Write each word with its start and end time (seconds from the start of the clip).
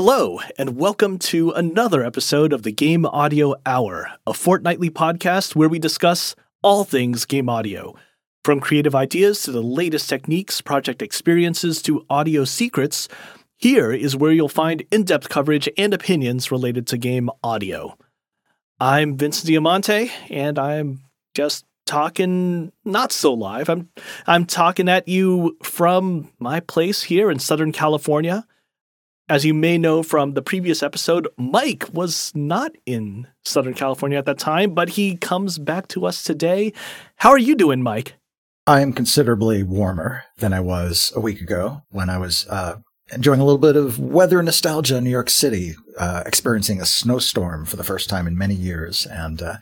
Hello, 0.00 0.38
and 0.56 0.76
welcome 0.76 1.18
to 1.18 1.50
another 1.50 2.04
episode 2.04 2.52
of 2.52 2.62
the 2.62 2.70
Game 2.70 3.04
Audio 3.04 3.56
Hour, 3.66 4.12
a 4.28 4.32
fortnightly 4.32 4.90
podcast 4.90 5.56
where 5.56 5.68
we 5.68 5.80
discuss 5.80 6.36
all 6.62 6.84
things 6.84 7.24
game 7.24 7.48
audio. 7.48 7.96
From 8.44 8.60
creative 8.60 8.94
ideas 8.94 9.42
to 9.42 9.50
the 9.50 9.60
latest 9.60 10.08
techniques, 10.08 10.60
project 10.60 11.02
experiences 11.02 11.82
to 11.82 12.06
audio 12.08 12.44
secrets, 12.44 13.08
here 13.56 13.90
is 13.90 14.14
where 14.14 14.30
you'll 14.30 14.48
find 14.48 14.84
in 14.92 15.02
depth 15.02 15.30
coverage 15.30 15.68
and 15.76 15.92
opinions 15.92 16.52
related 16.52 16.86
to 16.86 16.96
game 16.96 17.28
audio. 17.42 17.98
I'm 18.78 19.16
Vincent 19.16 19.48
Diamante, 19.48 20.12
and 20.30 20.60
I'm 20.60 21.00
just 21.34 21.64
talking 21.86 22.70
not 22.84 23.10
so 23.10 23.34
live. 23.34 23.68
I'm 23.68 23.88
I'm 24.28 24.46
talking 24.46 24.88
at 24.88 25.08
you 25.08 25.56
from 25.64 26.30
my 26.38 26.60
place 26.60 27.02
here 27.02 27.32
in 27.32 27.40
Southern 27.40 27.72
California. 27.72 28.46
As 29.30 29.44
you 29.44 29.52
may 29.52 29.76
know 29.76 30.02
from 30.02 30.32
the 30.32 30.40
previous 30.40 30.82
episode, 30.82 31.28
Mike 31.36 31.84
was 31.92 32.32
not 32.34 32.72
in 32.86 33.26
Southern 33.44 33.74
California 33.74 34.16
at 34.16 34.24
that 34.24 34.38
time, 34.38 34.72
but 34.72 34.88
he 34.90 35.16
comes 35.16 35.58
back 35.58 35.86
to 35.88 36.06
us 36.06 36.24
today. 36.24 36.72
How 37.16 37.28
are 37.28 37.38
you 37.38 37.54
doing, 37.54 37.82
Mike? 37.82 38.14
I 38.66 38.80
am 38.80 38.94
considerably 38.94 39.62
warmer 39.62 40.24
than 40.38 40.54
I 40.54 40.60
was 40.60 41.12
a 41.14 41.20
week 41.20 41.42
ago 41.42 41.82
when 41.90 42.08
I 42.08 42.16
was 42.16 42.46
uh, 42.48 42.76
enjoying 43.12 43.40
a 43.40 43.44
little 43.44 43.58
bit 43.58 43.76
of 43.76 43.98
weather 43.98 44.42
nostalgia 44.42 44.96
in 44.96 45.04
New 45.04 45.10
York 45.10 45.28
City, 45.28 45.74
uh, 45.98 46.22
experiencing 46.24 46.80
a 46.80 46.86
snowstorm 46.86 47.66
for 47.66 47.76
the 47.76 47.84
first 47.84 48.08
time 48.08 48.26
in 48.26 48.38
many 48.38 48.54
years. 48.54 49.04
And 49.04 49.42
uh, 49.42 49.56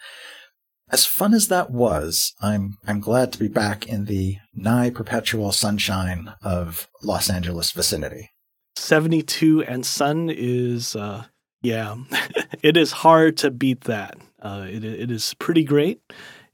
as 0.91 1.07
fun 1.07 1.35
as 1.35 1.49
that 1.49 1.73
was, 1.73 2.33
I'm 2.41 2.79
I'm 2.87 3.01
glad 3.01 3.33
to 3.33 3.39
be 3.41 3.49
back 3.49 3.89
in 3.89 4.05
the 4.05 4.37
nigh 4.55 4.91
perpetual 4.91 5.51
sunshine 5.51 6.35
of 6.41 6.87
Los 7.03 7.29
Angeles 7.29 7.73
vicinity. 7.73 8.31
72 8.77 9.63
and 9.65 9.85
sun 9.85 10.31
is 10.31 10.95
uh 10.95 11.25
yeah 11.63 11.97
it 12.63 12.77
is 12.77 12.93
hard 12.93 13.37
to 13.39 13.51
beat 13.51 13.83
that. 13.83 14.17
Uh 14.41 14.67
it, 14.69 14.85
it 14.85 15.11
is 15.11 15.35
pretty 15.35 15.65
great. 15.65 16.01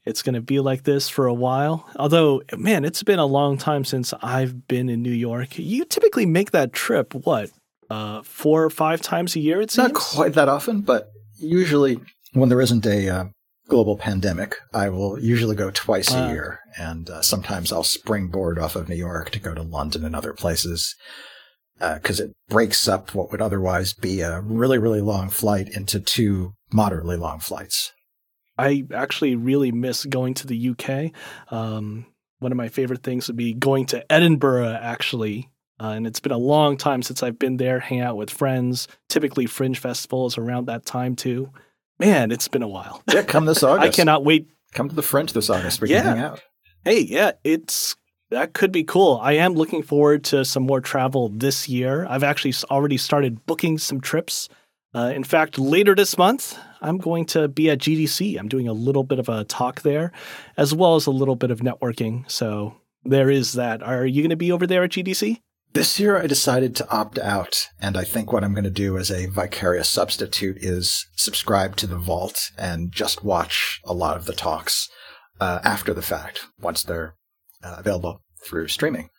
It's 0.05 0.21
going 0.21 0.35
to 0.35 0.41
be 0.41 0.59
like 0.59 0.83
this 0.83 1.07
for 1.07 1.27
a 1.27 1.33
while. 1.33 1.89
Although 1.95 2.41
man 2.57 2.85
it's 2.85 3.03
been 3.03 3.19
a 3.19 3.25
long 3.25 3.57
time 3.57 3.85
since 3.85 4.13
i've 4.21 4.67
been 4.67 4.89
in 4.89 5.01
new 5.01 5.11
york. 5.11 5.59
You 5.59 5.85
typically 5.85 6.25
make 6.25 6.51
that 6.51 6.73
trip 6.73 7.13
what 7.13 7.51
uh 7.89 8.21
four 8.23 8.63
or 8.63 8.69
five 8.69 9.01
times 9.01 9.35
a 9.35 9.39
year 9.39 9.61
it's 9.61 9.77
not 9.77 9.93
quite 9.93 10.33
that 10.33 10.47
often 10.47 10.81
but 10.81 11.11
usually 11.37 11.99
when 12.31 12.47
there 12.47 12.61
isn't 12.61 12.85
a 12.85 13.09
uh, 13.09 13.25
global 13.67 13.97
pandemic 13.97 14.55
i 14.73 14.87
will 14.87 15.19
usually 15.19 15.55
go 15.55 15.69
twice 15.69 16.13
a 16.13 16.23
uh, 16.23 16.31
year. 16.31 16.59
And 16.77 17.09
uh, 17.09 17.21
sometimes 17.21 17.71
i'll 17.73 17.83
springboard 17.83 18.57
off 18.57 18.77
of 18.77 18.87
new 18.87 18.95
york 18.95 19.31
to 19.31 19.39
go 19.39 19.53
to 19.53 19.61
london 19.61 20.05
and 20.05 20.15
other 20.15 20.33
places 20.33 20.95
because 21.95 22.21
uh, 22.21 22.25
it 22.25 22.31
breaks 22.49 22.87
up 22.87 23.13
what 23.13 23.31
would 23.31 23.41
otherwise 23.41 23.93
be 23.93 24.21
a 24.21 24.41
really, 24.41 24.77
really 24.77 25.01
long 25.01 25.29
flight 25.29 25.69
into 25.69 25.99
two 25.99 26.53
moderately 26.71 27.17
long 27.17 27.39
flights. 27.39 27.91
I 28.57 28.83
actually 28.93 29.35
really 29.35 29.71
miss 29.71 30.05
going 30.05 30.35
to 30.35 30.47
the 30.47 30.69
UK. 30.69 31.11
Um, 31.51 32.05
one 32.39 32.51
of 32.51 32.57
my 32.57 32.69
favorite 32.69 33.03
things 33.03 33.27
would 33.27 33.37
be 33.37 33.53
going 33.53 33.85
to 33.87 34.11
Edinburgh, 34.11 34.77
actually. 34.81 35.49
Uh, 35.81 35.93
and 35.95 36.05
it's 36.05 36.19
been 36.19 36.31
a 36.31 36.37
long 36.37 36.77
time 36.77 37.01
since 37.01 37.23
I've 37.23 37.39
been 37.39 37.57
there, 37.57 37.79
hang 37.79 38.01
out 38.01 38.15
with 38.15 38.29
friends. 38.29 38.87
Typically, 39.09 39.47
Fringe 39.47 39.79
festivals 39.79 40.37
around 40.37 40.67
that 40.67 40.85
time, 40.85 41.15
too. 41.15 41.49
Man, 41.99 42.31
it's 42.31 42.47
been 42.47 42.61
a 42.61 42.67
while. 42.67 43.01
Yeah, 43.11 43.23
come 43.23 43.45
this 43.45 43.63
August. 43.63 43.85
I 43.85 43.89
cannot 43.89 44.23
wait. 44.23 44.47
Come 44.73 44.89
to 44.89 44.95
the 44.95 45.01
Fringe 45.01 45.33
this 45.33 45.49
August. 45.49 45.81
We 45.81 45.89
yeah. 45.89 46.03
can 46.03 46.17
hang 46.17 46.25
out. 46.25 46.41
Hey, 46.83 47.01
yeah, 47.01 47.31
it's 47.43 47.95
that 48.33 48.53
could 48.53 48.71
be 48.71 48.83
cool. 48.83 49.19
I 49.21 49.33
am 49.33 49.53
looking 49.53 49.83
forward 49.83 50.23
to 50.25 50.43
some 50.43 50.63
more 50.63 50.81
travel 50.81 51.29
this 51.29 51.69
year. 51.69 52.05
I've 52.09 52.23
actually 52.23 52.53
already 52.69 52.97
started 52.97 53.45
booking 53.45 53.77
some 53.77 54.01
trips. 54.01 54.49
Uh, 54.95 55.11
in 55.15 55.23
fact, 55.23 55.57
later 55.57 55.95
this 55.95 56.17
month, 56.17 56.57
I'm 56.81 56.97
going 56.97 57.25
to 57.27 57.47
be 57.47 57.69
at 57.69 57.79
GDC. 57.79 58.37
I'm 58.37 58.49
doing 58.49 58.67
a 58.67 58.73
little 58.73 59.03
bit 59.03 59.19
of 59.19 59.29
a 59.29 59.43
talk 59.45 59.81
there, 59.81 60.11
as 60.57 60.73
well 60.73 60.95
as 60.95 61.05
a 61.05 61.11
little 61.11 61.35
bit 61.35 61.51
of 61.51 61.61
networking. 61.61 62.29
So 62.29 62.75
there 63.03 63.29
is 63.29 63.53
that. 63.53 63.81
Are 63.81 64.05
you 64.05 64.21
going 64.21 64.29
to 64.31 64.35
be 64.35 64.51
over 64.51 64.67
there 64.67 64.83
at 64.83 64.91
GDC? 64.91 65.39
This 65.73 65.99
year, 65.99 66.17
I 66.21 66.27
decided 66.27 66.75
to 66.75 66.89
opt 66.91 67.17
out, 67.17 67.67
and 67.79 67.97
I 67.97 68.03
think 68.03 68.31
what 68.31 68.43
I'm 68.43 68.53
going 68.53 68.63
to 68.63 68.69
do 68.69 68.97
as 68.97 69.09
a 69.09 69.25
vicarious 69.25 69.89
substitute 69.89 70.57
is 70.59 71.07
subscribe 71.15 71.75
to 71.77 71.87
the 71.87 71.97
Vault 71.97 72.51
and 72.59 72.91
just 72.91 73.23
watch 73.23 73.79
a 73.83 73.93
lot 73.93 74.15
of 74.15 74.25
the 74.25 74.33
talks 74.33 74.89
uh, 75.39 75.59
after 75.63 75.91
the 75.91 76.03
fact 76.03 76.41
once 76.59 76.83
they're 76.83 77.15
uh, 77.63 77.75
available 77.77 78.21
through 78.43 78.67
streaming. 78.67 79.09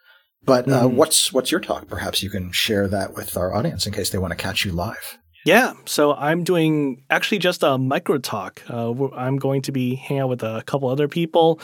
But 0.45 0.69
uh, 0.71 0.83
mm-hmm. 0.83 0.97
what's 0.97 1.33
what's 1.33 1.51
your 1.51 1.61
talk? 1.61 1.89
Perhaps 1.89 2.23
you 2.23 2.31
can 2.31 2.53
share 2.53 2.87
that 2.89 3.15
with 3.15 3.37
our 3.37 3.55
audience 3.55 3.87
in 3.87 3.93
case 3.93 4.11
they 4.11 4.19
want 4.19 4.33
to 4.33 4.37
catch 4.37 4.65
you 4.65 4.73
live. 4.73 5.19
Yeah, 5.47 5.75
so 5.85 6.15
I'm 6.15 6.43
doing 6.43 7.05
actually 7.11 7.39
just 7.39 7.63
a 7.63 7.77
micro 7.77 8.19
talk. 8.19 8.63
Uh, 8.69 8.93
I'm 9.15 9.37
going 9.37 9.61
to 9.63 9.73
be 9.73 9.95
hanging 9.95 10.23
out 10.23 10.31
with 10.31 10.43
a 10.43 10.63
couple 10.65 10.89
other 10.89 11.07
people. 11.07 11.61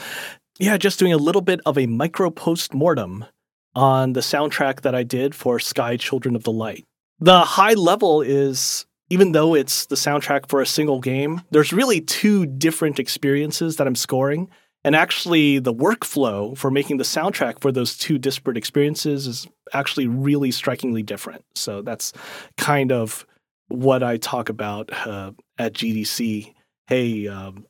Yeah, 0.59 0.77
just 0.77 0.99
doing 0.99 1.13
a 1.13 1.17
little 1.17 1.41
bit 1.41 1.61
of 1.65 1.77
a 1.77 1.87
micro 1.87 2.29
post 2.29 2.73
mortem 2.73 3.25
on 3.73 4.13
the 4.13 4.19
soundtrack 4.19 4.81
that 4.81 4.93
I 4.93 5.01
did 5.03 5.33
for 5.33 5.59
Sky 5.59 5.97
Children 5.97 6.35
of 6.35 6.43
the 6.43 6.51
Light. 6.51 6.85
The 7.19 7.41
high 7.41 7.73
level 7.73 8.21
is 8.21 8.85
even 9.09 9.33
though 9.33 9.55
it's 9.55 9.87
the 9.87 9.95
soundtrack 9.95 10.47
for 10.47 10.61
a 10.61 10.65
single 10.65 11.01
game, 11.01 11.41
there's 11.51 11.73
really 11.73 11.99
two 11.99 12.45
different 12.45 12.97
experiences 12.97 13.75
that 13.75 13.85
I'm 13.85 13.95
scoring. 13.95 14.49
And 14.83 14.95
actually, 14.95 15.59
the 15.59 15.73
workflow 15.73 16.57
for 16.57 16.71
making 16.71 16.97
the 16.97 17.03
soundtrack 17.03 17.61
for 17.61 17.71
those 17.71 17.97
two 17.97 18.17
disparate 18.17 18.57
experiences 18.57 19.27
is 19.27 19.47
actually 19.73 20.07
really 20.07 20.51
strikingly 20.51 21.03
different. 21.03 21.45
So 21.55 21.81
that's 21.81 22.13
kind 22.57 22.91
of 22.91 23.25
what 23.67 24.01
I 24.01 24.17
talk 24.17 24.49
about 24.49 24.91
uh, 25.07 25.31
at 25.57 25.73
GDC. 25.73 26.53
Hey, 26.87 27.27
um, 27.27 27.65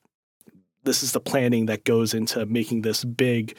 this 0.84 1.04
is 1.04 1.12
the 1.12 1.20
planning 1.20 1.68
that 1.68 1.84
goes 1.84 2.14
into 2.14 2.46
making 2.46 2.82
this 2.82 3.04
big, 3.04 3.56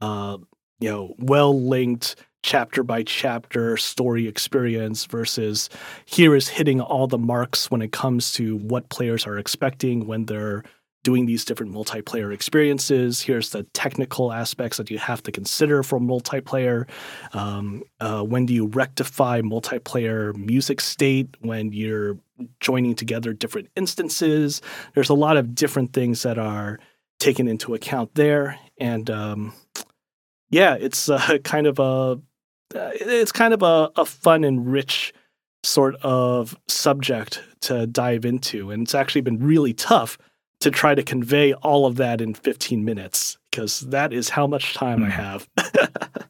uh, 0.00 0.38
you 0.80 0.90
know, 0.90 1.14
well 1.18 1.60
linked 1.60 2.16
chapter 2.42 2.82
by 2.82 3.02
chapter 3.02 3.76
story 3.76 4.28
experience 4.28 5.06
versus 5.06 5.70
here 6.04 6.34
is 6.34 6.48
hitting 6.48 6.80
all 6.80 7.06
the 7.06 7.18
marks 7.18 7.70
when 7.70 7.80
it 7.80 7.90
comes 7.90 8.32
to 8.32 8.58
what 8.58 8.90
players 8.90 9.26
are 9.26 9.38
expecting 9.38 10.06
when 10.06 10.26
they're 10.26 10.62
doing 11.04 11.26
these 11.26 11.44
different 11.44 11.72
multiplayer 11.72 12.34
experiences. 12.34 13.20
Here's 13.20 13.50
the 13.50 13.62
technical 13.74 14.32
aspects 14.32 14.78
that 14.78 14.90
you 14.90 14.98
have 14.98 15.22
to 15.24 15.30
consider 15.30 15.84
for 15.84 16.00
multiplayer. 16.00 16.88
Um, 17.32 17.84
uh, 18.00 18.22
when 18.22 18.46
do 18.46 18.54
you 18.54 18.66
rectify 18.66 19.42
multiplayer 19.42 20.34
music 20.34 20.80
state 20.80 21.28
when 21.40 21.72
you're 21.72 22.18
joining 22.58 22.96
together 22.96 23.32
different 23.32 23.68
instances? 23.76 24.62
There's 24.94 25.10
a 25.10 25.14
lot 25.14 25.36
of 25.36 25.54
different 25.54 25.92
things 25.92 26.22
that 26.22 26.38
are 26.38 26.80
taken 27.20 27.46
into 27.46 27.74
account 27.74 28.14
there, 28.14 28.58
and 28.78 29.08
um, 29.10 29.52
yeah, 30.50 30.74
it's 30.74 31.08
uh, 31.08 31.38
kind 31.44 31.66
of 31.66 31.78
a 31.78 32.20
uh, 32.74 32.90
it's 32.94 33.30
kind 33.30 33.54
of 33.54 33.62
a, 33.62 33.90
a 33.94 34.04
fun 34.04 34.42
and 34.42 34.66
rich 34.72 35.12
sort 35.62 35.94
of 36.02 36.56
subject 36.66 37.42
to 37.60 37.86
dive 37.86 38.24
into, 38.24 38.70
and 38.70 38.82
it's 38.82 38.94
actually 38.94 39.20
been 39.20 39.38
really 39.38 39.74
tough 39.74 40.18
to 40.64 40.70
try 40.70 40.94
to 40.94 41.02
convey 41.02 41.52
all 41.52 41.84
of 41.84 41.96
that 41.96 42.22
in 42.22 42.32
15 42.32 42.86
minutes 42.86 43.36
because 43.50 43.80
that 43.80 44.14
is 44.14 44.30
how 44.30 44.46
much 44.46 44.72
time 44.72 45.00
mm. 45.00 45.04
I 45.04 45.10
hmm. 45.10 45.10
have. 45.10 45.48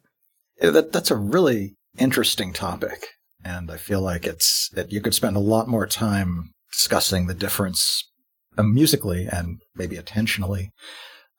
yeah, 0.61 0.71
that, 0.71 0.93
that's 0.93 1.13
a 1.13 1.17
really 1.17 1.77
interesting 1.99 2.53
topic. 2.53 3.07
And 3.45 3.71
I 3.71 3.77
feel 3.77 4.01
like 4.01 4.27
it's 4.27 4.71
that 4.71 4.91
you 4.91 5.01
could 5.01 5.15
spend 5.15 5.37
a 5.37 5.41
lot 5.41 5.69
more 5.69 5.87
time 5.87 6.51
discussing 6.73 7.29
the 7.29 7.35
difference 7.35 8.11
uh, 8.59 8.65
musically 8.65 9.29
and 9.31 9.63
maybe 9.77 9.97
attentionally 9.97 10.71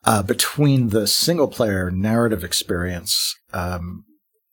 uh, 0.06 0.24
between 0.24 0.90
the 0.90 1.06
single 1.06 1.50
player 1.50 1.92
narrative 1.92 2.46
experience 2.46 3.36
um, 3.52 4.06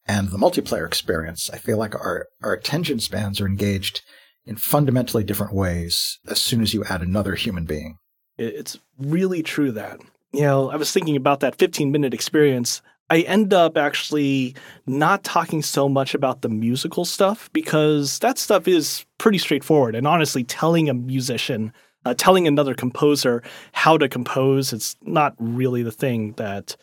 and 0.05 0.31
the 0.31 0.39
multiplayer 0.39 0.85
experience. 0.85 1.49
I 1.49 1.59
feel 1.59 1.79
like 1.79 1.95
our, 1.95 2.27
our 2.43 2.55
attention 2.55 2.99
spans 2.99 3.41
are 3.41 3.47
engaged 3.47 4.03
in 4.45 4.57
fundamentally 4.57 5.23
different 5.23 5.55
ways 5.55 6.19
as 6.27 6.43
soon 6.43 6.61
as 6.61 6.75
you 6.75 6.83
add 6.85 7.03
another 7.03 7.37
human 7.37 7.67
being. 7.67 7.99
It's 8.38 8.79
really 8.99 9.43
true 9.43 9.73
that. 9.73 10.00
You 10.32 10.43
know, 10.43 10.70
I 10.70 10.76
was 10.76 10.93
thinking 10.93 11.17
about 11.17 11.40
that 11.40 11.56
15 11.56 11.93
minute 11.93 12.14
experience. 12.14 12.82
I 13.11 13.20
end 13.20 13.52
up 13.52 13.76
actually 13.76 14.55
not 14.87 15.23
talking 15.23 15.61
so 15.61 15.88
much 15.88 16.14
about 16.14 16.40
the 16.40 16.49
musical 16.49 17.05
stuff 17.05 17.50
because 17.52 18.19
that 18.20 18.38
stuff 18.38 18.67
is 18.67 19.05
pretty 19.19 19.37
straightforward. 19.37 19.94
And 19.94 20.06
honestly, 20.06 20.44
telling 20.44 20.88
a 20.88 20.94
musician, 20.94 21.75
uh, 22.06 22.14
telling 22.17 22.46
another 22.46 22.75
composer 22.75 23.43
how 23.73 23.99
to 23.99 24.08
compose, 24.08 24.73
it's 24.73 24.96
not 25.02 25.35
really 25.38 25.82
the 25.82 25.93
thing 25.93 26.32
that 26.38 26.75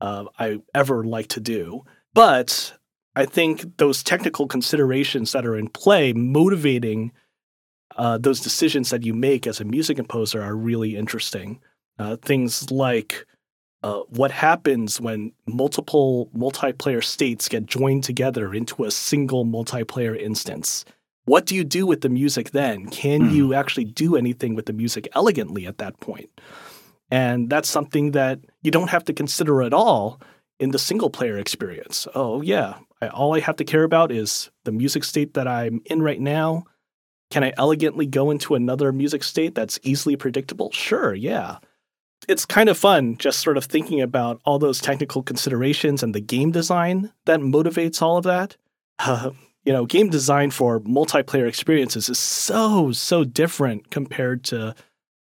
uh, 0.00 0.24
I 0.40 0.60
ever 0.74 1.04
like 1.04 1.28
to 1.28 1.40
do. 1.40 1.84
But 2.14 2.72
I 3.14 3.24
think 3.24 3.76
those 3.78 4.02
technical 4.02 4.48
considerations 4.48 5.32
that 5.32 5.46
are 5.46 5.56
in 5.56 5.68
play, 5.68 6.12
motivating 6.12 7.12
uh, 7.96 8.18
those 8.18 8.40
decisions 8.40 8.90
that 8.90 9.04
you 9.04 9.14
make 9.14 9.46
as 9.46 9.60
a 9.60 9.64
music 9.64 9.96
composer 9.96 10.42
are 10.42 10.56
really 10.56 10.96
interesting. 10.96 11.60
Uh, 11.98 12.16
things 12.16 12.70
like 12.70 13.24
uh, 13.82 14.00
what 14.08 14.30
happens 14.30 15.00
when 15.00 15.32
multiple 15.46 16.28
multiplayer 16.36 17.02
states 17.02 17.48
get 17.48 17.66
joined 17.66 18.04
together 18.04 18.52
into 18.52 18.84
a 18.84 18.90
single 18.90 19.44
multiplayer 19.44 20.18
instance. 20.18 20.84
what 21.24 21.44
do 21.44 21.56
you 21.56 21.64
do 21.64 21.84
with 21.86 22.02
the 22.02 22.08
music 22.08 22.50
then? 22.52 22.86
Can 22.90 23.22
Hmm. 23.22 23.30
you 23.34 23.52
actually 23.54 23.84
do 23.86 24.14
anything 24.16 24.54
with 24.54 24.66
the 24.66 24.72
music 24.72 25.08
elegantly 25.14 25.66
at 25.66 25.78
that 25.78 25.98
point? 25.98 26.30
And 27.10 27.50
that's 27.50 27.68
something 27.68 28.12
that 28.12 28.38
you 28.62 28.70
don't 28.70 28.90
have 28.90 29.04
to 29.06 29.12
consider 29.12 29.62
at 29.62 29.72
all 29.72 30.20
in 30.60 30.70
the 30.70 30.78
single 30.78 31.10
player 31.10 31.36
experience. 31.38 32.06
Oh, 32.14 32.42
yeah, 32.42 32.74
I, 33.02 33.08
all 33.08 33.34
I 33.34 33.40
have 33.40 33.56
to 33.56 33.64
care 33.64 33.82
about 33.84 34.12
is 34.12 34.50
the 34.64 34.72
music 34.72 35.02
state 35.04 35.34
that 35.34 35.48
I'm 35.48 35.80
in 35.86 36.00
right 36.02 36.20
now. 36.20 36.64
Can 37.30 37.44
I 37.44 37.52
elegantly 37.58 38.06
go 38.06 38.30
into 38.30 38.54
another 38.54 38.92
music 38.92 39.22
state 39.24 39.54
that's 39.54 39.78
easily 39.82 40.16
predictable? 40.16 40.70
Sure, 40.72 41.14
yeah. 41.14 41.58
It's 42.28 42.46
kind 42.46 42.68
of 42.68 42.78
fun 42.78 43.16
just 43.18 43.40
sort 43.40 43.56
of 43.56 43.64
thinking 43.64 44.00
about 44.00 44.40
all 44.44 44.58
those 44.58 44.80
technical 44.80 45.22
considerations 45.22 46.02
and 46.02 46.14
the 46.14 46.20
game 46.20 46.50
design 46.50 47.12
that 47.24 47.40
motivates 47.40 48.00
all 48.00 48.16
of 48.16 48.24
that. 48.24 48.56
Uh, 48.98 49.30
you 49.64 49.72
know, 49.72 49.84
game 49.84 50.08
design 50.08 50.50
for 50.50 50.80
multiplayer 50.80 51.48
experiences 51.48 52.08
is 52.08 52.18
so, 52.18 52.92
so 52.92 53.24
different 53.24 53.90
compared 53.90 54.44
to 54.44 54.74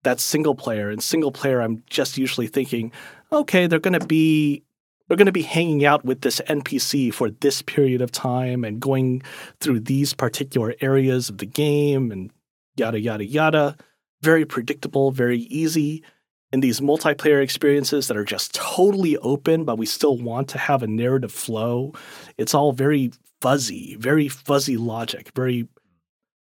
that 0.03 0.19
single 0.19 0.55
player. 0.55 0.91
In 0.91 0.99
single 1.01 1.31
player, 1.31 1.61
I'm 1.61 1.83
just 1.89 2.17
usually 2.17 2.47
thinking, 2.47 2.91
okay, 3.31 3.67
they're 3.67 3.79
going 3.79 3.99
to 3.99 4.07
be 4.07 4.63
they're 5.11 5.17
going 5.17 5.27
to 5.27 5.33
be 5.33 5.43
hanging 5.43 5.85
out 5.85 6.05
with 6.05 6.21
this 6.21 6.41
NPC 6.47 7.13
for 7.13 7.31
this 7.31 7.63
period 7.63 8.01
of 8.01 8.13
time 8.13 8.63
and 8.63 8.79
going 8.79 9.23
through 9.61 9.81
these 9.81 10.15
particular 10.15 10.77
areas 10.81 11.29
of 11.29 11.39
the 11.39 11.47
game 11.47 12.13
and 12.13 12.31
yada 12.77 13.01
yada 13.01 13.25
yada. 13.25 13.77
Very 14.23 14.45
predictable, 14.45 15.11
very 15.11 15.41
easy. 15.41 16.05
In 16.53 16.61
these 16.61 16.79
multiplayer 16.79 17.43
experiences 17.43 18.07
that 18.07 18.17
are 18.17 18.25
just 18.25 18.55
totally 18.55 19.17
open, 19.17 19.65
but 19.65 19.79
we 19.79 19.87
still 19.87 20.17
want 20.17 20.47
to 20.51 20.59
have 20.59 20.85
a 20.85 20.87
narrative 20.87 21.33
flow, 21.33 21.93
it's 22.39 22.55
all 22.55 22.71
very 22.71 23.11
fuzzy, 23.41 23.97
very 23.97 24.29
fuzzy 24.29 24.77
logic, 24.77 25.33
very 25.35 25.67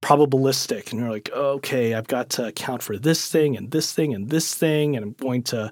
probabilistic. 0.03 0.91
And 0.91 0.99
you're 0.99 1.09
like, 1.09 1.31
okay, 1.31 1.95
I've 1.95 2.07
got 2.07 2.29
to 2.31 2.49
account 2.49 2.83
for 2.83 2.99
this 2.99 3.27
thing 3.29 3.57
and 3.57 3.71
this 3.71 3.93
thing 3.93 4.13
and 4.13 4.29
this 4.29 4.53
thing, 4.53 4.95
and 4.95 5.03
I'm 5.03 5.13
going 5.13 5.41
to 5.43 5.71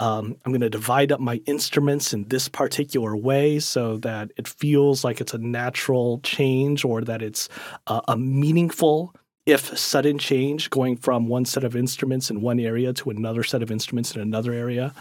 um, 0.00 0.34
I'm 0.44 0.52
going 0.52 0.62
to 0.62 0.70
divide 0.70 1.12
up 1.12 1.20
my 1.20 1.42
instruments 1.44 2.14
in 2.14 2.24
this 2.28 2.48
particular 2.48 3.14
way 3.14 3.58
so 3.58 3.98
that 3.98 4.32
it 4.38 4.48
feels 4.48 5.04
like 5.04 5.20
it's 5.20 5.34
a 5.34 5.38
natural 5.38 6.20
change 6.22 6.84
or 6.86 7.02
that 7.02 7.20
it's 7.20 7.50
uh, 7.86 8.00
a 8.08 8.16
meaningful, 8.16 9.14
if 9.44 9.76
sudden 9.78 10.18
change, 10.18 10.70
going 10.70 10.96
from 10.96 11.28
one 11.28 11.44
set 11.44 11.64
of 11.64 11.76
instruments 11.76 12.30
in 12.30 12.40
one 12.40 12.58
area 12.58 12.94
to 12.94 13.10
another 13.10 13.44
set 13.44 13.62
of 13.62 13.70
instruments 13.70 14.16
in 14.16 14.22
another 14.22 14.54
area. 14.54 14.94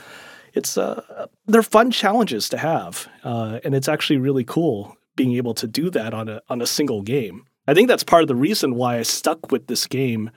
It's 0.54 0.78
uh, 0.78 1.28
they're 1.48 1.64
fun 1.64 1.92
challenges 1.92 2.50
to 2.50 2.58
have, 2.58 3.08
uh, 3.24 3.60
and 3.64 3.74
it's 3.74 3.88
actually 3.88 4.18
really 4.18 4.44
cool 4.44 4.98
being 5.16 5.36
able 5.36 5.54
to 5.54 5.68
do 5.68 5.90
that 5.92 6.14
on 6.14 6.28
a 6.28 6.42
on 6.50 6.62
a 6.62 6.68
single 6.68 7.04
game. 7.04 7.46
I 7.68 7.74
think 7.74 7.88
that's 7.88 8.04
part 8.04 8.24
of 8.24 8.28
the 8.28 8.36
reason 8.36 8.76
why 8.76 8.98
I 8.98 9.04
stuck 9.04 9.52
with 9.52 9.68
this 9.68 9.86
game 9.86 10.32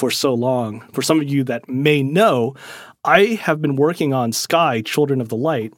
for 0.00 0.10
so 0.10 0.32
long. 0.32 0.80
For 0.92 1.02
some 1.02 1.20
of 1.20 1.28
you 1.28 1.44
that 1.44 1.68
may 1.68 2.02
know, 2.02 2.54
I 3.04 3.38
have 3.42 3.60
been 3.60 3.76
working 3.76 4.14
on 4.14 4.32
Sky 4.32 4.80
Children 4.80 5.20
of 5.20 5.28
the 5.28 5.36
Light 5.36 5.74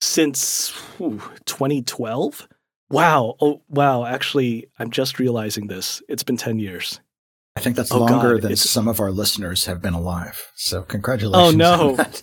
since 0.00 0.70
whew, 0.96 1.20
2012. 1.46 2.46
Wow. 2.90 3.34
Oh, 3.40 3.62
wow. 3.68 4.04
Actually, 4.04 4.68
I'm 4.78 4.90
just 4.92 5.18
realizing 5.18 5.66
this. 5.66 6.00
It's 6.08 6.22
been 6.22 6.36
10 6.36 6.60
years. 6.60 7.00
I 7.56 7.60
think 7.60 7.74
that's 7.74 7.90
Oh, 7.90 7.98
longer 7.98 8.34
God, 8.34 8.42
than 8.42 8.56
some 8.56 8.86
of 8.86 9.00
our 9.00 9.10
listeners 9.10 9.64
have 9.64 9.82
been 9.82 9.94
alive. 9.94 10.52
So 10.54 10.82
congratulations. 10.82 11.54
Oh, 11.54 11.56
no. 11.56 11.98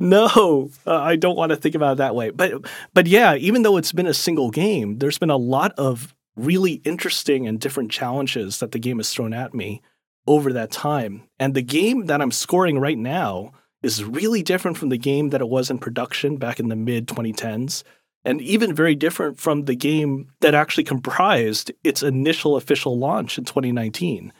No, 0.00 0.70
uh, 0.86 0.94
I 0.94 1.16
don't 1.16 1.34
want 1.34 1.50
to 1.50 1.56
think 1.56 1.74
about 1.74 1.94
it 1.94 1.96
that 1.98 2.14
way. 2.14 2.30
But 2.30 2.64
but 2.94 3.08
yeah, 3.08 3.34
even 3.34 3.62
though 3.62 3.76
it's 3.76 3.90
been 3.90 4.06
a 4.06 4.14
single 4.14 4.52
game, 4.52 4.98
there's 4.98 5.18
been 5.18 5.28
a 5.28 5.36
lot 5.36 5.72
of 5.76 6.14
really 6.36 6.74
interesting 6.84 7.48
and 7.48 7.58
different 7.58 7.90
challenges 7.90 8.60
that 8.60 8.70
the 8.70 8.78
game 8.78 8.98
has 8.98 9.12
thrown 9.12 9.32
at 9.34 9.54
me 9.54 9.82
over 10.28 10.52
that 10.52 10.70
time. 10.70 11.24
And 11.40 11.54
the 11.54 11.62
game 11.62 12.06
that 12.06 12.20
I'm 12.22 12.30
scoring 12.30 12.78
right 12.78 12.98
now 12.98 13.52
is 13.82 14.04
really 14.04 14.42
different 14.42 14.76
from 14.76 14.90
the 14.90 14.98
game 14.98 15.30
that 15.30 15.40
it 15.40 15.48
was 15.48 15.70
in 15.70 15.78
production 15.78 16.36
back 16.36 16.60
in 16.60 16.68
the 16.68 16.76
mid 16.76 17.08
2010s 17.08 17.82
and 18.24 18.40
even 18.42 18.74
very 18.74 18.94
different 18.94 19.38
from 19.38 19.64
the 19.64 19.74
game 19.74 20.30
that 20.40 20.54
actually 20.54 20.84
comprised 20.84 21.72
its 21.82 22.02
initial 22.02 22.56
official 22.56 22.98
launch 22.98 23.38
in 23.38 23.44
2019. 23.44 24.32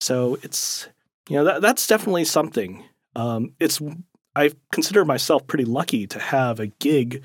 So 0.00 0.38
it's 0.42 0.88
you 1.28 1.36
know 1.36 1.44
that 1.44 1.62
that's 1.62 1.86
definitely 1.86 2.24
something. 2.24 2.84
Um, 3.14 3.52
it's 3.60 3.80
I 4.34 4.50
consider 4.72 5.04
myself 5.04 5.46
pretty 5.46 5.64
lucky 5.64 6.06
to 6.08 6.18
have 6.18 6.60
a 6.60 6.66
gig 6.66 7.24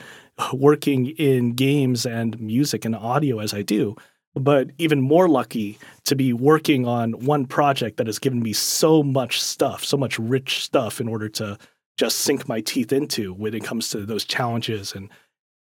working 0.54 1.08
in 1.08 1.54
games 1.54 2.06
and 2.06 2.40
music 2.40 2.86
and 2.86 2.96
audio 2.96 3.40
as 3.40 3.54
I 3.54 3.64
do, 3.64 3.96
but 4.36 4.70
even 4.78 5.02
more 5.02 5.28
lucky 5.28 5.78
to 6.06 6.16
be 6.16 6.34
working 6.34 6.88
on 6.88 7.14
one 7.14 7.46
project 7.46 7.98
that 7.98 8.08
has 8.08 8.20
given 8.20 8.42
me 8.42 8.54
so 8.54 9.04
much 9.04 9.42
stuff, 9.42 9.84
so 9.84 9.98
much 9.98 10.18
rich 10.20 10.64
stuff 10.64 11.02
in 11.02 11.08
order 11.08 11.28
to 11.30 11.58
just 11.98 12.20
sink 12.20 12.48
my 12.48 12.62
teeth 12.62 12.94
into 12.94 13.34
when 13.34 13.54
it 13.54 13.64
comes 13.64 13.90
to 13.90 14.06
those 14.06 14.26
challenges 14.26 14.94
and 14.94 15.10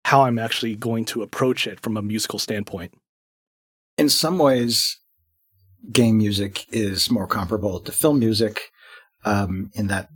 how 0.05 0.23
I'm 0.23 0.39
actually 0.39 0.75
going 0.75 1.05
to 1.05 1.21
approach 1.21 1.67
it 1.67 1.79
from 1.81 1.97
a 1.97 2.01
musical 2.01 2.39
standpoint. 2.39 2.93
In 3.97 4.09
some 4.09 4.37
ways, 4.37 4.97
game 5.91 6.17
music 6.17 6.65
is 6.69 7.11
more 7.11 7.27
comparable 7.27 7.79
to 7.81 7.91
film 7.91 8.19
music 8.19 8.71
um, 9.25 9.69
in 9.73 9.87
that 9.87 10.09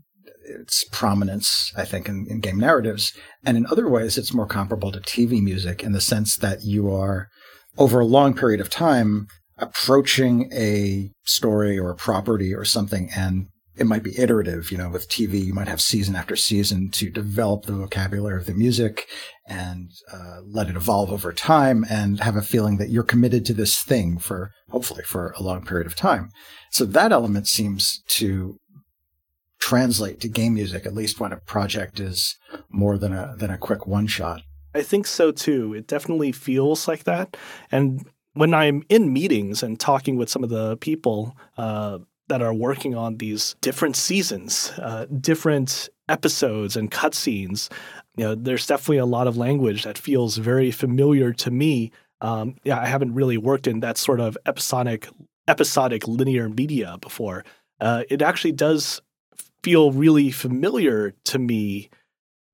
its 0.47 0.83
prominence, 0.85 1.73
I 1.75 1.85
think, 1.85 2.07
in, 2.07 2.27
in 2.29 2.39
game 2.39 2.59
narratives. 2.59 3.13
And 3.45 3.57
in 3.57 3.65
other 3.67 3.89
ways, 3.89 4.17
it's 4.17 4.33
more 4.33 4.47
comparable 4.47 4.91
to 4.91 4.99
TV 4.99 5.41
music 5.41 5.83
in 5.83 5.91
the 5.91 6.01
sense 6.01 6.37
that 6.37 6.63
you 6.63 6.91
are, 6.93 7.29
over 7.77 7.99
a 7.99 8.05
long 8.05 8.33
period 8.33 8.61
of 8.61 8.69
time, 8.69 9.27
approaching 9.57 10.49
a 10.53 11.11
story 11.23 11.79
or 11.79 11.89
a 11.89 11.95
property 11.95 12.53
or 12.53 12.65
something 12.65 13.09
and 13.15 13.47
it 13.77 13.85
might 13.85 14.03
be 14.03 14.17
iterative, 14.17 14.71
you 14.71 14.77
know, 14.77 14.89
with 14.89 15.09
TV, 15.09 15.43
you 15.43 15.53
might 15.53 15.67
have 15.67 15.81
season 15.81 16.15
after 16.15 16.35
season 16.35 16.89
to 16.91 17.09
develop 17.09 17.65
the 17.65 17.73
vocabulary 17.73 18.39
of 18.39 18.45
the 18.45 18.53
music 18.53 19.07
and 19.47 19.89
uh, 20.13 20.39
let 20.45 20.69
it 20.69 20.75
evolve 20.75 21.11
over 21.11 21.33
time 21.33 21.85
and 21.89 22.21
have 22.21 22.37
a 22.37 22.41
feeling 22.41 22.77
that 22.77 22.89
you're 22.89 23.03
committed 23.03 23.45
to 23.45 23.53
this 23.53 23.81
thing 23.81 24.17
for 24.17 24.51
hopefully 24.69 25.03
for 25.03 25.33
a 25.37 25.43
long 25.43 25.65
period 25.65 25.87
of 25.87 25.95
time. 25.95 26.29
So 26.71 26.85
that 26.85 27.11
element 27.11 27.47
seems 27.47 28.01
to 28.09 28.57
translate 29.59 30.21
to 30.21 30.29
game 30.29 30.53
music, 30.53 30.85
at 30.85 30.93
least 30.93 31.19
when 31.19 31.33
a 31.33 31.37
project 31.37 31.99
is 31.99 32.35
more 32.69 32.97
than 32.97 33.13
a 33.13 33.35
than 33.37 33.49
a 33.49 33.57
quick 33.57 33.85
one 33.85 34.07
shot. 34.07 34.41
I 34.75 34.81
think 34.81 35.07
so 35.07 35.31
too. 35.31 35.73
It 35.73 35.87
definitely 35.87 36.33
feels 36.33 36.87
like 36.87 37.05
that. 37.05 37.37
And 37.71 38.05
when 38.33 38.53
I'm 38.53 38.83
in 38.89 39.13
meetings 39.13 39.63
and 39.63 39.79
talking 39.79 40.17
with 40.17 40.29
some 40.29 40.43
of 40.43 40.49
the 40.49 40.75
people 40.77 41.37
uh, 41.57 41.99
that 42.27 42.41
are 42.41 42.53
working 42.53 42.93
on 42.93 43.17
these 43.17 43.55
different 43.61 43.95
seasons, 43.95 44.73
uh, 44.77 45.05
different 45.05 45.87
episodes 46.09 46.75
and 46.75 46.91
cutscenes, 46.91 47.71
you 48.17 48.25
know, 48.25 48.35
there's 48.35 48.67
definitely 48.67 48.97
a 48.97 49.05
lot 49.05 49.27
of 49.27 49.37
language 49.37 49.83
that 49.83 49.97
feels 49.97 50.35
very 50.35 50.71
familiar 50.71 51.31
to 51.31 51.49
me. 51.49 51.91
Um, 52.19 52.55
yeah, 52.65 52.79
I 52.79 52.87
haven't 52.87 53.13
really 53.13 53.37
worked 53.37 53.67
in 53.67 53.79
that 53.79 53.97
sort 53.97 54.19
of 54.19 54.37
episodic, 54.45 55.07
episodic 55.47 56.05
linear 56.05 56.49
media 56.49 56.97
before. 56.99 57.45
Uh, 57.79 58.03
it 58.09 58.21
actually 58.21 58.51
does 58.51 59.01
feel 59.63 59.93
really 59.93 60.31
familiar 60.31 61.13
to 61.23 61.39
me 61.39 61.89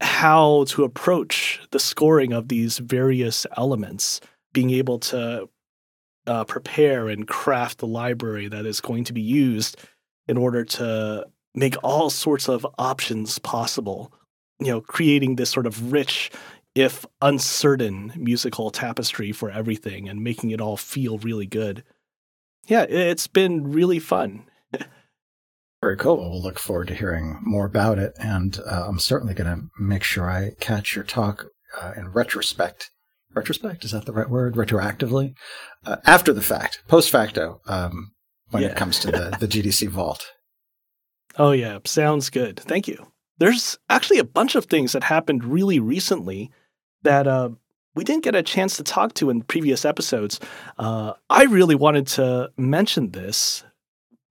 how 0.01 0.65
to 0.65 0.83
approach 0.83 1.61
the 1.71 1.79
scoring 1.79 2.33
of 2.33 2.47
these 2.47 2.79
various 2.79 3.45
elements, 3.55 4.19
being 4.53 4.71
able 4.71 4.99
to 4.99 5.47
uh, 6.27 6.43
prepare 6.45 7.07
and 7.07 7.27
craft 7.27 7.79
the 7.79 7.87
library 7.87 8.47
that 8.47 8.65
is 8.65 8.81
going 8.81 9.03
to 9.05 9.13
be 9.13 9.21
used 9.21 9.77
in 10.27 10.37
order 10.37 10.63
to 10.63 11.25
make 11.53 11.75
all 11.83 12.09
sorts 12.09 12.49
of 12.49 12.65
options 12.77 13.39
possible. 13.39 14.11
You 14.59 14.67
know, 14.67 14.81
creating 14.81 15.35
this 15.35 15.49
sort 15.49 15.65
of 15.65 15.91
rich, 15.91 16.31
if 16.75 17.05
uncertain, 17.21 18.13
musical 18.15 18.69
tapestry 18.69 19.31
for 19.31 19.49
everything 19.49 20.07
and 20.07 20.23
making 20.23 20.51
it 20.51 20.61
all 20.61 20.77
feel 20.77 21.17
really 21.19 21.47
good. 21.47 21.83
Yeah, 22.67 22.83
it's 22.83 23.27
been 23.27 23.71
really 23.71 23.99
fun. 23.99 24.43
Very 25.81 25.97
cool. 25.97 26.17
We'll 26.17 26.41
look 26.41 26.59
forward 26.59 26.87
to 26.89 26.93
hearing 26.93 27.39
more 27.41 27.65
about 27.65 27.97
it. 27.97 28.13
And 28.19 28.59
uh, 28.69 28.85
I'm 28.87 28.99
certainly 28.99 29.33
going 29.33 29.53
to 29.53 29.63
make 29.79 30.03
sure 30.03 30.29
I 30.29 30.51
catch 30.59 30.95
your 30.95 31.03
talk 31.03 31.45
uh, 31.79 31.93
in 31.97 32.09
retrospect. 32.11 32.91
Retrospect? 33.35 33.83
Is 33.83 33.91
that 33.91 34.05
the 34.05 34.11
right 34.11 34.29
word? 34.29 34.55
Retroactively? 34.55 35.33
Uh, 35.85 35.97
after 36.05 36.33
the 36.33 36.41
fact, 36.41 36.83
post 36.87 37.09
facto, 37.09 37.61
um, 37.65 38.11
when 38.51 38.61
Yeah. 38.61 38.69
it 38.69 38.75
comes 38.75 38.99
to 38.99 39.07
the, 39.07 39.35
the 39.39 39.47
GDC 39.47 39.87
Vault. 39.87 40.23
Oh, 41.37 41.51
yeah. 41.51 41.79
Sounds 41.85 42.29
good. 42.29 42.59
Thank 42.59 42.87
you. 42.87 43.11
There's 43.39 43.79
actually 43.89 44.19
a 44.19 44.23
bunch 44.25 44.53
of 44.55 44.65
things 44.65 44.91
that 44.91 45.03
happened 45.05 45.43
really 45.45 45.79
recently 45.79 46.51
that 47.01 47.25
uh, 47.25 47.49
we 47.95 48.03
didn't 48.03 48.23
get 48.23 48.35
a 48.35 48.43
chance 48.43 48.77
to 48.77 48.83
talk 48.83 49.15
to 49.15 49.31
in 49.31 49.41
previous 49.41 49.83
episodes. 49.85 50.39
Uh, 50.77 51.13
I 51.29 51.45
really 51.45 51.73
wanted 51.73 52.05
to 52.07 52.51
mention 52.57 53.11
this, 53.11 53.63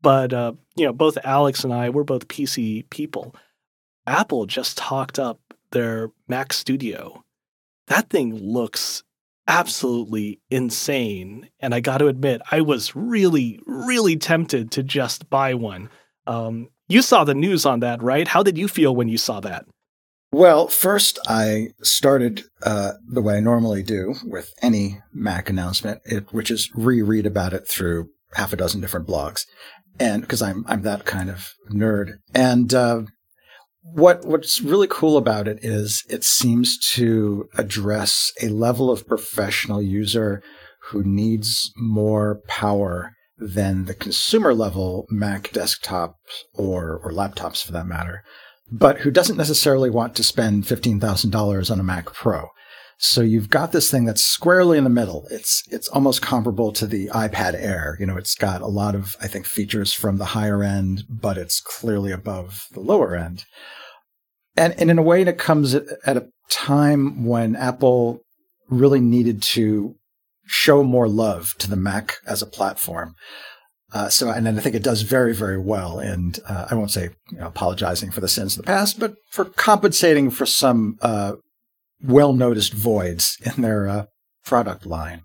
but 0.02 0.32
uh, 0.32 0.52
you 0.76 0.86
know, 0.86 0.92
both 0.92 1.18
Alex 1.24 1.64
and 1.64 1.72
I, 1.72 1.90
we're 1.90 2.04
both 2.04 2.28
PC 2.28 2.88
people. 2.90 3.34
Apple 4.06 4.46
just 4.46 4.78
talked 4.78 5.18
up 5.18 5.40
their 5.72 6.10
Mac 6.28 6.52
Studio. 6.52 7.24
That 7.86 8.08
thing 8.08 8.34
looks 8.34 9.02
absolutely 9.50 10.40
insane. 10.48 11.48
And 11.58 11.74
I 11.74 11.80
got 11.80 11.98
to 11.98 12.06
admit, 12.06 12.40
I 12.50 12.60
was 12.60 12.94
really, 12.94 13.60
really 13.66 14.16
tempted 14.16 14.70
to 14.72 14.82
just 14.82 15.28
buy 15.28 15.54
one. 15.54 15.90
Um, 16.26 16.68
you 16.88 17.02
saw 17.02 17.24
the 17.24 17.34
news 17.34 17.66
on 17.66 17.80
that, 17.80 18.02
right? 18.02 18.28
How 18.28 18.42
did 18.42 18.56
you 18.56 18.68
feel 18.68 18.94
when 18.94 19.08
you 19.08 19.18
saw 19.18 19.40
that? 19.40 19.66
Well, 20.32 20.68
first 20.68 21.18
I 21.26 21.70
started 21.82 22.44
uh, 22.62 22.92
the 23.08 23.20
way 23.20 23.36
I 23.36 23.40
normally 23.40 23.82
do 23.82 24.14
with 24.24 24.52
any 24.62 25.00
Mac 25.12 25.50
announcement, 25.50 26.00
it, 26.04 26.32
which 26.32 26.52
is 26.52 26.70
reread 26.74 27.26
about 27.26 27.52
it 27.52 27.66
through 27.66 28.10
half 28.34 28.52
a 28.52 28.56
dozen 28.56 28.80
different 28.80 29.08
blogs, 29.08 29.40
and 29.98 30.22
because 30.22 30.42
I'm 30.42 30.64
I'm 30.66 30.82
that 30.82 31.04
kind 31.04 31.30
of 31.30 31.48
nerd. 31.70 32.14
And 32.34 32.72
uh, 32.72 33.02
what 33.82 34.24
what's 34.24 34.60
really 34.60 34.88
cool 34.88 35.16
about 35.16 35.48
it 35.48 35.58
is 35.62 36.04
it 36.08 36.24
seems 36.24 36.78
to 36.94 37.48
address 37.56 38.32
a 38.42 38.48
level 38.48 38.90
of 38.90 39.06
professional 39.06 39.82
user 39.82 40.42
who 40.90 41.02
needs 41.02 41.72
more 41.76 42.40
power 42.46 43.12
than 43.38 43.86
the 43.86 43.94
consumer 43.94 44.52
level 44.52 45.06
Mac 45.10 45.48
desktops 45.48 46.14
or 46.54 47.00
or 47.02 47.10
laptops 47.10 47.64
for 47.64 47.72
that 47.72 47.86
matter 47.86 48.22
but 48.70 48.98
who 48.98 49.10
doesn't 49.10 49.36
necessarily 49.36 49.90
want 49.90 50.14
to 50.16 50.24
spend 50.24 50.64
$15,000 50.64 51.70
on 51.70 51.80
a 51.80 51.82
Mac 51.82 52.12
Pro. 52.12 52.48
So 53.02 53.22
you've 53.22 53.48
got 53.48 53.72
this 53.72 53.90
thing 53.90 54.04
that's 54.04 54.22
squarely 54.22 54.76
in 54.76 54.84
the 54.84 54.90
middle. 54.90 55.26
It's 55.30 55.62
it's 55.70 55.88
almost 55.88 56.20
comparable 56.20 56.70
to 56.72 56.86
the 56.86 57.06
iPad 57.08 57.54
Air. 57.54 57.96
You 57.98 58.04
know, 58.04 58.18
it's 58.18 58.34
got 58.34 58.60
a 58.60 58.66
lot 58.66 58.94
of 58.94 59.16
I 59.22 59.26
think 59.26 59.46
features 59.46 59.94
from 59.94 60.18
the 60.18 60.26
higher 60.26 60.62
end, 60.62 61.04
but 61.08 61.38
it's 61.38 61.62
clearly 61.62 62.12
above 62.12 62.66
the 62.72 62.80
lower 62.80 63.16
end. 63.16 63.46
And 64.54 64.74
and 64.78 64.90
in 64.90 64.98
a 64.98 65.02
way, 65.02 65.22
it 65.22 65.38
comes 65.38 65.74
at, 65.74 65.86
a 66.04 66.28
time 66.50 67.24
when 67.24 67.56
Apple 67.56 68.20
really 68.68 69.00
needed 69.00 69.40
to 69.54 69.94
show 70.44 70.84
more 70.84 71.08
love 71.08 71.54
to 71.60 71.70
the 71.70 71.76
Mac 71.76 72.16
as 72.26 72.42
a 72.42 72.46
platform. 72.46 73.14
Uh, 73.94 74.10
so, 74.10 74.28
and 74.28 74.46
I 74.46 74.52
think 74.60 74.74
it 74.74 74.82
does 74.82 75.02
very, 75.02 75.34
very 75.34 75.58
well. 75.58 75.98
And 75.98 76.38
uh, 76.46 76.66
I 76.70 76.74
won't 76.74 76.90
say 76.90 77.10
you 77.30 77.38
know, 77.38 77.46
apologizing 77.46 78.10
for 78.10 78.20
the 78.20 78.28
sins 78.28 78.58
of 78.58 78.64
the 78.64 78.66
past, 78.66 79.00
but 79.00 79.14
for 79.30 79.46
compensating 79.46 80.30
for 80.30 80.44
some 80.44 80.98
uh, 81.00 81.32
well 82.02 82.32
noticed 82.32 82.72
voids 82.72 83.36
in 83.44 83.62
their 83.62 83.88
uh, 83.88 84.06
product 84.44 84.86
line. 84.86 85.22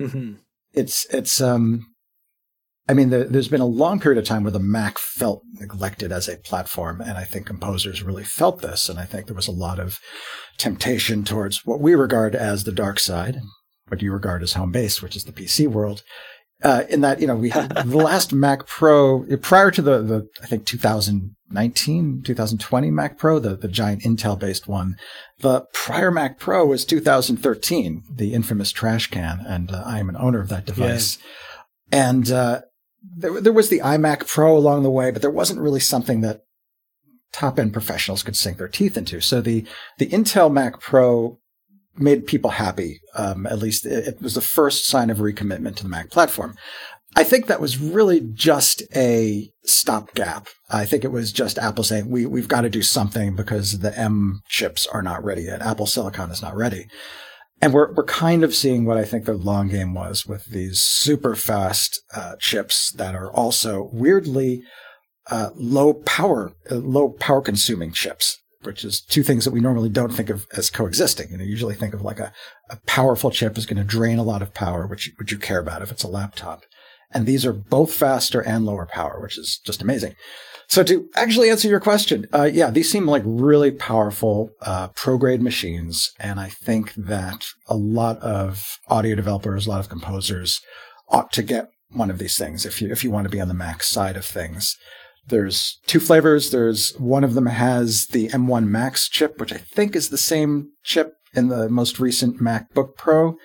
Mm-hmm. 0.00 0.34
It's, 0.72 1.06
it's, 1.12 1.40
um, 1.40 1.86
I 2.88 2.92
mean, 2.92 3.10
the, 3.10 3.24
there's 3.24 3.48
been 3.48 3.60
a 3.60 3.66
long 3.66 3.98
period 3.98 4.18
of 4.18 4.26
time 4.26 4.42
where 4.42 4.50
the 4.50 4.58
Mac 4.58 4.98
felt 4.98 5.42
neglected 5.54 6.12
as 6.12 6.28
a 6.28 6.36
platform. 6.36 7.00
And 7.00 7.16
I 7.16 7.24
think 7.24 7.46
composers 7.46 8.02
really 8.02 8.24
felt 8.24 8.60
this. 8.60 8.88
And 8.88 8.98
I 8.98 9.04
think 9.04 9.26
there 9.26 9.34
was 9.34 9.48
a 9.48 9.52
lot 9.52 9.78
of 9.78 9.98
temptation 10.58 11.24
towards 11.24 11.64
what 11.64 11.80
we 11.80 11.94
regard 11.94 12.34
as 12.34 12.64
the 12.64 12.72
dark 12.72 12.98
side, 12.98 13.40
what 13.88 14.02
you 14.02 14.12
regard 14.12 14.42
as 14.42 14.52
home 14.52 14.72
base, 14.72 15.00
which 15.00 15.16
is 15.16 15.24
the 15.24 15.32
PC 15.32 15.66
world 15.66 16.02
uh, 16.62 16.84
in 16.88 17.00
that 17.00 17.20
you 17.20 17.26
know 17.26 17.36
we 17.36 17.50
had 17.50 17.70
the 17.86 17.96
last 17.96 18.32
Mac 18.32 18.66
Pro 18.66 19.24
prior 19.42 19.70
to 19.70 19.82
the 19.82 20.02
the 20.02 20.28
I 20.42 20.46
think 20.46 20.66
2019 20.66 22.22
2020 22.22 22.90
Mac 22.90 23.18
Pro 23.18 23.38
the 23.38 23.56
the 23.56 23.68
giant 23.68 24.02
Intel 24.02 24.38
based 24.38 24.68
one. 24.68 24.96
The 25.40 25.66
prior 25.72 26.10
Mac 26.10 26.38
Pro 26.38 26.66
was 26.66 26.84
2013, 26.84 28.04
the 28.14 28.32
infamous 28.32 28.72
trash 28.72 29.08
can, 29.10 29.40
and 29.46 29.70
uh, 29.72 29.82
I 29.84 29.98
am 29.98 30.08
an 30.08 30.16
owner 30.16 30.40
of 30.40 30.48
that 30.48 30.66
device. 30.66 31.18
Yeah. 31.18 32.10
And 32.10 32.30
uh, 32.30 32.60
there 33.16 33.40
there 33.40 33.52
was 33.52 33.68
the 33.68 33.80
iMac 33.80 34.26
Pro 34.26 34.56
along 34.56 34.82
the 34.82 34.90
way, 34.90 35.10
but 35.10 35.22
there 35.22 35.30
wasn't 35.30 35.60
really 35.60 35.80
something 35.80 36.20
that 36.22 36.42
top 37.32 37.58
end 37.58 37.72
professionals 37.72 38.22
could 38.22 38.36
sink 38.36 38.58
their 38.58 38.68
teeth 38.68 38.96
into. 38.96 39.20
So 39.20 39.40
the 39.40 39.66
the 39.98 40.06
Intel 40.08 40.52
Mac 40.52 40.80
Pro 40.80 41.38
made 41.96 42.26
people 42.26 42.50
happy. 42.50 43.00
Um, 43.14 43.46
at 43.46 43.58
least 43.58 43.86
it, 43.86 44.08
it, 44.08 44.22
was 44.22 44.34
the 44.34 44.40
first 44.40 44.86
sign 44.86 45.10
of 45.10 45.18
recommitment 45.18 45.76
to 45.76 45.82
the 45.82 45.88
Mac 45.88 46.10
platform. 46.10 46.56
I 47.16 47.22
think 47.22 47.46
that 47.46 47.60
was 47.60 47.78
really 47.78 48.20
just 48.20 48.82
a 48.94 49.50
stopgap. 49.64 50.48
I 50.68 50.84
think 50.84 51.04
it 51.04 51.12
was 51.12 51.32
just 51.32 51.58
Apple 51.58 51.84
saying 51.84 52.10
we 52.10 52.26
we've 52.26 52.48
got 52.48 52.62
to 52.62 52.70
do 52.70 52.82
something 52.82 53.36
because 53.36 53.78
the 53.78 53.96
M 53.96 54.40
chips 54.48 54.86
are 54.88 55.02
not 55.02 55.22
ready 55.22 55.42
yet. 55.42 55.62
Apple 55.62 55.86
Silicon 55.86 56.30
is 56.30 56.42
not 56.42 56.56
ready. 56.56 56.86
And 57.62 57.72
we're 57.72 57.92
we're 57.94 58.04
kind 58.04 58.42
of 58.42 58.54
seeing 58.54 58.84
what 58.84 58.98
I 58.98 59.04
think 59.04 59.26
the 59.26 59.34
long 59.34 59.68
game 59.68 59.94
was 59.94 60.26
with 60.26 60.46
these 60.46 60.80
super 60.80 61.36
fast 61.36 62.02
uh, 62.14 62.34
chips 62.40 62.90
that 62.92 63.14
are 63.14 63.32
also 63.32 63.88
weirdly 63.92 64.64
uh, 65.30 65.50
low 65.54 65.94
power, 65.94 66.52
uh, 66.70 66.76
low 66.76 67.10
power 67.10 67.40
consuming 67.40 67.92
chips 67.92 68.40
which 68.66 68.84
is 68.84 69.00
two 69.00 69.22
things 69.22 69.44
that 69.44 69.52
we 69.52 69.60
normally 69.60 69.88
don't 69.88 70.12
think 70.12 70.30
of 70.30 70.46
as 70.56 70.70
coexisting. 70.70 71.30
You 71.30 71.38
know, 71.38 71.44
usually 71.44 71.74
think 71.74 71.94
of 71.94 72.02
like 72.02 72.20
a, 72.20 72.32
a 72.70 72.76
powerful 72.86 73.30
chip 73.30 73.56
is 73.58 73.66
going 73.66 73.76
to 73.76 73.84
drain 73.84 74.18
a 74.18 74.24
lot 74.24 74.42
of 74.42 74.54
power, 74.54 74.86
which, 74.86 75.10
which 75.16 75.32
you 75.32 75.38
care 75.38 75.60
about 75.60 75.82
if 75.82 75.90
it's 75.90 76.04
a 76.04 76.08
laptop. 76.08 76.64
And 77.10 77.26
these 77.26 77.46
are 77.46 77.52
both 77.52 77.94
faster 77.94 78.40
and 78.40 78.66
lower 78.66 78.86
power, 78.86 79.20
which 79.20 79.38
is 79.38 79.60
just 79.64 79.82
amazing. 79.82 80.14
So 80.66 80.82
to 80.84 81.08
actually 81.14 81.50
answer 81.50 81.68
your 81.68 81.80
question, 81.80 82.26
uh, 82.34 82.50
yeah, 82.52 82.70
these 82.70 82.90
seem 82.90 83.06
like 83.06 83.22
really 83.24 83.70
powerful 83.70 84.50
uh, 84.62 84.88
pro 84.88 85.18
grade 85.18 85.42
machines, 85.42 86.12
and 86.18 86.40
I 86.40 86.48
think 86.48 86.94
that 86.94 87.44
a 87.68 87.76
lot 87.76 88.18
of 88.18 88.78
audio 88.88 89.14
developers, 89.14 89.66
a 89.66 89.70
lot 89.70 89.80
of 89.80 89.88
composers, 89.88 90.60
ought 91.08 91.32
to 91.32 91.42
get 91.42 91.68
one 91.90 92.10
of 92.10 92.18
these 92.18 92.36
things 92.36 92.66
if 92.66 92.82
you 92.82 92.90
if 92.90 93.04
you 93.04 93.10
want 93.10 93.24
to 93.24 93.30
be 93.30 93.40
on 93.40 93.48
the 93.48 93.54
Mac 93.54 93.82
side 93.82 94.16
of 94.16 94.24
things. 94.24 94.76
There's 95.28 95.78
two 95.86 96.00
flavors. 96.00 96.50
There's 96.50 96.92
one 96.98 97.24
of 97.24 97.34
them 97.34 97.46
has 97.46 98.06
the 98.08 98.28
M1 98.28 98.66
Max 98.66 99.08
chip, 99.08 99.38
which 99.40 99.52
I 99.52 99.58
think 99.58 99.96
is 99.96 100.10
the 100.10 100.18
same 100.18 100.70
chip 100.82 101.14
in 101.34 101.48
the 101.48 101.68
most 101.68 101.98
recent 101.98 102.40
MacBook 102.40 102.96
Pro. 102.96 103.36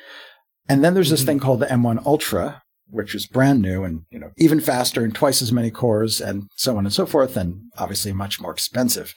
And 0.68 0.84
then 0.84 0.94
there's 0.94 1.10
this 1.10 1.22
mm-hmm. 1.22 1.28
thing 1.28 1.40
called 1.40 1.62
the 1.62 1.68
M1 1.68 2.06
Ultra, 2.06 2.62
which 2.90 3.16
is 3.16 3.28
brand 3.28 3.62
new 3.62 3.84
and 3.84 4.02
you 4.10 4.20
know 4.20 4.32
even 4.38 4.60
faster 4.60 5.04
and 5.04 5.14
twice 5.14 5.42
as 5.42 5.52
many 5.52 5.72
cores 5.72 6.20
and 6.20 6.50
so 6.56 6.78
on 6.78 6.86
and 6.86 6.94
so 6.94 7.06
forth, 7.06 7.38
and 7.38 7.62
obviously 7.78 8.12
much 8.12 8.42
more 8.42 8.52
expensive. 8.52 9.14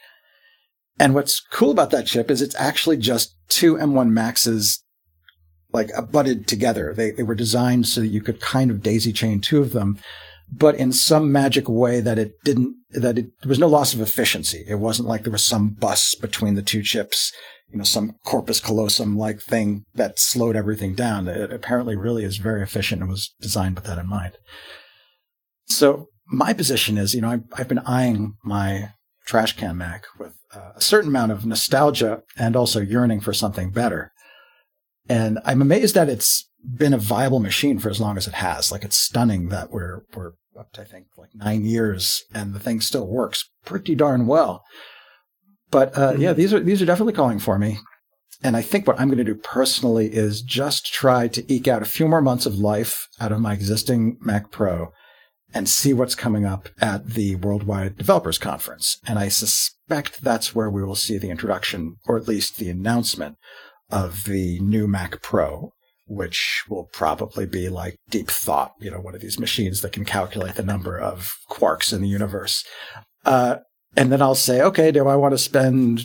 And 0.98 1.14
what's 1.14 1.40
cool 1.40 1.70
about 1.70 1.90
that 1.90 2.06
chip 2.06 2.30
is 2.30 2.42
it's 2.42 2.58
actually 2.58 2.98
just 2.98 3.34
two 3.48 3.76
M1 3.76 4.10
Maxes 4.10 4.84
like 5.72 5.90
butted 6.10 6.46
together. 6.46 6.94
They 6.94 7.10
they 7.10 7.22
were 7.22 7.34
designed 7.34 7.86
so 7.86 8.00
that 8.02 8.08
you 8.08 8.20
could 8.22 8.40
kind 8.40 8.70
of 8.70 8.82
daisy 8.82 9.12
chain 9.12 9.40
two 9.40 9.60
of 9.60 9.72
them 9.72 9.98
but 10.54 10.74
in 10.74 10.92
some 10.92 11.32
magic 11.32 11.68
way 11.68 12.00
that 12.00 12.18
it 12.18 12.34
didn't, 12.44 12.76
that 12.90 13.16
it, 13.16 13.26
there 13.40 13.48
was 13.48 13.58
no 13.58 13.66
loss 13.66 13.94
of 13.94 14.00
efficiency. 14.00 14.64
It 14.68 14.74
wasn't 14.74 15.08
like 15.08 15.22
there 15.22 15.32
was 15.32 15.44
some 15.44 15.70
bus 15.70 16.14
between 16.14 16.54
the 16.54 16.62
two 16.62 16.82
chips, 16.82 17.32
you 17.70 17.78
know, 17.78 17.84
some 17.84 18.16
corpus 18.24 18.60
callosum 18.60 19.16
like 19.16 19.40
thing 19.40 19.84
that 19.94 20.18
slowed 20.18 20.54
everything 20.54 20.94
down. 20.94 21.26
It 21.26 21.50
apparently 21.50 21.96
really 21.96 22.22
is 22.22 22.36
very 22.36 22.62
efficient 22.62 23.00
and 23.00 23.10
was 23.10 23.34
designed 23.40 23.76
with 23.76 23.84
that 23.84 23.98
in 23.98 24.06
mind. 24.06 24.36
So 25.68 26.08
my 26.26 26.52
position 26.52 26.98
is, 26.98 27.14
you 27.14 27.22
know, 27.22 27.30
I've, 27.30 27.44
I've 27.54 27.68
been 27.68 27.78
eyeing 27.80 28.34
my 28.44 28.90
trash 29.24 29.56
can 29.56 29.78
Mac 29.78 30.04
with 30.18 30.36
uh, 30.54 30.72
a 30.76 30.80
certain 30.82 31.08
amount 31.08 31.32
of 31.32 31.46
nostalgia 31.46 32.22
and 32.36 32.56
also 32.56 32.80
yearning 32.80 33.20
for 33.20 33.32
something 33.32 33.70
better. 33.70 34.12
And 35.08 35.38
I'm 35.46 35.62
amazed 35.62 35.94
that 35.94 36.10
it's 36.10 36.50
been 36.62 36.92
a 36.92 36.98
viable 36.98 37.40
machine 37.40 37.78
for 37.78 37.88
as 37.88 38.00
long 38.00 38.18
as 38.18 38.26
it 38.26 38.34
has. 38.34 38.70
Like 38.70 38.84
it's 38.84 38.98
stunning 38.98 39.48
that 39.48 39.70
we're 39.70 40.02
we're 40.14 40.32
up 40.58 40.72
to 40.72 40.82
I 40.82 40.84
think 40.84 41.06
like 41.16 41.34
nine 41.34 41.64
years, 41.64 42.22
and 42.34 42.54
the 42.54 42.60
thing 42.60 42.80
still 42.80 43.06
works 43.06 43.48
pretty 43.64 43.94
darn 43.94 44.26
well. 44.26 44.62
But 45.70 45.96
uh, 45.96 46.14
yeah, 46.18 46.32
these 46.32 46.52
are 46.52 46.60
these 46.60 46.82
are 46.82 46.86
definitely 46.86 47.14
calling 47.14 47.38
for 47.38 47.58
me. 47.58 47.78
And 48.44 48.56
I 48.56 48.62
think 48.62 48.86
what 48.86 48.98
I'm 49.00 49.08
going 49.08 49.18
to 49.18 49.24
do 49.24 49.36
personally 49.36 50.12
is 50.12 50.42
just 50.42 50.92
try 50.92 51.28
to 51.28 51.52
eke 51.52 51.68
out 51.68 51.82
a 51.82 51.86
few 51.86 52.08
more 52.08 52.20
months 52.20 52.44
of 52.44 52.56
life 52.56 53.06
out 53.20 53.30
of 53.30 53.40
my 53.40 53.52
existing 53.52 54.18
Mac 54.20 54.50
Pro 54.50 54.92
and 55.54 55.68
see 55.68 55.92
what's 55.92 56.14
coming 56.14 56.44
up 56.44 56.68
at 56.80 57.10
the 57.10 57.36
Worldwide 57.36 57.98
Developers 57.98 58.38
Conference. 58.38 58.98
And 59.06 59.18
I 59.18 59.28
suspect 59.28 60.22
that's 60.22 60.54
where 60.54 60.70
we 60.70 60.82
will 60.82 60.96
see 60.96 61.18
the 61.18 61.30
introduction, 61.30 61.96
or 62.06 62.16
at 62.16 62.26
least 62.26 62.56
the 62.56 62.68
announcement, 62.68 63.36
of 63.90 64.24
the 64.24 64.58
new 64.60 64.88
Mac 64.88 65.22
Pro 65.22 65.72
which 66.12 66.64
will 66.68 66.84
probably 66.92 67.46
be 67.46 67.70
like 67.70 67.96
deep 68.10 68.30
thought, 68.30 68.72
you 68.78 68.90
know, 68.90 69.00
one 69.00 69.14
of 69.14 69.22
these 69.22 69.38
machines 69.38 69.80
that 69.80 69.92
can 69.92 70.04
calculate 70.04 70.56
the 70.56 70.62
number 70.62 70.98
of 70.98 71.32
quarks 71.50 71.92
in 71.92 72.02
the 72.02 72.08
universe. 72.08 72.64
Uh, 73.24 73.56
and 73.96 74.12
then 74.12 74.20
I'll 74.20 74.34
say, 74.34 74.60
okay, 74.60 74.92
do 74.92 75.08
I 75.08 75.16
want 75.16 75.32
to 75.32 75.38
spend, 75.38 76.02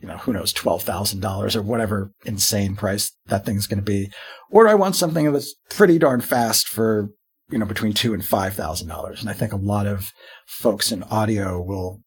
you 0.00 0.08
know, 0.08 0.16
who 0.16 0.32
knows, 0.32 0.54
$12,000 0.54 1.54
or 1.54 1.62
whatever 1.62 2.12
insane 2.24 2.76
price 2.76 3.12
that 3.26 3.44
thing's 3.44 3.66
going 3.66 3.78
to 3.78 3.84
be? 3.84 4.10
Or 4.50 4.64
do 4.64 4.70
I 4.70 4.74
want 4.74 4.96
something 4.96 5.30
that's 5.30 5.54
pretty 5.68 5.98
darn 5.98 6.22
fast 6.22 6.66
for, 6.66 7.10
you 7.50 7.58
know, 7.58 7.66
between 7.66 7.92
two 7.92 8.14
and 8.14 8.22
$5,000? 8.22 9.20
And 9.20 9.28
I 9.28 9.34
think 9.34 9.52
a 9.52 9.56
lot 9.56 9.86
of 9.86 10.12
folks 10.46 10.90
in 10.90 11.02
audio 11.04 11.60
will 11.60 12.00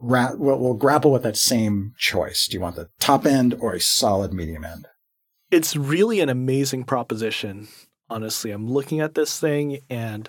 Ra- 0.00 0.34
will, 0.34 0.58
will 0.58 0.74
grapple 0.74 1.12
with 1.12 1.22
that 1.22 1.36
same 1.36 1.94
choice. 1.96 2.46
Do 2.46 2.54
you 2.54 2.60
want 2.60 2.76
the 2.76 2.88
top 3.00 3.24
end 3.24 3.54
or 3.58 3.72
a 3.72 3.80
solid 3.80 4.34
medium 4.34 4.64
end? 4.64 4.86
It's 5.54 5.76
really 5.76 6.20
an 6.20 6.28
amazing 6.28 6.84
proposition. 6.84 7.68
Honestly, 8.10 8.50
I'm 8.50 8.68
looking 8.68 9.00
at 9.00 9.14
this 9.14 9.40
thing 9.40 9.80
and 9.88 10.28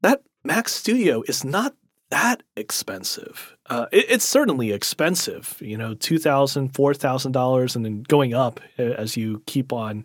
that 0.00 0.22
Mac 0.42 0.68
Studio 0.68 1.22
is 1.28 1.44
not 1.44 1.74
that 2.10 2.42
expensive. 2.56 3.56
Uh, 3.70 3.86
it, 3.92 4.06
it's 4.08 4.24
certainly 4.24 4.72
expensive, 4.72 5.56
you 5.60 5.76
know, 5.76 5.94
two 5.94 6.18
thousand, 6.18 6.74
four 6.74 6.94
thousand 6.94 7.32
dollars, 7.32 7.76
and 7.76 7.84
then 7.84 8.02
going 8.02 8.34
up 8.34 8.60
as 8.78 9.16
you 9.16 9.42
keep 9.46 9.72
on 9.72 10.04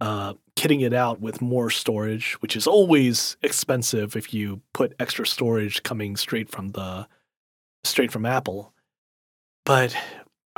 uh, 0.00 0.34
kitting 0.56 0.82
it 0.82 0.94
out 0.94 1.20
with 1.20 1.42
more 1.42 1.70
storage, 1.70 2.34
which 2.40 2.56
is 2.56 2.66
always 2.66 3.36
expensive 3.42 4.16
if 4.16 4.32
you 4.32 4.60
put 4.72 4.94
extra 4.98 5.26
storage 5.26 5.82
coming 5.82 6.16
straight 6.16 6.48
from 6.48 6.68
the 6.70 7.06
straight 7.84 8.10
from 8.10 8.24
Apple. 8.24 8.72
But 9.64 9.94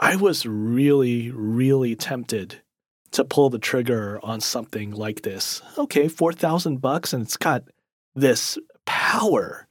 I 0.00 0.16
was 0.16 0.46
really, 0.46 1.30
really 1.30 1.94
tempted 1.94 2.62
to 3.10 3.24
pull 3.24 3.50
the 3.50 3.58
trigger 3.58 4.18
on 4.22 4.40
something 4.40 4.92
like 4.92 5.22
this. 5.22 5.60
Okay, 5.76 6.08
four 6.08 6.32
thousand 6.32 6.80
bucks, 6.80 7.12
and 7.12 7.22
it's 7.22 7.36
got 7.36 7.64
this 8.14 8.58
power 8.86 9.68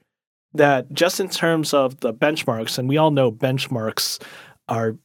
that 0.54 0.92
just 0.92 1.18
in 1.18 1.28
terms 1.28 1.74
of 1.74 2.00
the 2.00 2.14
benchmarks, 2.14 2.78
and 2.78 2.88
we 2.88 2.96
all 2.96 3.10
know 3.10 3.32
benchmarks 3.32 4.22
are 4.68 4.96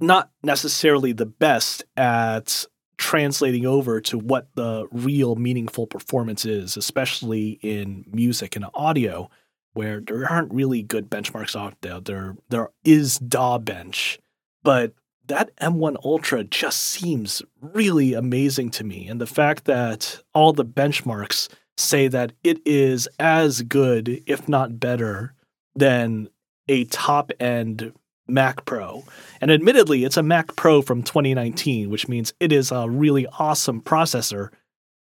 not 0.00 0.30
necessarily 0.44 1.12
the 1.12 1.26
best 1.26 1.84
at 1.96 2.64
translating 2.98 3.66
over 3.66 4.00
to 4.00 4.18
what 4.18 4.48
the 4.54 4.86
real 4.92 5.34
meaningful 5.34 5.86
performance 5.86 6.44
is, 6.44 6.76
especially 6.76 7.58
in 7.62 8.04
music 8.12 8.54
and 8.54 8.66
audio, 8.74 9.28
where 9.72 10.00
there 10.00 10.30
aren't 10.30 10.52
really 10.52 10.82
good 10.82 11.10
benchmarks 11.10 11.58
out 11.58 11.74
there. 11.80 12.00
There, 12.00 12.36
there 12.48 12.70
is 12.84 13.18
DAW 13.18 13.58
Bench, 13.58 14.18
but 14.62 14.92
that 15.26 15.54
M1 15.56 15.96
Ultra 16.04 16.44
just 16.44 16.82
seems 16.82 17.42
really 17.60 18.14
amazing 18.14 18.70
to 18.70 18.84
me. 18.84 19.08
And 19.08 19.20
the 19.20 19.26
fact 19.26 19.66
that 19.66 20.20
all 20.34 20.52
the 20.52 20.64
benchmarks 20.64 21.48
say 21.76 22.08
that 22.08 22.32
it 22.42 22.60
is 22.66 23.08
as 23.18 23.62
good, 23.62 24.22
if 24.26 24.48
not 24.48 24.80
better, 24.80 25.34
than 25.76 26.28
a 26.66 26.84
top 26.84 27.30
end 27.38 27.92
Mac 28.26 28.64
Pro. 28.64 29.04
And 29.40 29.50
admittedly, 29.50 30.04
it's 30.04 30.16
a 30.16 30.22
Mac 30.22 30.54
Pro 30.56 30.82
from 30.82 31.02
2019, 31.02 31.88
which 31.88 32.08
means 32.08 32.34
it 32.40 32.52
is 32.52 32.70
a 32.70 32.88
really 32.88 33.26
awesome 33.38 33.80
processor 33.80 34.50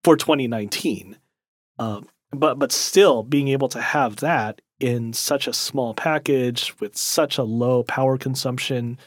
for 0.04 0.16
2019. 0.16 1.19
Uh, 1.78 2.00
but 2.33 2.59
but 2.59 2.73
still, 2.73 3.23
being 3.23 3.49
able 3.49 3.69
to 3.69 3.80
have 3.80 4.16
that 4.16 4.61
in 4.78 5.12
such 5.12 5.47
a 5.47 5.52
small 5.52 5.92
package 5.92 6.78
with 6.80 6.97
such 6.97 7.37
a 7.37 7.42
low 7.42 7.83
power 7.83 8.16
consumption 8.16 8.99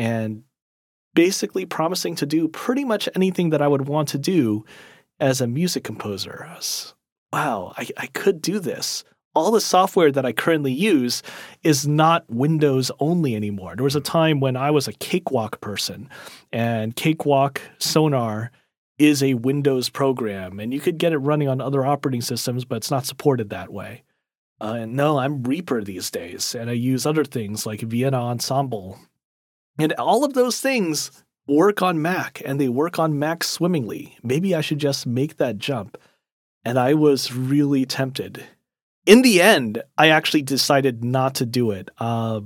and 0.00 0.44
basically 1.12 1.66
promising 1.66 2.14
to 2.16 2.24
do 2.24 2.48
pretty 2.48 2.86
much 2.86 3.06
anything 3.14 3.50
that 3.50 3.60
I 3.60 3.68
would 3.68 3.86
want 3.86 4.08
to 4.08 4.18
do 4.18 4.64
as 5.20 5.42
a 5.42 5.46
music 5.46 5.84
composer. 5.84 6.48
Was, 6.54 6.94
wow, 7.30 7.74
I, 7.76 7.86
I 7.98 8.06
could 8.06 8.40
do 8.40 8.60
this. 8.60 9.04
All 9.34 9.50
the 9.50 9.60
software 9.60 10.10
that 10.10 10.24
I 10.24 10.32
currently 10.32 10.72
use 10.72 11.22
is 11.62 11.86
not 11.86 12.24
Windows 12.30 12.90
only 12.98 13.36
anymore. 13.36 13.76
There 13.76 13.84
was 13.84 13.94
a 13.94 14.00
time 14.00 14.40
when 14.40 14.56
I 14.56 14.70
was 14.70 14.88
a 14.88 14.94
Cakewalk 14.94 15.60
person, 15.60 16.08
and 16.50 16.96
Cakewalk 16.96 17.60
Sonar 17.78 18.50
is 18.98 19.22
a 19.22 19.34
Windows 19.34 19.90
program, 19.90 20.58
and 20.60 20.72
you 20.72 20.80
could 20.80 20.96
get 20.96 21.12
it 21.12 21.18
running 21.18 21.48
on 21.48 21.60
other 21.60 21.84
operating 21.84 22.22
systems, 22.22 22.64
but 22.64 22.76
it's 22.76 22.90
not 22.90 23.04
supported 23.04 23.50
that 23.50 23.70
way. 23.70 24.02
Uh, 24.62 24.78
and 24.78 24.94
no, 24.94 25.18
I'm 25.18 25.42
Reaper 25.42 25.84
these 25.84 26.10
days, 26.10 26.54
and 26.54 26.70
I 26.70 26.72
use 26.72 27.04
other 27.04 27.24
things 27.24 27.66
like 27.66 27.80
Vienna 27.82 28.18
Ensemble 28.18 28.98
and 29.78 29.92
all 29.94 30.24
of 30.24 30.34
those 30.34 30.60
things 30.60 31.10
work 31.46 31.82
on 31.82 32.00
Mac 32.00 32.40
and 32.44 32.60
they 32.60 32.68
work 32.68 32.98
on 32.98 33.18
Mac 33.18 33.42
swimmingly. 33.42 34.16
Maybe 34.22 34.54
I 34.54 34.60
should 34.60 34.78
just 34.78 35.06
make 35.06 35.36
that 35.36 35.58
jump. 35.58 35.96
And 36.64 36.78
I 36.78 36.94
was 36.94 37.32
really 37.32 37.86
tempted. 37.86 38.44
In 39.06 39.22
the 39.22 39.40
end, 39.40 39.82
I 39.96 40.08
actually 40.08 40.42
decided 40.42 41.02
not 41.02 41.34
to 41.36 41.46
do 41.46 41.70
it. 41.70 41.88
Uh, 41.98 42.40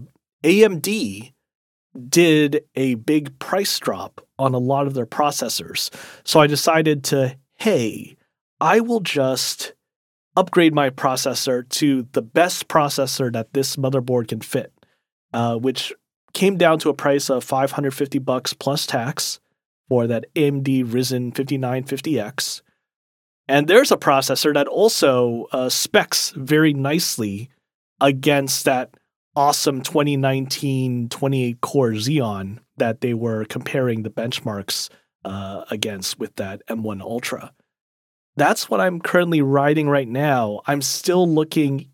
AMD 0.45 1.33
did 2.09 2.65
a 2.75 2.95
big 2.95 3.39
price 3.39 3.79
drop 3.79 4.21
on 4.39 4.55
a 4.55 4.59
lot 4.59 4.87
of 4.87 4.95
their 4.95 5.07
processors. 5.07 5.91
So 6.25 6.41
I 6.41 6.47
decided 6.47 7.05
to, 7.05 7.37
hey, 7.59 8.17
I 8.61 8.81
will 8.81 9.01
just 9.01 9.75
upgrade 10.37 10.75
my 10.75 10.91
processor 10.91 11.69
to 11.69 12.07
the 12.13 12.23
best 12.23 12.69
processor 12.69 13.33
that 13.33 13.53
this 13.53 13.77
motherboard 13.77 14.29
can 14.29 14.41
fit, 14.41 14.73
uh, 15.33 15.57
which 15.57 15.93
came 16.35 16.57
down 16.59 16.79
to 16.81 16.91
a 16.91 16.95
price 16.95 17.31
of 17.31 17.45
550 17.45 18.19
bucks 18.19 18.53
plus 18.53 18.87
tax 18.87 19.41
for 19.89 20.07
that 20.07 20.27
AMD 20.35 20.87
Ryzen 20.87 21.33
5950X. 21.33 22.63
And 23.47 23.69
there's 23.69 23.93
a 23.93 23.97
processor 23.97 24.53
that 24.55 24.67
also 24.67 25.47
uh, 25.53 25.69
specs 25.69 26.31
very 26.31 26.73
nicely 26.73 27.51
against 28.01 28.65
that 28.65 28.95
awesome 29.37 29.83
2019 29.83 31.09
28 31.09 31.61
core 31.61 31.91
Xeon 31.91 32.59
that 32.77 33.01
they 33.01 33.15
were 33.15 33.45
comparing 33.45 34.03
the 34.03 34.11
benchmarks 34.11 34.89
uh, 35.25 35.65
against 35.71 36.19
with 36.19 36.37
that 36.37 36.67
M1 36.69 37.01
Ultra. 37.01 37.53
That's 38.37 38.69
what 38.69 38.81
I'm 38.81 39.01
currently 39.01 39.43
riding 39.43 39.89
right 39.89 40.09
now. 40.09 40.61
I'm 40.67 40.83
still 40.83 41.29
looking 41.29 41.91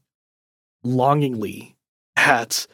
longingly 0.83 1.77
at 2.17 2.67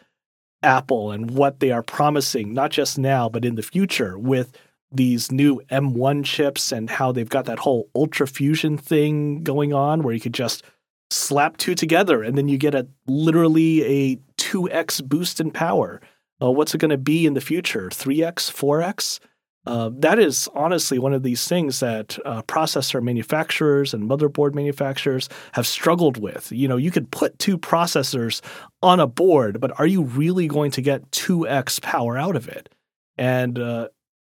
Apple 0.67 1.13
and 1.13 1.31
what 1.31 1.61
they 1.61 1.71
are 1.71 1.83
promising, 1.83 2.53
not 2.53 2.73
just 2.73 2.99
now, 2.99 3.29
but 3.29 3.45
in 3.45 3.55
the 3.55 3.63
future 3.63 4.19
with 4.19 4.59
these 4.93 5.31
new 5.31 5.61
M1 5.71 6.25
chips 6.25 6.73
and 6.73 6.91
how 6.91 7.13
they've 7.13 7.29
got 7.29 7.45
that 7.47 7.61
whole 7.61 7.89
Ultra 7.95 8.27
Fusion 8.27 8.77
thing 8.77 9.43
going 9.43 9.73
on 9.73 10.03
where 10.03 10.13
you 10.13 10.21
could 10.21 10.35
just 10.35 10.65
slap 11.11 11.57
two 11.57 11.75
together 11.75 12.23
and 12.23 12.37
then 12.37 12.49
you 12.49 12.59
get 12.59 12.75
a 12.75 12.89
literally 13.07 13.85
a 13.85 14.17
2x 14.39 15.05
boost 15.05 15.41
in 15.41 15.51
power. 15.51 16.01
Uh, 16.43 16.51
what's 16.51 16.75
it 16.75 16.79
going 16.79 16.91
to 16.91 16.99
be 16.99 17.27
in 17.27 17.35
the 17.35 17.41
future? 17.41 17.89
3x, 17.89 18.51
4x? 18.51 19.21
Uh, 19.67 19.91
that 19.95 20.19
is 20.19 20.49
honestly 20.55 20.99
one 20.99 21.13
of 21.13 21.23
these 21.23 21.49
things 21.49 21.81
that 21.81 22.19
uh, 22.25 22.43
processor 22.43 23.03
manufacturers 23.03 23.93
and 23.93 24.09
motherboard 24.09 24.55
manufacturers 24.55 25.29
have 25.53 25.67
struggled 25.67 26.19
with. 26.19 26.53
You 26.53 26.69
know, 26.69 26.77
you 26.77 26.91
could 26.91 27.11
put 27.11 27.39
two 27.39 27.59
processors 27.59 28.41
on 28.83 29.01
a 29.01 29.07
board, 29.07 29.61
but 29.61 29.79
are 29.79 29.87
you 29.87 30.05
really 30.05 30.47
going 30.47 30.71
to 30.73 30.81
get 30.81 31.11
2x 31.11 31.83
power 31.83 32.17
out 32.17 32.37
of 32.37 32.49
it? 32.49 32.69
And 33.19 33.59
uh, 33.59 33.89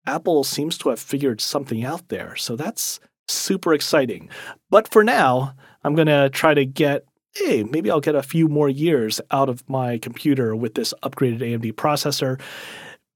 Apple 0.06 0.44
seems 0.44 0.78
to 0.80 0.90
have 0.90 1.00
figured 1.00 1.40
something 1.40 1.86
out 1.86 2.10
there. 2.10 2.36
So 2.36 2.56
that's 2.56 3.00
super 3.28 3.74
exciting. 3.74 4.30
But 4.70 4.88
for 4.90 5.04
now, 5.04 5.54
I'm 5.84 5.96
going 5.96 6.08
to 6.08 6.30
try 6.30 6.54
to 6.54 6.66
get 6.66 7.06
hey, 7.36 7.64
maybe 7.64 7.90
I'll 7.90 8.02
get 8.02 8.16
a 8.16 8.22
few 8.22 8.50
more 8.50 8.68
years 8.68 9.22
out 9.32 9.48
of 9.48 9.64
my 9.70 9.98
computer 9.98 10.54
with 10.54 10.74
this 10.74 10.94
upgraded 11.02 11.40
AMD 11.40 11.74
processor 11.76 12.42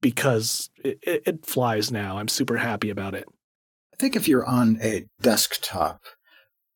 because 0.00 0.70
it, 0.84 0.98
it 1.02 1.46
flies 1.46 1.90
now. 1.90 2.18
I'm 2.18 2.28
super 2.28 2.56
happy 2.56 2.90
about 2.90 3.14
it. 3.14 3.26
I 3.92 3.96
think 3.96 4.16
if 4.16 4.28
you're 4.28 4.46
on 4.46 4.78
a 4.82 5.06
desktop, 5.20 6.02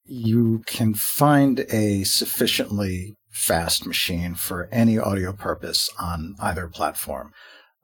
you 0.05 0.63
can 0.67 0.95
find 0.95 1.61
a 1.71 2.05
sufficiently 2.05 3.17
fast 3.31 3.87
machine 3.87 4.35
for 4.35 4.69
any 4.73 4.99
audio 4.99 5.33
purpose 5.33 5.89
on 5.99 6.35
either 6.41 6.67
platform. 6.67 7.33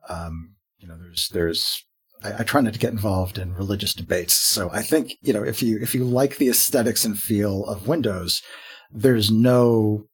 Um, 0.08 0.54
you 0.78 0.88
know, 0.88 0.96
there's 0.98 1.28
there's 1.28 1.84
I, 2.22 2.40
I, 2.40 2.42
try 2.42 2.60
not 2.60 2.72
to 2.72 2.78
get 2.78 2.92
involved 2.92 3.38
in 3.38 3.54
religious 3.54 3.94
debates, 3.94 4.34
so 4.34 4.70
I 4.72 4.82
think 4.82 5.16
you 5.20 5.32
know 5.32 5.42
if 5.42 5.62
you 5.62 5.78
if 5.80 5.94
you 5.94 6.04
like 6.04 6.36
the 6.36 6.48
aesthetics 6.48 7.04
and 7.04 7.18
feel 7.18 7.64
of 7.66 7.88
Windows, 7.88 8.42
there's 8.90 9.30
no 9.30 10.06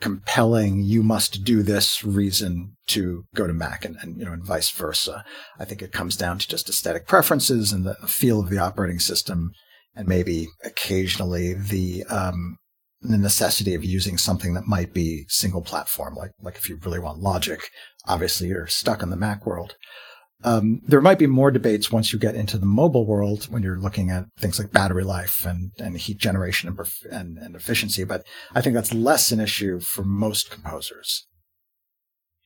compelling 0.00 0.82
you 0.82 1.02
must 1.02 1.44
do 1.44 1.62
this 1.62 2.02
reason 2.04 2.76
to 2.88 3.24
go 3.34 3.46
to 3.46 3.52
Mac 3.52 3.84
and, 3.84 3.96
and, 4.00 4.18
you 4.18 4.24
know 4.24 4.32
and 4.32 4.44
vice 4.44 4.70
versa. 4.70 5.24
I 5.58 5.64
think 5.64 5.82
it 5.82 5.92
comes 5.92 6.16
down 6.16 6.38
to 6.38 6.48
just 6.48 6.68
aesthetic 6.68 7.06
preferences 7.06 7.72
and 7.72 7.84
the 7.84 7.94
feel 8.06 8.40
of 8.40 8.50
the 8.50 8.58
operating 8.58 8.98
system 8.98 9.52
and 9.94 10.08
maybe 10.08 10.48
occasionally 10.64 11.54
the 11.54 12.04
um, 12.04 12.56
the 13.02 13.18
necessity 13.18 13.74
of 13.74 13.84
using 13.84 14.18
something 14.18 14.54
that 14.54 14.66
might 14.66 14.92
be 14.92 15.24
single 15.28 15.62
platform 15.62 16.14
like 16.14 16.32
like 16.42 16.56
if 16.56 16.68
you 16.68 16.78
really 16.82 16.98
want 16.98 17.18
logic 17.18 17.70
obviously 18.06 18.48
you're 18.48 18.66
stuck 18.66 19.02
in 19.02 19.10
the 19.10 19.16
Mac 19.16 19.46
world. 19.46 19.76
Um, 20.42 20.80
there 20.86 21.02
might 21.02 21.18
be 21.18 21.26
more 21.26 21.50
debates 21.50 21.92
once 21.92 22.12
you 22.12 22.18
get 22.18 22.34
into 22.34 22.56
the 22.56 22.66
mobile 22.66 23.04
world 23.04 23.44
when 23.44 23.62
you're 23.62 23.78
looking 23.78 24.10
at 24.10 24.24
things 24.38 24.58
like 24.58 24.72
battery 24.72 25.04
life 25.04 25.44
and, 25.44 25.72
and 25.78 25.98
heat 25.98 26.16
generation 26.16 26.68
and, 26.68 26.80
and, 27.10 27.38
and 27.38 27.54
efficiency, 27.54 28.04
but 28.04 28.26
I 28.54 28.62
think 28.62 28.74
that's 28.74 28.94
less 28.94 29.32
an 29.32 29.40
issue 29.40 29.80
for 29.80 30.02
most 30.02 30.50
composers. 30.50 31.26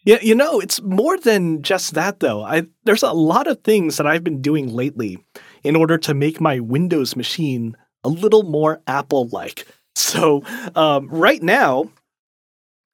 Yeah, 0.05 0.19
you 0.21 0.35
know, 0.35 0.61
it's 0.61 0.83
more 0.83 1.17
than 1.17 1.63
just 1.63 1.95
that 1.95 2.21
though. 2.21 2.43
I 2.43 2.65
there's 2.85 3.03
a 3.03 3.13
lot 3.13 3.47
of 3.47 3.63
things 3.63 3.97
that 3.97 4.07
I've 4.07 4.25
been 4.25 4.43
doing 4.43 4.69
lately 4.69 5.25
in 5.63 5.77
order 5.77 5.97
to 5.99 6.15
make 6.15 6.41
my 6.41 6.61
Windows 6.61 7.17
machine 7.17 7.77
a 8.03 8.09
little 8.11 8.43
more 8.43 8.83
Apple-like. 8.87 9.67
So 9.95 10.43
um, 10.75 11.09
right 11.09 11.43
now, 11.43 11.91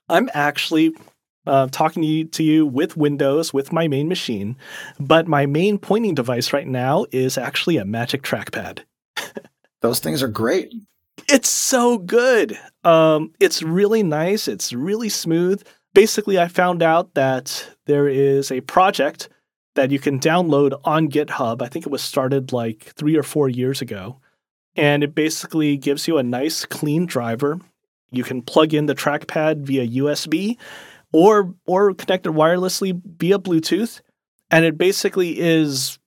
I'm 0.08 0.28
actually 0.34 0.94
uh, 1.46 1.68
talking 1.68 2.02
to 2.02 2.08
you, 2.08 2.24
to 2.26 2.42
you 2.42 2.66
with 2.66 2.96
Windows 2.96 3.52
with 3.52 3.72
my 3.72 3.88
main 3.88 4.08
machine, 4.08 4.56
but 4.98 5.26
my 5.26 5.46
main 5.46 5.78
pointing 5.78 6.14
device 6.14 6.52
right 6.52 6.66
now 6.66 7.06
is 7.12 7.38
actually 7.38 7.76
a 7.76 7.84
Magic 7.84 8.22
Trackpad. 8.22 8.80
Those 9.80 10.00
things 10.00 10.22
are 10.22 10.28
great. 10.28 10.74
It's 11.28 11.50
so 11.50 11.98
good. 11.98 12.58
Um, 12.84 13.32
it's 13.40 13.62
really 13.62 14.02
nice. 14.02 14.48
It's 14.48 14.72
really 14.72 15.08
smooth. 15.08 15.62
Basically, 15.94 16.38
I 16.38 16.48
found 16.48 16.82
out 16.82 17.14
that 17.14 17.76
there 17.86 18.08
is 18.08 18.50
a 18.50 18.60
project 18.62 19.28
that 19.74 19.90
you 19.90 19.98
can 19.98 20.18
download 20.18 20.78
on 20.84 21.08
GitHub. 21.08 21.62
I 21.62 21.68
think 21.68 21.86
it 21.86 21.92
was 21.92 22.02
started 22.02 22.52
like 22.52 22.92
three 22.96 23.16
or 23.16 23.22
four 23.22 23.48
years 23.48 23.80
ago. 23.80 24.18
And 24.76 25.02
it 25.02 25.14
basically 25.14 25.76
gives 25.76 26.06
you 26.06 26.18
a 26.18 26.22
nice, 26.22 26.64
clean 26.64 27.06
driver. 27.06 27.60
You 28.10 28.24
can 28.24 28.42
plug 28.42 28.74
in 28.74 28.86
the 28.86 28.94
trackpad 28.94 29.62
via 29.62 29.86
USB 29.86 30.56
or 31.12 31.54
or 31.66 31.94
connect 31.94 32.26
it 32.26 32.32
wirelessly 32.32 33.00
via 33.18 33.38
Bluetooth. 33.38 34.00
And 34.50 34.64
it 34.64 34.76
basically 34.76 35.38
is 35.38 35.98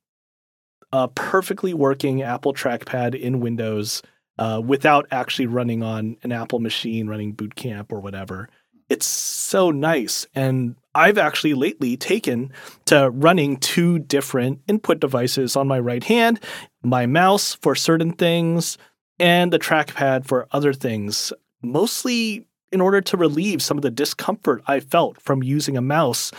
a 0.92 1.08
perfectly 1.08 1.74
working 1.74 2.22
Apple 2.22 2.54
trackpad 2.54 3.20
in 3.20 3.40
Windows 3.40 4.02
uh, 4.38 4.62
without 4.64 5.08
actually 5.12 5.48
running 5.48 5.82
on 5.82 6.18
an 6.24 6.32
Apple 6.32 6.60
machine, 6.60 7.08
running 7.08 7.34
Boot 7.34 7.56
Camp 7.56 7.92
or 7.92 8.00
whatever. 8.00 8.50
It's 8.90 9.06
so 9.06 9.72
nice. 9.72 10.28
And 10.36 10.76
I've 10.94 11.18
actually 11.18 11.54
lately 11.54 11.98
taken 11.98 12.52
to 12.86 13.10
running 13.10 13.58
two 13.58 14.00
different 14.00 14.60
input 14.68 15.00
devices 15.00 15.56
on 15.56 15.68
my 15.68 15.80
right 15.80 16.04
hand 16.04 16.40
my 16.84 17.06
mouse 17.06 17.56
for 17.56 17.76
certain 17.76 18.12
things, 18.12 18.78
and 19.18 19.54
the 19.54 19.60
trackpad 19.60 20.26
for 20.26 20.48
other 20.52 20.74
things, 20.74 21.32
mostly 21.62 22.46
in 22.74 22.82
order 22.82 23.00
to 23.02 23.18
relieve 23.18 23.62
some 23.62 23.78
of 23.78 23.84
the 23.84 23.92
discomfort 23.92 24.64
I 24.68 24.80
felt 24.80 25.22
from 25.22 25.44
using 25.44 25.78
a 25.78 25.82
mouse 25.82 26.32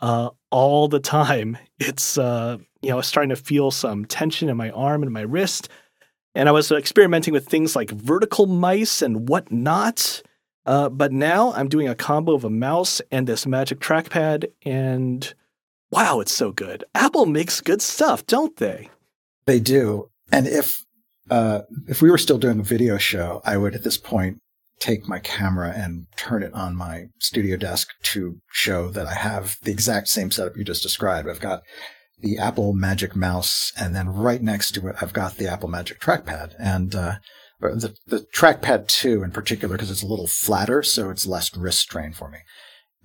uh, 0.00 0.30
all 0.50 0.88
the 0.88 1.00
time. 1.00 1.58
It's, 1.78 2.18
uh, 2.18 2.58
you 2.80 2.88
know, 2.88 2.94
I 2.94 2.96
was 2.96 3.06
starting 3.06 3.30
to 3.30 3.36
feel 3.36 3.70
some 3.70 4.04
tension 4.06 4.48
in 4.48 4.56
my 4.56 4.70
arm 4.70 5.02
and 5.02 5.12
my 5.12 5.20
wrist. 5.20 5.68
And 6.34 6.48
I 6.48 6.52
was 6.52 6.72
experimenting 6.72 7.34
with 7.34 7.46
things 7.46 7.76
like 7.76 7.90
vertical 7.90 8.46
mice 8.46 9.02
and 9.02 9.28
whatnot. 9.28 10.22
Uh, 10.64 10.88
but 10.88 11.12
now 11.12 11.52
I'm 11.52 11.68
doing 11.68 11.88
a 11.88 11.94
combo 11.94 12.32
of 12.32 12.44
a 12.44 12.50
mouse 12.50 13.00
and 13.10 13.26
this 13.26 13.46
magic 13.46 13.80
trackpad, 13.80 14.46
and 14.64 15.34
wow, 15.90 16.20
it's 16.20 16.32
so 16.32 16.52
good. 16.52 16.84
Apple 16.94 17.26
makes 17.26 17.60
good 17.60 17.82
stuff, 17.82 18.24
don't 18.26 18.56
they? 18.56 18.88
They 19.46 19.58
do. 19.58 20.08
And 20.30 20.46
if 20.46 20.84
uh, 21.30 21.62
if 21.88 22.00
we 22.00 22.10
were 22.10 22.18
still 22.18 22.38
doing 22.38 22.60
a 22.60 22.64
video 22.64 22.96
show, 22.96 23.42
I 23.44 23.56
would 23.56 23.74
at 23.74 23.82
this 23.82 23.98
point 23.98 24.40
take 24.82 25.06
my 25.06 25.20
camera 25.20 25.72
and 25.76 26.06
turn 26.16 26.42
it 26.42 26.52
on 26.52 26.74
my 26.74 27.04
studio 27.20 27.56
desk 27.56 27.88
to 28.02 28.40
show 28.50 28.88
that 28.88 29.06
I 29.06 29.14
have 29.14 29.56
the 29.62 29.70
exact 29.70 30.08
same 30.08 30.32
setup 30.32 30.56
you 30.56 30.64
just 30.64 30.82
described. 30.82 31.28
I've 31.28 31.38
got 31.38 31.62
the 32.18 32.36
Apple 32.36 32.72
Magic 32.72 33.14
Mouse, 33.14 33.72
and 33.78 33.94
then 33.94 34.08
right 34.08 34.42
next 34.42 34.72
to 34.72 34.88
it, 34.88 34.96
I've 35.00 35.12
got 35.12 35.36
the 35.36 35.46
Apple 35.46 35.68
Magic 35.68 36.00
Trackpad. 36.00 36.54
And 36.58 36.96
uh, 36.96 37.14
the, 37.60 37.94
the 38.08 38.26
trackpad 38.34 38.88
2 38.88 39.22
in 39.22 39.30
particular 39.30 39.76
because 39.76 39.90
it's 39.90 40.02
a 40.02 40.06
little 40.06 40.26
flatter, 40.26 40.82
so 40.82 41.10
it's 41.10 41.26
less 41.26 41.56
wrist 41.56 41.78
strain 41.78 42.12
for 42.12 42.28
me. 42.28 42.38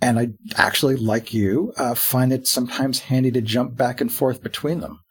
And 0.02 0.18
I 0.18 0.30
actually, 0.56 0.96
like 0.96 1.32
you, 1.32 1.74
uh, 1.78 1.94
find 1.94 2.34
it 2.34 2.48
sometimes 2.48 3.02
handy 3.02 3.32
to 3.32 3.42
jump 3.42 3.76
back 3.76 4.02
and 4.02 4.12
forth 4.12 4.42
between 4.42 4.80
them. 4.80 5.02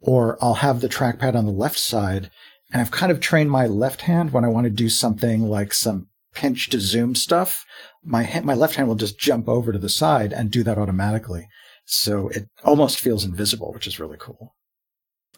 Or 0.00 0.36
I'll 0.42 0.54
have 0.54 0.80
the 0.80 0.88
trackpad 0.88 1.36
on 1.36 1.46
the 1.46 1.52
left 1.52 1.78
side, 1.78 2.30
and 2.72 2.82
I've 2.82 2.90
kind 2.90 3.10
of 3.10 3.20
trained 3.20 3.50
my 3.50 3.66
left 3.66 4.02
hand 4.02 4.32
when 4.32 4.44
I 4.44 4.48
want 4.48 4.64
to 4.64 4.70
do 4.70 4.88
something 4.88 5.48
like 5.48 5.72
some 5.72 6.08
pinch 6.34 6.68
to 6.70 6.80
zoom 6.80 7.14
stuff. 7.14 7.64
My 8.04 8.40
my 8.44 8.54
left 8.54 8.76
hand 8.76 8.88
will 8.88 8.94
just 8.94 9.18
jump 9.18 9.48
over 9.48 9.72
to 9.72 9.78
the 9.78 9.88
side 9.88 10.32
and 10.32 10.50
do 10.50 10.62
that 10.64 10.78
automatically. 10.78 11.48
So 11.84 12.28
it 12.28 12.48
almost 12.64 13.00
feels 13.00 13.24
invisible, 13.24 13.72
which 13.72 13.86
is 13.86 13.98
really 13.98 14.18
cool. 14.18 14.54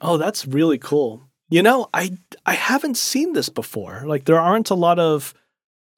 Oh, 0.00 0.16
that's 0.16 0.46
really 0.46 0.78
cool. 0.78 1.28
You 1.48 1.62
know, 1.62 1.88
I 1.94 2.18
I 2.46 2.54
haven't 2.54 2.96
seen 2.96 3.32
this 3.32 3.48
before. 3.48 4.02
Like 4.04 4.24
there 4.24 4.40
aren't 4.40 4.70
a 4.70 4.74
lot 4.74 4.98
of 4.98 5.34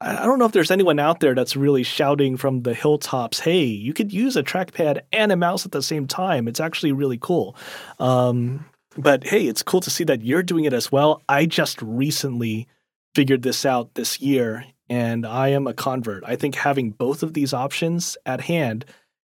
I 0.01 0.25
don't 0.25 0.39
know 0.39 0.47
if 0.47 0.53
there's 0.53 0.71
anyone 0.71 0.99
out 0.99 1.21
there 1.21 1.35
that's 1.35 1.55
really 1.55 1.85
shouting 1.85 2.37
from 2.37 2.63
the 2.63 2.75
hilltops, 2.75 3.41
"Hey, 3.41 3.63
you 3.65 3.95
could 3.95 4.13
use 4.13 4.37
a 4.37 4.43
trackpad 4.43 5.01
and 5.13 5.31
a 5.31 5.37
mouse 5.37 5.65
at 5.65 5.73
the 5.73 5.83
same 5.83 6.07
time." 6.07 6.49
It's 6.49 6.61
actually 6.61 6.93
really 6.93 7.19
cool. 7.19 7.57
Um, 8.01 8.67
but 8.97 9.25
hey, 9.25 9.47
it's 9.47 9.63
cool 9.63 9.81
to 9.81 9.91
see 9.91 10.05
that 10.05 10.23
you're 10.23 10.43
doing 10.43 10.65
it 10.65 10.73
as 10.73 10.93
well. 10.93 11.23
I 11.29 11.47
just 11.47 11.81
recently 11.83 12.69
figured 13.15 13.43
this 13.43 13.65
out 13.65 13.95
this 13.95 14.21
year, 14.21 14.65
and 14.89 15.27
I 15.27 15.49
am 15.49 15.67
a 15.67 15.75
convert. 15.75 16.25
I 16.27 16.37
think 16.37 16.55
having 16.55 16.91
both 16.91 17.23
of 17.23 17.35
these 17.35 17.53
options 17.53 18.17
at 18.27 18.43
hand 18.43 18.85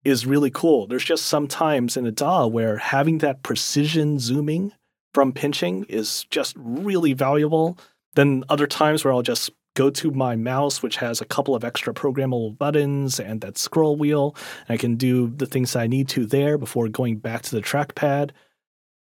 is 0.04 0.26
really 0.26 0.52
cool. 0.52 0.88
There's 0.88 1.06
just 1.06 1.26
some 1.26 1.48
times 1.48 1.96
in 1.96 2.06
a 2.06 2.12
DAW 2.12 2.48
where 2.48 2.78
having 2.78 3.20
that 3.20 3.44
precision 3.44 4.20
zooming 4.20 4.74
from 5.14 5.32
pinching 5.32 5.86
is 5.86 6.26
just 6.30 6.56
really 6.58 7.14
valuable. 7.14 7.78
Then 8.16 8.44
other 8.50 8.68
times 8.68 9.04
where 9.04 9.14
I'll 9.14 9.22
just 9.22 9.52
go 9.76 9.90
to 9.90 10.12
my 10.12 10.36
mouse, 10.36 10.84
which 10.84 10.98
has 10.98 11.22
a 11.22 11.26
couple 11.26 11.56
of 11.56 11.64
extra 11.64 11.94
programmable 11.94 12.58
buttons 12.58 13.20
and 13.20 13.42
that 13.42 13.58
scroll 13.58 13.96
wheel, 13.96 14.36
and 14.68 14.76
I 14.76 14.78
can 14.78 14.96
do 14.96 15.34
the 15.36 15.46
things 15.46 15.76
I 15.76 15.88
need 15.88 16.10
to 16.10 16.26
there 16.26 16.58
before 16.58 16.88
going 16.90 17.18
back 17.18 17.42
to 17.44 17.56
the 17.56 17.62
trackpad. 17.62 18.32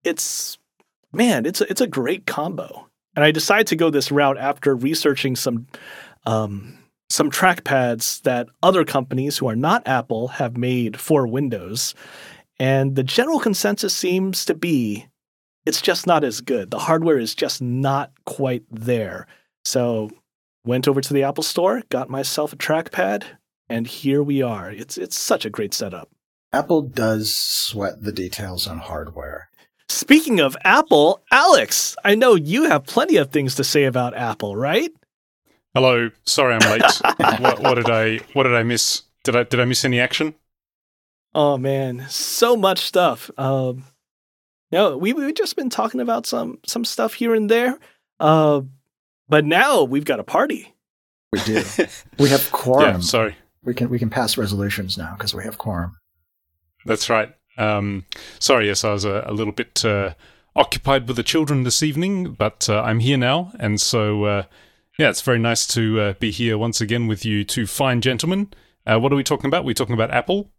It's 0.03 0.57
man, 1.11 1.45
it's 1.45 1.61
a, 1.61 1.69
it's 1.69 1.81
a 1.81 1.87
great 1.87 2.25
combo. 2.25 2.89
And 3.15 3.23
I 3.23 3.31
decided 3.31 3.67
to 3.67 3.75
go 3.75 3.89
this 3.89 4.11
route 4.11 4.37
after 4.37 4.75
researching 4.75 5.35
some 5.35 5.67
um, 6.25 6.77
some 7.09 7.29
trackpads 7.29 8.21
that 8.23 8.47
other 8.63 8.83
companies 8.83 9.37
who 9.37 9.47
are 9.47 9.55
not 9.55 9.87
Apple 9.87 10.29
have 10.29 10.57
made 10.57 10.99
for 10.99 11.27
Windows. 11.27 11.93
And 12.59 12.95
the 12.95 13.03
general 13.03 13.39
consensus 13.39 13.95
seems 13.95 14.45
to 14.45 14.53
be 14.53 15.07
it's 15.65 15.81
just 15.81 16.05
not 16.05 16.23
as 16.23 16.41
good. 16.41 16.71
The 16.71 16.79
hardware 16.79 17.17
is 17.17 17.35
just 17.35 17.61
not 17.61 18.11
quite 18.25 18.63
there. 18.69 19.27
So 19.63 20.09
went 20.65 20.87
over 20.87 21.01
to 21.01 21.13
the 21.13 21.23
Apple 21.23 21.43
Store, 21.43 21.83
got 21.89 22.09
myself 22.09 22.53
a 22.53 22.57
trackpad, 22.57 23.23
and 23.69 23.87
here 23.87 24.21
we 24.21 24.41
are. 24.41 24.71
It's 24.71 24.97
it's 24.97 25.17
such 25.17 25.45
a 25.45 25.49
great 25.49 25.73
setup. 25.73 26.09
Apple 26.51 26.81
does 26.81 27.33
sweat 27.33 28.03
the 28.03 28.11
details 28.11 28.67
on 28.67 28.79
hardware. 28.79 29.49
Speaking 29.93 30.39
of 30.39 30.57
Apple, 30.63 31.21
Alex, 31.31 31.95
I 32.03 32.15
know 32.15 32.33
you 32.33 32.63
have 32.63 32.83
plenty 32.83 33.17
of 33.17 33.29
things 33.29 33.53
to 33.55 33.63
say 33.63 33.83
about 33.83 34.17
Apple, 34.17 34.55
right? 34.55 34.91
Hello. 35.75 36.09
Sorry, 36.25 36.55
I'm 36.55 36.71
late. 36.71 36.81
what, 37.39 37.59
what 37.59 37.75
did 37.75 37.91
I 37.91 38.17
What 38.33 38.43
did 38.43 38.55
I 38.55 38.63
miss? 38.63 39.03
Did 39.23 39.35
I 39.35 39.43
Did 39.43 39.59
I 39.59 39.65
miss 39.65 39.85
any 39.85 39.99
action? 39.99 40.33
Oh 41.35 41.59
man, 41.59 42.07
so 42.09 42.57
much 42.57 42.79
stuff. 42.79 43.29
Um, 43.37 43.83
no, 44.71 44.97
we 44.97 45.13
we've 45.13 45.35
just 45.35 45.55
been 45.55 45.69
talking 45.69 45.99
about 45.99 46.25
some 46.25 46.57
some 46.65 46.85
stuff 46.85 47.13
here 47.13 47.35
and 47.35 47.47
there. 47.47 47.77
Uh, 48.19 48.61
but 49.29 49.45
now 49.45 49.83
we've 49.83 50.05
got 50.05 50.19
a 50.19 50.23
party. 50.23 50.73
We 51.31 51.39
do. 51.41 51.63
we 52.17 52.29
have 52.29 52.51
quorum. 52.51 52.95
Yeah, 52.95 52.99
sorry. 52.99 53.37
We 53.63 53.75
can 53.75 53.89
we 53.89 53.99
can 53.99 54.09
pass 54.09 54.37
resolutions 54.37 54.97
now 54.97 55.13
because 55.15 55.35
we 55.35 55.43
have 55.43 55.59
quorum. 55.59 55.97
That's 56.83 57.11
right. 57.11 57.31
Um, 57.57 58.05
sorry, 58.39 58.67
yes, 58.67 58.83
I 58.83 58.91
was 58.91 59.05
a, 59.05 59.23
a 59.27 59.33
little 59.33 59.53
bit 59.53 59.83
uh, 59.85 60.13
occupied 60.55 61.07
with 61.07 61.17
the 61.17 61.23
children 61.23 61.63
this 61.63 61.83
evening, 61.83 62.33
but 62.33 62.67
uh, 62.69 62.81
I'm 62.81 62.99
here 62.99 63.17
now, 63.17 63.51
and 63.59 63.79
so 63.79 64.23
uh, 64.25 64.43
yeah, 64.97 65.09
it's 65.09 65.21
very 65.21 65.39
nice 65.39 65.65
to 65.67 65.99
uh, 65.99 66.13
be 66.13 66.31
here 66.31 66.57
once 66.57 66.81
again 66.81 67.07
with 67.07 67.25
you 67.25 67.43
two 67.43 67.65
fine 67.67 68.01
gentlemen. 68.01 68.53
Uh, 68.85 68.99
what 68.99 69.11
are 69.11 69.15
we 69.15 69.23
talking 69.23 69.47
about? 69.47 69.65
We're 69.65 69.73
talking 69.73 69.93
about 69.93 70.11
Apple. 70.11 70.51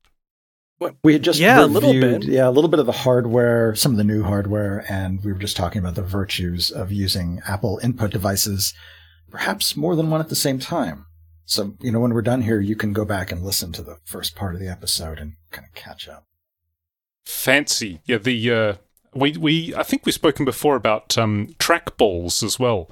We 1.02 1.14
had 1.14 1.22
just 1.22 1.38
yeah, 1.38 1.62
reviewed, 1.62 1.70
a 1.70 1.80
little 1.80 2.18
bit. 2.18 2.24
yeah, 2.24 2.48
a 2.48 2.50
little 2.50 2.68
bit 2.68 2.80
of 2.80 2.86
the 2.86 2.92
hardware, 2.92 3.74
some 3.74 3.92
of 3.92 3.98
the 3.98 4.04
new 4.04 4.22
hardware, 4.22 4.84
and 4.88 5.22
we 5.24 5.32
were 5.32 5.38
just 5.38 5.56
talking 5.56 5.78
about 5.78 5.94
the 5.94 6.02
virtues 6.02 6.70
of 6.70 6.92
using 6.92 7.40
Apple 7.46 7.80
input 7.82 8.10
devices, 8.10 8.74
perhaps 9.30 9.76
more 9.76 9.96
than 9.96 10.10
one 10.10 10.20
at 10.20 10.28
the 10.28 10.36
same 10.36 10.58
time. 10.58 11.06
So, 11.46 11.76
you 11.80 11.92
know, 11.92 12.00
when 12.00 12.12
we're 12.12 12.22
done 12.22 12.42
here, 12.42 12.60
you 12.60 12.74
can 12.74 12.92
go 12.92 13.04
back 13.04 13.30
and 13.30 13.42
listen 13.42 13.72
to 13.72 13.82
the 13.82 13.98
first 14.04 14.34
part 14.34 14.54
of 14.54 14.60
the 14.60 14.68
episode 14.68 15.18
and 15.18 15.34
kind 15.52 15.66
of 15.66 15.74
catch 15.74 16.08
up. 16.08 16.26
Fancy, 17.24 18.00
yeah. 18.04 18.18
The 18.18 18.52
uh, 18.52 18.74
we 19.14 19.36
we 19.36 19.74
I 19.74 19.82
think 19.82 20.04
we've 20.04 20.14
spoken 20.14 20.44
before 20.44 20.76
about 20.76 21.16
um, 21.16 21.54
trackballs 21.58 22.42
as 22.42 22.58
well, 22.58 22.90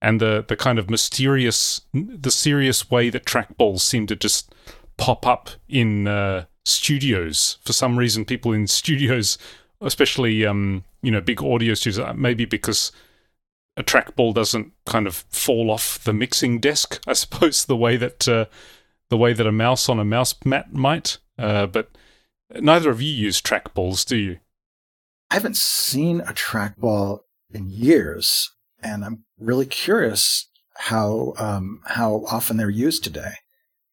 and 0.00 0.20
the 0.20 0.44
the 0.46 0.56
kind 0.56 0.78
of 0.78 0.90
mysterious, 0.90 1.82
the 1.92 2.30
serious 2.30 2.90
way 2.90 3.10
that 3.10 3.24
trackballs 3.24 3.80
seem 3.80 4.06
to 4.06 4.16
just 4.16 4.54
pop 4.96 5.26
up 5.26 5.50
in. 5.68 6.06
Uh, 6.06 6.44
studios 6.64 7.58
for 7.64 7.72
some 7.72 7.98
reason 7.98 8.24
people 8.24 8.52
in 8.52 8.66
studios 8.68 9.36
especially 9.80 10.46
um 10.46 10.84
you 11.02 11.10
know 11.10 11.20
big 11.20 11.42
audio 11.42 11.74
studios 11.74 11.98
uh, 11.98 12.12
maybe 12.14 12.44
because 12.44 12.92
a 13.76 13.82
trackball 13.82 14.32
doesn't 14.32 14.72
kind 14.86 15.06
of 15.06 15.24
fall 15.28 15.70
off 15.70 16.02
the 16.04 16.12
mixing 16.12 16.60
desk 16.60 17.00
i 17.06 17.12
suppose 17.12 17.64
the 17.64 17.76
way 17.76 17.96
that 17.96 18.28
uh, 18.28 18.44
the 19.10 19.16
way 19.16 19.32
that 19.32 19.46
a 19.46 19.52
mouse 19.52 19.88
on 19.88 19.98
a 19.98 20.04
mouse 20.04 20.34
mat 20.44 20.72
might 20.72 21.18
uh, 21.38 21.66
but 21.66 21.90
neither 22.60 22.90
of 22.90 23.00
you 23.00 23.10
use 23.10 23.40
trackballs 23.40 24.04
do 24.06 24.16
you 24.16 24.38
i 25.30 25.34
haven't 25.34 25.56
seen 25.56 26.20
a 26.20 26.32
trackball 26.32 27.20
in 27.50 27.68
years 27.68 28.52
and 28.82 29.04
i'm 29.04 29.24
really 29.38 29.66
curious 29.66 30.48
how 30.74 31.34
um, 31.36 31.80
how 31.86 32.24
often 32.30 32.56
they're 32.56 32.70
used 32.70 33.04
today 33.04 33.34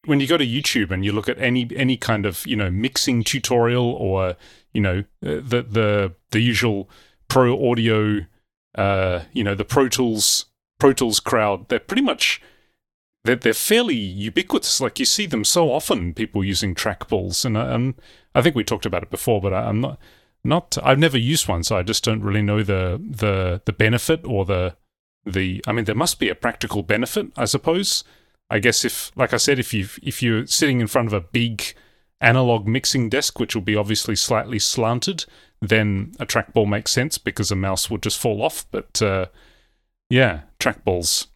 when 0.06 0.18
you 0.18 0.26
go 0.26 0.38
to 0.38 0.46
YouTube 0.46 0.90
and 0.90 1.04
you 1.04 1.12
look 1.12 1.28
at 1.28 1.38
any 1.38 1.68
any 1.76 1.96
kind 1.96 2.24
of 2.24 2.46
you 2.46 2.56
know 2.56 2.70
mixing 2.70 3.22
tutorial 3.22 3.92
or 3.92 4.34
you 4.72 4.80
know 4.80 5.00
uh, 5.24 5.40
the 5.42 5.64
the 5.68 6.14
the 6.30 6.40
usual 6.40 6.88
pro 7.28 7.70
audio 7.70 8.20
uh, 8.74 9.20
you 9.32 9.44
know 9.44 9.54
the 9.54 9.64
Pro 9.64 9.88
Tools 9.88 10.46
Pro 10.78 10.92
Tools 10.92 11.20
crowd, 11.20 11.68
they're 11.68 11.78
pretty 11.78 12.02
much 12.02 12.40
they're, 13.24 13.36
they're 13.36 13.52
fairly 13.52 13.96
ubiquitous. 13.96 14.80
Like 14.80 14.98
you 14.98 15.04
see 15.04 15.26
them 15.26 15.44
so 15.44 15.70
often, 15.70 16.14
people 16.14 16.44
using 16.44 16.74
trackballs, 16.74 17.44
and 17.44 17.56
am 17.56 17.94
I 18.34 18.42
think 18.42 18.54
we 18.54 18.64
talked 18.64 18.86
about 18.86 19.02
it 19.02 19.10
before, 19.10 19.40
but 19.40 19.52
I, 19.52 19.66
I'm 19.66 19.80
not 19.80 19.98
not 20.42 20.78
I've 20.82 20.98
never 20.98 21.18
used 21.18 21.48
one, 21.48 21.62
so 21.62 21.76
I 21.76 21.82
just 21.82 22.04
don't 22.04 22.22
really 22.22 22.42
know 22.42 22.62
the 22.62 23.00
the 23.08 23.62
the 23.64 23.72
benefit 23.72 24.20
or 24.24 24.44
the 24.44 24.76
the 25.24 25.62
I 25.66 25.72
mean 25.72 25.84
there 25.84 25.94
must 25.94 26.18
be 26.18 26.28
a 26.28 26.34
practical 26.34 26.82
benefit, 26.82 27.28
I 27.36 27.44
suppose. 27.44 28.04
I 28.48 28.58
guess 28.58 28.84
if 28.84 29.12
like 29.16 29.32
I 29.32 29.36
said, 29.36 29.58
if 29.58 29.74
you 29.74 29.88
if 30.02 30.22
you're 30.22 30.46
sitting 30.46 30.80
in 30.80 30.86
front 30.86 31.08
of 31.08 31.12
a 31.12 31.20
big 31.20 31.74
analog 32.20 32.66
mixing 32.66 33.08
desk, 33.08 33.38
which 33.38 33.54
will 33.54 33.62
be 33.62 33.76
obviously 33.76 34.16
slightly 34.16 34.58
slanted, 34.58 35.24
then 35.60 36.12
a 36.18 36.26
trackball 36.26 36.68
makes 36.68 36.92
sense 36.92 37.18
because 37.18 37.50
a 37.50 37.56
mouse 37.56 37.90
would 37.90 38.02
just 38.02 38.18
fall 38.18 38.42
off. 38.42 38.66
But 38.70 39.00
uh, 39.00 39.26
yeah, 40.08 40.42
trackballs. 40.58 41.28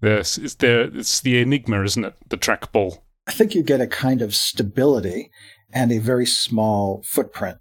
There's, 0.00 0.38
it's, 0.38 0.54
there, 0.54 0.82
it's 0.82 1.20
the 1.20 1.40
enigma, 1.40 1.82
isn't 1.82 2.04
it? 2.04 2.14
The 2.28 2.36
trackball. 2.36 2.98
I 3.26 3.32
think 3.32 3.54
you 3.54 3.62
get 3.62 3.80
a 3.80 3.86
kind 3.86 4.22
of 4.22 4.34
stability 4.34 5.30
and 5.72 5.92
a 5.92 5.98
very 5.98 6.26
small 6.26 7.02
footprint 7.04 7.58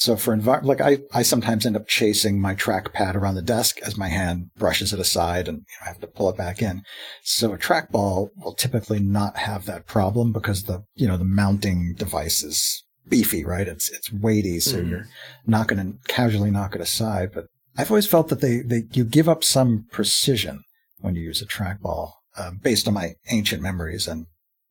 so 0.00 0.16
for 0.16 0.32
environment, 0.32 0.66
like 0.66 0.80
I, 0.80 1.02
I 1.12 1.20
sometimes 1.20 1.66
end 1.66 1.76
up 1.76 1.86
chasing 1.86 2.40
my 2.40 2.54
trackpad 2.54 3.14
around 3.14 3.34
the 3.34 3.42
desk 3.42 3.78
as 3.82 3.98
my 3.98 4.08
hand 4.08 4.48
brushes 4.56 4.94
it 4.94 4.98
aside 4.98 5.46
and 5.46 5.66
I 5.82 5.88
have 5.88 6.00
to 6.00 6.06
pull 6.06 6.30
it 6.30 6.38
back 6.38 6.62
in. 6.62 6.84
So 7.22 7.52
a 7.52 7.58
trackball 7.58 8.30
will 8.42 8.54
typically 8.54 8.98
not 8.98 9.36
have 9.36 9.66
that 9.66 9.86
problem 9.86 10.32
because 10.32 10.62
the, 10.62 10.84
you 10.94 11.06
know, 11.06 11.18
the 11.18 11.24
mounting 11.24 11.94
device 11.98 12.42
is 12.42 12.82
beefy, 13.06 13.44
right? 13.44 13.68
It's, 13.68 13.90
it's 13.90 14.10
weighty. 14.10 14.58
So 14.60 14.78
mm. 14.78 14.88
you're 14.88 15.06
not 15.46 15.68
going 15.68 15.92
to 15.92 15.98
casually 16.08 16.50
knock 16.50 16.74
it 16.74 16.80
aside. 16.80 17.32
But 17.34 17.48
I've 17.76 17.90
always 17.90 18.06
felt 18.06 18.28
that 18.28 18.40
they, 18.40 18.60
they, 18.60 18.84
you 18.92 19.04
give 19.04 19.28
up 19.28 19.44
some 19.44 19.84
precision 19.92 20.64
when 21.00 21.14
you 21.14 21.20
use 21.20 21.42
a 21.42 21.46
trackball, 21.46 22.12
uh, 22.38 22.52
based 22.52 22.88
on 22.88 22.94
my 22.94 23.16
ancient 23.30 23.62
memories 23.62 24.08
and 24.08 24.24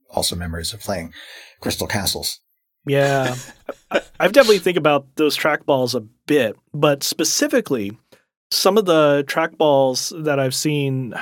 also 0.09 0.35
memories 0.35 0.73
of 0.73 0.79
playing 0.79 1.13
Crystal 1.61 1.85
Castles. 1.85 2.39
Yeah, 2.85 3.35
I've 4.19 4.31
definitely 4.31 4.59
think 4.59 4.77
about 4.77 5.05
those 5.15 5.37
trackballs 5.37 5.95
a 5.95 6.01
bit, 6.27 6.55
but 6.73 7.03
specifically, 7.03 7.97
some 8.51 8.77
of 8.77 8.85
the 8.85 9.23
trackballs 9.27 10.23
that 10.23 10.39
I've 10.39 10.55
seen 10.55 11.13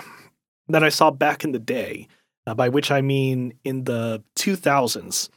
that 0.69 0.83
I 0.83 0.89
saw 0.89 1.11
back 1.11 1.43
in 1.43 1.51
the 1.51 1.59
day, 1.59 2.07
uh, 2.45 2.53
by 2.53 2.69
which 2.69 2.91
I 2.91 3.01
mean 3.01 3.53
in 3.63 3.85
the 3.85 4.23
2000s, 4.37 5.29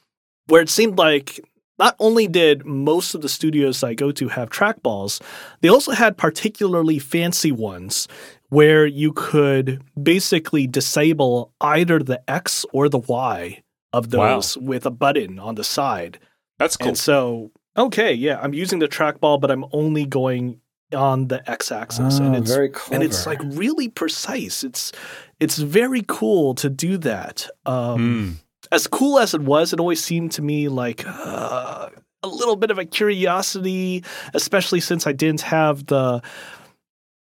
where 0.47 0.63
it 0.63 0.69
seemed 0.69 0.99
like 0.99 1.41
not 1.79 1.97
only 1.99 2.29
did 2.29 2.67
most 2.67 3.15
of 3.15 3.23
the 3.23 3.29
studios 3.29 3.83
I 3.83 3.95
go 3.95 4.13
to 4.13 4.29
have 4.29 4.51
trackballs, 4.51 5.21
they 5.63 5.69
also 5.69 5.93
had 5.93 6.19
particularly 6.19 6.99
fancy 6.99 7.53
ones 7.53 8.07
where 8.51 8.85
you 8.85 9.13
could 9.13 9.83
basically 10.01 10.67
disable 10.67 11.53
either 11.61 12.01
the 12.01 12.21
X 12.29 12.67
or 12.73 12.89
the 12.89 12.99
Y 12.99 13.63
of 13.93 14.11
those 14.11 14.57
wow. 14.57 14.67
with 14.67 14.87
a 14.87 14.91
button 14.91 15.39
on 15.39 15.55
the 15.55 15.65
side. 15.65 16.19
That's 16.59 16.77
cool. 16.77 16.89
And 16.89 16.99
so, 16.99 17.51
okay, 17.77 18.13
yeah, 18.13 18.39
I'm 18.41 18.55
using 18.55 18.79
the 18.79 18.89
trackball, 18.89 19.41
but 19.41 19.51
I'm 19.51 19.65
only 19.73 20.07
going 20.07 20.61
on 20.95 21.29
the 21.29 21.49
x-axis, 21.49 22.19
oh, 22.21 22.25
and 22.25 22.37
it's 22.37 22.51
very 22.51 22.69
clever. 22.69 22.95
and 22.95 23.05
it's 23.05 23.27
like 23.27 23.41
really 23.45 23.89
precise. 23.89 24.65
It's 24.65 24.93
it's 25.39 25.59
very 25.59 26.05
cool 26.07 26.55
to 26.57 26.69
do 26.69 26.99
that. 26.99 27.49
Um, 27.67 28.37
mm. 28.37 28.45
As 28.73 28.87
cool 28.87 29.19
as 29.19 29.35
it 29.35 29.41
was, 29.41 29.73
it 29.73 29.81
always 29.81 30.03
seemed 30.03 30.33
to 30.33 30.43
me 30.43 30.69
like 30.69 31.05
uh, 31.07 31.89
a 32.23 32.29
little 32.29 32.57
bit 32.57 32.71
of 32.71 32.79
a 32.79 32.85
curiosity, 32.85 34.05
especially 34.35 34.81
since 34.81 35.07
I 35.07 35.13
didn't 35.13 35.43
have 35.43 35.87
the 35.87 36.23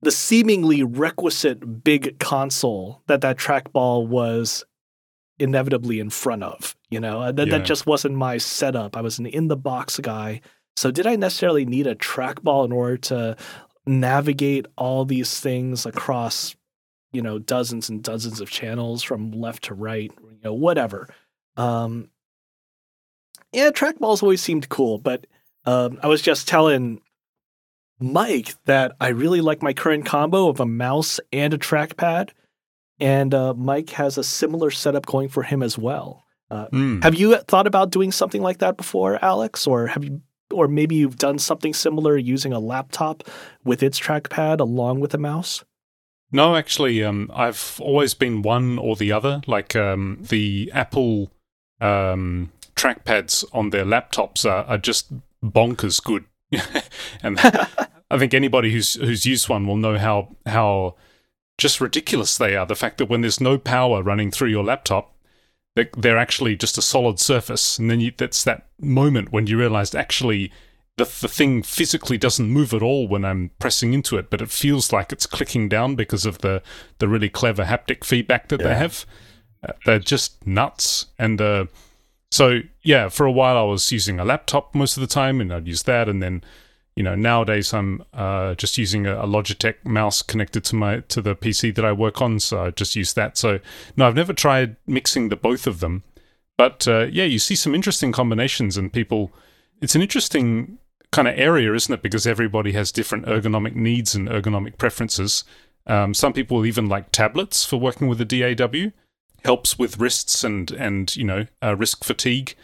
the 0.01 0.11
seemingly 0.11 0.83
requisite 0.83 1.83
big 1.83 2.19
console 2.19 3.01
that 3.07 3.21
that 3.21 3.37
trackball 3.37 4.07
was 4.07 4.63
inevitably 5.39 5.99
in 5.99 6.09
front 6.09 6.43
of. 6.43 6.75
You 6.89 6.99
know, 6.99 7.31
that, 7.31 7.47
yeah. 7.47 7.57
that 7.57 7.65
just 7.65 7.85
wasn't 7.85 8.15
my 8.15 8.37
setup. 8.37 8.95
I 8.95 9.01
was 9.01 9.19
an 9.19 9.25
in 9.25 9.47
the 9.47 9.57
box 9.57 9.99
guy. 9.99 10.41
So 10.75 10.91
did 10.91 11.07
I 11.07 11.15
necessarily 11.15 11.65
need 11.65 11.87
a 11.87 11.95
trackball 11.95 12.65
in 12.65 12.71
order 12.71 12.97
to 12.97 13.37
navigate 13.85 14.67
all 14.77 15.05
these 15.05 15.39
things 15.39 15.85
across, 15.85 16.55
you 17.11 17.21
know, 17.21 17.39
dozens 17.39 17.89
and 17.89 18.03
dozens 18.03 18.41
of 18.41 18.49
channels 18.49 19.01
from 19.01 19.31
left 19.31 19.65
to 19.65 19.73
right, 19.73 20.11
you 20.21 20.39
know, 20.43 20.53
whatever. 20.53 21.07
Um, 21.55 22.09
yeah, 23.51 23.71
trackballs 23.71 24.21
always 24.21 24.41
seemed 24.41 24.69
cool, 24.69 24.97
but 24.97 25.25
um, 25.65 25.99
I 26.03 26.07
was 26.07 26.21
just 26.21 26.47
telling 26.47 27.01
Mike 27.99 28.53
that 28.65 28.95
I 28.99 29.09
really 29.09 29.41
like 29.41 29.63
my 29.63 29.73
current 29.73 30.05
combo 30.05 30.49
of 30.49 30.59
a 30.59 30.65
mouse 30.65 31.19
and 31.33 31.53
a 31.53 31.57
trackpad 31.57 32.29
and 32.99 33.33
uh, 33.33 33.53
Mike 33.53 33.91
has 33.91 34.17
a 34.17 34.23
similar 34.23 34.71
setup 34.71 35.05
going 35.05 35.29
for 35.29 35.43
him 35.43 35.61
as 35.61 35.77
well. 35.77 36.25
Uh, 36.49 36.67
mm. 36.67 37.03
Have 37.03 37.15
you 37.15 37.37
thought 37.37 37.67
about 37.67 37.91
doing 37.91 38.11
something 38.11 38.41
like 38.41 38.59
that 38.59 38.77
before, 38.77 39.23
Alex, 39.23 39.67
or 39.67 39.87
have 39.87 40.03
you, 40.03 40.21
or 40.51 40.67
maybe 40.67 40.95
you've 40.95 41.17
done 41.17 41.37
something 41.37 41.73
similar 41.73 42.17
using 42.17 42.53
a 42.53 42.59
laptop 42.59 43.23
with 43.63 43.83
its 43.83 43.99
trackpad 43.99 44.59
along 44.59 44.99
with 44.99 45.13
a 45.13 45.17
mouse? 45.17 45.63
No, 46.31 46.55
actually, 46.55 47.03
um, 47.03 47.29
I've 47.33 47.79
always 47.81 48.13
been 48.13 48.41
one 48.41 48.77
or 48.77 48.95
the 48.95 49.11
other. 49.11 49.41
Like 49.47 49.75
um, 49.75 50.19
the 50.21 50.71
Apple 50.73 51.31
um, 51.79 52.51
trackpads 52.75 53.45
on 53.53 53.69
their 53.69 53.85
laptops 53.85 54.45
are, 54.45 54.65
are 54.65 54.77
just 54.77 55.11
bonkers 55.43 56.03
good, 56.03 56.25
and 57.23 57.39
I 58.11 58.17
think 58.17 58.33
anybody 58.33 58.71
who's 58.71 58.95
who's 58.95 59.25
used 59.25 59.47
one 59.47 59.67
will 59.67 59.77
know 59.77 59.97
how 59.97 60.35
how 60.45 60.95
just 61.57 61.81
ridiculous 61.81 62.37
they 62.37 62.55
are. 62.55 62.65
The 62.65 62.75
fact 62.75 62.97
that 62.97 63.09
when 63.09 63.21
there's 63.21 63.41
no 63.41 63.57
power 63.57 64.03
running 64.03 64.31
through 64.31 64.49
your 64.49 64.63
laptop, 64.63 65.13
they're 65.95 66.17
actually 66.17 66.55
just 66.55 66.77
a 66.77 66.81
solid 66.81 67.19
surface. 67.19 67.77
And 67.77 67.89
then 67.89 67.99
you, 67.99 68.11
that's 68.15 68.43
that 68.43 68.67
moment 68.79 69.31
when 69.31 69.47
you 69.47 69.57
realize 69.57 69.93
actually 69.93 70.51
the, 70.97 71.05
the 71.05 71.27
thing 71.27 71.61
physically 71.61 72.17
doesn't 72.17 72.49
move 72.49 72.73
at 72.73 72.81
all 72.81 73.07
when 73.07 73.23
I'm 73.23 73.51
pressing 73.59 73.93
into 73.93 74.17
it, 74.17 74.29
but 74.29 74.41
it 74.41 74.49
feels 74.49 74.91
like 74.91 75.11
it's 75.11 75.27
clicking 75.27 75.69
down 75.69 75.95
because 75.95 76.25
of 76.25 76.39
the, 76.39 76.63
the 76.97 77.07
really 77.07 77.29
clever 77.29 77.65
haptic 77.65 78.03
feedback 78.03 78.49
that 78.49 78.59
yeah. 78.59 78.67
they 78.67 78.75
have. 78.75 79.05
Uh, 79.67 79.73
they're 79.85 79.99
just 79.99 80.45
nuts. 80.45 81.07
And 81.19 81.39
uh, 81.39 81.65
so, 82.31 82.61
yeah, 82.81 83.09
for 83.09 83.25
a 83.27 83.31
while 83.31 83.57
I 83.57 83.63
was 83.63 83.91
using 83.91 84.19
a 84.19 84.25
laptop 84.25 84.73
most 84.73 84.97
of 84.97 85.01
the 85.01 85.07
time, 85.07 85.39
and 85.39 85.53
I'd 85.53 85.67
use 85.67 85.83
that. 85.83 86.09
And 86.09 86.21
then 86.21 86.43
you 86.97 87.03
know 87.03 87.13
nowadays 87.13 87.75
I'm 87.75 88.03
uh, 88.11 88.55
just 88.55 88.77
using 88.79 89.05
a, 89.05 89.27
Logitech 89.27 89.75
mouse 89.85 90.23
connected 90.23 90.63
to 90.65 90.75
my 90.75 91.01
to 91.01 91.21
the 91.21 91.35
PC 91.35 91.73
that 91.75 91.85
I 91.85 91.91
work 91.91 92.23
on, 92.23 92.39
so 92.39 92.65
I 92.65 92.71
just 92.71 92.95
use 92.95 93.13
that. 93.13 93.37
So 93.37 93.59
no, 93.95 94.07
I've 94.07 94.15
never 94.15 94.33
tried 94.33 94.77
mixing 94.87 95.29
the 95.29 95.35
both 95.35 95.67
of 95.67 95.79
them, 95.79 96.03
but 96.57 96.87
uh, 96.87 97.05
yeah, 97.05 97.25
you 97.25 97.37
see 97.37 97.55
some 97.55 97.75
interesting 97.75 98.11
combinations, 98.11 98.77
and 98.77 98.91
people. 98.91 99.31
It's 99.79 99.93
an 99.93 100.01
interesting 100.01 100.79
kind 101.11 101.27
of 101.27 101.37
area, 101.37 101.71
isn't 101.71 101.93
it? 101.93 102.01
Because 102.01 102.25
everybody 102.25 102.71
has 102.71 102.91
different 102.91 103.27
ergonomic 103.27 103.75
needs 103.75 104.15
and 104.15 104.27
ergonomic 104.27 104.79
preferences. 104.79 105.43
Um, 105.85 106.15
some 106.15 106.33
people 106.33 106.65
even 106.65 106.89
like 106.89 107.11
tablets 107.11 107.63
for 107.63 107.77
working 107.77 108.07
with 108.07 108.17
the 108.17 108.55
DAW. 108.55 108.91
Helps 109.45 109.77
with 109.77 109.99
wrists 109.99 110.43
and 110.43 110.71
and 110.71 111.15
you 111.15 111.23
know 111.23 111.45
uh, 111.61 111.75
risk 111.75 112.03
fatigue. 112.03 112.55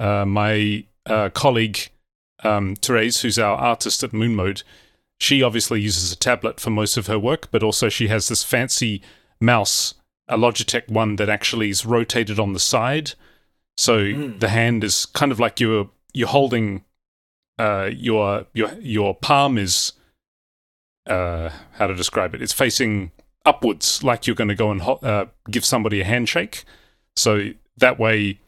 Uh, 0.00 0.24
my 0.26 0.84
uh, 1.06 1.28
colleague 1.28 1.90
um, 2.42 2.76
Therese, 2.76 3.22
who's 3.22 3.38
our 3.38 3.56
artist 3.56 4.02
at 4.02 4.12
Moon 4.12 4.34
Mode, 4.34 4.62
she 5.18 5.42
obviously 5.42 5.80
uses 5.80 6.12
a 6.12 6.16
tablet 6.16 6.60
for 6.60 6.70
most 6.70 6.96
of 6.96 7.06
her 7.06 7.18
work, 7.18 7.50
but 7.50 7.62
also 7.62 7.88
she 7.88 8.08
has 8.08 8.28
this 8.28 8.42
fancy 8.42 9.02
mouse, 9.40 9.94
a 10.28 10.36
Logitech 10.36 10.88
one 10.90 11.16
that 11.16 11.28
actually 11.28 11.70
is 11.70 11.86
rotated 11.86 12.38
on 12.38 12.52
the 12.52 12.58
side. 12.58 13.12
So 13.76 13.98
mm. 13.98 14.40
the 14.40 14.48
hand 14.48 14.84
is 14.84 15.06
kind 15.06 15.32
of 15.32 15.40
like 15.40 15.60
you're 15.60 15.90
you're 16.12 16.28
holding 16.28 16.84
uh, 17.58 17.90
your 17.92 18.46
your 18.52 18.72
your 18.80 19.14
palm 19.14 19.58
is 19.58 19.92
uh, 21.06 21.50
how 21.72 21.86
to 21.86 21.94
describe 21.94 22.34
it. 22.34 22.42
It's 22.42 22.52
facing 22.52 23.12
upwards, 23.44 24.02
like 24.02 24.26
you're 24.26 24.36
going 24.36 24.48
to 24.48 24.54
go 24.54 24.70
and 24.70 24.82
ho- 24.82 25.00
uh, 25.02 25.26
give 25.50 25.64
somebody 25.64 26.00
a 26.00 26.04
handshake. 26.04 26.64
So 27.16 27.50
that 27.78 27.98
way, 27.98 28.40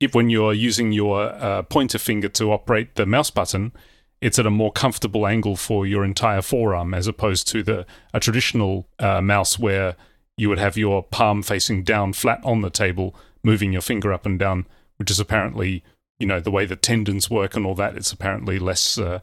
if 0.00 0.14
when 0.14 0.30
you're 0.30 0.54
using 0.54 0.92
your 0.92 1.22
uh, 1.22 1.62
pointer 1.62 1.98
finger 1.98 2.28
to 2.28 2.52
operate 2.52 2.94
the 2.94 3.06
mouse 3.06 3.30
button, 3.30 3.72
it's 4.20 4.38
at 4.38 4.46
a 4.46 4.50
more 4.50 4.72
comfortable 4.72 5.26
angle 5.26 5.56
for 5.56 5.86
your 5.86 6.04
entire 6.04 6.42
forearm 6.42 6.94
as 6.94 7.06
opposed 7.06 7.46
to 7.48 7.62
the 7.62 7.86
a 8.12 8.20
traditional 8.20 8.88
uh, 8.98 9.20
mouse 9.20 9.58
where 9.58 9.96
you 10.36 10.48
would 10.48 10.58
have 10.58 10.76
your 10.76 11.02
palm 11.02 11.42
facing 11.42 11.82
down 11.82 12.12
flat 12.12 12.40
on 12.44 12.60
the 12.60 12.70
table, 12.70 13.14
moving 13.42 13.72
your 13.72 13.82
finger 13.82 14.12
up 14.12 14.26
and 14.26 14.38
down, 14.38 14.66
which 14.96 15.10
is 15.10 15.20
apparently 15.20 15.82
you 16.18 16.26
know 16.26 16.40
the 16.40 16.50
way 16.50 16.66
the 16.66 16.76
tendons 16.76 17.30
work 17.30 17.56
and 17.56 17.66
all 17.66 17.74
that. 17.74 17.96
It's 17.96 18.12
apparently 18.12 18.58
less 18.58 18.98
uh, 18.98 19.20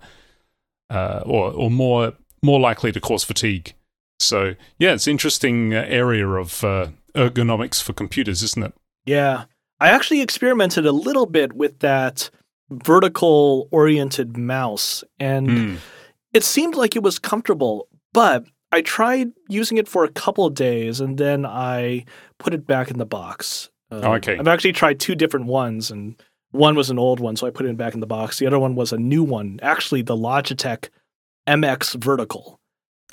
uh 0.89 1.21
or 1.25 1.51
or 1.51 1.71
more 1.71 2.13
more 2.41 2.59
likely 2.59 2.91
to 2.91 3.01
cause 3.01 3.23
fatigue. 3.23 3.73
So 4.19 4.55
yeah, 4.77 4.93
it's 4.93 5.07
interesting 5.07 5.73
uh, 5.73 5.85
area 5.87 6.27
of 6.27 6.63
uh, 6.63 6.87
ergonomics 7.15 7.81
for 7.81 7.93
computers, 7.93 8.43
isn't 8.43 8.63
it? 8.63 8.73
Yeah, 9.05 9.45
I 9.85 9.89
actually 9.89 10.21
experimented 10.21 10.87
a 10.87 10.91
little 10.91 11.27
bit 11.27 11.53
with 11.53 11.77
that 11.79 12.31
vertical 12.71 13.67
oriented 13.69 14.35
mouse 14.35 15.03
and 15.19 15.47
mm. 15.47 15.77
it 16.33 16.43
seemed 16.43 16.73
like 16.73 16.95
it 16.95 17.03
was 17.03 17.19
comfortable, 17.19 17.87
but 18.11 18.45
I 18.71 18.81
tried 18.81 19.31
using 19.47 19.77
it 19.77 19.87
for 19.87 20.03
a 20.03 20.09
couple 20.09 20.43
of 20.43 20.55
days 20.55 20.99
and 20.99 21.19
then 21.19 21.45
I 21.45 22.05
put 22.39 22.55
it 22.55 22.65
back 22.65 22.89
in 22.89 22.97
the 22.97 23.05
box. 23.05 23.69
Um, 23.91 24.01
Oh, 24.03 24.13
okay. 24.13 24.39
I've 24.39 24.47
actually 24.47 24.73
tried 24.73 24.99
two 24.99 25.13
different 25.13 25.45
ones, 25.45 25.91
and 25.91 26.19
one 26.49 26.73
was 26.73 26.89
an 26.89 26.97
old 26.97 27.19
one, 27.19 27.35
so 27.35 27.45
I 27.45 27.51
put 27.51 27.67
it 27.67 27.77
back 27.77 27.93
in 27.93 27.99
the 27.99 28.07
box. 28.07 28.39
The 28.39 28.47
other 28.47 28.57
one 28.57 28.73
was 28.73 28.91
a 28.91 28.97
new 28.97 29.23
one, 29.23 29.59
actually 29.61 30.01
the 30.01 30.17
Logitech 30.17 30.89
MX 31.47 32.03
Vertical. 32.03 32.59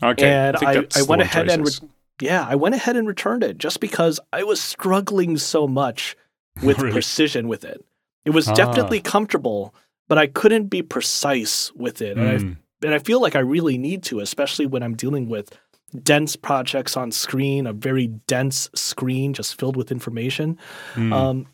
Okay. 0.02 0.26
And 0.26 0.56
I- 0.56 0.70
I 0.70 0.74
the 0.80 1.04
went 1.06 1.20
ahead 1.20 1.50
and 1.50 1.64
Trace 1.64 1.74
is. 1.74 1.80
Yeah, 2.18 2.46
I 2.48 2.54
went 2.54 2.74
ahead 2.74 2.96
and 2.96 3.06
returned 3.06 3.44
it 3.44 3.58
just 3.58 3.78
because 3.80 4.18
I 4.32 4.42
was 4.42 4.58
struggling 4.58 5.36
so 5.36 5.68
much 5.68 6.16
with 6.62 6.78
Really? 6.78 6.92
precision 6.92 7.48
with 7.48 7.64
it. 7.64 7.84
It 8.24 8.30
was 8.30 8.48
Ah. 8.48 8.54
definitely 8.54 9.00
comfortable, 9.00 9.74
but 10.08 10.18
I 10.18 10.26
couldn't 10.26 10.66
be 10.68 10.82
precise 10.82 11.72
with 11.74 12.02
it. 12.02 12.16
And 12.18 12.28
I 12.28 12.34
Mm. 12.38 12.56
and 12.84 12.94
I 12.94 12.98
feel 12.98 13.20
like 13.20 13.36
I 13.36 13.40
really 13.40 13.78
need 13.78 14.02
to, 14.04 14.18
especially 14.20 14.66
when 14.66 14.82
I'm 14.82 14.94
dealing 14.96 15.28
with 15.28 15.56
dense 16.02 16.34
projects 16.36 16.96
on 16.96 17.12
screen, 17.12 17.66
a 17.66 17.72
very 17.72 18.08
dense 18.26 18.68
screen 18.74 19.32
just 19.34 19.58
filled 19.58 19.76
with 19.76 19.92
information. 19.92 20.58
Mm. 20.94 21.12
Um, 21.12 21.46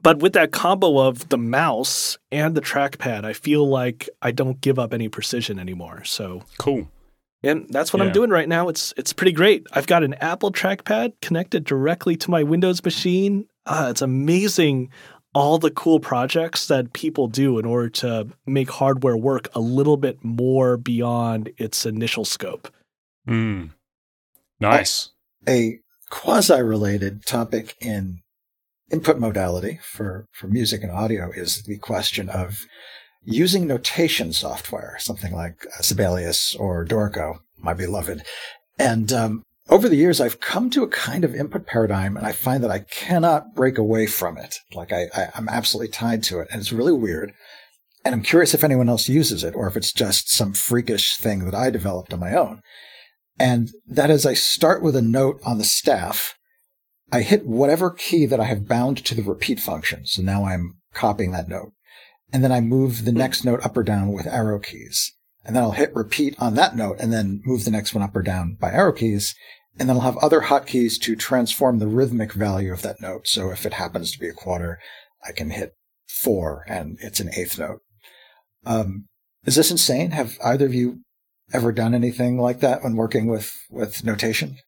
but 0.00 0.20
with 0.20 0.32
that 0.34 0.52
combo 0.52 1.00
of 1.00 1.28
the 1.28 1.36
mouse 1.38 2.16
and 2.30 2.54
the 2.54 2.60
trackpad, 2.60 3.24
I 3.24 3.32
feel 3.32 3.68
like 3.68 4.08
I 4.22 4.30
don't 4.30 4.60
give 4.60 4.78
up 4.78 4.94
any 4.94 5.08
precision 5.08 5.58
anymore. 5.58 6.04
So, 6.04 6.44
cool. 6.58 6.88
and 7.42 7.66
that's 7.70 7.92
what 7.92 8.00
Yeah. 8.00 8.06
I'm 8.06 8.12
doing 8.12 8.30
right 8.30 8.48
now. 8.48 8.68
It's 8.68 8.94
it's 8.96 9.12
pretty 9.12 9.32
great. 9.32 9.66
I've 9.72 9.86
got 9.88 10.02
an 10.04 10.14
Apple 10.14 10.50
trackpad 10.52 11.14
connected 11.20 11.64
directly 11.64 12.16
to 12.16 12.30
my 12.30 12.42
Windows 12.42 12.82
machine. 12.84 13.46
Uh, 13.68 13.88
it's 13.90 14.02
amazing 14.02 14.90
all 15.34 15.58
the 15.58 15.70
cool 15.70 16.00
projects 16.00 16.66
that 16.66 16.92
people 16.94 17.28
do 17.28 17.58
in 17.58 17.64
order 17.64 17.88
to 17.88 18.26
make 18.46 18.70
hardware 18.70 19.16
work 19.16 19.48
a 19.54 19.60
little 19.60 19.96
bit 19.96 20.24
more 20.24 20.76
beyond 20.76 21.52
its 21.58 21.84
initial 21.86 22.24
scope. 22.24 22.72
Mm. 23.28 23.70
Nice. 24.58 25.10
A 25.46 25.78
quasi 26.10 26.60
related 26.60 27.26
topic 27.26 27.76
in 27.80 28.20
input 28.90 29.18
modality 29.18 29.78
for, 29.82 30.26
for 30.32 30.48
music 30.48 30.82
and 30.82 30.90
audio 30.90 31.30
is 31.30 31.62
the 31.64 31.76
question 31.76 32.30
of 32.30 32.64
using 33.22 33.66
notation 33.66 34.32
software, 34.32 34.96
something 34.98 35.34
like 35.34 35.66
Sibelius 35.80 36.54
or 36.54 36.86
Dorico, 36.86 37.40
my 37.58 37.74
beloved. 37.74 38.24
And 38.78 39.12
um, 39.12 39.44
over 39.68 39.88
the 39.88 39.96
years, 39.96 40.20
I've 40.20 40.40
come 40.40 40.70
to 40.70 40.82
a 40.82 40.88
kind 40.88 41.24
of 41.24 41.34
input 41.34 41.66
paradigm, 41.66 42.16
and 42.16 42.26
I 42.26 42.32
find 42.32 42.64
that 42.64 42.70
I 42.70 42.80
cannot 42.80 43.54
break 43.54 43.78
away 43.78 44.06
from 44.06 44.38
it. 44.38 44.56
Like 44.74 44.92
I, 44.92 45.08
I, 45.14 45.28
I'm 45.34 45.48
absolutely 45.48 45.92
tied 45.92 46.22
to 46.24 46.40
it, 46.40 46.48
and 46.50 46.60
it's 46.60 46.72
really 46.72 46.92
weird. 46.92 47.32
And 48.04 48.14
I'm 48.14 48.22
curious 48.22 48.54
if 48.54 48.64
anyone 48.64 48.88
else 48.88 49.08
uses 49.08 49.44
it, 49.44 49.54
or 49.54 49.66
if 49.66 49.76
it's 49.76 49.92
just 49.92 50.30
some 50.30 50.54
freakish 50.54 51.16
thing 51.16 51.44
that 51.44 51.54
I 51.54 51.70
developed 51.70 52.12
on 52.12 52.20
my 52.20 52.34
own. 52.34 52.62
And 53.38 53.70
that 53.86 54.10
is, 54.10 54.24
I 54.24 54.34
start 54.34 54.82
with 54.82 54.96
a 54.96 55.02
note 55.02 55.40
on 55.44 55.58
the 55.58 55.64
staff. 55.64 56.34
I 57.12 57.20
hit 57.20 57.46
whatever 57.46 57.90
key 57.90 58.26
that 58.26 58.40
I 58.40 58.44
have 58.44 58.68
bound 58.68 59.04
to 59.04 59.14
the 59.14 59.22
repeat 59.22 59.60
function. 59.60 60.06
So 60.06 60.22
now 60.22 60.44
I'm 60.44 60.78
copying 60.94 61.32
that 61.32 61.48
note. 61.48 61.72
And 62.32 62.44
then 62.44 62.52
I 62.52 62.60
move 62.60 63.04
the 63.04 63.12
hmm. 63.12 63.18
next 63.18 63.44
note 63.44 63.64
up 63.64 63.76
or 63.76 63.82
down 63.82 64.12
with 64.12 64.26
arrow 64.26 64.58
keys. 64.58 65.14
And 65.44 65.56
then 65.56 65.62
I'll 65.62 65.72
hit 65.72 65.94
repeat 65.94 66.34
on 66.38 66.54
that 66.56 66.76
note 66.76 66.96
and 67.00 67.12
then 67.12 67.40
move 67.44 67.64
the 67.64 67.70
next 67.70 67.94
one 67.94 68.02
up 68.02 68.14
or 68.14 68.22
down 68.22 68.56
by 68.60 68.70
arrow 68.70 68.92
keys. 68.92 69.34
And 69.78 69.88
then 69.88 69.96
I'll 69.96 70.02
have 70.02 70.16
other 70.18 70.42
hotkeys 70.42 71.00
to 71.02 71.14
transform 71.14 71.78
the 71.78 71.86
rhythmic 71.86 72.32
value 72.32 72.72
of 72.72 72.82
that 72.82 73.00
note. 73.00 73.28
So 73.28 73.50
if 73.50 73.64
it 73.64 73.74
happens 73.74 74.10
to 74.12 74.18
be 74.18 74.28
a 74.28 74.32
quarter, 74.32 74.78
I 75.26 75.32
can 75.32 75.50
hit 75.50 75.74
four 76.08 76.64
and 76.68 76.98
it's 77.00 77.20
an 77.20 77.30
eighth 77.36 77.58
note. 77.58 77.80
Um, 78.66 79.06
is 79.44 79.54
this 79.54 79.70
insane? 79.70 80.10
Have 80.10 80.36
either 80.44 80.66
of 80.66 80.74
you 80.74 81.00
ever 81.52 81.72
done 81.72 81.94
anything 81.94 82.38
like 82.38 82.60
that 82.60 82.82
when 82.82 82.96
working 82.96 83.28
with, 83.28 83.52
with 83.70 84.04
notation? 84.04 84.58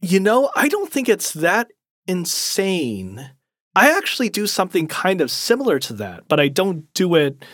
You 0.00 0.20
know, 0.20 0.50
I 0.54 0.68
don't 0.68 0.90
think 0.90 1.08
it's 1.08 1.32
that 1.34 1.68
insane. 2.06 3.32
I 3.74 3.96
actually 3.96 4.28
do 4.28 4.46
something 4.46 4.86
kind 4.86 5.20
of 5.20 5.30
similar 5.30 5.78
to 5.80 5.92
that, 5.94 6.24
but 6.28 6.40
I 6.40 6.48
don't 6.48 6.92
do 6.94 7.14
it 7.14 7.44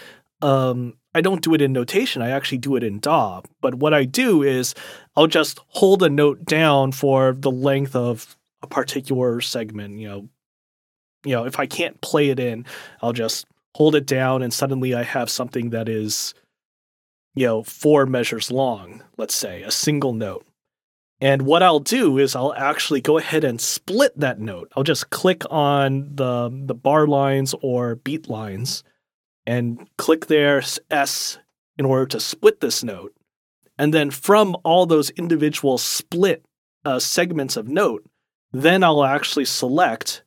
um 0.42 0.92
I 1.16 1.20
don't 1.20 1.42
do 1.42 1.54
it 1.54 1.62
in 1.62 1.72
notation. 1.72 2.22
I 2.22 2.30
actually 2.30 2.58
do 2.58 2.76
it 2.76 2.84
in 2.84 3.00
DAW. 3.00 3.42
But 3.60 3.76
what 3.76 3.94
I 3.94 4.04
do 4.04 4.42
is 4.42 4.74
I'll 5.16 5.26
just 5.26 5.60
hold 5.68 6.02
a 6.02 6.10
note 6.10 6.44
down 6.44 6.92
for 6.92 7.32
the 7.32 7.50
length 7.50 7.96
of 7.96 8.36
a 8.62 8.66
particular 8.66 9.40
segment, 9.40 9.98
you 9.98 10.08
know. 10.08 10.28
You 11.24 11.32
know, 11.32 11.44
if 11.44 11.58
I 11.58 11.66
can't 11.66 12.00
play 12.02 12.28
it 12.28 12.38
in, 12.38 12.66
I'll 13.02 13.12
just 13.12 13.46
hold 13.74 13.96
it 13.96 14.06
down 14.06 14.42
and 14.42 14.52
suddenly 14.52 14.94
I 14.94 15.02
have 15.02 15.28
something 15.28 15.70
that 15.70 15.88
is 15.88 16.34
you 17.36 17.46
know, 17.46 17.62
4 17.62 18.06
measures 18.06 18.50
long, 18.50 19.02
let's 19.16 19.34
say, 19.34 19.62
a 19.62 19.70
single 19.70 20.14
note. 20.14 20.44
And 21.20 21.42
what 21.42 21.62
I'll 21.62 21.80
do 21.80 22.18
is 22.18 22.34
I'll 22.34 22.54
actually 22.54 23.00
go 23.00 23.18
ahead 23.18 23.44
and 23.44 23.60
split 23.60 24.18
that 24.18 24.40
note. 24.40 24.72
I'll 24.74 24.82
just 24.82 25.10
click 25.10 25.44
on 25.50 26.14
the 26.14 26.50
the 26.52 26.74
bar 26.74 27.06
lines 27.06 27.54
or 27.62 27.96
beat 27.96 28.28
lines 28.28 28.82
and 29.46 29.88
click 29.96 30.26
there 30.26 30.62
S 30.90 31.38
in 31.78 31.84
order 31.84 32.06
to 32.06 32.20
split 32.20 32.60
this 32.60 32.82
note. 32.82 33.14
And 33.78 33.92
then 33.92 34.10
from 34.10 34.56
all 34.64 34.86
those 34.86 35.10
individual 35.10 35.78
split 35.78 36.44
uh, 36.84 36.98
segments 36.98 37.56
of 37.56 37.68
note, 37.68 38.04
then 38.52 38.82
I'll 38.82 39.04
actually 39.04 39.44
select 39.44 40.22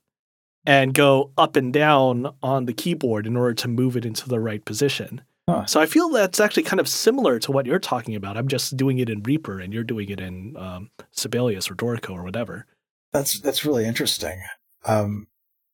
and 0.65 0.93
go 0.93 1.31
up 1.37 1.55
and 1.55 1.73
down 1.73 2.33
on 2.43 2.65
the 2.65 2.73
keyboard 2.73 3.25
in 3.25 3.35
order 3.35 3.55
to 3.55 3.67
move 3.67 3.95
it 3.95 4.05
into 4.05 4.29
the 4.29 4.39
right 4.39 4.63
position. 4.63 5.21
Huh. 5.49 5.65
So 5.65 5.81
I 5.81 5.87
feel 5.87 6.09
that's 6.09 6.39
actually 6.39 6.63
kind 6.63 6.79
of 6.79 6.87
similar 6.87 7.39
to 7.39 7.51
what 7.51 7.65
you're 7.65 7.79
talking 7.79 8.15
about. 8.15 8.37
I'm 8.37 8.47
just 8.47 8.77
doing 8.77 8.99
it 8.99 9.09
in 9.09 9.23
Reaper 9.23 9.59
and 9.59 9.73
you're 9.73 9.83
doing 9.83 10.09
it 10.09 10.19
in 10.19 10.55
um, 10.57 10.91
Sibelius 11.11 11.71
or 11.71 11.75
Dorico 11.75 12.11
or 12.11 12.23
whatever. 12.23 12.67
That's 13.13 13.39
that's 13.39 13.65
really 13.65 13.85
interesting. 13.85 14.39
Um, 14.85 15.25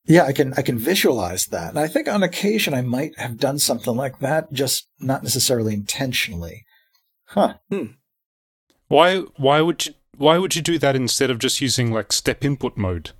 yeah, 0.07 0.23
I 0.23 0.33
can 0.33 0.53
I 0.53 0.61
can 0.61 0.77
visualize 0.77 1.45
that, 1.47 1.69
and 1.69 1.79
I 1.79 1.87
think 1.87 2.07
on 2.07 2.23
occasion 2.23 2.73
I 2.73 2.81
might 2.81 3.17
have 3.17 3.37
done 3.37 3.59
something 3.59 3.95
like 3.95 4.19
that, 4.19 4.53
just 4.53 4.87
not 4.99 5.23
necessarily 5.23 5.73
intentionally. 5.73 6.65
Huh? 7.25 7.55
Why 8.87 9.19
why 9.37 9.61
would 9.61 9.85
you 9.85 9.93
why 10.17 10.37
would 10.37 10.55
you 10.55 10.61
do 10.61 10.77
that 10.79 10.95
instead 10.95 11.29
of 11.29 11.39
just 11.39 11.59
using 11.61 11.91
like 11.91 12.13
step 12.13 12.45
input 12.45 12.77
mode? 12.77 13.11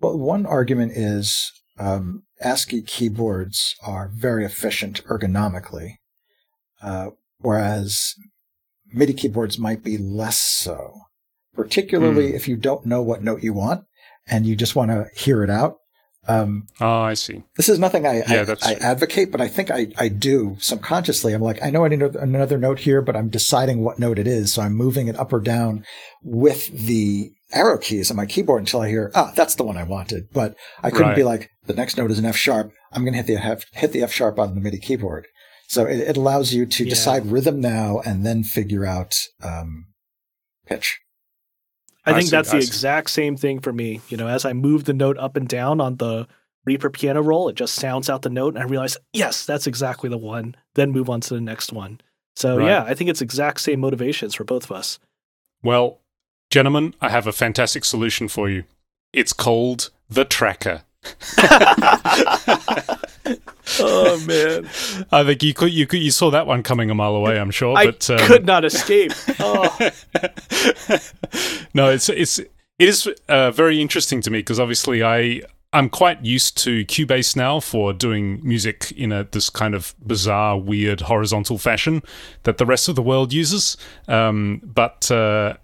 Well, 0.00 0.18
one 0.18 0.46
argument 0.46 0.92
is 0.94 1.52
um, 1.78 2.24
ASCII 2.40 2.82
keyboards 2.82 3.74
are 3.82 4.10
very 4.12 4.44
efficient 4.44 5.02
ergonomically, 5.04 5.96
uh, 6.82 7.10
whereas 7.38 8.14
MIDI 8.92 9.14
keyboards 9.14 9.58
might 9.58 9.82
be 9.82 9.96
less 9.96 10.38
so, 10.38 10.92
particularly 11.54 12.30
Hmm. 12.30 12.36
if 12.36 12.46
you 12.46 12.56
don't 12.56 12.84
know 12.84 13.00
what 13.00 13.22
note 13.22 13.42
you 13.42 13.54
want 13.54 13.84
and 14.26 14.46
you 14.46 14.56
just 14.56 14.76
want 14.76 14.90
to 14.90 15.06
hear 15.14 15.42
it 15.42 15.50
out. 15.50 15.78
Um, 16.28 16.68
Ah, 16.80 17.02
I 17.02 17.14
see. 17.14 17.42
This 17.56 17.68
is 17.68 17.80
nothing 17.80 18.06
I, 18.06 18.18
Yeah, 18.28 18.54
I, 18.62 18.72
I 18.72 18.74
advocate, 18.74 19.32
but 19.32 19.40
I 19.40 19.48
think 19.48 19.72
I, 19.72 19.88
I 19.98 20.06
do 20.08 20.56
subconsciously. 20.60 21.32
I'm 21.32 21.42
like, 21.42 21.60
I 21.62 21.70
know 21.70 21.84
I 21.84 21.88
need 21.88 22.00
another 22.02 22.58
note 22.58 22.78
here, 22.78 23.02
but 23.02 23.16
I'm 23.16 23.28
deciding 23.28 23.82
what 23.82 23.98
note 23.98 24.20
it 24.20 24.28
is. 24.28 24.52
So 24.52 24.62
I'm 24.62 24.74
moving 24.74 25.08
it 25.08 25.18
up 25.18 25.32
or 25.32 25.40
down 25.40 25.84
with 26.22 26.68
the 26.68 27.32
arrow 27.52 27.76
keys 27.76 28.08
on 28.10 28.16
my 28.16 28.26
keyboard 28.26 28.60
until 28.62 28.80
I 28.82 28.88
hear, 28.88 29.10
ah, 29.16 29.32
that's 29.34 29.56
the 29.56 29.64
one 29.64 29.76
I 29.76 29.82
wanted. 29.82 30.28
But 30.32 30.54
I 30.82 30.90
couldn't 30.90 31.08
Right. 31.08 31.16
be 31.16 31.24
like, 31.24 31.50
the 31.66 31.74
next 31.74 31.96
note 31.96 32.12
is 32.12 32.20
an 32.20 32.24
F 32.24 32.36
sharp. 32.36 32.70
I'm 32.92 33.02
going 33.02 33.14
to 33.14 33.18
hit 33.22 33.26
the 33.26 33.36
F, 33.44 33.64
hit 33.72 33.90
the 33.92 34.02
F 34.04 34.12
sharp 34.12 34.38
on 34.38 34.54
the 34.54 34.60
MIDI 34.60 34.78
keyboard. 34.78 35.26
So 35.66 35.86
it, 35.86 35.98
it 36.00 36.16
allows 36.16 36.52
you 36.54 36.66
to 36.66 36.84
Yeah. 36.84 36.90
decide 36.90 37.26
rhythm 37.26 37.60
now 37.60 38.00
and 38.06 38.24
then 38.24 38.44
figure 38.44 38.86
out 38.86 39.18
um, 39.42 39.86
pitch. 40.66 41.00
I 42.04 42.10
I 42.10 42.14
think 42.14 42.26
see, 42.26 42.30
that's 42.36 42.50
the 42.50 42.60
see. 42.62 42.66
exact 42.66 43.10
same 43.10 43.36
thing 43.36 43.60
for 43.60 43.72
me. 43.72 44.00
You 44.08 44.16
know, 44.16 44.26
as 44.28 44.44
I 44.44 44.52
move 44.52 44.84
the 44.84 44.92
note 44.94 45.18
up 45.18 45.36
and 45.36 45.46
down 45.48 45.80
on 45.80 45.96
the 45.96 46.26
Reaper 46.64 46.90
piano 46.90 47.20
roll, 47.22 47.48
it 47.48 47.56
just 47.56 47.74
sounds 47.74 48.08
out 48.08 48.22
the 48.22 48.30
note, 48.30 48.54
and 48.54 48.62
I 48.62 48.66
realize, 48.66 48.96
yes, 49.12 49.44
that's 49.46 49.66
exactly 49.66 50.08
the 50.08 50.18
one. 50.18 50.54
Then 50.74 50.92
move 50.92 51.10
on 51.10 51.20
to 51.22 51.34
the 51.34 51.40
next 51.40 51.72
one. 51.72 52.00
So 52.36 52.58
Right. 52.58 52.66
yeah, 52.68 52.84
I 52.84 52.94
think 52.94 53.10
it's 53.10 53.20
exact 53.20 53.60
same 53.60 53.80
motivations 53.80 54.34
for 54.34 54.44
both 54.44 54.64
of 54.64 54.72
us. 54.72 54.98
Well, 55.62 55.98
gentlemen, 56.50 56.94
I 57.00 57.08
have 57.08 57.26
a 57.26 57.32
fantastic 57.32 57.84
solution 57.84 58.28
for 58.28 58.48
you. 58.48 58.62
It's 59.12 59.32
called 59.32 59.90
the 60.08 60.24
tracker. 60.24 60.82
oh 63.80 64.22
man, 64.26 64.68
I 65.10 65.24
think 65.24 65.42
you 65.42 65.54
could, 65.54 65.72
you 65.72 65.86
could, 65.86 66.00
you 66.00 66.10
saw 66.10 66.30
that 66.30 66.46
one 66.46 66.62
coming 66.62 66.90
a 66.90 66.94
mile 66.94 67.14
away. 67.14 67.38
I'm 67.38 67.50
sure, 67.50 67.76
I 67.76 67.86
but 67.86 68.10
um, 68.10 68.18
could 68.20 68.46
not 68.46 68.64
escape. 68.64 69.12
Oh, 69.40 69.76
no, 71.74 71.88
it's 71.88 72.08
it's 72.08 72.38
it 72.38 72.48
is 72.78 73.08
uh, 73.28 73.50
very 73.50 73.80
interesting 73.80 74.20
to 74.22 74.30
me 74.30 74.38
because 74.38 74.60
obviously 74.60 75.02
I 75.02 75.42
I'm 75.72 75.88
quite 75.88 76.24
used 76.24 76.58
to 76.58 76.84
Cubase 76.84 77.34
now 77.34 77.58
for 77.58 77.92
doing 77.92 78.40
music 78.42 78.92
in 78.92 79.10
a 79.10 79.24
this 79.24 79.48
kind 79.48 79.74
of 79.74 79.94
bizarre, 80.06 80.58
weird 80.58 81.02
horizontal 81.02 81.58
fashion 81.58 82.02
that 82.42 82.58
the 82.58 82.66
rest 82.66 82.88
of 82.88 82.94
the 82.94 83.02
world 83.02 83.32
uses. 83.32 83.76
Um, 84.06 84.60
but 84.64 85.10
uh, 85.10 85.54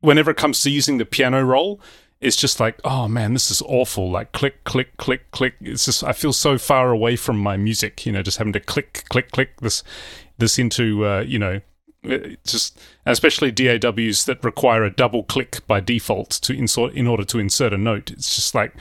whenever 0.00 0.32
it 0.32 0.36
comes 0.36 0.60
to 0.62 0.70
using 0.70 0.98
the 0.98 1.04
piano 1.04 1.42
roll, 1.44 1.80
it's 2.24 2.36
just 2.36 2.58
like, 2.58 2.80
oh 2.84 3.06
man, 3.06 3.34
this 3.34 3.50
is 3.50 3.62
awful. 3.62 4.10
Like 4.10 4.32
click, 4.32 4.64
click, 4.64 4.96
click, 4.96 5.30
click. 5.30 5.54
It's 5.60 5.84
just 5.84 6.02
I 6.02 6.12
feel 6.12 6.32
so 6.32 6.58
far 6.58 6.90
away 6.90 7.16
from 7.16 7.38
my 7.38 7.56
music. 7.56 8.06
You 8.06 8.12
know, 8.12 8.22
just 8.22 8.38
having 8.38 8.52
to 8.54 8.60
click, 8.60 9.04
click, 9.08 9.30
click 9.30 9.60
this 9.60 9.82
this 10.38 10.58
into 10.58 11.06
uh, 11.06 11.20
you 11.20 11.38
know 11.38 11.60
just 12.44 12.78
especially 13.06 13.50
DAWs 13.50 14.24
that 14.26 14.44
require 14.44 14.84
a 14.84 14.90
double 14.90 15.22
click 15.22 15.66
by 15.66 15.80
default 15.80 16.30
to 16.30 16.52
insert 16.52 16.92
in 16.94 17.06
order 17.06 17.24
to 17.24 17.38
insert 17.38 17.72
a 17.72 17.78
note. 17.78 18.10
It's 18.10 18.34
just 18.34 18.54
like 18.54 18.74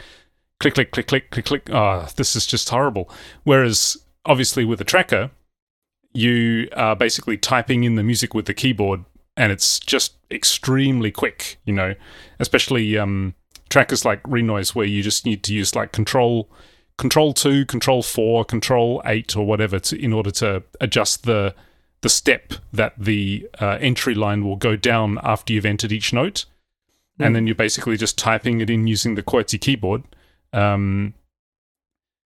click, 0.59 0.75
click, 0.75 0.91
click, 0.91 1.07
click, 1.07 1.31
click, 1.31 1.45
click. 1.45 1.69
Ah, 1.71 2.05
oh, 2.05 2.11
this 2.15 2.35
is 2.35 2.45
just 2.45 2.69
horrible. 2.69 3.09
Whereas 3.43 3.97
obviously 4.25 4.65
with 4.65 4.81
a 4.81 4.85
tracker, 4.85 5.31
you 6.13 6.67
are 6.75 6.95
basically 6.95 7.37
typing 7.37 7.83
in 7.83 7.95
the 7.95 8.03
music 8.03 8.33
with 8.33 8.45
the 8.45 8.53
keyboard, 8.53 9.05
and 9.36 9.51
it's 9.51 9.79
just 9.79 10.15
extremely 10.31 11.11
quick. 11.11 11.57
You 11.65 11.73
know, 11.73 11.95
especially 12.39 12.97
um, 12.97 13.36
trackers 13.69 14.05
like 14.05 14.21
Renoise, 14.27 14.75
where 14.75 14.86
you 14.86 15.01
just 15.03 15.25
need 15.25 15.43
to 15.43 15.53
use 15.53 15.75
like 15.75 15.91
control. 15.91 16.49
Control 16.95 17.34
two, 17.34 17.65
Control 17.65 18.03
four, 18.03 18.45
Control 18.45 19.01
eight, 19.03 19.36
or 19.36 19.47
whatever, 19.47 19.79
to, 19.79 19.99
in 19.99 20.13
order 20.13 20.29
to 20.29 20.61
adjust 20.79 21.25
the 21.25 21.55
the 22.01 22.09
step 22.09 22.53
that 22.71 22.93
the 22.99 23.47
uh, 23.59 23.77
entry 23.81 24.13
line 24.13 24.45
will 24.45 24.57
go 24.57 24.75
down 24.75 25.17
after 25.23 25.53
you've 25.53 25.65
entered 25.65 25.91
each 25.91 26.13
note, 26.13 26.45
mm. 27.19 27.25
and 27.25 27.36
then 27.36 27.47
you're 27.47 27.55
basically 27.55 27.97
just 27.97 28.17
typing 28.17 28.61
it 28.61 28.69
in 28.69 28.86
using 28.86 29.15
the 29.15 29.23
QWERTY 29.23 29.59
keyboard. 29.59 30.03
Um, 30.51 31.15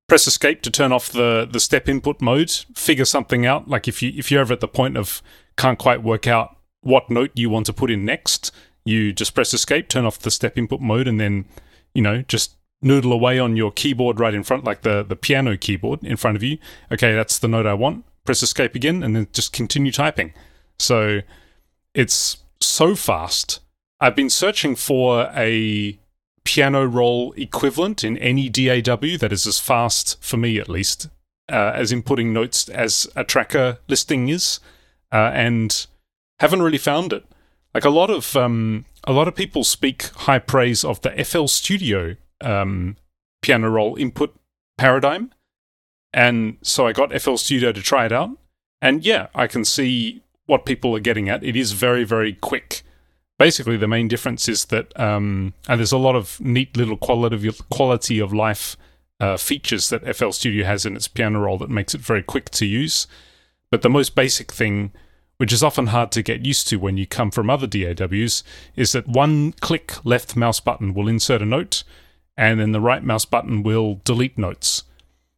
press 0.08 0.26
escape 0.26 0.62
to 0.62 0.70
turn 0.70 0.92
off 0.92 1.10
the 1.10 1.46
the 1.50 1.60
step 1.60 1.88
input 1.88 2.20
mode. 2.20 2.50
Figure 2.74 3.04
something 3.04 3.46
out. 3.46 3.68
Like 3.68 3.86
if 3.86 4.02
you 4.02 4.12
if 4.16 4.32
you're 4.32 4.40
ever 4.40 4.54
at 4.54 4.60
the 4.60 4.68
point 4.68 4.96
of 4.96 5.22
can't 5.56 5.78
quite 5.78 6.02
work 6.02 6.26
out 6.26 6.55
what 6.86 7.10
note 7.10 7.32
you 7.34 7.50
want 7.50 7.66
to 7.66 7.72
put 7.72 7.90
in 7.90 8.04
next, 8.04 8.52
you 8.84 9.12
just 9.12 9.34
press 9.34 9.52
escape, 9.52 9.88
turn 9.88 10.04
off 10.04 10.18
the 10.18 10.30
step 10.30 10.56
input 10.56 10.80
mode, 10.80 11.08
and 11.08 11.20
then 11.20 11.46
you 11.94 12.02
know 12.02 12.22
just 12.22 12.56
noodle 12.82 13.12
away 13.12 13.38
on 13.38 13.56
your 13.56 13.72
keyboard 13.72 14.20
right 14.20 14.34
in 14.34 14.42
front, 14.42 14.64
like 14.64 14.82
the 14.82 15.02
the 15.02 15.16
piano 15.16 15.56
keyboard 15.56 16.02
in 16.04 16.16
front 16.16 16.36
of 16.36 16.42
you. 16.42 16.58
Okay, 16.92 17.14
that's 17.14 17.38
the 17.38 17.48
note 17.48 17.66
I 17.66 17.74
want. 17.74 18.04
Press 18.24 18.42
escape 18.42 18.74
again, 18.74 19.02
and 19.02 19.14
then 19.14 19.28
just 19.32 19.52
continue 19.52 19.92
typing. 19.92 20.32
So 20.78 21.20
it's 21.94 22.38
so 22.60 22.94
fast. 22.94 23.60
I've 24.00 24.16
been 24.16 24.30
searching 24.30 24.76
for 24.76 25.30
a 25.34 25.98
piano 26.44 26.84
roll 26.84 27.32
equivalent 27.36 28.04
in 28.04 28.16
any 28.18 28.48
DAW 28.48 29.16
that 29.18 29.32
is 29.32 29.46
as 29.46 29.58
fast, 29.58 30.22
for 30.22 30.36
me 30.36 30.58
at 30.58 30.68
least, 30.68 31.08
uh, 31.50 31.72
as 31.74 31.92
inputting 31.92 32.26
notes 32.26 32.68
as 32.68 33.08
a 33.16 33.24
tracker 33.24 33.78
listing 33.88 34.28
is, 34.28 34.60
uh, 35.12 35.30
and 35.34 35.86
haven't 36.40 36.62
really 36.62 36.78
found 36.78 37.12
it. 37.12 37.24
Like 37.74 37.84
a 37.84 37.90
lot 37.90 38.10
of 38.10 38.36
um, 38.36 38.84
a 39.04 39.12
lot 39.12 39.28
of 39.28 39.34
people 39.34 39.64
speak 39.64 40.04
high 40.14 40.38
praise 40.38 40.84
of 40.84 41.00
the 41.02 41.10
FL 41.24 41.46
Studio 41.46 42.16
um, 42.40 42.96
piano 43.42 43.68
roll 43.68 43.96
input 43.96 44.34
paradigm, 44.78 45.32
and 46.12 46.56
so 46.62 46.86
I 46.86 46.92
got 46.92 47.18
FL 47.20 47.36
Studio 47.36 47.72
to 47.72 47.82
try 47.82 48.06
it 48.06 48.12
out, 48.12 48.30
and 48.80 49.04
yeah, 49.04 49.28
I 49.34 49.46
can 49.46 49.64
see 49.64 50.22
what 50.46 50.64
people 50.64 50.96
are 50.96 51.00
getting 51.00 51.28
at. 51.28 51.44
It 51.44 51.56
is 51.56 51.72
very 51.72 52.04
very 52.04 52.32
quick 52.32 52.82
basically 53.38 53.76
the 53.76 53.88
main 53.88 54.08
difference 54.08 54.48
is 54.48 54.66
that 54.66 54.98
um, 54.98 55.54
and 55.68 55.78
there's 55.78 55.92
a 55.92 55.98
lot 55.98 56.16
of 56.16 56.40
neat 56.40 56.76
little 56.76 56.96
quality 56.96 57.48
of, 57.48 57.68
quality 57.68 58.18
of 58.18 58.32
life 58.32 58.76
uh, 59.20 59.36
features 59.36 59.88
that 59.88 60.16
FL 60.16 60.30
Studio 60.30 60.64
has 60.64 60.86
in 60.86 60.96
its 60.96 61.08
piano 61.08 61.40
roll 61.40 61.58
that 61.58 61.70
makes 61.70 61.94
it 61.94 62.00
very 62.00 62.22
quick 62.22 62.50
to 62.50 62.66
use. 62.66 63.06
But 63.70 63.82
the 63.82 63.90
most 63.90 64.14
basic 64.14 64.52
thing, 64.52 64.92
which 65.38 65.52
is 65.52 65.62
often 65.62 65.88
hard 65.88 66.10
to 66.12 66.22
get 66.22 66.44
used 66.44 66.68
to 66.68 66.76
when 66.76 66.96
you 66.96 67.06
come 67.06 67.30
from 67.30 67.50
other 67.50 67.66
DAWs, 67.66 68.42
is 68.74 68.92
that 68.92 69.06
one 69.06 69.52
click 69.52 69.94
left 70.04 70.36
mouse 70.36 70.60
button 70.60 70.94
will 70.94 71.08
insert 71.08 71.42
a 71.42 71.46
note, 71.46 71.84
and 72.36 72.60
then 72.60 72.72
the 72.72 72.80
right 72.80 73.02
mouse 73.02 73.24
button 73.24 73.62
will 73.62 74.00
delete 74.04 74.38
notes. 74.38 74.84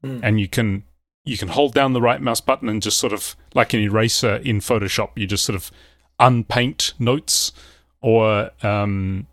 Mm. 0.05 0.21
And 0.23 0.41
you 0.41 0.49
can 0.49 0.85
you 1.25 1.37
can 1.37 1.49
hold 1.49 1.75
down 1.75 1.93
the 1.93 2.01
right 2.01 2.23
mouse 2.23 2.41
button 2.41 2.69
and 2.69 2.81
just 2.81 2.99
sort 2.99 3.13
of 3.13 3.37
like 3.55 3.75
an 3.75 3.81
eraser 3.81 4.37
in 4.37 4.61
Photoshop, 4.61 5.11
you 5.17 5.27
just 5.27 5.45
sort 5.45 5.57
of 5.57 5.71
unpaint 6.19 6.95
notes 6.99 7.53
or 8.01 8.51
um, 8.63 9.27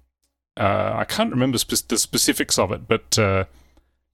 uh, 0.57 0.93
I 0.95 1.05
can't 1.05 1.32
remember 1.32 1.57
spe- 1.57 1.88
the 1.88 1.97
specifics 1.97 2.57
of 2.57 2.72
it, 2.72 2.88
but 2.88 3.18
uh, 3.18 3.45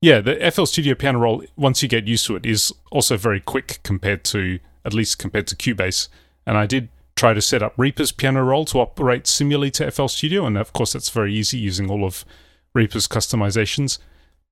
yeah, 0.01 0.19
the 0.19 0.51
FL 0.51 0.65
Studio 0.65 0.95
piano 0.95 1.19
roll, 1.19 1.43
once 1.55 1.83
you 1.83 1.89
get 1.89 2.07
used 2.07 2.25
to 2.27 2.35
it, 2.35 2.45
is 2.45 2.73
also 2.91 3.17
very 3.17 3.39
quick 3.39 3.79
compared 3.83 4.23
to, 4.25 4.59
at 4.83 4.93
least 4.93 5.19
compared 5.19 5.47
to 5.47 5.55
Cubase. 5.55 6.07
And 6.45 6.57
I 6.57 6.65
did 6.65 6.89
try 7.15 7.33
to 7.33 7.41
set 7.41 7.61
up 7.61 7.73
Reaper's 7.77 8.11
piano 8.11 8.43
roll 8.43 8.65
to 8.65 8.79
operate 8.79 9.27
similarly 9.27 9.71
to 9.71 9.91
FL 9.91 10.07
Studio, 10.07 10.45
and 10.45 10.57
of 10.57 10.73
course, 10.73 10.93
that's 10.93 11.09
very 11.09 11.33
easy 11.33 11.57
using 11.57 11.89
all 11.89 12.03
of 12.03 12.25
Reaper's 12.73 13.07
customizations. 13.07 13.99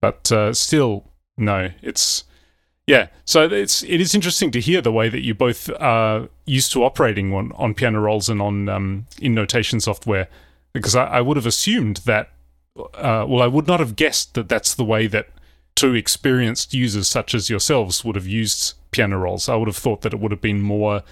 But 0.01 0.31
uh, 0.31 0.53
still, 0.53 1.05
no, 1.37 1.71
it's 1.81 2.25
yeah, 2.89 3.07
so 3.23 3.43
it's 3.43 3.83
it 3.83 4.01
is 4.01 4.15
interesting 4.15 4.49
to 4.51 4.59
hear 4.59 4.81
the 4.81 4.91
way 4.91 5.09
that 5.09 5.21
you 5.21 5.35
both 5.35 5.69
are 5.79 6.27
used 6.45 6.71
to 6.71 6.83
operating 6.83 7.33
on, 7.33 7.51
on 7.51 7.75
piano 7.75 7.99
rolls 7.99 8.29
and 8.29 8.41
on 8.41 8.67
um, 8.67 9.05
in 9.21 9.35
notation 9.35 9.79
software, 9.79 10.27
because 10.73 10.95
I, 10.95 11.05
I 11.05 11.21
would 11.21 11.37
have 11.37 11.45
assumed 11.45 11.97
that, 12.05 12.31
uh, 12.77 13.25
well, 13.27 13.43
I 13.43 13.47
would 13.47 13.67
not 13.67 13.79
have 13.79 13.95
guessed 13.95 14.33
that 14.33 14.49
that's 14.49 14.73
the 14.73 14.83
way 14.83 15.05
that 15.05 15.29
two 15.75 15.93
experienced 15.93 16.73
users 16.73 17.07
such 17.07 17.35
as 17.35 17.49
yourselves 17.49 18.03
would 18.03 18.15
have 18.15 18.27
used 18.27 18.73
piano 18.89 19.19
rolls. 19.19 19.47
I 19.47 19.55
would 19.55 19.67
have 19.67 19.77
thought 19.77 20.01
that 20.01 20.13
it 20.13 20.19
would 20.19 20.31
have 20.31 20.41
been 20.41 20.61
more 20.61 21.03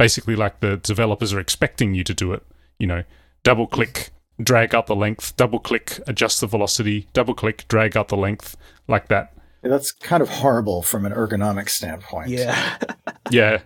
basically 0.00 0.34
like 0.34 0.60
the 0.60 0.78
developers 0.78 1.34
are 1.34 1.38
expecting 1.38 1.92
you 1.92 2.02
to 2.02 2.14
do 2.14 2.32
it. 2.32 2.42
You 2.78 2.86
know, 2.86 3.04
double 3.42 3.66
click, 3.66 4.08
drag 4.42 4.74
up 4.74 4.86
the 4.86 4.96
length, 4.96 5.36
double 5.36 5.58
click, 5.58 6.00
adjust 6.06 6.40
the 6.40 6.46
velocity, 6.46 7.06
double 7.12 7.34
click, 7.34 7.66
drag 7.68 7.98
up 7.98 8.08
the 8.08 8.16
length, 8.16 8.56
like 8.88 9.08
that. 9.08 9.34
That's 9.62 9.92
kind 9.92 10.22
of 10.22 10.30
horrible 10.30 10.80
from 10.80 11.04
an 11.04 11.12
ergonomic 11.12 11.68
standpoint. 11.68 12.30
Yeah. 12.30 12.78
yeah. 13.30 13.60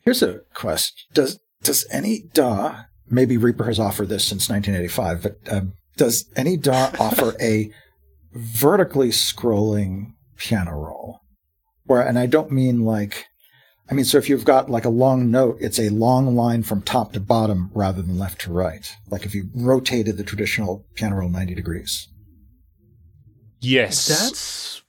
Here's 0.00 0.20
a 0.20 0.40
question: 0.52 0.96
Does 1.14 1.38
does 1.62 1.86
any 1.92 2.24
DAW? 2.34 2.82
Maybe 3.08 3.36
Reaper 3.36 3.66
has 3.66 3.78
offered 3.78 4.08
this 4.08 4.24
since 4.24 4.50
1985, 4.50 5.22
but 5.22 5.56
um, 5.56 5.74
does 5.96 6.28
any 6.34 6.56
DAW 6.56 6.90
offer 6.98 7.34
a 7.40 7.70
vertically 8.32 9.10
scrolling 9.10 10.14
piano 10.36 10.72
roll? 10.72 11.20
Where, 11.84 12.02
and 12.02 12.18
I 12.18 12.26
don't 12.26 12.50
mean 12.50 12.80
like, 12.84 13.26
I 13.88 13.94
mean, 13.94 14.04
so 14.04 14.18
if 14.18 14.28
you've 14.28 14.44
got 14.44 14.68
like 14.68 14.84
a 14.84 14.90
long 14.90 15.30
note, 15.30 15.58
it's 15.60 15.78
a 15.78 15.90
long 15.90 16.34
line 16.34 16.62
from 16.64 16.82
top 16.82 17.12
to 17.12 17.20
bottom 17.20 17.70
rather 17.72 18.02
than 18.02 18.18
left 18.18 18.40
to 18.42 18.52
right. 18.52 18.96
Like 19.08 19.24
if 19.24 19.34
you 19.34 19.48
rotated 19.54 20.16
the 20.16 20.24
traditional 20.24 20.84
piano 20.94 21.16
roll 21.16 21.28
90 21.28 21.54
degrees. 21.54 22.08
Yes. 23.60 24.06
That's 24.08 24.82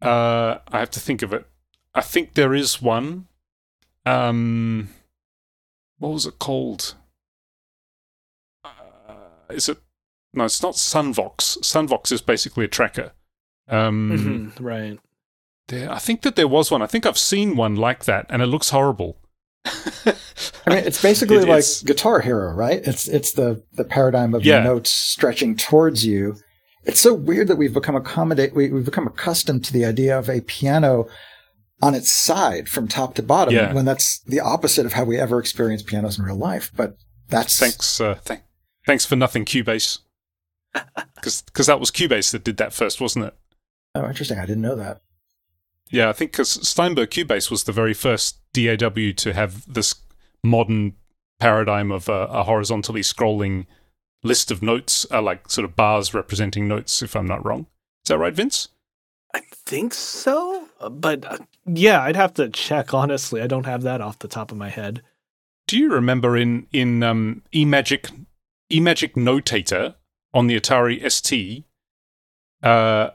uh, 0.00 0.58
I 0.68 0.78
have 0.78 0.90
to 0.92 1.00
think 1.00 1.22
of 1.22 1.32
it. 1.32 1.46
I 1.94 2.00
think 2.00 2.34
there 2.34 2.54
is 2.54 2.80
one. 2.80 3.26
Um, 4.06 4.90
what 5.98 6.12
was 6.12 6.26
it 6.26 6.38
called? 6.38 6.94
Uh, 8.64 9.14
is 9.50 9.68
it? 9.68 9.78
No, 10.32 10.44
it's 10.44 10.62
not 10.62 10.74
Sunvox. 10.74 11.58
Sunvox 11.58 12.12
is 12.12 12.20
basically 12.20 12.64
a 12.64 12.68
tracker. 12.68 13.12
Um, 13.66 14.52
mm-hmm, 14.54 14.64
right. 14.64 14.98
There, 15.68 15.90
I 15.90 15.98
think 15.98 16.22
that 16.22 16.36
there 16.36 16.48
was 16.48 16.70
one. 16.70 16.82
I 16.82 16.86
think 16.86 17.06
I've 17.06 17.18
seen 17.18 17.56
one 17.56 17.76
like 17.76 18.04
that, 18.04 18.26
and 18.28 18.42
it 18.42 18.46
looks 18.46 18.70
horrible. 18.70 19.18
I 19.64 20.14
mean, 20.66 20.78
it's 20.78 21.02
basically 21.02 21.36
it, 21.36 21.48
like 21.48 21.58
it's, 21.58 21.82
Guitar 21.82 22.20
Hero, 22.20 22.52
right? 22.52 22.80
It's 22.86 23.06
it's 23.06 23.32
the 23.32 23.62
the 23.72 23.84
paradigm 23.84 24.34
of 24.34 24.44
yeah. 24.44 24.62
notes 24.62 24.90
stretching 24.90 25.56
towards 25.56 26.06
you, 26.06 26.36
it's 26.88 27.00
so 27.00 27.12
weird 27.12 27.48
that 27.48 27.56
we've 27.56 27.74
become 27.74 27.94
accommodate 27.94 28.54
we, 28.54 28.70
have 28.70 28.84
become 28.84 29.06
accustomed 29.06 29.64
to 29.66 29.72
the 29.72 29.84
idea 29.84 30.18
of 30.18 30.28
a 30.30 30.40
piano 30.40 31.06
on 31.82 31.94
its 31.94 32.10
side 32.10 32.68
from 32.68 32.88
top 32.88 33.14
to 33.14 33.22
bottom 33.22 33.54
yeah. 33.54 33.72
when 33.72 33.84
that's 33.84 34.20
the 34.20 34.40
opposite 34.40 34.86
of 34.86 34.94
how 34.94 35.04
we 35.04 35.18
ever 35.18 35.38
experience 35.38 35.82
pianos 35.82 36.18
in 36.18 36.24
real 36.24 36.36
life. 36.36 36.72
But 36.74 36.96
that's 37.28 37.58
thanks. 37.58 38.00
Uh, 38.00 38.18
th- 38.24 38.40
thanks 38.86 39.04
for 39.04 39.16
nothing, 39.16 39.44
Cubase. 39.44 39.98
Because 41.14 41.66
that 41.66 41.80
was 41.80 41.90
Cubase 41.90 42.30
that 42.30 42.44
did 42.44 42.58
that 42.58 42.72
first, 42.72 43.00
wasn't 43.00 43.24
it? 43.24 43.34
Oh, 43.94 44.06
interesting. 44.06 44.38
I 44.38 44.46
didn't 44.46 44.62
know 44.62 44.76
that. 44.76 45.00
Yeah, 45.90 46.08
I 46.08 46.12
think 46.12 46.32
because 46.32 46.68
Steinberg 46.68 47.10
Cubase 47.10 47.50
was 47.50 47.64
the 47.64 47.72
very 47.72 47.94
first 47.94 48.38
DAW 48.52 49.12
to 49.16 49.32
have 49.32 49.72
this 49.72 49.94
modern 50.44 50.94
paradigm 51.40 51.90
of 51.90 52.08
a, 52.08 52.26
a 52.26 52.42
horizontally 52.44 53.00
scrolling 53.00 53.66
list 54.22 54.50
of 54.50 54.62
notes 54.62 55.04
are 55.06 55.22
like 55.22 55.50
sort 55.50 55.64
of 55.64 55.76
bars 55.76 56.12
representing 56.12 56.68
notes, 56.68 57.02
if 57.02 57.14
I'm 57.14 57.26
not 57.26 57.44
wrong. 57.44 57.66
Is 58.04 58.08
that 58.08 58.18
right, 58.18 58.34
Vince? 58.34 58.68
I 59.34 59.40
think 59.52 59.94
so, 59.94 60.68
but 60.90 61.24
uh, 61.24 61.38
yeah, 61.66 62.02
I'd 62.02 62.16
have 62.16 62.34
to 62.34 62.48
check. 62.48 62.94
Honestly, 62.94 63.42
I 63.42 63.46
don't 63.46 63.66
have 63.66 63.82
that 63.82 64.00
off 64.00 64.18
the 64.18 64.28
top 64.28 64.50
of 64.50 64.56
my 64.56 64.70
head. 64.70 65.02
Do 65.66 65.78
you 65.78 65.92
remember 65.92 66.36
in 66.36 66.66
in 66.72 67.02
um, 67.02 67.42
eMagic 67.52 68.10
eMagic 68.72 69.12
Notator 69.12 69.96
on 70.32 70.46
the 70.46 70.58
Atari 70.58 71.10
ST? 71.10 71.64
Uh, 72.62 73.10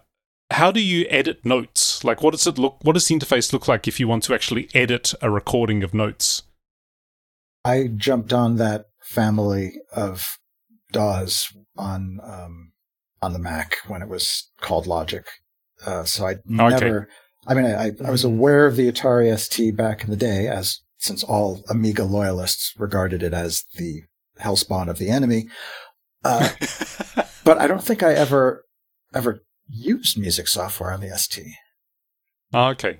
how 0.54 0.72
do 0.72 0.80
you 0.80 1.06
edit 1.10 1.44
notes? 1.44 2.04
Like, 2.04 2.22
what 2.22 2.32
does 2.32 2.48
it 2.48 2.58
look? 2.58 2.78
What 2.84 2.94
does 2.94 3.08
the 3.08 3.16
interface 3.16 3.52
look 3.52 3.68
like 3.68 3.88
if 3.88 4.00
you 4.00 4.08
want 4.08 4.24
to 4.24 4.34
actually 4.34 4.70
edit 4.74 5.14
a 5.22 5.30
recording 5.30 5.84
of 5.84 5.94
notes? 5.94 6.44
I 7.66 7.90
jumped 7.96 8.34
on 8.34 8.58
that 8.58 8.86
family 9.02 9.74
of 9.96 10.38
DAWs 10.92 11.52
on 11.78 12.20
um, 12.24 12.72
on 13.22 13.34
the 13.34 13.40
Mac 13.40 13.78
when 13.88 14.02
it 14.02 14.10
was 14.10 14.50
called 14.62 14.86
Logic. 14.86 15.26
Uh, 15.86 16.04
so 16.04 16.26
I 16.26 16.32
okay. 16.32 16.40
never. 16.50 17.10
I 17.48 17.54
mean, 17.56 17.66
I, 17.66 17.92
I 18.06 18.12
was 18.12 18.24
mm-hmm. 18.24 18.38
aware 18.38 18.66
of 18.66 18.76
the 18.76 18.90
Atari 18.92 19.38
ST 19.38 19.76
back 19.76 20.04
in 20.04 20.10
the 20.10 20.16
day, 20.16 20.48
as 20.48 20.80
since 20.98 21.24
all 21.24 21.64
Amiga 21.70 22.04
loyalists 22.06 22.74
regarded 22.78 23.22
it 23.22 23.34
as 23.34 23.66
the 23.76 24.04
hellspawn 24.40 24.90
of 24.90 24.98
the 24.98 25.10
enemy. 25.10 25.48
Uh, 26.24 26.50
but 27.44 27.58
I 27.58 27.68
don't 27.68 27.84
think 27.84 28.04
I 28.04 28.14
ever 28.14 28.64
ever 29.14 29.44
used 29.70 30.18
music 30.18 30.48
software 30.48 30.92
on 30.92 31.02
the 31.02 31.18
ST. 31.18 31.46
Oh, 32.54 32.68
okay. 32.70 33.00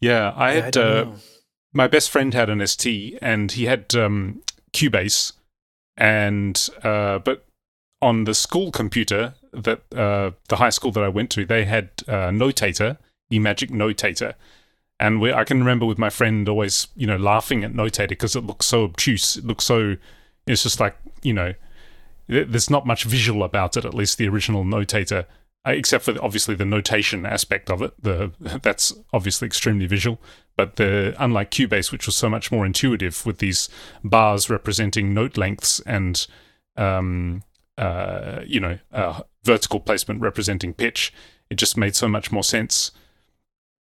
Yeah, 0.00 0.32
I 0.36 0.52
had 0.52 0.74
don't 0.74 1.08
uh, 1.08 1.16
my 1.74 1.88
best 1.88 2.10
friend 2.10 2.32
had 2.32 2.48
an 2.48 2.64
ST 2.66 3.18
and 3.20 3.52
he 3.52 3.66
had 3.66 3.94
um, 3.94 4.42
Cubase, 4.72 5.32
and 5.96 6.68
uh, 6.82 7.18
but 7.18 7.44
on 8.00 8.24
the 8.24 8.34
school 8.34 8.70
computer 8.70 9.34
that 9.52 9.82
uh, 9.94 10.30
the 10.48 10.56
high 10.56 10.70
school 10.70 10.92
that 10.92 11.02
I 11.02 11.08
went 11.08 11.30
to, 11.30 11.44
they 11.44 11.64
had 11.64 11.90
uh, 12.06 12.30
Notator, 12.30 12.98
eMagic 13.32 13.70
Notator, 13.70 14.34
and 15.00 15.20
we, 15.20 15.32
I 15.32 15.44
can 15.44 15.58
remember 15.58 15.84
with 15.84 15.98
my 15.98 16.10
friend 16.10 16.48
always 16.48 16.86
you 16.96 17.06
know 17.06 17.16
laughing 17.16 17.64
at 17.64 17.72
Notator 17.72 18.10
because 18.10 18.36
it 18.36 18.44
looks 18.44 18.66
so 18.66 18.84
obtuse. 18.84 19.36
It 19.36 19.44
looks 19.44 19.64
so 19.64 19.96
it's 20.46 20.62
just 20.62 20.80
like 20.80 20.96
you 21.22 21.32
know 21.32 21.54
there's 22.26 22.70
not 22.70 22.86
much 22.86 23.04
visual 23.04 23.42
about 23.42 23.76
it. 23.76 23.84
At 23.84 23.94
least 23.94 24.18
the 24.18 24.28
original 24.28 24.64
Notator. 24.64 25.26
uh, 25.66 25.70
Except 25.70 26.04
for 26.04 26.14
obviously 26.22 26.54
the 26.54 26.64
notation 26.64 27.26
aspect 27.26 27.70
of 27.70 27.82
it, 27.82 27.92
the 28.02 28.32
that's 28.62 28.92
obviously 29.12 29.46
extremely 29.46 29.86
visual. 29.86 30.20
But 30.56 30.76
the 30.76 31.14
unlike 31.18 31.50
Cubase, 31.50 31.90
which 31.90 32.06
was 32.06 32.16
so 32.16 32.28
much 32.28 32.52
more 32.52 32.64
intuitive 32.64 33.26
with 33.26 33.38
these 33.38 33.68
bars 34.02 34.48
representing 34.48 35.12
note 35.12 35.36
lengths 35.36 35.80
and 35.80 36.26
um, 36.76 37.42
uh, 37.76 38.40
you 38.46 38.60
know 38.60 38.78
uh, 38.92 39.22
vertical 39.42 39.80
placement 39.80 40.20
representing 40.20 40.72
pitch, 40.74 41.12
it 41.50 41.56
just 41.56 41.76
made 41.76 41.96
so 41.96 42.08
much 42.08 42.30
more 42.30 42.44
sense. 42.44 42.92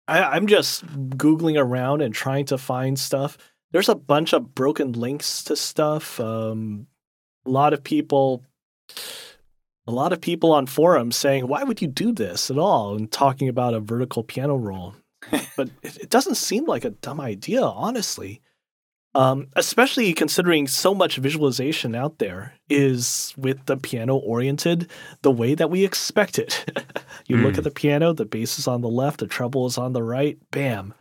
I, 0.07 0.23
I'm 0.23 0.47
just 0.47 0.85
googling 0.85 1.59
around 1.59 2.01
and 2.01 2.13
trying 2.13 2.45
to 2.45 2.57
find 2.57 2.97
stuff. 2.97 3.37
There's 3.71 3.89
a 3.89 3.95
bunch 3.95 4.33
of 4.33 4.53
broken 4.53 4.91
links 4.93 5.43
to 5.45 5.55
stuff. 5.55 6.19
Um, 6.19 6.87
a 7.45 7.49
lot 7.49 7.73
of 7.73 7.83
people, 7.83 8.43
a 9.87 9.91
lot 9.91 10.13
of 10.13 10.21
people 10.21 10.51
on 10.51 10.65
forums 10.67 11.15
saying, 11.17 11.47
"Why 11.47 11.63
would 11.63 11.81
you 11.81 11.87
do 11.87 12.11
this 12.11 12.49
at 12.51 12.57
all?" 12.57 12.95
and 12.95 13.11
talking 13.11 13.49
about 13.49 13.73
a 13.73 13.79
vertical 13.79 14.23
piano 14.23 14.55
roll. 14.55 14.95
but 15.57 15.69
it, 15.83 15.97
it 15.97 16.09
doesn't 16.09 16.35
seem 16.35 16.65
like 16.65 16.83
a 16.85 16.89
dumb 16.91 17.21
idea, 17.21 17.61
honestly. 17.63 18.41
Um, 19.13 19.47
especially 19.57 20.13
considering 20.13 20.69
so 20.69 20.95
much 20.95 21.17
visualization 21.17 21.95
out 21.95 22.19
there 22.19 22.53
is 22.69 23.33
with 23.35 23.65
the 23.65 23.75
piano 23.75 24.15
oriented 24.15 24.89
the 25.21 25.31
way 25.31 25.53
that 25.53 25.69
we 25.69 25.83
expect 25.83 26.39
it. 26.39 26.63
you 27.27 27.35
look 27.35 27.55
Mm. 27.55 27.57
at 27.57 27.63
the 27.65 27.71
piano, 27.71 28.13
the 28.13 28.23
bass 28.23 28.57
is 28.57 28.69
on 28.69 28.79
the 28.79 28.87
left, 28.87 29.19
the 29.19 29.27
treble 29.27 29.65
is 29.65 29.77
on 29.77 29.91
the 29.91 30.01
right, 30.01 30.37
bam. 30.51 30.93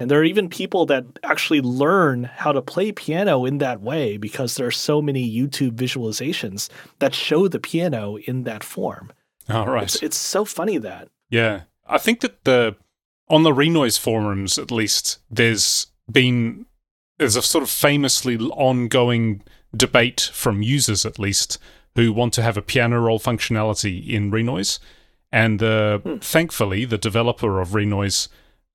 And 0.00 0.10
there 0.10 0.20
are 0.20 0.24
even 0.24 0.48
people 0.48 0.86
that 0.86 1.04
actually 1.24 1.60
learn 1.60 2.24
how 2.24 2.52
to 2.52 2.62
play 2.62 2.92
piano 2.92 3.44
in 3.44 3.58
that 3.58 3.80
way 3.80 4.16
because 4.16 4.54
there 4.54 4.66
are 4.66 4.70
so 4.70 5.02
many 5.02 5.28
YouTube 5.28 5.72
visualizations 5.72 6.68
that 7.00 7.14
show 7.14 7.48
the 7.48 7.58
piano 7.58 8.16
in 8.16 8.44
that 8.44 8.62
form. 8.62 9.12
All 9.48 9.66
right. 9.66 9.82
It's, 9.84 10.02
it's 10.02 10.16
so 10.16 10.44
funny 10.44 10.78
that. 10.78 11.08
Yeah, 11.30 11.62
I 11.86 11.98
think 11.98 12.20
that 12.20 12.44
the 12.44 12.76
on 13.28 13.42
the 13.42 13.52
Renoise 13.52 13.98
forums, 13.98 14.56
at 14.58 14.70
least, 14.70 15.18
there's 15.30 15.88
been 16.10 16.66
there's 17.18 17.36
a 17.36 17.42
sort 17.42 17.62
of 17.64 17.70
famously 17.70 18.36
ongoing 18.38 19.42
debate 19.76 20.30
from 20.32 20.62
users, 20.62 21.04
at 21.04 21.18
least, 21.18 21.58
who 21.96 22.12
want 22.12 22.32
to 22.34 22.42
have 22.42 22.56
a 22.56 22.62
piano 22.62 23.00
roll 23.00 23.18
functionality 23.18 24.08
in 24.08 24.30
Renoise, 24.30 24.78
and 25.32 25.62
uh, 25.62 25.98
Hmm. 25.98 26.16
thankfully, 26.18 26.84
the 26.84 26.96
developer 26.98 27.60
of 27.60 27.74
Renoise, 27.74 28.28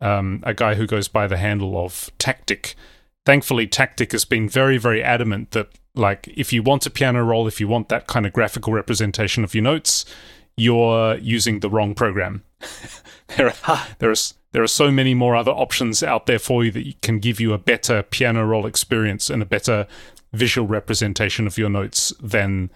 um, 0.04 0.42
a 0.44 0.54
guy 0.54 0.76
who 0.76 0.86
goes 0.86 1.08
by 1.08 1.28
the 1.28 1.38
handle 1.38 1.78
of 1.78 2.12
taktik, 2.20 2.76
thankfully, 3.26 3.68
taktik 3.68 4.12
has 4.12 4.26
been 4.26 4.50
very, 4.50 4.78
very 4.78 5.02
adamant 5.02 5.52
that 5.52 5.70
like 5.96 6.28
if 6.36 6.52
you 6.52 6.62
want 6.62 6.86
a 6.86 6.90
piano 6.90 7.24
roll, 7.24 7.48
if 7.48 7.60
you 7.60 7.68
want 7.68 7.90
that 7.90 8.08
kind 8.08 8.26
of 8.26 8.34
graphical 8.34 8.74
representation 8.74 9.44
of 9.44 9.56
your 9.56 9.64
notes, 9.64 10.06
you're 10.58 11.18
using 11.18 11.60
the 11.60 11.70
wrong 11.70 11.96
program. 11.96 12.44
there 13.38 13.54
are 13.68 13.88
there 14.00 14.12
are 14.12 14.16
there 14.52 14.64
are 14.64 14.68
so 14.68 14.92
many 14.92 15.14
more 15.14 15.36
other 15.36 15.52
options 15.52 16.04
out 16.04 16.26
there 16.26 16.40
for 16.40 16.64
you 16.64 16.72
that 16.72 17.02
can 17.02 17.20
give 17.20 17.40
you 17.40 17.54
a 17.54 17.58
better 17.58 18.04
piano 18.04 18.46
roll 18.46 18.66
experience 18.66 19.30
and 19.30 19.42
a 19.42 19.46
better 19.46 19.88
visual 20.32 20.68
representation 20.68 21.48
of 21.48 21.58
your 21.58 21.70
notes 21.70 22.14
than 22.22 22.70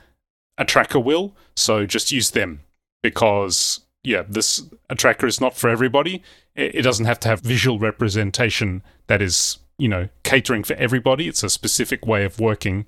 a 0.57 0.65
tracker 0.65 0.99
will. 0.99 1.36
So 1.55 1.86
just 1.86 2.11
use 2.11 2.32
them 2.32 2.61
because 3.03 3.82
yeah, 4.03 4.23
this 4.27 4.63
a 4.89 4.95
tracker 4.95 5.27
is 5.27 5.41
not 5.41 5.55
for 5.55 5.69
everybody. 5.69 6.23
It, 6.55 6.81
doesn't 6.81 7.05
have 7.05 7.19
to 7.21 7.27
have 7.27 7.41
visual 7.41 7.77
representation 7.77 8.81
that 9.07 9.21
is 9.21 9.59
you 9.77 9.87
know 9.87 10.09
catering 10.23 10.63
for 10.63 10.73
everybody. 10.75 11.27
It's 11.27 11.43
a 11.43 11.49
specific 11.49 12.05
way 12.05 12.23
of 12.23 12.39
working 12.39 12.85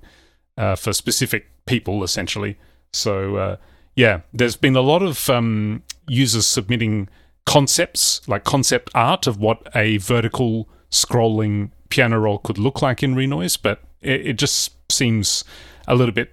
uh, 0.56 0.76
for 0.76 0.92
specific 0.92 1.46
people 1.66 2.02
essentially. 2.02 2.58
So 2.92 3.36
uh, 3.36 3.56
yeah, 3.94 4.20
there's 4.32 4.56
been 4.56 4.76
a 4.76 4.80
lot 4.80 5.02
of 5.02 5.28
um, 5.28 5.82
users 6.08 6.46
submitting 6.46 7.08
concepts, 7.46 8.26
like 8.28 8.44
concept 8.44 8.90
art 8.94 9.26
of 9.26 9.38
what 9.38 9.68
a 9.74 9.98
vertical 9.98 10.68
scrolling 10.90 11.70
piano 11.88 12.18
roll 12.18 12.38
could 12.38 12.58
look 12.58 12.82
like 12.82 13.02
in 13.02 13.14
Renoise, 13.14 13.56
but 13.56 13.82
it, 14.00 14.26
it 14.26 14.32
just 14.38 14.74
seems 14.90 15.44
a 15.86 15.94
little 15.94 16.14
bit, 16.14 16.32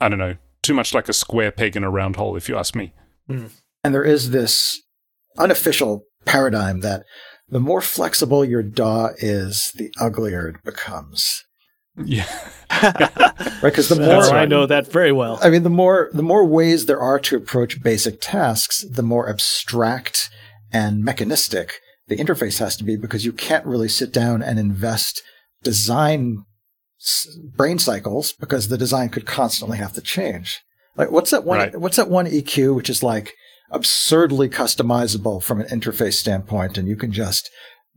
I 0.00 0.08
don't 0.08 0.18
know, 0.18 0.36
too 0.62 0.74
much 0.74 0.94
like 0.94 1.08
a 1.08 1.12
square 1.12 1.50
peg 1.50 1.76
in 1.76 1.84
a 1.84 1.90
round 1.90 2.16
hole, 2.16 2.36
if 2.36 2.48
you 2.48 2.56
ask 2.56 2.74
me. 2.74 2.92
And 3.84 3.94
there 3.94 4.04
is 4.04 4.30
this 4.30 4.80
unofficial 5.38 6.04
paradigm 6.24 6.80
that 6.80 7.04
the 7.48 7.60
more 7.60 7.80
flexible 7.80 8.44
your 8.44 8.62
DAW 8.62 9.10
is, 9.18 9.72
the 9.74 9.90
uglier 10.00 10.48
it 10.48 10.62
becomes. 10.64 11.44
Yeah. 12.02 12.26
Right? 13.62 13.70
Because 13.70 13.88
the 13.88 13.96
more 13.96 14.06
That's. 14.22 14.30
I 14.30 14.44
know 14.44 14.66
that 14.66 14.90
very 14.90 15.12
well. 15.12 15.38
I 15.40 15.48
mean, 15.50 15.62
the 15.62 15.70
more 15.70 16.10
the 16.12 16.22
more 16.22 16.44
ways 16.44 16.86
there 16.86 16.98
are 16.98 17.20
to 17.20 17.36
approach 17.36 17.80
basic 17.82 18.20
tasks, 18.20 18.84
the 18.90 19.04
more 19.04 19.28
abstract 19.28 20.28
and 20.72 21.04
mechanistic 21.04 21.74
the 22.08 22.16
interface 22.16 22.58
has 22.58 22.76
to 22.78 22.84
be, 22.84 22.96
because 22.96 23.24
you 23.24 23.32
can't 23.32 23.64
really 23.66 23.88
sit 23.88 24.12
down 24.12 24.42
and 24.42 24.58
invest 24.58 25.22
design 25.62 26.44
s- 27.00 27.28
brain 27.56 27.78
cycles 27.78 28.32
because 28.32 28.66
the 28.66 28.78
design 28.78 29.10
could 29.10 29.26
constantly 29.26 29.78
have 29.78 29.92
to 29.92 30.00
change. 30.00 30.60
Like, 30.96 31.12
what's 31.12 31.30
that 31.30 31.44
one? 31.44 31.58
Right. 31.58 31.76
What's 31.78 31.96
that 31.98 32.10
one 32.10 32.26
EQ 32.26 32.74
which 32.74 32.90
is 32.90 33.02
like 33.04 33.32
absurdly 33.72 34.48
customizable 34.48 35.42
from 35.42 35.60
an 35.60 35.66
interface 35.68 36.14
standpoint, 36.14 36.78
and 36.78 36.86
you 36.86 36.96
can 36.96 37.12
just 37.12 37.50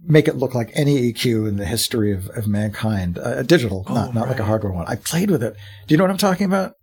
make 0.03 0.28
it 0.28 0.36
look 0.36 0.53
like 0.53 0.71
any 0.73 1.13
EQ 1.13 1.47
in 1.47 1.57
the 1.57 1.65
history 1.65 2.11
of, 2.11 2.30
of 2.30 2.47
mankind, 2.47 3.17
uh, 3.17 3.43
digital, 3.43 3.86
Oh, 3.88 3.93
not 3.93 4.13
not 4.15 4.28
like 4.28 4.39
a 4.39 4.43
hardware 4.45 4.73
one. 4.73 4.86
I 4.88 4.95
played 4.95 5.30
with 5.30 5.43
it. 5.43 5.53
Do 5.88 5.93
you 5.93 5.97
know 5.97 6.03
what 6.03 6.11
I'm 6.11 6.17
talking 6.17 6.45
about? 6.47 6.73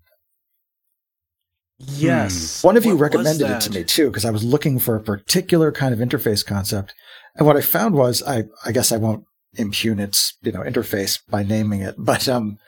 yes. 1.78 2.62
One 2.62 2.76
of 2.76 2.84
you 2.84 2.97
What 2.97 3.14
was 3.14 3.26
recommended 3.26 3.51
it 3.51 3.61
to 3.62 3.70
me 3.70 3.84
too, 3.84 4.09
because 4.09 4.24
I 4.24 4.30
was 4.30 4.45
looking 4.45 4.78
for 4.78 4.95
a 4.97 5.03
particular 5.03 5.72
kind 5.72 5.93
of 5.93 6.01
interface 6.01 6.45
concept. 6.47 6.95
And 7.36 7.47
what 7.47 7.57
I 7.57 7.61
found 7.61 7.95
was, 7.95 8.22
I, 8.22 8.45
I 8.64 8.72
guess 8.72 8.93
I 8.93 8.99
won't 8.99 9.24
impugn 9.55 9.99
its, 9.99 10.36
you 10.43 10.53
know, 10.53 10.61
interface 10.61 11.18
by 11.28 11.43
naming 11.43 11.80
it, 11.80 11.95
but, 11.99 12.28
um, 12.28 12.59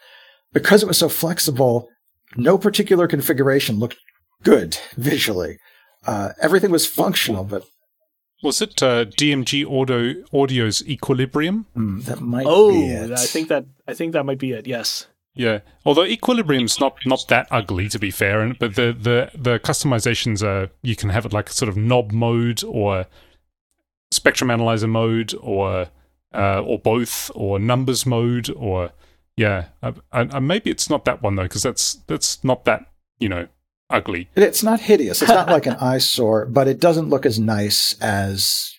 because 0.53 0.83
it 0.83 0.87
was 0.87 0.99
so 0.99 1.09
flexible, 1.09 1.89
no 2.37 2.59
particular 2.59 3.07
configuration 3.07 3.79
looked 3.79 3.97
good 4.43 4.79
visually. 4.97 5.59
Uh, 6.07 6.31
everything 6.41 6.71
was 6.71 6.87
functional, 6.87 7.45
but 7.45 7.65
Was 8.43 8.61
it 8.61 8.83
uh, 8.83 9.05
DMG 9.07 9.65
Audio 9.65 10.23
Audio's 10.33 10.83
Equilibrium? 10.87 11.67
mm, 11.77 12.05
that 12.05 12.21
might 12.21 12.47
Oh, 12.49 12.71
be 12.71 12.87
it. 12.91 13.11
I 13.13 13.27
think 13.27 13.49
that 13.49 13.65
I 13.89 13.95
think 13.95 14.13
that 14.13 14.25
might 14.25 14.39
be 14.39 14.53
it. 14.53 14.67
Yes. 14.67 15.07
Yeah, 15.37 15.61
although 15.85 16.05
Equilibrium's 16.05 16.79
not 16.79 16.95
not 17.07 17.27
that 17.29 17.49
ugly 17.51 17.89
to 17.89 17.99
be 17.99 18.11
fair, 18.13 18.41
and 18.41 18.57
but 18.59 18.75
the 18.77 18.93
the 18.93 19.31
the 19.35 19.59
customizations 19.59 20.43
are 20.43 20.71
you 20.83 20.95
can 20.95 21.11
have 21.11 21.27
it 21.27 21.33
like 21.33 21.49
a 21.51 21.53
sort 21.53 21.69
of 21.69 21.77
knob 21.77 22.13
mode 22.13 22.63
or 22.65 23.07
spectrum 24.13 24.51
analyzer 24.51 24.87
mode 24.87 25.35
or 25.41 25.89
uh, 26.35 26.61
or 26.63 26.79
both 26.79 27.31
or 27.35 27.59
numbers 27.59 28.07
mode 28.07 28.49
or 28.57 28.91
yeah, 29.37 29.67
uh, 29.83 29.93
uh, 30.13 30.27
uh, 30.31 30.41
maybe 30.41 30.71
it's 30.71 30.89
not 30.89 31.05
that 31.05 31.23
one 31.23 31.35
though 31.37 31.43
because 31.45 31.63
that's 31.65 31.95
that's 32.07 32.45
not 32.45 32.65
that 32.65 32.87
you 33.19 33.29
know 33.29 33.49
ugly. 33.91 34.29
It's 34.35 34.63
not 34.63 34.81
hideous. 34.81 35.23
It's 35.23 35.31
not 35.31 35.49
like 35.49 35.67
an 35.67 35.75
eyesore, 35.81 36.47
but 36.47 36.69
it 36.69 36.81
doesn't 36.81 37.11
look 37.11 37.27
as 37.27 37.39
nice 37.39 38.01
as 38.01 38.75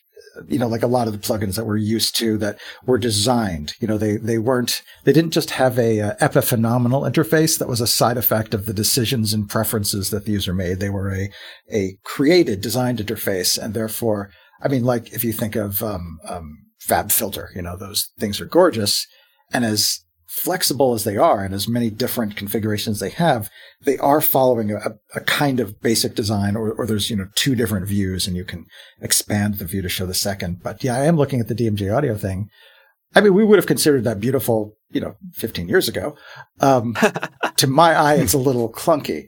you 0.47 0.59
know, 0.59 0.67
like 0.67 0.83
a 0.83 0.87
lot 0.87 1.07
of 1.07 1.13
the 1.13 1.19
plugins 1.19 1.55
that 1.55 1.65
we're 1.65 1.77
used 1.77 2.15
to 2.17 2.37
that 2.37 2.59
were 2.85 2.97
designed. 2.97 3.73
You 3.79 3.87
know, 3.87 3.97
they 3.97 4.17
they 4.17 4.37
weren't 4.37 4.81
they 5.03 5.13
didn't 5.13 5.31
just 5.31 5.51
have 5.51 5.79
a 5.79 6.01
uh, 6.01 6.15
epiphenomenal 6.15 7.09
interface 7.09 7.57
that 7.59 7.67
was 7.67 7.81
a 7.81 7.87
side 7.87 8.17
effect 8.17 8.53
of 8.53 8.65
the 8.65 8.73
decisions 8.73 9.33
and 9.33 9.49
preferences 9.49 10.09
that 10.09 10.25
the 10.25 10.33
user 10.33 10.53
made. 10.53 10.79
They 10.79 10.89
were 10.89 11.13
a 11.13 11.29
a 11.71 11.97
created, 12.03 12.61
designed 12.61 12.99
interface, 12.99 13.57
and 13.57 13.73
therefore, 13.73 14.29
I 14.61 14.67
mean, 14.67 14.83
like 14.83 15.13
if 15.13 15.23
you 15.23 15.33
think 15.33 15.55
of 15.55 15.81
um, 15.81 16.19
um, 16.27 16.57
FabFilter, 16.85 17.55
you 17.55 17.61
know, 17.61 17.77
those 17.77 18.11
things 18.19 18.41
are 18.41 18.45
gorgeous, 18.45 19.07
and 19.53 19.63
as 19.63 19.99
flexible 20.27 20.93
as 20.93 21.03
they 21.03 21.17
are, 21.17 21.43
and 21.43 21.53
as 21.53 21.67
many 21.67 21.89
different 21.89 22.35
configurations 22.35 22.99
they 22.99 23.09
have, 23.11 23.49
they 23.83 23.97
are 23.99 24.21
following 24.21 24.71
a, 24.71 24.79
a 25.15 25.21
kind 25.21 25.59
of 25.59 25.81
basic 25.81 26.15
design, 26.15 26.55
or, 26.55 26.71
or 26.73 26.85
there's 26.85 27.09
you 27.09 27.15
know 27.15 27.27
two 27.35 27.55
different 27.55 27.87
views, 27.87 28.27
and 28.27 28.35
you 28.35 28.43
can 28.45 28.65
expand 29.01 29.55
the 29.55 29.65
view 29.65 29.81
to 29.81 29.89
show 29.89 30.05
the 30.05 30.13
second. 30.13 30.61
But 30.63 30.83
yeah, 30.83 30.95
I 30.95 31.05
am 31.05 31.17
looking 31.17 31.39
at 31.39 31.47
the 31.47 31.55
DMG 31.55 31.95
audio 31.95 32.15
thing. 32.15 32.49
I 33.13 33.21
mean, 33.21 33.33
we 33.33 33.45
would 33.45 33.57
have 33.59 33.67
considered 33.67 34.03
that 34.03 34.19
beautiful, 34.19 34.73
you 34.91 34.99
know, 34.99 35.15
15 35.35 35.69
years 35.69 35.87
ago. 35.87 36.17
Um, 36.59 36.97
to 37.57 37.67
my 37.67 37.93
eye, 37.95 38.15
it's 38.15 38.33
a 38.33 38.37
little 38.37 38.69
clunky. 38.71 39.27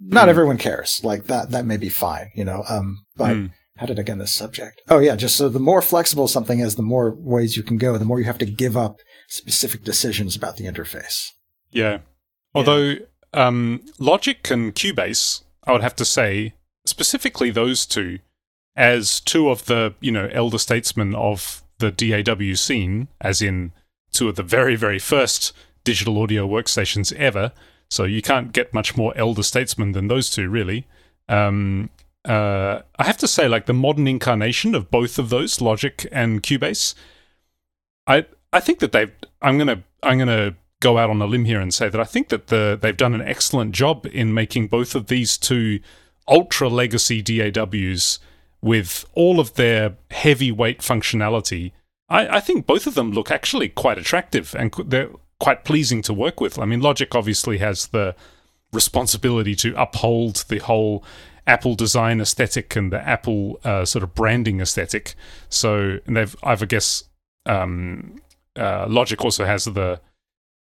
Not 0.00 0.26
Mm. 0.26 0.30
everyone 0.30 0.58
cares. 0.58 1.00
Like 1.04 1.24
that, 1.24 1.50
that 1.50 1.66
may 1.66 1.76
be 1.76 1.88
fine, 1.90 2.30
you 2.34 2.44
know. 2.44 2.64
Um, 2.68 3.04
but 3.16 3.36
Mm. 3.36 3.50
how 3.76 3.86
did 3.86 3.98
I 3.98 4.02
get 4.02 4.12
on 4.12 4.18
this 4.18 4.34
subject? 4.34 4.80
Oh 4.88 4.98
yeah, 5.00 5.16
just 5.16 5.36
so 5.36 5.48
the 5.48 5.58
more 5.60 5.82
flexible 5.82 6.28
something 6.28 6.60
is, 6.60 6.76
the 6.76 6.82
more 6.82 7.14
ways 7.18 7.56
you 7.56 7.62
can 7.62 7.76
go, 7.76 7.96
the 7.98 8.04
more 8.04 8.18
you 8.18 8.24
have 8.26 8.38
to 8.38 8.46
give 8.46 8.76
up 8.76 8.96
specific 9.34 9.82
decisions 9.82 10.36
about 10.36 10.56
the 10.56 10.64
interface. 10.64 11.32
Yeah. 11.72 11.98
Although 12.54 12.96
um, 13.32 13.80
Logic 13.98 14.48
and 14.50 14.74
Cubase, 14.74 15.42
I 15.64 15.72
would 15.72 15.82
have 15.82 15.96
to 15.96 16.04
say, 16.04 16.54
specifically 16.86 17.50
those 17.50 17.84
two, 17.84 18.20
as 18.76 19.20
two 19.20 19.50
of 19.50 19.66
the 19.66 19.94
you 20.00 20.12
know 20.12 20.28
elder 20.32 20.58
statesmen 20.58 21.14
of 21.14 21.62
the 21.78 21.90
DAW 21.90 22.54
scene, 22.54 23.08
as 23.20 23.42
in 23.42 23.72
two 24.12 24.28
of 24.28 24.36
the 24.36 24.42
very 24.42 24.76
very 24.76 25.00
first 25.00 25.52
digital 25.82 26.22
audio 26.22 26.46
workstations 26.46 27.12
ever. 27.14 27.52
So 27.90 28.04
you 28.04 28.22
can't 28.22 28.52
get 28.52 28.72
much 28.72 28.96
more 28.96 29.12
elder 29.16 29.42
statesmen 29.42 29.92
than 29.92 30.08
those 30.08 30.30
two, 30.30 30.48
really. 30.48 30.86
Um, 31.28 31.90
uh, 32.24 32.80
I 32.98 33.04
have 33.04 33.18
to 33.18 33.28
say, 33.28 33.48
like 33.48 33.66
the 33.66 33.74
modern 33.74 34.08
incarnation 34.08 34.74
of 34.74 34.90
both 34.90 35.18
of 35.18 35.28
those, 35.28 35.60
Logic 35.60 36.06
and 36.10 36.42
Cubase, 36.42 36.94
I 38.06 38.26
I 38.54 38.60
think 38.60 38.78
that 38.78 38.92
they've. 38.92 39.12
I'm 39.42 39.58
gonna 39.58 39.82
I'm 40.02 40.18
gonna 40.18 40.54
go 40.80 40.96
out 40.96 41.10
on 41.10 41.20
a 41.20 41.26
limb 41.26 41.44
here 41.44 41.60
and 41.60 41.74
say 41.74 41.88
that 41.88 42.00
I 42.00 42.04
think 42.04 42.28
that 42.28 42.46
the 42.46 42.78
they've 42.80 42.96
done 42.96 43.14
an 43.14 43.22
excellent 43.22 43.72
job 43.72 44.06
in 44.12 44.32
making 44.32 44.68
both 44.68 44.94
of 44.94 45.08
these 45.08 45.36
two 45.36 45.80
ultra 46.28 46.68
legacy 46.68 47.20
DAWs 47.20 48.20
with 48.62 49.04
all 49.12 49.40
of 49.40 49.54
their 49.54 49.96
heavyweight 50.10 50.80
functionality. 50.80 51.72
I, 52.08 52.36
I 52.36 52.40
think 52.40 52.66
both 52.66 52.86
of 52.86 52.94
them 52.94 53.10
look 53.10 53.30
actually 53.30 53.68
quite 53.68 53.98
attractive 53.98 54.54
and 54.54 54.72
they're 54.86 55.10
quite 55.40 55.64
pleasing 55.64 56.00
to 56.02 56.14
work 56.14 56.40
with. 56.40 56.58
I 56.58 56.64
mean, 56.64 56.80
Logic 56.80 57.12
obviously 57.14 57.58
has 57.58 57.88
the 57.88 58.14
responsibility 58.72 59.54
to 59.56 59.74
uphold 59.80 60.44
the 60.48 60.58
whole 60.58 61.04
Apple 61.46 61.74
design 61.74 62.20
aesthetic 62.20 62.74
and 62.76 62.92
the 62.92 63.06
Apple 63.06 63.60
uh, 63.64 63.84
sort 63.84 64.02
of 64.02 64.14
branding 64.14 64.60
aesthetic. 64.60 65.14
So 65.48 65.98
they've, 66.06 66.34
I've 66.42 66.62
I 66.62 66.66
guess, 66.66 67.04
um, 67.46 68.20
uh, 68.56 68.86
Logic 68.88 69.22
also 69.24 69.44
has 69.44 69.64
the, 69.64 70.00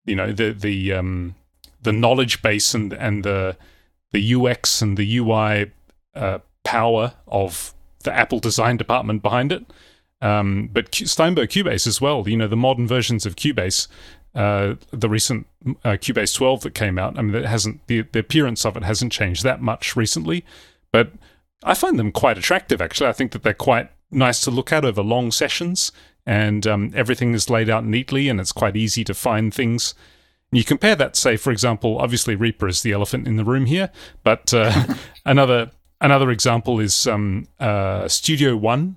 you 0.06 0.16
know, 0.16 0.32
the 0.32 0.52
the 0.52 0.94
um, 0.94 1.36
the 1.82 1.92
knowledge 1.92 2.42
base 2.42 2.74
and 2.74 2.94
and 2.94 3.24
the 3.24 3.58
the 4.12 4.36
UX 4.36 4.82
and 4.82 4.98
the 4.98 5.18
UI 5.18 5.72
uh, 6.16 6.40
power 6.64 7.14
of 7.28 7.74
the 8.04 8.14
Apple 8.14 8.40
design 8.40 8.78
department 8.78 9.22
behind 9.22 9.52
it. 9.52 9.66
Um, 10.22 10.70
but 10.72 10.94
Steinberg 10.94 11.50
Cubase 11.50 11.88
as 11.88 12.00
well. 12.00 12.28
You 12.28 12.38
know, 12.38 12.48
the 12.48 12.56
modern 12.56 12.88
versions 12.88 13.26
of 13.26 13.36
Cubase, 13.36 13.88
uh, 14.36 14.76
the 14.92 15.10
recent 15.10 15.48
uh, 15.84 15.92
Cubase 15.92 16.36
12 16.36 16.62
that 16.62 16.74
came 16.74 17.00
out. 17.00 17.18
I 17.18 17.22
mean, 17.22 17.36
it 17.36 17.46
hasn't 17.46 17.86
the, 17.88 18.02
the 18.02 18.20
appearance 18.20 18.66
of 18.66 18.78
it 18.78 18.84
hasn't 18.84 19.12
changed 19.12 19.44
that 19.44 19.62
much 19.62 19.96
recently, 19.96 20.46
but 20.92 21.12
I 21.64 21.74
find 21.74 21.98
them 21.98 22.12
quite 22.12 22.38
attractive. 22.38 22.82
Actually, 22.82 23.10
I 23.10 23.14
think 23.14 23.32
that 23.32 23.44
they're 23.44 23.54
quite 23.54 23.90
nice 24.12 24.42
to 24.42 24.52
look 24.52 24.72
at 24.72 24.86
over 24.86 25.02
long 25.02 25.32
sessions, 25.32 25.92
and 26.32 26.66
um, 26.66 26.94
everything 26.96 27.34
is 27.34 27.50
laid 27.50 27.70
out 27.70 27.84
neatly, 27.86 28.30
and 28.30 28.40
it's 28.40 28.54
quite 28.54 28.78
easy 28.78 29.04
to 29.04 29.14
find 29.14 29.54
things. 29.54 29.94
You 30.54 30.64
compare 30.64 30.96
that, 30.96 31.18
say, 31.18 31.36
for 31.36 31.52
example, 31.52 31.98
obviously 31.98 32.36
Reaper 32.36 32.70
is 32.70 32.84
the 32.84 32.94
elephant 32.94 33.28
in 33.28 33.36
the 33.36 33.44
room 33.44 33.66
here, 33.66 33.90
but 34.24 34.54
uh, 34.54 34.86
another 35.26 35.72
another 36.00 36.32
example 36.32 36.80
is 36.80 37.06
um, 37.06 37.50
uh, 37.60 38.08
Studio 38.08 38.56
One. 38.56 38.96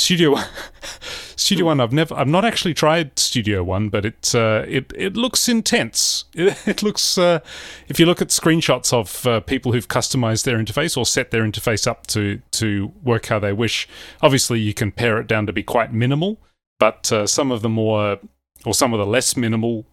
Studio 0.00 0.36
Studio 1.36 1.66
One. 1.66 1.80
I've 1.80 1.92
never, 1.92 2.14
I've 2.14 2.28
not 2.28 2.44
actually 2.44 2.74
tried 2.74 3.18
Studio 3.18 3.62
One, 3.62 3.88
but 3.88 4.04
it 4.04 4.34
uh, 4.34 4.64
it 4.66 4.92
it 4.96 5.16
looks 5.16 5.48
intense. 5.48 6.24
It, 6.34 6.56
it 6.66 6.82
looks. 6.82 7.18
Uh, 7.18 7.40
if 7.88 8.00
you 8.00 8.06
look 8.06 8.22
at 8.22 8.28
screenshots 8.28 8.92
of 8.92 9.26
uh, 9.26 9.40
people 9.40 9.72
who've 9.72 9.88
customized 9.88 10.44
their 10.44 10.58
interface 10.58 10.96
or 10.96 11.04
set 11.04 11.30
their 11.30 11.44
interface 11.44 11.86
up 11.86 12.06
to 12.08 12.40
to 12.52 12.92
work 13.02 13.26
how 13.26 13.38
they 13.38 13.52
wish, 13.52 13.88
obviously 14.22 14.58
you 14.58 14.74
can 14.74 14.90
pare 14.90 15.18
it 15.20 15.26
down 15.26 15.46
to 15.46 15.52
be 15.52 15.62
quite 15.62 15.92
minimal. 15.92 16.38
But 16.78 17.12
uh, 17.12 17.26
some 17.26 17.52
of 17.52 17.62
the 17.62 17.68
more 17.68 18.18
or 18.64 18.74
some 18.74 18.92
of 18.94 18.98
the 18.98 19.06
less 19.06 19.36
minimal 19.36 19.86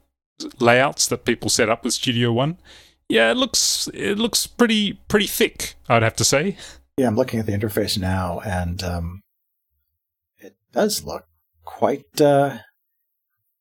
layouts 0.60 1.08
that 1.08 1.26
people 1.26 1.50
set 1.50 1.70
up 1.70 1.84
with 1.84 1.94
Studio 1.94 2.32
One, 2.32 2.58
yeah, 3.10 3.32
it 3.32 3.36
looks 3.36 3.90
it 3.94 4.18
looks 4.18 4.48
pretty 4.48 4.94
pretty 4.94 5.28
thick. 5.28 5.76
I'd 5.90 6.04
have 6.04 6.16
to 6.16 6.24
say. 6.24 6.58
Yeah, 6.98 7.08
I'm 7.08 7.16
looking 7.16 7.40
at 7.40 7.46
the 7.46 7.52
interface 7.52 7.98
now, 8.00 8.40
and 8.40 8.82
um, 8.84 9.22
does 10.72 11.04
look 11.04 11.26
quite 11.66 12.20
uh, 12.22 12.58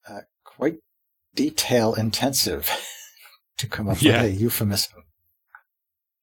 uh, 0.08 0.20
quite 0.44 0.76
detail 1.34 1.94
intensive 1.94 2.70
to 3.58 3.66
come 3.68 3.88
up 3.88 4.00
Yeah. 4.02 4.22
with 4.22 4.32
a 4.32 4.34
euphemism. 4.34 5.02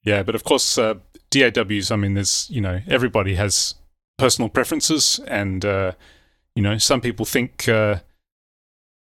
Yeah, 0.04 0.24
but 0.24 0.36
of 0.36 0.44
course, 0.44 0.78
uh, 0.78 0.96
DAWs. 1.30 1.90
I 1.92 1.96
mean, 1.96 2.14
there's 2.14 2.48
you 2.50 2.62
know 2.62 2.82
everybody 2.88 3.36
has 3.36 3.76
personal 4.18 4.50
preferences, 4.50 5.20
and 5.28 5.64
uh, 5.64 5.94
you 6.56 6.62
know 6.62 6.78
some 6.78 7.00
people 7.02 7.26
think 7.26 7.68
uh, 7.70 8.00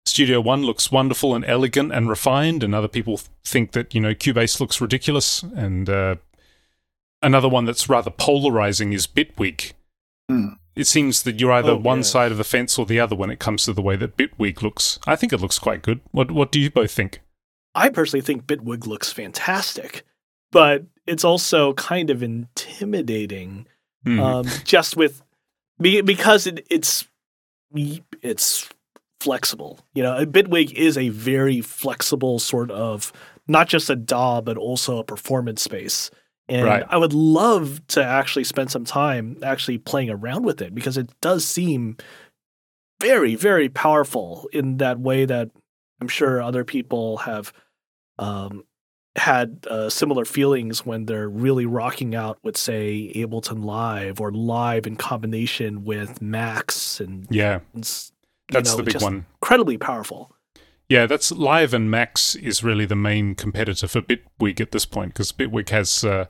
Studio 0.05 0.41
One 0.41 0.63
looks 0.63 0.91
wonderful 0.91 1.33
and 1.33 1.45
elegant 1.45 1.93
and 1.93 2.09
refined, 2.09 2.63
and 2.63 2.75
other 2.75 2.89
people 2.89 3.19
think 3.45 3.71
that 3.71 3.95
you 3.95 4.01
know 4.01 4.13
Cubase 4.13 4.59
looks 4.59 4.81
ridiculous. 4.81 5.43
And 5.43 5.89
uh, 5.89 6.15
another 7.21 7.47
one 7.47 7.63
that's 7.65 7.87
rather 7.87 8.11
polarizing 8.11 8.91
is 8.91 9.07
Bitwig. 9.07 9.71
Hmm. 10.29 10.47
It 10.75 10.87
seems 10.87 11.23
that 11.23 11.39
you're 11.39 11.51
either 11.51 11.71
Oh, 11.71 11.77
one 11.77 11.99
yeah. 11.99 12.03
side 12.03 12.31
of 12.31 12.37
the 12.37 12.43
fence 12.45 12.79
or 12.79 12.85
the 12.85 12.99
other 12.99 13.15
when 13.15 13.29
it 13.29 13.39
comes 13.39 13.65
to 13.65 13.73
the 13.73 13.81
way 13.81 13.95
that 13.97 14.15
Bitwig 14.17 14.61
looks. 14.61 14.99
I 15.05 15.15
think 15.17 15.33
it 15.33 15.41
looks 15.41 15.59
quite 15.59 15.81
good. 15.81 15.99
What 16.11 16.31
What 16.31 16.51
do 16.51 16.59
you 16.59 16.71
both 16.71 16.91
think? 16.91 17.21
I 17.75 17.89
personally 17.89 18.21
think 18.21 18.45
Bitwig 18.45 18.85
looks 18.87 19.11
fantastic, 19.11 20.03
but 20.51 20.85
it's 21.07 21.23
also 21.23 21.73
kind 21.73 22.09
of 22.09 22.21
intimidating 22.23 23.67
Hmm. 24.05 24.19
um, 24.19 24.45
just 24.63 24.97
with 24.97 25.21
because 25.79 26.47
it, 26.47 26.65
it's 26.71 27.07
it's 28.23 28.69
flexible. 29.19 29.79
You 29.93 30.03
know, 30.03 30.25
Bitwig 30.25 30.73
is 30.73 30.97
a 30.97 31.09
very 31.09 31.61
flexible 31.61 32.39
sort 32.39 32.71
of 32.71 33.13
not 33.47 33.67
just 33.67 33.89
a 33.89 33.95
DAW 33.95 34.41
but 34.41 34.57
also 34.57 34.97
a 34.97 35.03
performance 35.03 35.61
space. 35.61 36.09
And 36.51 36.65
Right. 36.65 36.83
I 36.89 36.97
would 36.97 37.13
love 37.13 37.81
to 37.87 38.03
actually 38.03 38.43
spend 38.43 38.71
some 38.71 38.83
time 38.83 39.37
actually 39.41 39.77
playing 39.77 40.09
around 40.09 40.43
with 40.43 40.61
it 40.61 40.75
because 40.75 40.97
it 40.97 41.09
does 41.21 41.45
seem 41.45 41.95
very, 42.99 43.35
very 43.35 43.69
powerful 43.69 44.49
in 44.51 44.75
that 44.77 44.99
way 44.99 45.23
that 45.23 45.49
I'm 46.01 46.09
sure 46.09 46.41
other 46.41 46.65
people 46.65 47.17
have 47.17 47.53
um, 48.19 48.65
had 49.15 49.65
uh, 49.69 49.89
similar 49.89 50.25
feelings 50.25 50.85
when 50.85 51.05
they're 51.05 51.29
really 51.29 51.65
rocking 51.65 52.15
out 52.15 52.37
with, 52.43 52.57
say, 52.57 53.13
Ableton 53.15 53.63
Live 53.63 54.19
or 54.19 54.33
Live 54.33 54.85
in 54.85 54.97
combination 54.97 55.85
with 55.85 56.21
Max 56.21 56.99
and, 56.99 57.27
yeah, 57.29 57.61
and 57.73 57.83
that's 58.49 58.71
know, 58.71 58.75
the 58.75 58.83
big 58.83 59.01
one. 59.01 59.25
Incredibly 59.41 59.77
powerful. 59.77 60.35
Yeah, 60.91 61.05
that's 61.05 61.31
Live 61.31 61.73
and 61.73 61.89
Max 61.89 62.35
is 62.35 62.65
really 62.65 62.85
the 62.85 62.97
main 62.97 63.33
competitor 63.33 63.87
for 63.87 64.01
Bitwig 64.01 64.59
at 64.59 64.71
this 64.73 64.85
point 64.85 65.13
because 65.13 65.31
Bitwig 65.31 65.69
has 65.69 66.03
uh, 66.03 66.25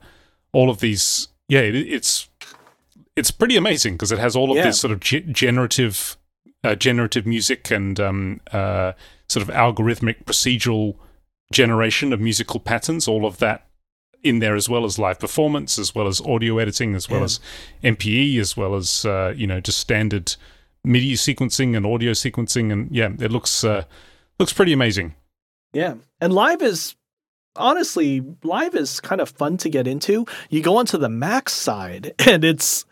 all 0.54 0.70
of 0.70 0.82
these. 0.82 1.30
Yeah, 1.48 1.62
it, 1.62 1.74
it's 1.76 2.30
it's 3.16 3.32
pretty 3.32 3.58
amazing 3.58 3.94
because 3.96 4.12
it 4.12 4.20
has 4.20 4.36
all 4.36 4.52
of 4.52 4.58
Yeah. 4.58 4.66
this 4.66 4.80
sort 4.80 4.92
of 4.94 5.00
ge- 5.00 5.26
generative 5.32 6.16
uh, 6.64 6.76
generative 6.76 7.26
music 7.26 7.72
and 7.72 8.00
um, 8.00 8.40
uh, 8.52 8.92
sort 9.28 9.42
of 9.42 9.50
algorithmic 9.54 10.26
procedural 10.26 10.96
generation 11.52 12.14
of 12.14 12.22
musical 12.22 12.60
patterns. 12.60 13.08
All 13.08 13.26
of 13.26 13.40
that 13.40 13.66
in 14.22 14.38
there 14.38 14.56
as 14.56 14.70
well 14.70 14.86
as 14.86 15.00
live 15.00 15.18
performance, 15.20 15.80
as 15.80 15.96
well 15.96 16.06
as 16.06 16.22
audio 16.22 16.60
editing, 16.60 16.94
as 16.94 17.10
well 17.10 17.22
Yeah. 17.22 17.26
as 17.26 17.40
MPE, 17.84 18.38
as 18.40 18.56
well 18.56 18.76
as 18.76 19.06
uh, 19.06 19.34
you 19.36 19.48
know 19.48 19.60
just 19.60 19.80
standard 19.80 20.36
MIDI 20.84 21.16
sequencing 21.16 21.76
and 21.76 21.84
audio 21.84 22.12
sequencing, 22.12 22.72
and 22.72 22.92
yeah, 22.96 23.10
it 23.20 23.32
looks. 23.32 23.64
Uh, 23.64 23.86
Looks 24.42 24.54
pretty 24.54 24.74
amazing. 24.74 25.14
Yeah. 25.72 25.94
And 26.20 26.34
live 26.34 26.64
is 26.64 26.96
honestly, 27.56 28.24
live 28.44 28.74
is 28.74 29.00
kind 29.00 29.22
of 29.22 29.30
fun 29.30 29.58
to 29.58 29.70
get 29.70 29.86
into. 29.86 30.26
You 30.50 30.64
go 30.64 30.78
onto 30.78 30.98
the 30.98 31.10
Max 31.10 31.54
side 31.54 32.16
and 32.28 32.44
it's 32.44 32.84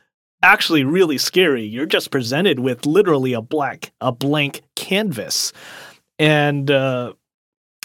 actually 0.43 0.83
really 0.83 1.17
scary. 1.17 1.63
You're 1.63 1.87
just 1.87 2.11
presented 2.11 2.59
with 2.59 2.85
literally 2.85 3.33
a 3.33 3.41
black 3.41 3.91
a 3.99 4.11
blank 4.11 4.61
canvas. 4.75 5.51
And 6.19 6.69
uh 6.69 7.13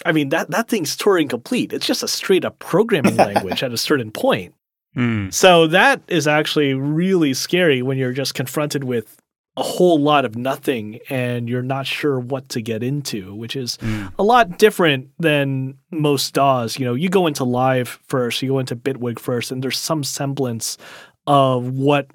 I 0.05 0.11
mean 0.11 0.29
that 0.29 0.51
that 0.51 0.67
thing's 0.67 0.95
Turing 0.95 1.27
complete. 1.27 1.73
It's 1.73 1.87
just 1.87 2.03
a 2.03 2.07
straight 2.07 2.45
up 2.45 2.59
programming 2.59 3.15
language 3.17 3.63
at 3.63 3.73
a 3.73 3.77
certain 3.77 4.11
point. 4.11 4.53
Mm. 4.95 5.33
So 5.33 5.65
that 5.65 6.03
is 6.07 6.27
actually 6.27 6.75
really 6.75 7.33
scary 7.33 7.81
when 7.81 7.97
you're 7.97 8.13
just 8.13 8.35
confronted 8.35 8.83
with 8.83 9.17
a 9.57 9.63
whole 9.63 9.99
lot 9.99 10.25
of 10.25 10.35
nothing 10.35 10.99
and 11.09 11.47
you're 11.47 11.61
not 11.61 11.87
sure 11.87 12.19
what 12.19 12.49
to 12.49 12.61
get 12.61 12.83
into, 12.83 13.33
which 13.33 13.55
is 13.55 13.77
Mm. 13.77 14.11
a 14.19 14.23
lot 14.23 14.57
different 14.59 15.09
than 15.17 15.75
most 15.91 16.33
DAWs. 16.33 16.77
You 16.77 16.85
know, 16.85 16.93
you 16.93 17.07
go 17.09 17.25
into 17.27 17.43
live 17.45 17.99
first, 18.07 18.41
you 18.41 18.49
go 18.49 18.59
into 18.59 18.75
Bitwig 18.75 19.17
first, 19.19 19.51
and 19.51 19.63
there's 19.63 19.77
some 19.77 20.03
semblance 20.03 20.77
of 21.25 21.69
what 21.71 22.07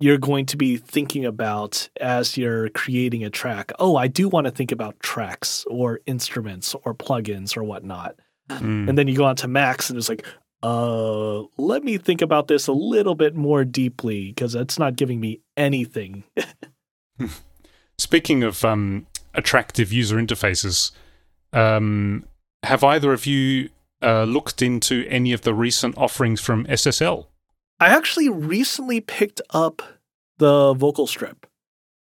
you're 0.00 0.18
going 0.18 0.44
to 0.46 0.56
be 0.56 0.76
thinking 0.76 1.24
about 1.24 1.88
as 2.00 2.36
you're 2.36 2.68
creating 2.70 3.24
a 3.24 3.30
track. 3.30 3.70
Oh, 3.78 3.96
I 3.96 4.08
do 4.08 4.28
want 4.28 4.46
to 4.46 4.50
think 4.50 4.72
about 4.72 4.98
tracks 5.00 5.64
or 5.70 6.00
instruments 6.06 6.74
or 6.84 6.92
plugins 6.94 7.56
or 7.56 7.62
whatnot. 7.62 8.16
Mm. 8.50 8.88
And 8.88 8.98
then 8.98 9.06
you 9.08 9.16
go 9.16 9.24
on 9.24 9.36
to 9.36 9.48
Max 9.48 9.88
and 9.88 9.96
it's 9.98 10.08
like, 10.08 10.26
uh, 10.64 11.42
let 11.56 11.84
me 11.84 11.98
think 11.98 12.20
about 12.22 12.48
this 12.48 12.66
a 12.66 12.72
little 12.72 13.14
bit 13.14 13.34
more 13.34 13.64
deeply 13.64 14.28
because 14.28 14.54
it's 14.54 14.78
not 14.78 14.96
giving 14.96 15.20
me 15.20 15.40
anything. 15.56 16.24
Speaking 17.98 18.42
of 18.42 18.64
um, 18.64 19.06
attractive 19.34 19.92
user 19.92 20.16
interfaces, 20.16 20.90
um, 21.52 22.24
have 22.62 22.82
either 22.82 23.12
of 23.12 23.26
you 23.26 23.68
uh, 24.02 24.24
looked 24.24 24.62
into 24.62 25.06
any 25.08 25.32
of 25.32 25.42
the 25.42 25.54
recent 25.54 25.96
offerings 25.98 26.40
from 26.40 26.64
SSL? 26.66 27.26
I 27.78 27.88
actually 27.88 28.28
recently 28.28 29.00
picked 29.00 29.40
up 29.50 29.82
the 30.38 30.72
vocal 30.74 31.06
strip. 31.06 31.46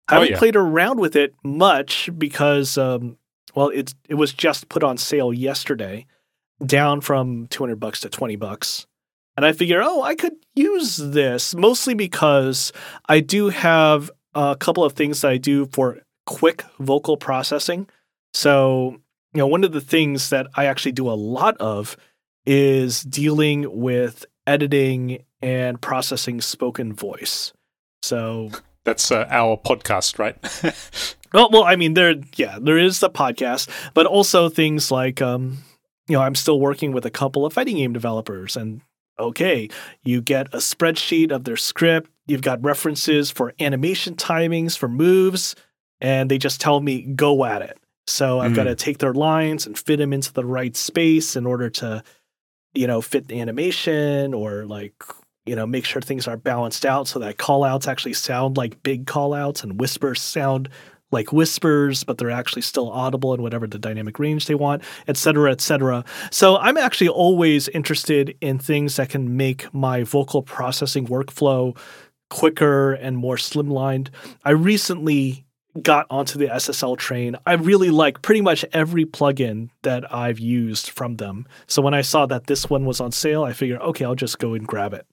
I 0.08 0.14
Oh, 0.16 0.20
haven't 0.20 0.32
yeah. 0.32 0.38
played 0.38 0.56
around 0.56 1.00
with 1.00 1.16
it 1.16 1.34
much 1.44 2.10
because, 2.18 2.76
um, 2.78 3.16
well, 3.54 3.68
it's 3.68 3.94
it 4.08 4.14
was 4.14 4.32
just 4.32 4.68
put 4.68 4.82
on 4.82 4.96
sale 4.98 5.32
yesterday, 5.32 6.06
down 6.64 7.00
from 7.00 7.46
two 7.48 7.62
hundred 7.62 7.80
bucks 7.80 8.00
to 8.00 8.08
twenty 8.08 8.36
bucks, 8.36 8.86
and 9.36 9.46
I 9.46 9.52
figure, 9.52 9.80
oh, 9.82 10.02
I 10.02 10.14
could 10.14 10.34
use 10.54 10.96
this 10.96 11.54
mostly 11.54 11.94
because 11.94 12.72
I 13.08 13.20
do 13.20 13.48
have 13.50 14.10
a 14.34 14.56
couple 14.58 14.84
of 14.84 14.92
things 14.92 15.20
that 15.20 15.30
I 15.30 15.36
do 15.36 15.66
for 15.66 16.00
quick 16.26 16.64
vocal 16.78 17.16
processing. 17.16 17.88
So, 18.34 18.96
you 19.34 19.38
know, 19.38 19.46
one 19.46 19.64
of 19.64 19.72
the 19.72 19.80
things 19.80 20.30
that 20.30 20.46
I 20.54 20.66
actually 20.66 20.92
do 20.92 21.10
a 21.10 21.12
lot 21.12 21.56
of 21.58 21.96
is 22.46 23.02
dealing 23.02 23.80
with 23.80 24.24
editing 24.46 25.24
and 25.40 25.80
processing 25.80 26.40
spoken 26.40 26.92
voice. 26.92 27.52
So, 28.02 28.50
That's 28.84 29.12
uh, 29.12 29.26
our 29.30 29.56
podcast, 29.56 30.18
right? 30.18 30.36
well, 31.32 31.50
well, 31.52 31.64
I 31.64 31.76
mean, 31.76 31.94
there, 31.94 32.16
yeah, 32.34 32.58
there 32.60 32.78
is 32.78 32.98
the 32.98 33.10
podcast, 33.10 33.68
but 33.94 34.06
also 34.06 34.48
things 34.48 34.90
like, 34.90 35.22
um, 35.22 35.58
you 36.08 36.16
know, 36.16 36.22
I'm 36.22 36.34
still 36.34 36.58
working 36.58 36.90
with 36.92 37.06
a 37.06 37.10
couple 37.10 37.46
of 37.46 37.52
fighting 37.52 37.76
game 37.76 37.92
developers, 37.92 38.56
and 38.56 38.80
okay, 39.20 39.68
you 40.02 40.20
get 40.20 40.48
a 40.52 40.56
spreadsheet 40.56 41.30
of 41.30 41.44
their 41.44 41.56
script, 41.56 42.10
you've 42.26 42.42
got 42.42 42.62
references 42.62 43.30
for 43.30 43.52
animation 43.60 44.14
timings 44.14 44.76
for 44.76 44.88
moves, 44.88 45.54
and 46.00 46.30
they 46.30 46.38
just 46.38 46.60
tell 46.60 46.80
me 46.80 47.02
go 47.02 47.44
at 47.44 47.62
it. 47.62 47.78
So 48.06 48.40
I've 48.40 48.54
got 48.54 48.66
Mm. 48.66 48.70
to 48.70 48.74
take 48.74 48.98
their 48.98 49.14
lines 49.14 49.66
and 49.66 49.78
fit 49.78 49.98
them 49.98 50.12
into 50.12 50.32
the 50.32 50.44
right 50.44 50.76
space 50.76 51.36
in 51.36 51.46
order 51.46 51.70
to, 51.70 52.02
you 52.74 52.86
know, 52.86 53.00
fit 53.00 53.28
the 53.28 53.40
animation 53.40 54.34
or 54.34 54.64
like, 54.66 54.94
you 55.46 55.54
know, 55.54 55.66
make 55.66 55.84
sure 55.84 56.02
things 56.02 56.26
are 56.26 56.36
balanced 56.36 56.84
out 56.84 57.06
so 57.06 57.18
that 57.20 57.38
call 57.38 57.64
outs 57.64 57.86
actually 57.86 58.12
sound 58.14 58.56
like 58.56 58.82
big 58.82 59.06
call 59.06 59.34
outs 59.34 59.62
and 59.62 59.80
whispers 59.80 60.20
sound 60.20 60.68
like 61.12 61.32
whispers, 61.32 62.04
but 62.04 62.16
they're 62.18 62.30
actually 62.30 62.62
still 62.62 62.90
audible 62.90 63.34
in 63.34 63.42
whatever 63.42 63.66
the 63.66 63.78
dynamic 63.78 64.18
range 64.18 64.46
they 64.46 64.54
want, 64.54 64.82
et 65.06 65.16
cetera, 65.16 65.50
et 65.52 65.60
cetera. 65.60 66.04
So 66.30 66.56
I'm 66.56 66.78
actually 66.78 67.08
always 67.08 67.68
interested 67.68 68.34
in 68.40 68.58
things 68.58 68.96
that 68.96 69.10
can 69.10 69.36
make 69.36 69.72
my 69.74 70.04
vocal 70.04 70.42
processing 70.42 71.06
workflow 71.06 71.76
quicker 72.32 72.94
and 72.94 73.16
more 73.18 73.36
slimlined. 73.36 74.08
I 74.42 74.50
recently 74.52 75.44
got 75.82 76.06
onto 76.08 76.38
the 76.38 76.46
SSL 76.46 76.96
train. 76.96 77.36
I 77.46 77.52
really 77.54 77.90
like 77.90 78.22
pretty 78.22 78.40
much 78.40 78.64
every 78.72 79.04
plugin 79.04 79.68
that 79.82 80.10
I've 80.12 80.38
used 80.38 80.88
from 80.88 81.16
them. 81.16 81.46
So 81.66 81.82
when 81.82 81.92
I 81.92 82.00
saw 82.00 82.24
that 82.26 82.46
this 82.46 82.70
one 82.70 82.86
was 82.86 83.00
on 83.00 83.12
sale, 83.12 83.44
I 83.44 83.52
figured, 83.52 83.80
okay, 83.80 84.04
I'll 84.06 84.14
just 84.14 84.38
go 84.38 84.54
and 84.54 84.66
grab 84.66 84.94
it. 84.94 85.06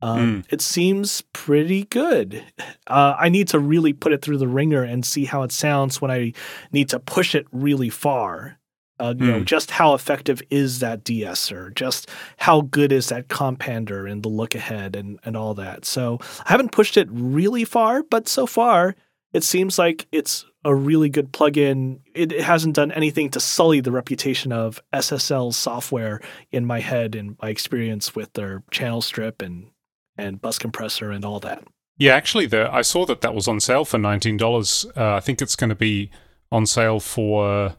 Um, 0.00 0.44
It 0.48 0.60
seems 0.60 1.22
pretty 1.32 1.84
good. 1.84 2.42
Uh, 2.86 3.14
I 3.18 3.28
need 3.28 3.48
to 3.48 3.58
really 3.58 3.92
put 3.92 4.12
it 4.12 4.22
through 4.22 4.38
the 4.38 4.48
ringer 4.48 4.82
and 4.84 5.04
see 5.04 5.24
how 5.24 5.42
it 5.42 5.52
sounds 5.52 6.00
when 6.00 6.10
I 6.12 6.32
need 6.72 6.88
to 6.90 7.00
push 7.00 7.34
it 7.34 7.46
really 7.52 7.90
far. 7.90 8.59
Uh, 9.00 9.14
you 9.18 9.26
know, 9.26 9.38
Hmm. 9.38 9.44
just 9.44 9.70
how 9.72 9.94
effective 9.94 10.42
is 10.50 10.80
that 10.80 11.02
de-esser? 11.04 11.70
Just 11.74 12.08
how 12.36 12.60
good 12.60 12.92
is 12.92 13.08
that 13.08 13.28
compander 13.28 14.06
and 14.06 14.22
the 14.22 14.28
look 14.28 14.54
ahead 14.54 14.94
and, 14.94 15.18
and 15.24 15.36
all 15.36 15.54
that? 15.54 15.84
So 15.84 16.18
I 16.46 16.52
haven't 16.52 16.72
pushed 16.72 16.96
it 16.96 17.08
really 17.10 17.64
far, 17.64 18.02
but 18.02 18.28
so 18.28 18.46
far 18.46 18.94
it 19.32 19.42
seems 19.44 19.78
like 19.78 20.06
it's 20.12 20.44
a 20.64 20.74
really 20.74 21.08
good 21.08 21.32
plugin. 21.32 22.00
It, 22.14 22.32
it 22.32 22.42
hasn't 22.42 22.74
done 22.76 22.92
anything 22.92 23.30
to 23.30 23.40
sully 23.40 23.80
the 23.80 23.92
reputation 23.92 24.52
of 24.52 24.82
SSL 24.92 25.54
software 25.54 26.20
in 26.50 26.66
my 26.66 26.80
head 26.80 27.14
and 27.14 27.36
my 27.40 27.48
experience 27.48 28.14
with 28.14 28.32
their 28.34 28.62
channel 28.70 29.00
strip 29.00 29.40
and 29.40 29.70
and 30.18 30.40
bus 30.42 30.58
compressor 30.58 31.10
and 31.10 31.24
all 31.24 31.40
that. 31.40 31.64
Yeah, 31.96 32.14
actually, 32.14 32.46
the, 32.46 32.68
I 32.70 32.82
saw 32.82 33.06
that 33.06 33.20
that 33.22 33.34
was 33.34 33.48
on 33.48 33.60
sale 33.60 33.84
for 33.86 33.96
nineteen 33.98 34.36
dollars. 34.36 34.84
Uh, 34.96 35.14
I 35.14 35.20
think 35.20 35.40
it's 35.40 35.56
going 35.56 35.70
to 35.70 35.76
be 35.76 36.10
on 36.52 36.66
sale 36.66 36.98
for, 37.00 37.76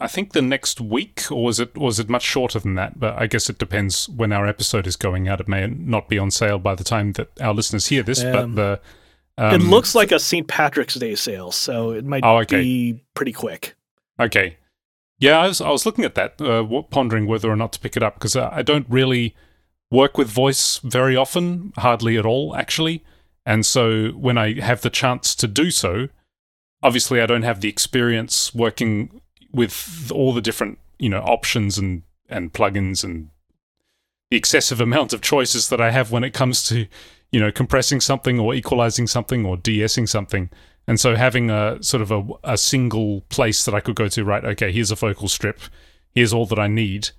I 0.00 0.08
think 0.08 0.32
the 0.32 0.42
next 0.42 0.80
week, 0.80 1.30
or 1.30 1.44
was 1.44 1.60
it 1.60 1.76
was 1.76 2.00
it 2.00 2.08
much 2.08 2.22
shorter 2.22 2.58
than 2.58 2.74
that? 2.74 2.98
But 2.98 3.16
I 3.16 3.26
guess 3.26 3.48
it 3.48 3.58
depends 3.58 4.08
when 4.08 4.32
our 4.32 4.46
episode 4.46 4.86
is 4.86 4.96
going 4.96 5.28
out. 5.28 5.40
It 5.40 5.48
may 5.48 5.66
not 5.66 6.08
be 6.08 6.18
on 6.18 6.30
sale 6.30 6.58
by 6.58 6.74
the 6.74 6.84
time 6.84 7.12
that 7.12 7.28
our 7.40 7.54
listeners 7.54 7.86
hear 7.86 8.02
this. 8.02 8.22
Um, 8.24 8.54
but 8.54 8.56
the 8.56 8.80
it 9.36 9.60
um, 9.62 9.70
looks 9.70 9.94
like 9.94 10.12
a 10.12 10.18
St. 10.18 10.46
Patrick's 10.46 10.94
Day 10.94 11.14
sale, 11.16 11.50
so 11.50 11.90
it 11.90 12.04
might 12.04 12.22
Oh, 12.24 12.38
okay. 12.38 12.62
be 12.62 13.04
pretty 13.14 13.32
quick. 13.32 13.74
Okay. 14.20 14.58
Yeah, 15.18 15.40
I 15.40 15.48
was, 15.48 15.60
I 15.60 15.70
was 15.70 15.86
looking 15.86 16.04
at 16.04 16.14
that, 16.16 16.40
uh, 16.40 16.64
pondering 16.90 17.26
whether 17.26 17.50
or 17.50 17.56
not 17.56 17.72
to 17.72 17.80
pick 17.80 17.96
it 17.96 18.02
up 18.02 18.14
because 18.14 18.36
I 18.36 18.62
don't 18.62 18.86
really 18.88 19.34
work 19.90 20.18
with 20.18 20.28
voice 20.28 20.78
very 20.78 21.16
often, 21.16 21.72
hardly 21.78 22.16
at 22.16 22.26
all, 22.26 22.54
actually. 22.54 23.02
And 23.46 23.64
so 23.64 24.08
when 24.10 24.36
I 24.38 24.60
have 24.60 24.82
the 24.82 24.90
chance 24.90 25.34
to 25.36 25.46
do 25.48 25.70
so, 25.70 26.08
obviously 26.82 27.20
I 27.20 27.26
don't 27.26 27.42
have 27.42 27.60
the 27.60 27.68
experience 27.68 28.54
working 28.54 29.20
with 29.54 30.10
all 30.12 30.32
the 30.32 30.40
different, 30.40 30.78
you 30.98 31.08
know, 31.08 31.20
options 31.20 31.78
and, 31.78 32.02
and 32.28 32.52
plugins 32.52 33.04
and 33.04 33.30
the 34.30 34.36
excessive 34.36 34.80
amount 34.88 35.12
of 35.12 35.20
choices 35.20 35.68
that 35.68 35.80
I 35.80 35.90
have 35.90 36.10
when 36.10 36.24
it 36.24 36.34
comes 36.34 36.62
to, 36.68 36.86
you 37.30 37.40
know, 37.40 37.52
compressing 37.52 38.00
something 38.00 38.38
or 38.38 38.54
equalizing 38.54 39.06
something 39.06 39.44
or 39.44 39.56
de-essing 39.56 40.06
something. 40.08 40.50
And 40.86 41.00
so 41.00 41.16
having 41.16 41.50
a 41.50 41.82
sort 41.82 42.02
of 42.02 42.10
a, 42.10 42.26
a 42.44 42.58
single 42.58 43.22
place 43.22 43.64
that 43.64 43.74
I 43.74 43.80
could 43.80 43.96
go 43.96 44.08
to, 44.08 44.24
right? 44.24 44.44
Okay, 44.44 44.70
here's 44.70 44.90
a 44.90 44.96
vocal 44.96 45.28
strip. 45.28 45.60
Here's 46.14 46.32
all 46.32 46.46
that 46.46 46.58
I 46.58 46.66
need. 46.66 47.10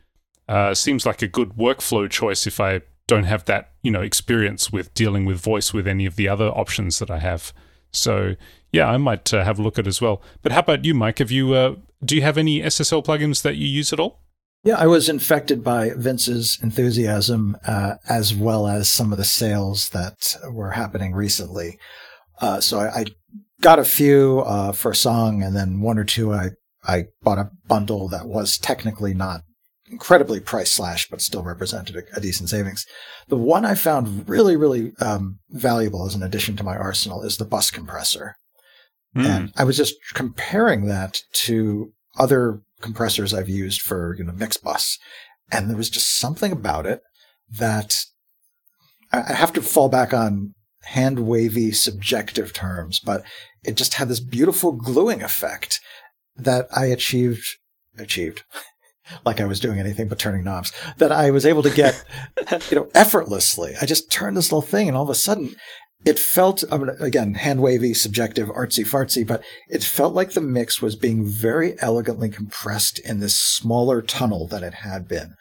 Uh, 0.47 0.73
seems 0.75 1.05
like 1.05 1.21
a 1.21 1.27
good 1.27 1.53
workflow 1.53 2.09
choice 2.09 2.45
if 2.45 2.59
I 2.59 2.81
don't 3.07 3.23
have 3.23 3.45
that, 3.45 3.71
you 3.81 3.91
know, 3.91 4.01
experience 4.01 4.71
with 4.71 4.93
dealing 4.93 5.25
with 5.25 5.39
voice 5.39 5.73
with 5.73 5.87
any 5.87 6.05
of 6.05 6.15
the 6.15 6.27
other 6.27 6.47
options 6.49 6.99
that 6.99 7.09
I 7.09 7.19
have. 7.19 7.51
So 7.91 8.35
yeah, 8.71 8.89
I 8.89 8.97
might 8.97 9.33
uh, 9.33 9.43
have 9.43 9.57
a 9.57 9.61
look 9.61 9.79
at 9.79 9.87
as 9.87 10.01
well. 10.01 10.21
But 10.41 10.51
how 10.51 10.59
about 10.59 10.85
you, 10.85 10.93
Mike? 10.93 11.19
Have 11.19 11.31
you 11.31 11.53
uh, 11.53 11.75
do 12.05 12.15
you 12.15 12.21
have 12.21 12.37
any 12.37 12.61
SSL 12.61 13.03
plugins 13.03 13.41
that 13.41 13.55
you 13.55 13.67
use 13.67 13.91
at 13.91 13.99
all? 13.99 14.21
Yeah, 14.63 14.77
I 14.77 14.87
was 14.87 15.09
infected 15.09 15.63
by 15.63 15.91
Vince's 15.95 16.57
enthusiasm, 16.63 17.55
uh, 17.67 17.95
as 18.09 18.33
well 18.33 18.67
as 18.67 18.89
some 18.89 19.11
of 19.11 19.19
the 19.19 19.23
sales 19.23 19.89
that 19.89 20.35
were 20.51 20.71
happening 20.71 21.13
recently. 21.13 21.77
Uh, 22.41 22.59
so 22.59 22.79
I, 22.79 23.01
I 23.01 23.05
got 23.61 23.77
a 23.77 23.85
few 23.85 24.39
uh, 24.39 24.71
for 24.71 24.91
a 24.91 24.95
song, 24.95 25.43
and 25.43 25.55
then 25.55 25.81
one 25.81 25.99
or 25.99 26.03
two 26.03 26.33
I 26.33 26.49
I 26.87 27.05
bought 27.21 27.37
a 27.37 27.51
bundle 27.67 28.07
that 28.09 28.27
was 28.27 28.57
technically 28.57 29.13
not 29.13 29.41
incredibly 29.87 30.39
price 30.39 30.71
slash, 30.71 31.07
but 31.09 31.21
still 31.21 31.43
represented 31.43 31.95
a, 31.95 32.17
a 32.17 32.19
decent 32.19 32.49
savings. 32.49 32.85
The 33.27 33.37
one 33.37 33.65
I 33.65 33.75
found 33.75 34.27
really, 34.27 34.55
really 34.55 34.93
um, 34.99 35.39
valuable 35.49 36.05
as 36.05 36.15
an 36.15 36.23
addition 36.23 36.55
to 36.57 36.63
my 36.63 36.75
arsenal 36.75 37.21
is 37.21 37.37
the 37.37 37.45
bus 37.45 37.71
compressor. 37.71 38.35
Hmm. 39.13 39.25
And 39.25 39.53
I 39.55 39.63
was 39.63 39.77
just 39.77 39.95
comparing 40.13 40.85
that 40.85 41.19
to 41.33 41.93
other 42.17 42.61
compressors 42.81 43.33
I've 43.33 43.49
used 43.49 43.81
for, 43.81 44.15
you 44.17 44.23
know, 44.23 44.33
Mixbus. 44.33 44.97
And 45.51 45.69
there 45.69 45.77
was 45.77 45.89
just 45.89 46.17
something 46.17 46.51
about 46.51 46.85
it 46.85 47.01
that 47.49 48.05
I 49.11 49.21
I 49.21 49.33
have 49.33 49.53
to 49.53 49.61
fall 49.61 49.89
back 49.89 50.13
on 50.13 50.55
hand 50.85 51.27
wavy 51.27 51.71
subjective 51.71 52.53
terms, 52.53 52.99
but 52.99 53.23
it 53.63 53.75
just 53.75 53.95
had 53.95 54.07
this 54.07 54.19
beautiful 54.19 54.71
gluing 54.71 55.23
effect 55.23 55.79
that 56.35 56.67
I 56.75 56.85
achieved, 56.85 57.45
achieved, 57.97 58.43
like 59.25 59.39
I 59.39 59.45
was 59.45 59.59
doing 59.59 59.79
anything 59.79 60.07
but 60.07 60.19
turning 60.19 60.43
knobs, 60.43 60.71
that 60.97 61.11
I 61.11 61.31
was 61.31 61.45
able 61.45 61.63
to 61.63 61.69
get, 61.69 62.03
you 62.69 62.75
know, 62.77 62.89
effortlessly. 62.93 63.75
I 63.81 63.85
just 63.85 64.11
turned 64.11 64.37
this 64.37 64.51
little 64.51 64.61
thing 64.61 64.87
and 64.87 64.95
all 64.95 65.03
of 65.03 65.09
a 65.09 65.15
sudden 65.15 65.55
it 66.03 66.19
felt, 66.19 66.63
again, 66.71 67.35
hand 67.35 67.61
wavy, 67.61 67.93
subjective, 67.93 68.49
artsy 68.49 68.85
fartsy, 68.85 69.25
but 69.25 69.43
it 69.69 69.83
felt 69.83 70.13
like 70.13 70.33
the 70.33 70.41
mix 70.41 70.81
was 70.81 70.95
being 70.95 71.25
very 71.25 71.75
elegantly 71.81 72.29
compressed 72.29 72.99
in 72.99 73.19
this 73.19 73.37
smaller 73.37 74.01
tunnel 74.01 74.47
than 74.47 74.63
it 74.63 74.75
had 74.75 75.07
been. 75.07 75.35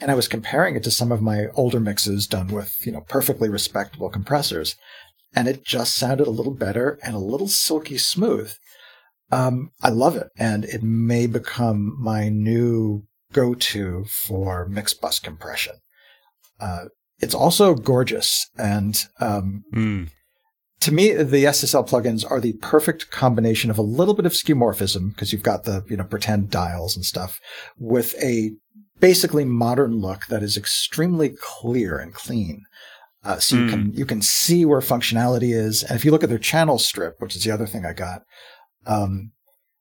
And 0.00 0.10
I 0.10 0.14
was 0.14 0.28
comparing 0.28 0.76
it 0.76 0.82
to 0.84 0.90
some 0.90 1.10
of 1.10 1.22
my 1.22 1.46
older 1.54 1.80
mixes 1.80 2.26
done 2.26 2.48
with, 2.48 2.74
you 2.84 2.92
know, 2.92 3.00
perfectly 3.00 3.48
respectable 3.48 4.10
compressors. 4.10 4.76
And 5.34 5.48
it 5.48 5.64
just 5.64 5.96
sounded 5.96 6.26
a 6.26 6.32
little 6.32 6.54
better 6.54 6.98
and 7.02 7.14
a 7.14 7.18
little 7.20 7.48
silky 7.48 7.98
smooth. 7.98 8.52
Um, 9.32 9.70
I 9.82 9.88
love 9.88 10.16
it. 10.16 10.28
And 10.36 10.64
it 10.64 10.82
may 10.82 11.26
become 11.26 11.96
my 12.00 12.28
new 12.28 13.04
go-to 13.32 14.04
for 14.04 14.68
mixed 14.68 15.00
bus 15.00 15.18
compression. 15.18 15.74
Uh, 16.60 16.84
it's 17.20 17.34
also 17.34 17.74
gorgeous 17.74 18.48
and, 18.58 19.06
um, 19.20 19.64
Hmm. 19.72 20.04
to 20.80 20.92
me, 20.92 21.12
the 21.14 21.46
SSL 21.46 21.88
plugins 21.88 22.28
are 22.30 22.40
the 22.40 22.54
perfect 22.54 23.10
combination 23.10 23.70
of 23.70 23.78
a 23.78 23.82
little 23.82 24.12
bit 24.14 24.26
of 24.26 24.32
skeuomorphism 24.32 25.14
because 25.14 25.32
you've 25.32 25.42
got 25.42 25.64
the 25.64 25.84
you 25.88 25.96
know 25.96 26.04
pretend 26.04 26.50
dials 26.50 26.94
and 26.94 27.04
stuff 27.04 27.38
with 27.78 28.14
a 28.22 28.50
basically 29.00 29.44
modern 29.44 30.00
look 30.00 30.26
that 30.26 30.42
is 30.42 30.56
extremely 30.56 31.30
clear 31.40 31.98
and 31.98 32.12
clean. 32.14 32.62
Uh, 33.24 33.38
so 33.38 33.56
you 33.56 33.66
can 33.70 33.92
you 33.94 34.04
can 34.04 34.20
see 34.20 34.66
where 34.66 34.80
functionality 34.80 35.54
is, 35.54 35.82
and 35.82 35.96
if 35.96 36.04
you 36.04 36.10
look 36.10 36.22
at 36.22 36.28
their 36.28 36.38
channel 36.38 36.78
strip, 36.78 37.14
which 37.20 37.34
is 37.34 37.44
the 37.44 37.50
other 37.50 37.66
thing 37.66 37.86
I 37.86 37.94
got, 37.94 38.20
um, 38.86 39.32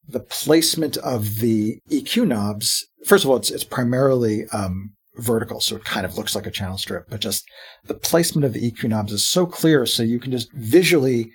the 0.08 0.22
placement 0.22 0.96
of 0.98 1.40
the 1.40 1.80
EQ 1.92 2.26
knobs. 2.28 2.86
First 3.06 3.26
of 3.26 3.30
all, 3.30 3.36
it's 3.36 3.52
it's 3.52 3.66
primarily 3.66 4.46
um, 4.54 4.94
vertical, 5.16 5.60
so 5.60 5.76
it 5.76 5.84
kind 5.86 6.06
of 6.06 6.18
looks 6.18 6.36
like 6.36 6.48
a 6.48 6.52
channel 6.52 6.78
strip, 6.78 7.10
but 7.10 7.20
just 7.20 7.46
the 7.86 7.94
placement 7.94 8.46
of 8.46 8.54
the 8.54 8.72
EQ 8.72 8.90
knobs 8.90 9.14
is 9.14 9.26
so 9.26 9.46
clear, 9.46 9.86
so 9.86 10.04
you 10.04 10.20
can 10.20 10.32
just 10.32 10.52
visually 10.54 11.32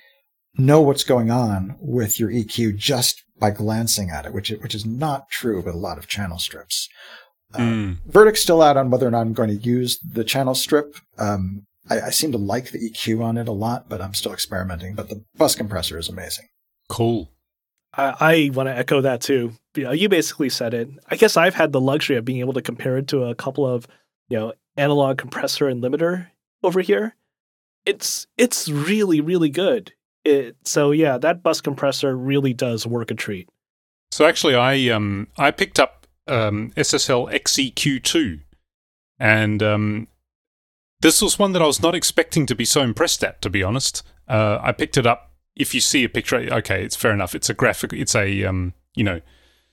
know 0.57 0.81
what's 0.81 1.05
going 1.05 1.31
on 1.31 1.77
with 1.81 2.19
your 2.19 2.31
EQ 2.31 2.77
just 2.77 3.23
by 3.39 3.51
glancing 3.51 4.11
at 4.11 4.27
it, 4.27 4.33
which 4.33 4.51
which 4.51 4.75
is 4.75 4.85
not 4.85 5.31
true 5.31 5.57
with 5.57 5.75
a 5.75 5.79
lot 5.79 5.99
of 5.99 6.09
channel 6.09 6.39
strips. 6.39 6.89
Mm. 7.55 7.93
Uh, 7.93 7.97
verdict's 8.07 8.43
still 8.43 8.61
out 8.61 8.77
on 8.77 8.91
whether 8.91 9.07
or 9.07 9.11
not 9.11 9.23
I'm 9.23 9.33
going 9.33 9.49
to 9.49 9.69
use 9.69 9.99
the 10.01 10.25
channel 10.25 10.55
strip. 10.55 10.97
Um, 11.17 11.67
I, 11.89 12.01
I, 12.03 12.11
seem 12.11 12.31
to 12.33 12.39
like 12.39 12.73
the 12.73 12.91
EQ 12.91 13.25
on 13.25 13.39
it 13.39 13.49
a 13.49 13.53
lot, 13.53 13.89
but 13.89 14.03
I'm 14.03 14.13
still 14.13 14.35
experimenting. 14.35 14.95
But 14.95 15.09
the 15.09 15.25
bus 15.37 15.55
compressor 15.55 15.99
is 15.99 16.11
amazing. 16.11 16.47
Cool. 16.91 17.31
I, 17.99 18.15
I 18.21 18.51
want 18.55 18.69
to 18.69 18.77
echo 18.77 19.01
that 19.01 19.21
too. 19.21 19.53
You 19.77 19.85
know, 19.85 19.93
you 19.93 20.09
basically 20.09 20.49
said 20.49 20.73
it. 20.73 20.89
I 21.09 21.17
guess 21.17 21.37
I've 21.37 21.55
had 21.55 21.73
the 21.73 21.81
luxury 21.81 22.17
of 22.17 22.25
being 22.25 22.41
able 22.41 22.55
to 22.55 22.63
compare 22.63 22.97
it 22.97 23.09
to 23.09 23.25
a 23.25 23.35
couple 23.35 23.67
of, 23.67 23.87
you 24.29 24.39
know, 24.39 24.53
analog 24.77 25.19
compressor 25.19 25.69
and 25.69 25.83
limiter 25.83 26.29
over 26.63 26.81
here. 26.81 27.17
It's 27.85 28.27
it's 28.37 28.69
really 28.69 29.21
really 29.21 29.51
good. 29.51 29.93
It, 30.25 30.57
so 30.65 30.93
yeah, 30.93 31.19
that 31.19 31.43
bus 31.43 31.61
compressor 31.61 32.17
really 32.17 32.53
does 32.53 32.87
work 32.87 33.11
a 33.11 33.15
treat. 33.15 33.49
So 34.11 34.27
actually, 34.27 34.55
I 34.55 34.89
um 34.89 35.29
I 35.37 35.51
picked 35.51 35.81
up 35.81 36.07
um, 36.27 36.73
SSL 36.77 37.33
XEQ2, 37.33 38.41
and 39.19 39.63
um, 39.63 40.09
this 41.01 41.23
was 41.23 41.39
one 41.39 41.53
that 41.53 41.63
I 41.63 41.67
was 41.67 41.83
not 41.83 41.95
expecting 41.95 42.47
to 42.47 42.55
be 42.55 42.65
so 42.65 42.83
impressed 42.83 43.25
at. 43.25 43.41
To 43.43 43.51
be 43.51 43.63
honest, 43.63 44.03
uh, 44.29 44.59
I 44.63 44.73
picked 44.73 44.97
it 44.97 45.07
up. 45.07 45.28
If 45.59 45.75
you 45.75 45.81
see 45.81 46.05
a 46.05 46.09
picture, 46.09 46.37
okay, 46.37 46.85
it's 46.85 46.97
fair 46.97 47.13
enough. 47.13 47.35
It's 47.35 47.51
a 47.51 47.55
graphic. 47.55 47.93
It's 47.93 48.15
a 48.15 48.45
um, 48.45 48.75
you 48.95 49.05
know 49.05 49.21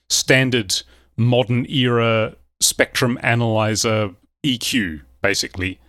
standard 0.08 0.82
modern 1.16 1.66
era 1.70 2.36
spectrum 2.60 3.18
analyzer 3.22 4.10
EQ, 4.44 5.02
basically. 5.22 5.80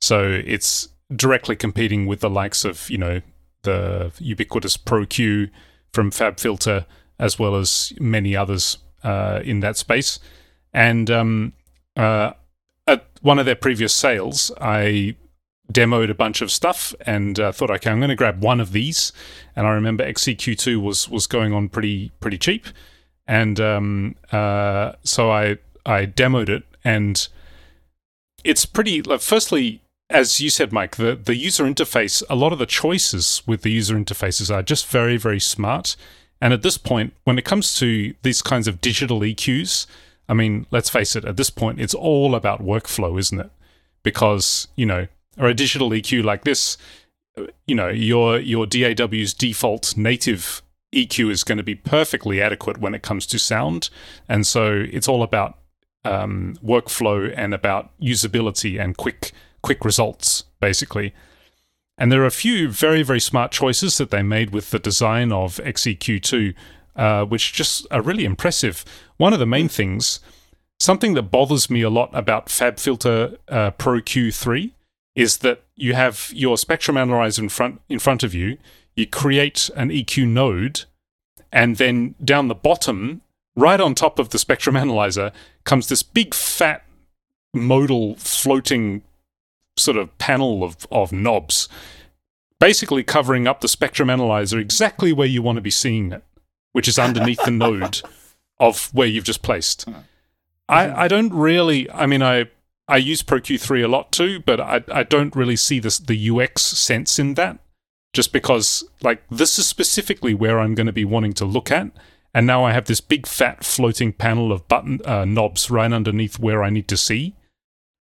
So 0.00 0.42
it's 0.44 0.88
directly 1.14 1.56
competing 1.56 2.06
with 2.06 2.20
the 2.20 2.30
likes 2.30 2.64
of 2.64 2.90
you 2.90 2.98
know 2.98 3.20
the 3.62 4.12
ubiquitous 4.18 4.76
Pro 4.76 5.06
Q 5.06 5.48
from 5.92 6.10
FabFilter, 6.10 6.86
as 7.18 7.38
well 7.38 7.54
as 7.54 7.92
many 7.98 8.36
others 8.36 8.78
uh, 9.02 9.40
in 9.44 9.60
that 9.60 9.76
space. 9.76 10.18
And 10.72 11.10
um, 11.10 11.52
uh, 11.96 12.32
at 12.86 13.06
one 13.22 13.38
of 13.38 13.46
their 13.46 13.54
previous 13.54 13.94
sales, 13.94 14.50
I 14.60 15.16
demoed 15.72 16.10
a 16.10 16.14
bunch 16.14 16.42
of 16.42 16.50
stuff 16.50 16.94
and 17.06 17.40
uh, 17.40 17.52
thought, 17.52 17.70
okay, 17.70 17.90
I'm 17.90 17.98
going 17.98 18.10
to 18.10 18.16
grab 18.16 18.42
one 18.42 18.60
of 18.60 18.72
these. 18.72 19.12
And 19.56 19.66
I 19.66 19.70
remember 19.70 20.04
XEQ2 20.04 20.80
was 20.80 21.08
was 21.08 21.26
going 21.26 21.52
on 21.52 21.68
pretty 21.68 22.12
pretty 22.20 22.38
cheap, 22.38 22.66
and 23.26 23.60
um, 23.60 24.16
uh, 24.32 24.92
so 25.02 25.30
I 25.30 25.58
I 25.86 26.06
demoed 26.06 26.48
it, 26.48 26.64
and 26.84 27.26
it's 28.42 28.66
pretty. 28.66 29.02
Like, 29.02 29.20
firstly, 29.20 29.80
as 30.10 30.40
you 30.40 30.50
said, 30.50 30.72
Mike, 30.72 30.96
the 30.96 31.14
the 31.14 31.36
user 31.36 31.64
interface, 31.64 32.22
a 32.28 32.34
lot 32.34 32.52
of 32.52 32.58
the 32.58 32.66
choices 32.66 33.42
with 33.46 33.62
the 33.62 33.70
user 33.70 33.94
interfaces 33.96 34.54
are 34.54 34.62
just 34.62 34.86
very 34.88 35.16
very 35.16 35.40
smart. 35.40 35.96
And 36.40 36.52
at 36.52 36.62
this 36.62 36.76
point, 36.76 37.14
when 37.24 37.38
it 37.38 37.44
comes 37.44 37.74
to 37.78 38.12
these 38.22 38.42
kinds 38.42 38.68
of 38.68 38.80
digital 38.80 39.20
EQs, 39.20 39.86
I 40.28 40.34
mean, 40.34 40.66
let's 40.70 40.90
face 40.90 41.16
it, 41.16 41.24
at 41.24 41.36
this 41.36 41.48
point, 41.48 41.80
it's 41.80 41.94
all 41.94 42.34
about 42.34 42.62
workflow, 42.62 43.18
isn't 43.18 43.40
it? 43.40 43.50
Because, 44.02 44.68
you 44.76 44.84
know, 44.84 45.06
or 45.38 45.48
a 45.48 45.54
digital 45.54 45.90
EQ 45.90 46.24
like 46.24 46.44
this, 46.44 46.76
you 47.66 47.74
know, 47.74 47.88
your 47.88 48.38
your 48.38 48.66
DAW's 48.66 49.34
default 49.34 49.96
native 49.96 50.62
EQ 50.94 51.30
is 51.30 51.44
going 51.44 51.58
to 51.58 51.64
be 51.64 51.74
perfectly 51.74 52.40
adequate 52.40 52.78
when 52.78 52.94
it 52.94 53.02
comes 53.02 53.26
to 53.26 53.38
sound, 53.38 53.90
and 54.28 54.46
so 54.46 54.84
it's 54.90 55.08
all 55.08 55.22
about 55.22 55.58
um, 56.04 56.56
workflow 56.64 57.32
and 57.36 57.52
about 57.54 57.90
usability 58.00 58.80
and 58.80 58.96
quick 58.96 59.32
quick 59.62 59.84
results, 59.84 60.44
basically. 60.60 61.14
And 61.96 62.10
there 62.10 62.22
are 62.22 62.26
a 62.26 62.30
few 62.30 62.68
very, 62.68 63.02
very 63.02 63.20
smart 63.20 63.52
choices 63.52 63.98
that 63.98 64.10
they 64.10 64.22
made 64.22 64.50
with 64.50 64.70
the 64.70 64.78
design 64.78 65.32
of 65.32 65.56
XEQ2, 65.56 66.54
uh, 66.96 67.24
which 67.24 67.52
just 67.52 67.86
are 67.90 68.02
really 68.02 68.24
impressive. 68.24 68.84
One 69.16 69.32
of 69.32 69.38
the 69.38 69.46
main 69.46 69.68
things, 69.68 70.20
something 70.78 71.14
that 71.14 71.30
bothers 71.30 71.70
me 71.70 71.82
a 71.82 71.90
lot 71.90 72.10
about 72.12 72.46
FabFilter 72.46 73.36
uh, 73.48 73.70
Pro 73.72 74.00
Q3, 74.00 74.72
is 75.14 75.38
that 75.38 75.62
you 75.76 75.94
have 75.94 76.30
your 76.34 76.58
spectrum 76.58 76.96
analyzer 76.96 77.42
in 77.42 77.48
front 77.48 77.80
in 77.88 77.98
front 77.98 78.22
of 78.22 78.34
you. 78.34 78.58
You 78.96 79.06
create 79.06 79.70
an 79.76 79.90
EQ 79.90 80.28
node, 80.28 80.84
and 81.52 81.76
then 81.76 82.14
down 82.24 82.48
the 82.48 82.54
bottom, 82.54 83.22
right 83.56 83.80
on 83.80 83.94
top 83.94 84.18
of 84.18 84.30
the 84.30 84.38
spectrum 84.38 84.76
analyzer, 84.76 85.32
comes 85.64 85.88
this 85.88 86.02
big 86.02 86.34
fat 86.34 86.84
modal 87.52 88.16
floating 88.16 89.02
sort 89.76 89.96
of 89.96 90.16
panel 90.18 90.62
of, 90.62 90.86
of 90.90 91.12
knobs, 91.12 91.68
basically 92.60 93.02
covering 93.02 93.46
up 93.46 93.60
the 93.60 93.68
spectrum 93.68 94.10
analyzer 94.10 94.58
exactly 94.58 95.12
where 95.12 95.26
you 95.26 95.42
want 95.42 95.56
to 95.56 95.62
be 95.62 95.70
seeing 95.70 96.12
it, 96.12 96.24
which 96.72 96.88
is 96.88 96.98
underneath 96.98 97.42
the 97.44 97.50
node 97.50 98.00
of 98.58 98.90
where 98.92 99.06
you've 99.06 99.24
just 99.24 99.42
placed. 99.42 99.86
I, 100.68 101.04
I 101.04 101.08
don't 101.08 101.32
really, 101.32 101.90
I 101.90 102.06
mean, 102.06 102.22
I, 102.22 102.46
I 102.86 102.98
use 102.98 103.22
ProQ3 103.22 103.84
a 103.84 103.88
lot 103.88 104.12
too, 104.12 104.40
but 104.40 104.60
I, 104.60 104.82
I 104.92 105.02
don't 105.04 105.34
really 105.34 105.56
see 105.56 105.78
this, 105.78 105.98
the 105.98 106.30
UX 106.30 106.62
sense 106.62 107.18
in 107.18 107.34
that 107.34 107.58
just 108.12 108.32
because, 108.32 108.84
like, 109.02 109.22
this 109.28 109.58
is 109.58 109.66
specifically 109.66 110.34
where 110.34 110.60
I'm 110.60 110.74
going 110.74 110.86
to 110.86 110.92
be 110.92 111.04
wanting 111.04 111.32
to 111.34 111.44
look 111.44 111.70
at. 111.70 111.90
And 112.32 112.46
now 112.46 112.64
I 112.64 112.72
have 112.72 112.86
this 112.86 113.00
big 113.00 113.26
fat 113.26 113.64
floating 113.64 114.12
panel 114.12 114.52
of 114.52 114.66
button 114.68 115.00
uh, 115.04 115.24
knobs 115.24 115.70
right 115.70 115.92
underneath 115.92 116.38
where 116.38 116.62
I 116.62 116.70
need 116.70 116.88
to 116.88 116.96
see. 116.96 117.34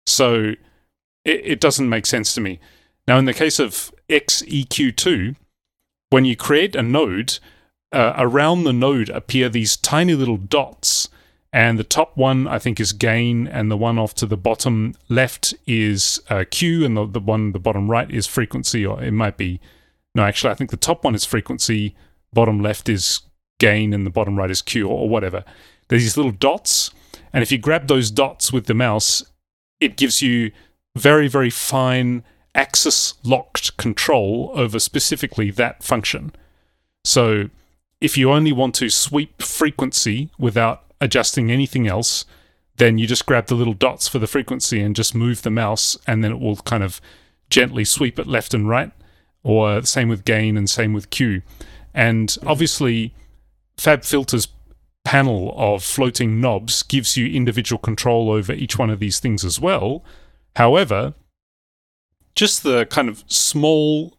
So 0.06 0.54
it, 1.24 1.40
it 1.44 1.60
doesn't 1.60 1.88
make 1.88 2.06
sense 2.06 2.34
to 2.34 2.40
me. 2.40 2.60
Now, 3.08 3.18
in 3.18 3.24
the 3.24 3.34
case 3.34 3.58
of 3.58 3.92
XEQ2, 4.08 5.36
when 6.10 6.24
you 6.24 6.36
create 6.36 6.76
a 6.76 6.82
node, 6.82 7.38
uh, 7.90 8.14
around 8.16 8.64
the 8.64 8.72
node 8.72 9.08
appear 9.08 9.48
these 9.48 9.76
tiny 9.76 10.14
little 10.14 10.36
dots. 10.36 11.08
And 11.52 11.78
the 11.78 11.84
top 11.84 12.16
one, 12.16 12.48
I 12.48 12.58
think, 12.58 12.80
is 12.80 12.92
gain, 12.92 13.46
and 13.46 13.70
the 13.70 13.76
one 13.76 13.98
off 13.98 14.14
to 14.14 14.26
the 14.26 14.38
bottom 14.38 14.94
left 15.08 15.52
is 15.66 16.20
uh, 16.30 16.44
Q, 16.50 16.84
and 16.84 16.96
the, 16.96 17.06
the 17.06 17.20
one 17.20 17.52
the 17.52 17.58
bottom 17.58 17.90
right 17.90 18.10
is 18.10 18.26
frequency, 18.26 18.86
or 18.86 19.02
it 19.02 19.12
might 19.12 19.36
be. 19.36 19.60
No, 20.14 20.24
actually, 20.24 20.50
I 20.50 20.54
think 20.54 20.70
the 20.70 20.76
top 20.76 21.04
one 21.04 21.14
is 21.14 21.24
frequency, 21.26 21.94
bottom 22.32 22.60
left 22.60 22.88
is 22.88 23.20
gain, 23.58 23.92
and 23.92 24.06
the 24.06 24.10
bottom 24.10 24.38
right 24.38 24.50
is 24.50 24.62
Q, 24.62 24.88
or, 24.88 25.00
or 25.00 25.08
whatever. 25.08 25.44
There's 25.88 26.02
these 26.02 26.16
little 26.16 26.32
dots, 26.32 26.90
and 27.34 27.42
if 27.42 27.52
you 27.52 27.58
grab 27.58 27.86
those 27.86 28.10
dots 28.10 28.50
with 28.50 28.64
the 28.64 28.74
mouse, 28.74 29.22
it 29.78 29.98
gives 29.98 30.22
you 30.22 30.52
very, 30.96 31.28
very 31.28 31.50
fine 31.50 32.22
axis 32.54 33.14
locked 33.24 33.76
control 33.76 34.50
over 34.54 34.78
specifically 34.78 35.50
that 35.50 35.82
function. 35.82 36.32
So 37.04 37.50
if 38.00 38.16
you 38.16 38.30
only 38.30 38.52
want 38.52 38.74
to 38.76 38.88
sweep 38.88 39.42
frequency 39.42 40.30
without 40.38 40.84
adjusting 41.02 41.50
anything 41.50 41.86
else, 41.86 42.24
then 42.76 42.96
you 42.96 43.06
just 43.06 43.26
grab 43.26 43.46
the 43.46 43.54
little 43.54 43.74
dots 43.74 44.08
for 44.08 44.18
the 44.18 44.26
frequency 44.26 44.80
and 44.80 44.96
just 44.96 45.14
move 45.14 45.42
the 45.42 45.50
mouse, 45.50 45.98
and 46.06 46.24
then 46.24 46.32
it 46.32 46.40
will 46.40 46.56
kind 46.56 46.82
of 46.82 47.00
gently 47.50 47.84
sweep 47.84 48.18
it 48.18 48.26
left 48.26 48.54
and 48.54 48.68
right. 48.68 48.92
Or 49.42 49.82
same 49.82 50.08
with 50.08 50.24
gain 50.24 50.56
and 50.56 50.70
same 50.70 50.92
with 50.92 51.10
Q. 51.10 51.42
And 51.92 52.34
obviously, 52.46 53.12
FabFilter's 53.76 54.48
panel 55.04 55.52
of 55.56 55.82
floating 55.82 56.40
knobs 56.40 56.84
gives 56.84 57.16
you 57.16 57.26
individual 57.26 57.78
control 57.78 58.30
over 58.30 58.52
each 58.52 58.78
one 58.78 58.88
of 58.88 59.00
these 59.00 59.18
things 59.18 59.44
as 59.44 59.60
well. 59.60 60.04
However, 60.54 61.14
just 62.36 62.62
the 62.62 62.86
kind 62.86 63.08
of 63.08 63.24
small 63.26 64.16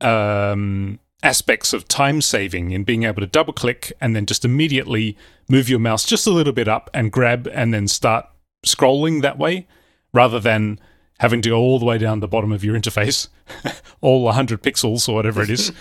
um, 0.00 0.98
aspects 1.24 1.72
of 1.72 1.88
time 1.88 2.20
saving 2.20 2.70
in 2.70 2.84
being 2.84 3.02
able 3.02 3.20
to 3.20 3.26
double 3.26 3.52
click 3.52 3.92
and 4.00 4.14
then 4.14 4.26
just 4.26 4.44
immediately 4.44 5.16
move 5.48 5.68
your 5.68 5.78
mouse 5.78 6.04
just 6.04 6.26
a 6.26 6.30
little 6.30 6.52
bit 6.52 6.68
up 6.68 6.90
and 6.92 7.10
grab 7.10 7.48
and 7.52 7.72
then 7.72 7.88
start 7.88 8.26
scrolling 8.64 9.22
that 9.22 9.38
way 9.38 9.66
rather 10.12 10.38
than 10.38 10.78
having 11.20 11.40
to 11.40 11.48
go 11.48 11.56
all 11.56 11.78
the 11.78 11.84
way 11.86 11.96
down 11.96 12.20
the 12.20 12.28
bottom 12.28 12.52
of 12.52 12.62
your 12.62 12.78
interface, 12.78 13.28
all 14.02 14.22
100 14.24 14.62
pixels 14.62 15.08
or 15.08 15.14
whatever 15.14 15.42
it 15.42 15.48
is, 15.50 15.72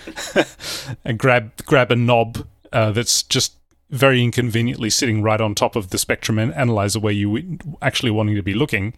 and 1.06 1.20
grab 1.20 1.52
grab 1.66 1.92
a 1.92 1.96
knob 1.96 2.48
uh, 2.72 2.92
that's 2.92 3.24
just 3.24 3.58
very 3.90 4.24
inconveniently 4.24 4.90
sitting 4.90 5.22
right 5.22 5.42
on 5.42 5.54
top 5.54 5.76
of 5.76 5.90
the 5.90 5.98
spectrum 5.98 6.40
analyzer 6.40 7.00
where 7.00 7.14
you 7.14 7.60
actually 7.82 8.12
wanting 8.12 8.36
to 8.36 8.42
be 8.42 8.54
looking. 8.54 8.94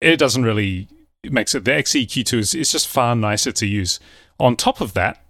It 0.00 0.18
doesn't 0.18 0.44
really 0.44 0.88
it 1.22 1.32
makes 1.32 1.54
it 1.54 1.64
the 1.64 1.72
XEQ2 1.72 2.38
is, 2.38 2.54
is 2.54 2.70
just 2.70 2.86
far 2.86 3.16
nicer 3.16 3.52
to 3.52 3.66
use. 3.66 3.98
on 4.38 4.54
top 4.54 4.80
of 4.80 4.94
that, 4.94 5.20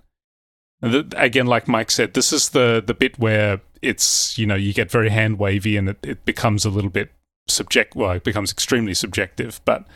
again, 0.82 1.46
like 1.46 1.68
Mike 1.68 1.90
said, 1.90 2.14
this 2.14 2.32
is 2.32 2.50
the 2.50 2.82
the 2.84 2.94
bit 2.94 3.18
where 3.18 3.60
it's 3.82 4.38
you 4.38 4.46
know 4.46 4.54
you 4.54 4.72
get 4.72 4.90
very 4.90 5.08
hand 5.08 5.38
wavy 5.38 5.76
and 5.76 5.88
it, 5.88 5.98
it 6.02 6.24
becomes 6.24 6.64
a 6.64 6.70
little 6.70 6.90
bit 6.90 7.12
subject. 7.48 7.94
Well, 7.96 8.12
it 8.12 8.24
becomes 8.24 8.52
extremely 8.52 8.94
subjective, 8.94 9.60
but 9.64 9.86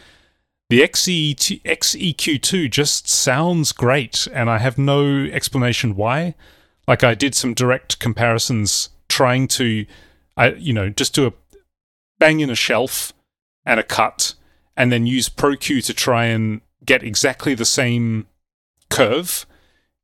the 0.72 0.80
XE 0.80 1.61
XEQ2 1.62 2.70
just 2.70 3.09
sounds 3.09 3.72
great, 3.72 4.26
and 4.33 4.49
I 4.49 4.59
have 4.59 4.78
no 4.78 5.24
explanation 5.24 5.97
why. 5.97 6.35
Like 6.89 7.05
I 7.05 7.14
did 7.14 7.35
some 7.35 7.55
direct 7.55 7.99
comparisons, 7.99 8.89
trying 9.09 9.49
to, 9.49 9.85
I 10.37 10.53
you 10.53 10.72
know, 10.72 10.89
just 10.89 11.14
do 11.14 11.26
a 11.26 11.33
bang 12.18 12.41
in 12.41 12.51
a 12.51 12.55
shelf 12.55 13.12
and 13.66 13.78
a 13.78 13.83
cut, 13.83 14.35
and 14.74 14.91
then 14.91 15.07
use 15.07 15.28
ProQ 15.28 15.85
to 15.85 15.95
try 15.95 16.24
and 16.24 16.62
get 16.85 17.03
exactly 17.03 17.55
the 17.55 17.64
same 17.64 18.26
curve. 18.89 19.47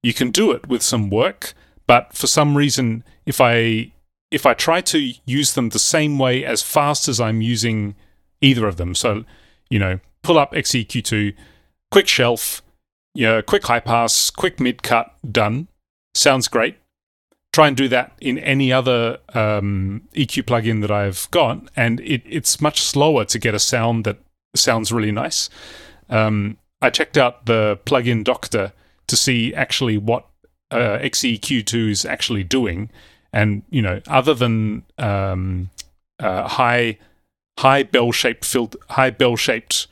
You 0.03 0.15
can 0.15 0.31
do 0.31 0.53
it 0.53 0.69
with 0.69 0.83
some 0.83 1.11
work, 1.11 1.55
but 1.87 2.13
for 2.13 2.27
some 2.27 2.57
reason, 2.57 3.05
if 3.27 3.41
I 3.41 3.93
if 4.31 4.45
I 4.45 4.55
try 4.55 4.81
to 4.83 5.13
use 5.25 5.55
them 5.55 5.71
the 5.71 5.79
same 5.79 6.19
way 6.19 6.45
as 6.45 6.63
fast 6.63 7.09
as 7.09 7.19
I'm 7.19 7.41
using 7.41 7.97
either 8.41 8.67
of 8.67 8.77
them, 8.77 8.95
so 8.95 9.25
you 9.71 9.79
know, 9.79 10.01
pull 10.23 10.39
up 10.39 10.53
XEQ2, 10.53 11.35
quick 11.91 12.09
shelf, 12.09 12.63
yeah, 13.15 13.41
quick 13.41 13.67
high 13.67 13.81
pass, 13.81 14.31
quick 14.31 14.61
mid 14.61 14.83
cut, 14.83 15.15
done. 15.31 15.69
Sounds 16.15 16.49
great. 16.49 16.77
Try 17.53 17.69
and 17.69 17.77
do 17.77 17.89
that 17.89 18.13
in 18.21 18.39
any 18.39 18.73
other 18.73 19.19
um, 19.35 20.03
EQ 20.15 20.45
plugin 20.45 20.81
that 20.83 20.91
I've 20.91 21.29
got, 21.31 21.69
and 21.75 22.01
it, 22.01 22.23
it's 22.25 22.61
much 22.61 22.83
slower 22.83 23.25
to 23.25 23.39
get 23.39 23.55
a 23.55 23.59
sound 23.59 24.05
that 24.05 24.19
sounds 24.55 24.93
really 24.93 25.13
nice. 25.13 25.49
Um, 26.09 26.59
I 26.81 26.91
checked 26.91 27.17
out 27.17 27.47
the 27.47 27.81
plugin 27.85 28.23
Doctor 28.23 28.73
to 29.09 29.17
see 29.17 29.53
actually 29.55 29.99
what 29.99 30.27
uh, 30.71 30.99
XEQ2 31.01 31.91
is 31.91 32.05
actually 32.05 32.45
doing, 32.45 32.91
and 33.33 33.63
you 33.71 33.83
know, 33.83 34.01
other 34.07 34.35
than 34.35 34.85
um, 34.99 35.71
uh, 36.21 36.47
high 36.47 36.99
high 37.59 37.83
bell 37.83 38.13
shaped 38.13 38.45
filled 38.45 38.77
high 38.91 39.11
bell 39.11 39.37
shaped 39.37 39.89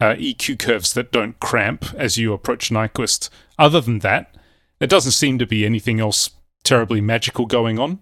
uh, 0.00 0.14
EQ 0.14 0.58
curves 0.58 0.92
that 0.94 1.12
don't 1.12 1.38
cramp 1.40 1.86
as 1.94 2.18
you 2.18 2.32
approach 2.32 2.70
Nyquist. 2.70 3.30
Other 3.58 3.80
than 3.80 4.00
that, 4.00 4.34
there 4.78 4.88
doesn't 4.88 5.12
seem 5.12 5.38
to 5.38 5.46
be 5.46 5.64
anything 5.64 6.00
else 6.00 6.30
terribly 6.64 7.00
magical 7.00 7.46
going 7.46 7.78
on. 7.78 8.00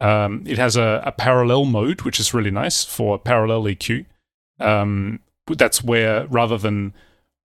Um, 0.00 0.44
it 0.46 0.58
has 0.58 0.76
a, 0.76 1.02
a, 1.04 1.12
parallel 1.12 1.66
mode, 1.66 2.02
which 2.02 2.18
is 2.18 2.32
really 2.32 2.50
nice 2.50 2.84
for 2.84 3.18
parallel 3.18 3.64
EQ. 3.64 4.06
Um, 4.58 5.20
that's 5.46 5.84
where 5.84 6.26
rather 6.26 6.56
than 6.56 6.94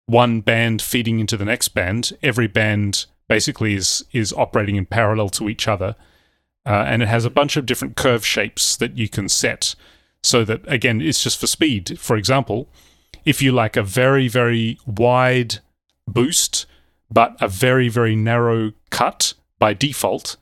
one 0.06 0.40
band 0.40 0.82
feeding 0.82 1.20
into 1.20 1.36
the 1.36 1.44
next 1.44 1.68
band, 1.68 2.12
every 2.22 2.46
band 2.46 3.06
basically 3.28 3.74
is 3.74 4.04
is 4.12 4.32
operating 4.32 4.76
in 4.76 4.86
parallel 4.86 5.28
to 5.30 5.48
each 5.48 5.68
other, 5.68 5.94
uh, 6.66 6.84
and 6.86 7.02
it 7.02 7.08
has 7.08 7.24
a 7.24 7.30
bunch 7.30 7.56
of 7.56 7.66
different 7.66 7.96
curve 7.96 8.26
shapes 8.26 8.76
that 8.76 8.96
you 8.96 9.08
can 9.08 9.28
set. 9.28 9.74
So 10.22 10.44
that 10.44 10.60
again, 10.70 11.00
it's 11.00 11.22
just 11.22 11.40
for 11.40 11.46
speed. 11.46 11.98
For 11.98 12.16
example, 12.16 12.68
if 13.24 13.42
you 13.42 13.52
like 13.52 13.76
a 13.76 13.82
very, 13.82 14.28
very 14.28 14.78
wide 14.86 15.58
boost, 16.06 16.66
but 17.10 17.36
a 17.40 17.48
very, 17.48 17.88
very 17.88 18.16
narrow 18.16 18.72
cut 18.90 19.34
by 19.58 19.74
default. 19.74 20.36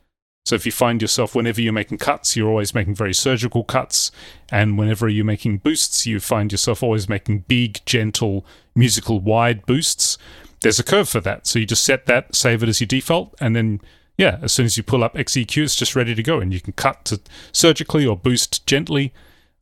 So 0.45 0.55
if 0.55 0.65
you 0.65 0.71
find 0.71 1.01
yourself, 1.01 1.35
whenever 1.35 1.61
you're 1.61 1.71
making 1.71 1.99
cuts, 1.99 2.35
you're 2.35 2.49
always 2.49 2.73
making 2.73 2.95
very 2.95 3.13
surgical 3.13 3.63
cuts. 3.63 4.11
And 4.51 4.77
whenever 4.77 5.07
you're 5.07 5.23
making 5.23 5.59
boosts, 5.59 6.07
you 6.07 6.19
find 6.19 6.51
yourself 6.51 6.81
always 6.81 7.07
making 7.07 7.45
big, 7.47 7.79
gentle, 7.85 8.45
musical, 8.75 9.19
wide 9.19 9.65
boosts. 9.65 10.17
There's 10.61 10.79
a 10.79 10.83
curve 10.83 11.09
for 11.09 11.19
that. 11.21 11.45
So 11.47 11.59
you 11.59 11.65
just 11.65 11.83
set 11.83 12.05
that, 12.07 12.35
save 12.35 12.63
it 12.63 12.69
as 12.69 12.81
your 12.81 12.87
default, 12.87 13.35
and 13.39 13.55
then 13.55 13.81
yeah, 14.17 14.37
as 14.41 14.53
soon 14.53 14.65
as 14.65 14.77
you 14.77 14.83
pull 14.83 15.03
up 15.03 15.15
XEQ, 15.15 15.63
it's 15.63 15.75
just 15.75 15.95
ready 15.95 16.13
to 16.13 16.23
go. 16.23 16.39
And 16.39 16.53
you 16.53 16.61
can 16.61 16.73
cut 16.73 17.05
to 17.05 17.19
surgically 17.51 18.05
or 18.05 18.15
boost 18.15 18.65
gently, 18.67 19.13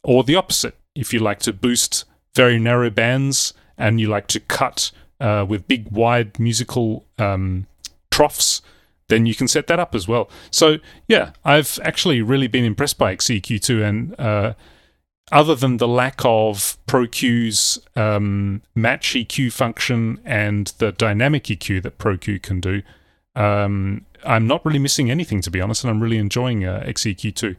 or 0.04 0.24
the 0.24 0.36
opposite. 0.36 0.76
If 0.96 1.14
you 1.14 1.20
like 1.20 1.40
to 1.40 1.54
boost 1.54 2.06
very 2.36 2.60
narrow 2.60 2.90
bands 2.90 3.54
and 3.78 4.00
you 4.00 4.08
like 4.08 4.28
to 4.28 4.40
cut 4.40 4.92
uh, 5.20 5.46
with 5.48 5.68
big, 5.68 5.90
wide 5.92 6.40
musical 6.40 7.06
um, 7.18 7.68
troughs, 8.12 8.62
then 9.10 9.26
you 9.26 9.36
can 9.36 9.48
set 9.48 9.68
that 9.68 9.80
up 9.80 9.94
as 9.94 10.08
well. 10.08 10.30
So, 10.50 10.78
yeah, 11.08 11.32
I've 11.44 11.80
actually 11.84 12.22
really 12.22 12.48
been 12.48 12.64
impressed 12.64 12.98
by 12.98 13.16
XEQ2. 13.16 13.84
And 13.88 14.20
uh, 14.20 14.54
other 15.32 15.56
than 15.56 15.78
the 15.78 15.88
lack 15.88 16.22
of 16.24 16.78
ProQ's 16.88 17.80
um, 17.96 18.62
match 18.74 19.14
EQ 19.14 19.52
function 19.52 20.22
and 20.24 20.68
the 20.78 20.92
dynamic 20.92 21.46
EQ 21.46 21.84
that 21.84 21.98
ProQ 21.98 22.42
can 22.42 22.62
do, 22.62 22.82
um, 23.36 24.06
I'm 24.26 24.48
not 24.48 24.66
really 24.66 24.80
missing 24.80 25.12
anything, 25.12 25.42
to 25.42 25.52
be 25.52 25.62
honest, 25.62 25.84
and 25.84 25.92
I'm 25.92 26.02
really 26.02 26.18
enjoying 26.18 26.66
uh, 26.66 26.84
XEQ2. 26.86 27.56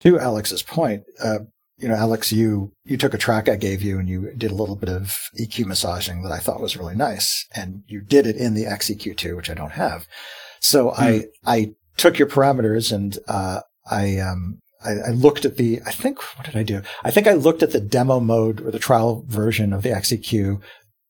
To 0.00 0.18
Alex's 0.18 0.62
point, 0.62 1.04
uh, 1.22 1.40
you 1.78 1.88
know, 1.88 1.94
Alex, 1.94 2.32
you 2.32 2.72
you 2.84 2.96
took 2.96 3.14
a 3.14 3.18
track 3.18 3.48
I 3.48 3.56
gave 3.56 3.82
you 3.82 3.98
and 3.98 4.08
you 4.08 4.32
did 4.36 4.50
a 4.50 4.54
little 4.54 4.76
bit 4.76 4.88
of 4.88 5.28
EQ 5.38 5.66
massaging 5.66 6.22
that 6.22 6.32
I 6.32 6.38
thought 6.38 6.60
was 6.60 6.76
really 6.76 6.94
nice, 6.94 7.46
and 7.54 7.82
you 7.86 8.00
did 8.00 8.26
it 8.26 8.36
in 8.36 8.54
the 8.54 8.64
XEQ2, 8.64 9.36
which 9.36 9.50
I 9.50 9.54
don't 9.54 9.72
have. 9.72 10.06
So 10.64 10.90
mm. 10.90 10.94
I 10.98 11.24
I 11.44 11.74
took 11.96 12.18
your 12.18 12.28
parameters 12.28 12.92
and 12.92 13.18
uh, 13.28 13.60
I 13.90 14.18
um 14.18 14.60
I, 14.84 14.92
I, 14.92 15.10
looked 15.10 15.44
at 15.44 15.56
the 15.56 15.80
I 15.86 15.92
think 15.92 16.20
what 16.36 16.46
did 16.46 16.56
I 16.56 16.62
do? 16.62 16.82
I 17.04 17.10
think 17.10 17.26
I 17.26 17.32
looked 17.34 17.62
at 17.62 17.72
the 17.72 17.80
demo 17.80 18.20
mode 18.20 18.60
or 18.60 18.70
the 18.70 18.78
trial 18.78 19.24
version 19.28 19.72
of 19.72 19.82
the 19.82 19.90
XEQ, 19.90 20.60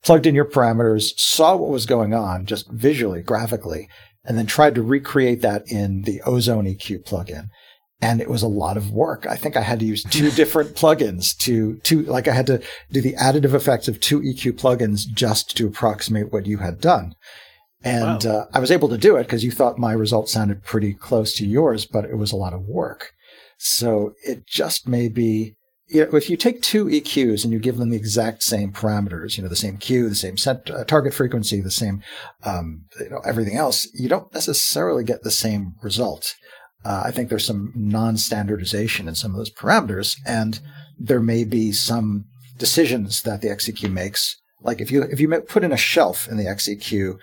plugged 0.05 0.27
in 0.27 0.35
your 0.35 0.45
parameters, 0.45 1.19
saw 1.19 1.57
what 1.57 1.71
was 1.71 1.87
going 1.87 2.15
on 2.15 2.47
just 2.47 2.71
visually, 2.71 3.23
graphically, 3.23 3.89
and 4.25 4.37
then 4.37 4.47
tried 4.47 4.75
to 4.75 4.83
recreate 4.83 5.41
that 5.43 5.65
in 5.67 6.03
the 6.03 6.21
Ozone 6.23 6.67
EQ 6.67 7.05
plugin 7.05 7.49
and 8.01 8.21
it 8.21 8.29
was 8.29 8.43
a 8.43 8.49
lot 8.49 8.77
of 8.77 8.91
work. 8.91 9.27
I 9.27 9.37
think 9.37 9.57
I 9.57 9.63
had 9.63 9.81
to 9.81 9.87
use 9.87 10.03
two 10.03 10.31
different 10.41 10.75
plugins 10.75 11.37
to 11.39 11.77
to 11.85 12.03
like 12.03 12.29
I 12.29 12.33
had 12.33 12.47
to 12.49 12.61
do 12.91 13.01
the 13.01 13.15
additive 13.15 13.55
effects 13.55 13.89
of 13.89 14.01
two 14.01 14.21
EQ 14.21 14.53
plugins 14.53 15.07
just 15.07 15.57
to 15.57 15.67
approximate 15.67 16.33
what 16.33 16.47
you 16.47 16.59
had 16.59 16.81
done. 16.81 17.15
And 17.85 18.24
wow. 18.24 18.30
uh, 18.30 18.47
I 18.55 18.61
was 18.61 18.70
able 18.70 18.89
to 18.89 18.99
do 18.99 19.16
it 19.16 19.24
because 19.24 19.45
you 19.45 19.51
thought 19.51 19.78
my 19.78 19.93
results 19.93 20.32
sounded 20.32 20.64
pretty 20.64 20.95
close 20.95 21.35
to 21.35 21.47
yours, 21.47 21.85
but 21.85 22.07
it 22.07 22.16
was 22.16 22.32
a 22.32 22.37
lot 22.37 22.55
of 22.55 22.66
work. 22.66 23.12
So 23.59 24.14
it 24.24 24.47
just 24.47 24.89
may 24.89 25.09
be, 25.09 25.57
you 25.89 26.05
know, 26.05 26.16
if 26.16 26.30
you 26.30 26.39
take 26.39 26.62
two 26.62 26.87
EQs 26.87 27.45
and 27.45 27.53
you 27.53 27.59
give 27.59 27.76
them 27.76 27.91
the 27.91 27.97
exact 27.97 28.43
same 28.43 28.72
parameters, 28.72 29.37
you 29.37 29.43
know, 29.43 29.51
the 29.51 29.57
same 29.57 29.76
Q, 29.76 30.09
the 30.09 30.14
same 30.14 30.39
set, 30.39 30.70
uh, 30.70 30.85
target 30.85 31.12
frequency, 31.12 31.61
the 31.61 31.70
same, 31.70 32.03
um, 32.43 32.87
you 32.99 33.11
know, 33.11 33.20
everything 33.26 33.57
else, 33.57 33.87
you 33.93 34.09
don't 34.09 34.32
necessarily 34.32 35.05
get 35.05 35.22
the 35.22 35.30
same 35.30 35.74
result. 35.82 36.35
Uh, 36.87 37.03
I 37.05 37.11
think 37.11 37.28
there's 37.28 37.47
some 37.47 37.72
non-standardization 37.74 39.09
in 39.09 39.14
some 39.14 39.30
of 39.30 39.37
those 39.37 39.53
parameters, 39.53 40.16
and 40.26 40.61
there 40.99 41.20
may 41.20 41.45
be 41.45 41.72
some 41.72 42.26
decisions 42.59 43.22
that 43.22 43.41
the 43.41 43.49
XEQ 43.49 43.91
makes. 43.91 44.37
Like 44.61 44.80
if 44.80 44.91
you 44.91 45.03
if 45.03 45.20
you 45.20 45.28
put 45.41 45.64
in 45.64 45.72
a 45.72 45.76
shelf 45.76 46.28
in 46.28 46.37
the 46.37 46.45
XEQ, 46.45 47.18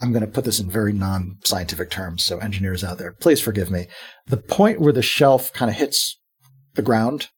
I'm 0.00 0.12
going 0.12 0.24
to 0.24 0.30
put 0.30 0.44
this 0.44 0.60
in 0.60 0.70
very 0.70 0.92
non-scientific 0.92 1.90
terms, 1.90 2.22
so 2.22 2.38
engineers 2.38 2.84
out 2.84 2.98
there, 2.98 3.12
please 3.12 3.40
forgive 3.40 3.70
me. 3.70 3.86
The 4.26 4.36
point 4.36 4.80
where 4.80 4.92
the 4.92 5.02
shelf 5.02 5.52
kind 5.52 5.70
of 5.70 5.76
hits 5.76 6.20
the 6.74 6.82
ground, 6.82 7.28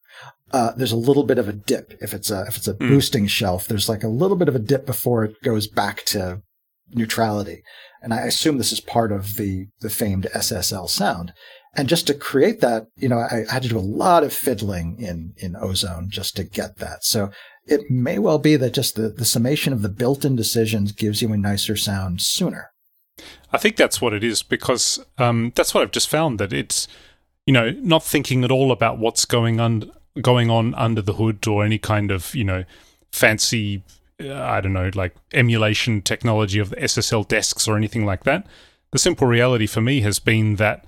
uh, 0.52 0.72
there's 0.76 0.92
a 0.92 0.96
little 0.96 1.24
bit 1.24 1.38
of 1.38 1.48
a 1.48 1.52
dip. 1.52 1.96
If 2.00 2.12
it's 2.12 2.30
a 2.30 2.42
if 2.48 2.56
it's 2.56 2.68
a 2.68 2.74
mm. 2.74 2.78
boosting 2.80 3.26
shelf, 3.26 3.66
there's 3.66 3.88
like 3.88 4.02
a 4.02 4.08
little 4.08 4.36
bit 4.36 4.48
of 4.48 4.56
a 4.56 4.60
dip 4.60 4.84
before 4.84 5.24
it 5.24 5.40
goes 5.42 5.66
back 5.66 6.04
to 6.06 6.42
neutrality. 6.90 7.62
And 8.02 8.12
I 8.12 8.22
assume 8.22 8.58
this 8.58 8.72
is 8.72 8.80
part 8.80 9.12
of 9.12 9.36
the 9.36 9.68
the 9.80 9.90
famed 9.90 10.26
SSL 10.34 10.88
sound. 10.88 11.32
And 11.76 11.88
just 11.88 12.08
to 12.08 12.14
create 12.14 12.60
that, 12.60 12.86
you 12.96 13.08
know, 13.08 13.18
I, 13.18 13.44
I 13.48 13.52
had 13.52 13.62
to 13.62 13.68
do 13.68 13.78
a 13.78 13.80
lot 13.80 14.24
of 14.24 14.32
fiddling 14.32 14.96
in, 14.98 15.34
in 15.36 15.54
Ozone 15.54 16.10
just 16.10 16.34
to 16.36 16.44
get 16.44 16.78
that. 16.78 17.04
So 17.04 17.30
it 17.70 17.90
may 17.90 18.18
well 18.18 18.38
be 18.38 18.56
that 18.56 18.74
just 18.74 18.96
the, 18.96 19.08
the 19.08 19.24
summation 19.24 19.72
of 19.72 19.82
the 19.82 19.88
built-in 19.88 20.34
decisions 20.34 20.92
gives 20.92 21.22
you 21.22 21.32
a 21.32 21.36
nicer 21.36 21.76
sound 21.76 22.20
sooner. 22.20 22.72
I 23.52 23.58
think 23.58 23.76
that's 23.76 24.00
what 24.00 24.12
it 24.12 24.24
is 24.24 24.42
because 24.42 24.98
um, 25.18 25.52
that's 25.54 25.72
what 25.72 25.82
I've 25.82 25.92
just 25.92 26.08
found 26.08 26.40
that 26.40 26.52
it's, 26.52 26.88
you 27.46 27.52
know, 27.52 27.70
not 27.70 28.02
thinking 28.02 28.44
at 28.44 28.50
all 28.50 28.72
about 28.72 28.98
what's 28.98 29.24
going 29.24 29.60
on 29.60 29.90
going 30.20 30.50
on 30.50 30.74
under 30.74 31.00
the 31.00 31.14
hood 31.14 31.46
or 31.46 31.64
any 31.64 31.78
kind 31.78 32.10
of, 32.10 32.34
you 32.34 32.42
know, 32.42 32.64
fancy, 33.12 33.84
uh, 34.20 34.34
I 34.34 34.60
don't 34.60 34.72
know, 34.72 34.90
like 34.94 35.14
emulation 35.32 36.02
technology 36.02 36.58
of 36.58 36.70
the 36.70 36.76
SSL 36.76 37.28
desks 37.28 37.68
or 37.68 37.76
anything 37.76 38.04
like 38.04 38.24
that. 38.24 38.46
The 38.90 38.98
simple 38.98 39.28
reality 39.28 39.66
for 39.66 39.80
me 39.80 40.00
has 40.00 40.18
been 40.18 40.56
that 40.56 40.84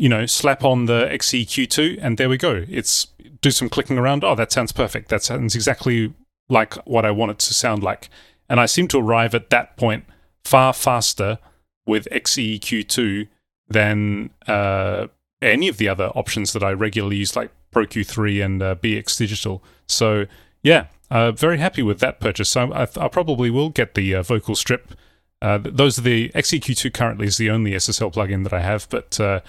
you 0.00 0.08
know, 0.08 0.24
slap 0.24 0.64
on 0.64 0.86
the 0.86 1.06
XEQ2 1.12 1.98
and 2.00 2.16
there 2.16 2.30
we 2.30 2.38
go. 2.38 2.64
It's 2.68 3.08
do 3.42 3.50
some 3.50 3.68
clicking 3.68 3.98
around. 3.98 4.24
Oh, 4.24 4.34
that 4.34 4.50
sounds 4.50 4.72
perfect. 4.72 5.10
That 5.10 5.22
sounds 5.22 5.54
exactly 5.54 6.14
like 6.48 6.74
what 6.86 7.04
I 7.04 7.10
want 7.10 7.32
it 7.32 7.38
to 7.40 7.54
sound 7.54 7.82
like. 7.82 8.08
And 8.48 8.58
I 8.58 8.66
seem 8.66 8.88
to 8.88 8.98
arrive 8.98 9.34
at 9.34 9.50
that 9.50 9.76
point 9.76 10.04
far 10.42 10.72
faster 10.72 11.38
with 11.86 12.08
XEQ2 12.10 13.28
than 13.68 14.30
uh, 14.48 15.08
any 15.42 15.68
of 15.68 15.76
the 15.76 15.88
other 15.88 16.06
options 16.08 16.54
that 16.54 16.62
I 16.62 16.72
regularly 16.72 17.16
use, 17.16 17.36
like 17.36 17.50
ProQ3 17.72 18.44
and 18.44 18.62
uh, 18.62 18.74
BX 18.76 19.18
Digital. 19.18 19.62
So, 19.86 20.26
yeah, 20.62 20.86
uh, 21.10 21.32
very 21.32 21.58
happy 21.58 21.82
with 21.82 22.00
that 22.00 22.20
purchase. 22.20 22.48
So 22.48 22.72
I, 22.72 22.82
I 22.82 23.08
probably 23.08 23.50
will 23.50 23.68
get 23.68 23.94
the 23.94 24.14
uh, 24.14 24.22
vocal 24.22 24.54
strip 24.54 24.94
Uh, 25.42 25.58
those 25.62 25.98
are 25.98 26.02
the 26.02 26.30
XEQ2 26.30 26.92
currently 26.92 27.26
is 27.26 27.36
the 27.36 27.50
only 27.50 27.72
SSL 27.72 28.12
plugin 28.12 28.44
that 28.44 28.52
I 28.52 28.60
have, 28.60 28.86
but 28.90 29.18
uh, 29.20 29.40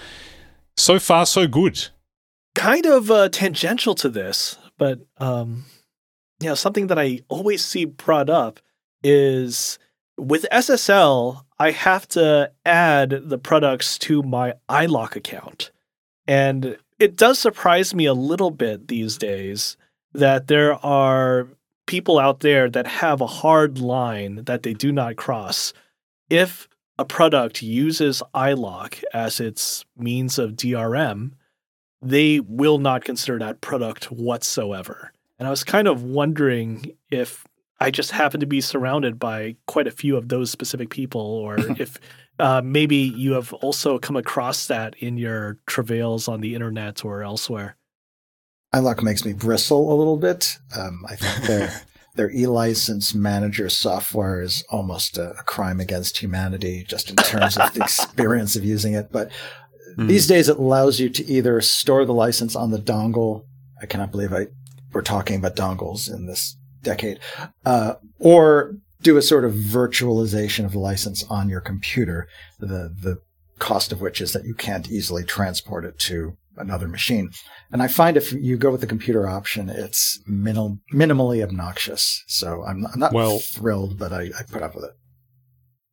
so 0.78 0.99
far 0.99 1.26
so 1.26 1.47
good. 1.47 1.89
Kind 2.55 2.86
of 2.86 3.09
uh, 3.09 3.30
tangential 3.30 3.95
to 3.95 4.09
this, 4.09 4.57
but 4.78 4.99
um, 5.17 5.65
you 6.41 6.49
know, 6.49 6.55
something 6.55 6.88
that 6.88 6.99
I 6.99 7.19
always 7.30 7.63
see 7.63 7.86
brought 7.86 8.30
up 8.30 8.59
is 9.03 9.80
with 10.17 10.45
SSL, 10.51 11.43
I 11.59 11.72
have 11.72 12.07
to 12.09 12.51
add 12.65 13.09
the 13.30 13.38
products 13.38 13.97
to 13.99 14.24
my 14.24 14.53
iLok 14.69 15.15
account. 15.15 15.72
And 16.28 16.78
it 16.99 17.15
does 17.15 17.39
surprise 17.39 17.95
me 17.95 18.05
a 18.05 18.13
little 18.13 18.51
bit 18.51 18.88
these 18.88 19.17
days 19.17 19.78
that 20.13 20.47
there 20.47 20.74
are 20.86 21.47
people 21.88 22.19
out 22.19 22.41
there 22.41 22.69
that 22.69 22.88
have 22.88 23.22
a 23.22 23.28
hard 23.28 23.80
line 23.80 24.43
that 24.45 24.63
they 24.63 24.74
do 24.74 24.91
not 24.91 25.15
cross. 25.15 25.74
If 26.30 26.67
a 26.98 27.06
product 27.06 27.62
uses 27.62 28.22
iLok 28.34 29.04
as 29.14 29.39
its 29.39 29.86
means 29.98 30.38
of 30.38 30.52
DRM, 30.52 31.32
they 32.02 32.39
will 32.39 32.78
not 32.78 33.04
consider 33.04 33.39
that 33.39 33.62
product 33.62 34.06
whatsoever. 34.06 35.12
And 35.39 35.48
I 35.48 35.50
was 35.52 35.64
kind 35.64 35.88
of 35.88 36.04
wondering 36.04 36.96
if 37.10 37.46
I 37.80 37.89
just 37.89 38.12
happen 38.12 38.39
to 38.39 38.46
be 38.46 38.62
surrounded 38.62 39.18
by 39.18 39.56
quite 39.66 39.88
a 39.88 39.92
few 39.92 40.16
of 40.16 40.30
those 40.30 40.52
specific 40.52 40.89
people, 40.89 41.22
or 41.22 41.58
if 41.80 42.00
uh, 42.39 42.62
maybe 42.64 42.98
you 42.98 43.34
have 43.34 43.54
also 43.54 43.98
come 43.98 44.16
across 44.16 44.68
that 44.68 44.96
in 45.00 45.18
your 45.18 45.58
travails 45.66 46.28
on 46.28 46.42
the 46.42 46.54
internet 46.54 47.04
or 47.04 47.24
elsewhere. 47.24 47.76
iLok 48.74 49.02
makes 49.02 49.26
me 49.26 49.34
bristle 49.34 49.92
a 49.92 49.96
little 49.96 50.18
bit. 50.18 50.60
Um, 50.78 51.06
I 51.10 51.16
think 51.16 51.48
their 51.48 51.82
their 52.16 52.32
e-license 52.32 53.14
manager 53.14 53.70
software 53.70 54.41
is 54.41 54.64
almost 54.70 55.18
a, 55.18 55.32
a, 55.32 55.43
crime 55.43 55.80
against 55.80 56.18
humanity, 56.18 56.84
just 56.88 57.09
in 57.09 57.16
terms 57.16 57.57
of 57.57 57.74
the 57.74 57.82
experience 57.84 58.55
of 58.55 58.66
using 58.66 58.93
it. 58.93 59.12
But 59.12 59.32
mm. 59.97 60.07
these 60.07 60.28
days, 60.28 60.49
it 60.49 60.57
allows 60.57 60.99
you 60.99 61.09
to 61.09 61.26
either 61.26 61.62
store 61.62 62.05
the 62.05 62.14
license 62.14 62.55
on 62.55 62.72
the 62.72 62.80
dongle. 62.80 63.45
I 63.82 63.86
cannot 63.86 64.12
believe 64.12 64.34
I 64.34 64.47
we're 64.93 65.01
talking 65.01 65.38
about 65.38 65.55
dongles 65.55 66.14
in 66.14 66.26
this 66.26 66.57
decade, 66.84 67.20
uh, 67.66 67.93
or 68.20 68.76
do 69.01 69.18
a 69.18 69.22
sort 69.22 69.45
of 69.45 69.53
virtualization 69.53 70.66
of 70.66 70.74
the 70.74 70.80
license 70.80 71.24
on 71.30 71.49
your 71.49 71.62
computer. 71.62 72.28
The 72.59 72.93
the 73.01 73.22
cost 73.59 73.91
of 73.91 74.01
which 74.01 74.20
is 74.20 74.34
that 74.34 74.43
you 74.43 74.55
can't 74.55 74.89
easily 74.89 75.24
transport 75.24 75.86
it 75.86 75.97
to 75.99 76.36
another 76.58 76.88
machine. 76.88 77.32
And 77.72 77.82
I 77.82 77.88
find 77.88 78.18
if 78.18 78.32
you 78.34 78.58
go 78.58 78.72
with 78.72 78.82
the 78.82 78.88
computer 78.88 79.28
option, 79.28 79.70
it's 79.70 80.20
minimal, 80.28 80.80
minimally 80.93 81.43
obnoxious. 81.43 82.24
So 82.28 82.64
I'm, 82.64 82.86
I'm 82.88 82.99
not 82.99 83.14
well, 83.14 83.39
thrilled, 83.39 83.97
but 83.97 84.12
I, 84.12 84.30
I, 84.38 84.43
put 84.49 84.62
up 84.62 84.76
with 84.76 84.86
it. 84.86 84.91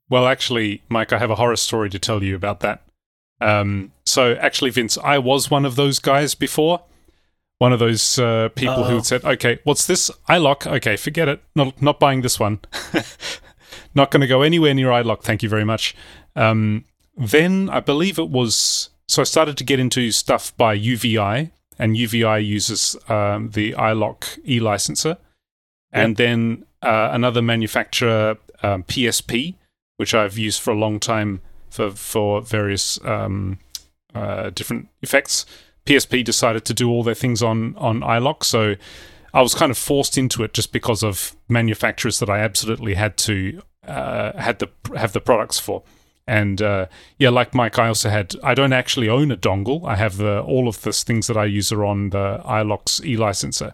Well, 0.09 0.27
actually, 0.27 0.83
Mike, 0.89 1.13
I 1.13 1.19
have 1.19 1.31
a 1.31 1.37
horror 1.37 1.57
story 1.57 1.91
to 1.91 1.99
tell 1.99 2.23
you 2.23 2.35
about 2.35 2.61
that. 2.61 2.83
Um, 3.41 3.93
so 4.05 4.35
actually, 4.35 4.71
Vince, 4.71 4.99
I 4.99 5.19
was 5.19 5.51
one 5.51 5.65
of 5.65 5.77
those 5.77 5.99
guys 5.99 6.35
before 6.35 6.83
one 7.59 7.73
of 7.73 7.81
those 7.81 8.19
uh, 8.19 8.49
people 8.55 8.85
Uh-oh. 8.85 8.99
who 8.99 9.03
said, 9.03 9.25
"Okay, 9.25 9.59
what's 9.65 9.87
this? 9.87 10.11
iLok. 10.29 10.67
Okay, 10.67 10.97
forget 10.97 11.29
it. 11.29 11.43
Not 11.55 11.81
not 11.83 12.01
buying 12.01 12.23
this 12.23 12.41
one. 12.41 12.61
not 13.95 14.11
going 14.11 14.21
to 14.21 14.27
go 14.27 14.43
anywhere 14.43 14.75
near 14.75 14.89
iLok. 14.89 15.23
Thank 15.23 15.43
you 15.43 15.49
very 15.49 15.65
much." 15.65 15.95
Um, 16.37 16.85
then 17.17 17.69
I 17.69 17.81
believe 17.81 18.19
it 18.19 18.31
was 18.31 18.91
so 19.09 19.23
I 19.23 19.25
started 19.25 19.57
to 19.57 19.65
get 19.65 19.81
into 19.81 20.13
stuff 20.13 20.57
by 20.57 20.75
UVI, 20.75 21.51
and 21.79 21.97
UVI 21.97 22.45
uses 22.45 22.97
um, 23.09 23.51
the 23.51 23.73
iLok 23.73 24.39
e 24.47 24.61
licenser, 24.61 25.17
and 25.93 26.17
then 26.17 26.65
uh, 26.83 27.09
another 27.13 27.41
manufacturer, 27.41 28.37
um, 28.63 28.83
PSP, 28.85 29.55
which 29.97 30.15
I've 30.15 30.37
used 30.37 30.61
for 30.61 30.73
a 30.73 30.79
long 30.79 31.01
time 31.01 31.41
for 31.71 31.91
for 31.91 32.43
various 32.43 33.03
um, 33.05 33.59
uh, 34.15 34.51
different 34.51 34.89
effects. 35.03 35.47
PSP 35.87 36.23
decided 36.23 36.67
to 36.67 36.75
do 36.75 36.91
all 36.91 37.03
their 37.03 37.15
things 37.15 37.43
on 37.43 37.75
on 37.77 38.01
iLok, 38.01 38.45
so 38.45 38.75
I 39.33 39.41
was 39.41 39.55
kind 39.55 39.71
of 39.71 39.79
forced 39.79 40.19
into 40.19 40.43
it 40.43 40.53
just 40.53 40.73
because 40.73 41.03
of 41.03 41.35
manufacturers 41.49 42.19
that 42.19 42.29
I 42.29 42.41
absolutely 42.41 42.95
had 42.95 43.17
to 43.19 43.63
uh, 43.87 44.39
had 44.39 44.59
the 44.59 44.69
have 44.97 45.13
the 45.13 45.21
products 45.21 45.59
for. 45.59 45.83
And 46.29 46.61
uh, 46.61 46.87
yeah, 47.19 47.31
like 47.31 47.55
Mike, 47.55 47.79
I 47.79 47.89
also 47.89 48.11
had. 48.11 48.35
I 48.45 48.53
don't 48.53 48.75
actually 48.75 49.09
own 49.09 49.31
a 49.31 49.37
dongle. 49.37 49.89
I 49.89 49.97
have 49.97 50.19
the 50.19 50.43
all 50.43 50.69
of 50.69 50.83
the 50.83 50.93
things 50.93 51.27
that 51.27 51.39
I 51.39 51.47
use 51.47 51.73
are 51.73 51.87
on 51.87 52.11
the 52.11 52.43
iLok's 52.45 53.03
e-licenser. 53.03 53.73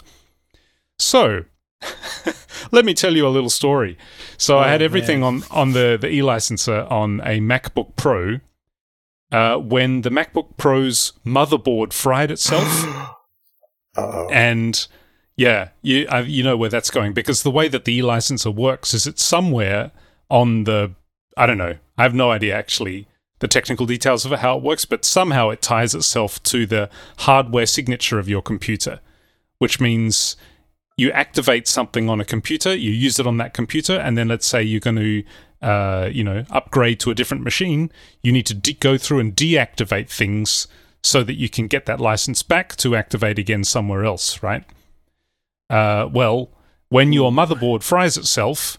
So 0.97 1.47
let 2.71 2.85
me 2.85 2.95
tell 2.95 3.17
you 3.17 3.27
a 3.27 3.29
little 3.29 3.51
story. 3.51 3.99
So 4.37 4.59
oh, 4.59 4.61
I 4.61 4.69
had 4.69 4.83
everything 4.83 5.21
man. 5.21 5.43
on 5.43 5.45
on 5.51 5.73
the 5.73 5.99
the 6.01 6.09
e-licenser 6.09 6.89
on 6.93 7.21
a 7.23 7.41
MacBook 7.41 7.97
Pro 7.97 8.39
uh, 9.33 9.57
when 9.57 10.03
the 10.03 10.11
MacBook 10.11 10.57
Pro's 10.57 11.13
motherboard 11.27 11.93
fried 11.93 12.31
itself. 12.31 12.87
and 14.31 14.87
yeah, 15.37 15.71
you 15.83 16.07
uh, 16.09 16.25
you 16.25 16.45
know 16.45 16.57
where 16.57 16.71
that's 16.71 16.91
going 16.91 17.15
because 17.15 17.43
the 17.43 17.51
way 17.51 17.67
that 17.67 17.85
the 17.85 17.99
e-licenser 17.99 18.55
works 18.55 18.95
is 18.95 19.09
it's 19.09 19.25
somewhere 19.25 19.91
on 20.31 20.65
the 20.65 20.93
I 21.37 21.47
don't 21.47 21.59
know. 21.59 21.79
I 21.97 22.03
have 22.03 22.15
no 22.15 22.31
idea 22.31 22.55
actually 22.55 23.07
the 23.41 23.49
technical 23.49 23.87
details 23.87 24.25
of 24.25 24.33
how 24.33 24.57
it 24.57 24.63
works, 24.63 24.85
but 24.85 25.05
somehow 25.05 25.51
it 25.51 25.61
ties 25.61 25.95
itself 25.95 26.43
to 26.45 26.67
the 26.67 26.89
hardware 27.19 27.67
signature 27.67 28.19
of 28.19 28.29
your 28.29 28.43
computer, 28.43 29.01
which 29.59 29.81
means 29.81 30.37
you 30.97 31.11
activate 31.11 31.67
something 31.67 32.09
on 32.09 32.21
a 32.21 32.25
computer, 32.25 32.75
you 32.75 32.91
use 32.91 33.19
it 33.19 33.27
on 33.27 33.37
that 33.39 33.53
computer, 33.53 33.95
and 33.99 34.17
then 34.17 34.29
let's 34.29 34.47
say 34.47 34.63
you're 34.63 34.81
going 34.81 34.97
to 34.97 35.25
uh, 35.65 36.11
you 36.13 36.23
know, 36.23 36.45
upgrade 36.51 37.01
to 37.01 37.11
a 37.11 37.15
different 37.15 37.43
machine, 37.43 37.91
you 38.23 38.31
need 38.31 38.45
to 38.45 38.53
de- 38.53 38.75
go 38.75 38.99
through 38.99 39.19
and 39.19 39.35
deactivate 39.35 40.11
things 40.11 40.69
so 41.03 41.23
that 41.23 41.35
you 41.35 41.49
can 41.49 41.67
get 41.67 41.87
that 41.87 42.01
license 42.01 42.43
back 42.43 42.77
to 42.77 42.95
activate 42.95 43.39
again 43.39 43.65
somewhere 43.65 44.05
else, 44.05 44.43
right? 44.43 44.65
Uh, 45.71 46.07
well, 46.13 46.51
when 46.91 47.15
your 47.15 47.33
motherboard 47.33 47.83
fries 47.83 48.19
itself, 48.19 48.79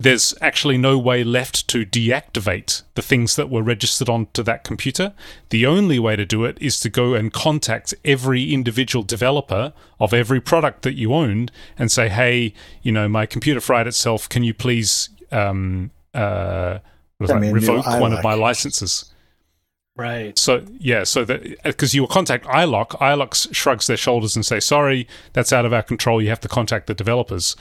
there's 0.00 0.32
actually 0.40 0.78
no 0.78 0.96
way 0.96 1.24
left 1.24 1.66
to 1.68 1.84
deactivate 1.84 2.82
the 2.94 3.02
things 3.02 3.34
that 3.36 3.50
were 3.50 3.62
registered 3.62 4.08
onto 4.08 4.42
that 4.44 4.62
computer. 4.62 5.12
The 5.50 5.66
only 5.66 5.98
way 5.98 6.14
to 6.14 6.24
do 6.24 6.44
it 6.44 6.56
is 6.60 6.78
to 6.80 6.88
go 6.88 7.14
and 7.14 7.32
contact 7.32 7.94
every 8.04 8.52
individual 8.52 9.02
developer 9.02 9.72
of 9.98 10.14
every 10.14 10.40
product 10.40 10.82
that 10.82 10.94
you 10.94 11.12
owned 11.12 11.50
and 11.76 11.90
say, 11.90 12.08
hey, 12.08 12.54
you 12.82 12.92
know, 12.92 13.08
my 13.08 13.26
computer 13.26 13.60
fried 13.60 13.88
itself. 13.88 14.28
Can 14.28 14.44
you 14.44 14.54
please 14.54 15.08
um, 15.32 15.90
uh, 16.14 16.78
like, 17.20 17.52
revoke 17.52 17.86
one 17.86 18.12
of 18.12 18.22
my 18.22 18.34
licenses. 18.34 19.12
Right. 19.96 20.38
So 20.38 20.64
yeah, 20.78 21.04
so 21.04 21.24
that 21.24 21.62
because 21.64 21.94
you 21.94 22.02
will 22.02 22.08
contact 22.08 22.46
iLok, 22.46 22.90
iLok 23.00 23.52
shrugs 23.54 23.88
their 23.88 23.96
shoulders 23.96 24.36
and 24.36 24.46
say, 24.46 24.60
"Sorry, 24.60 25.08
that's 25.32 25.52
out 25.52 25.64
of 25.64 25.72
our 25.72 25.82
control. 25.82 26.22
You 26.22 26.28
have 26.28 26.40
to 26.40 26.48
contact 26.48 26.86
the 26.86 26.94
developers." 26.94 27.56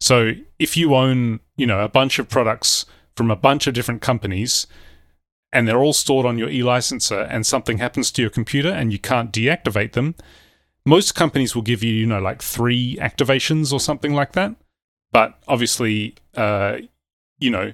So 0.00 0.32
if 0.58 0.76
you 0.76 0.94
own, 0.94 1.40
you 1.56 1.66
know, 1.66 1.80
a 1.80 1.88
bunch 1.88 2.18
of 2.18 2.28
products 2.28 2.86
from 3.16 3.30
a 3.30 3.36
bunch 3.36 3.66
of 3.66 3.74
different 3.74 4.00
companies, 4.00 4.66
and 5.52 5.66
they're 5.66 5.78
all 5.82 5.92
stored 5.92 6.26
on 6.26 6.38
your 6.38 6.48
e-licenser, 6.48 7.26
and 7.28 7.44
something 7.44 7.78
happens 7.78 8.10
to 8.12 8.22
your 8.22 8.30
computer 8.30 8.70
and 8.70 8.92
you 8.92 8.98
can't 8.98 9.32
deactivate 9.32 9.92
them, 9.92 10.14
most 10.86 11.14
companies 11.14 11.54
will 11.54 11.62
give 11.62 11.82
you, 11.82 11.92
you 11.92 12.06
know, 12.06 12.20
like 12.20 12.40
three 12.40 12.96
activations 12.96 13.72
or 13.72 13.80
something 13.80 14.14
like 14.14 14.32
that. 14.32 14.54
But 15.12 15.38
obviously, 15.48 16.14
uh, 16.34 16.78
you 17.38 17.50
know, 17.50 17.72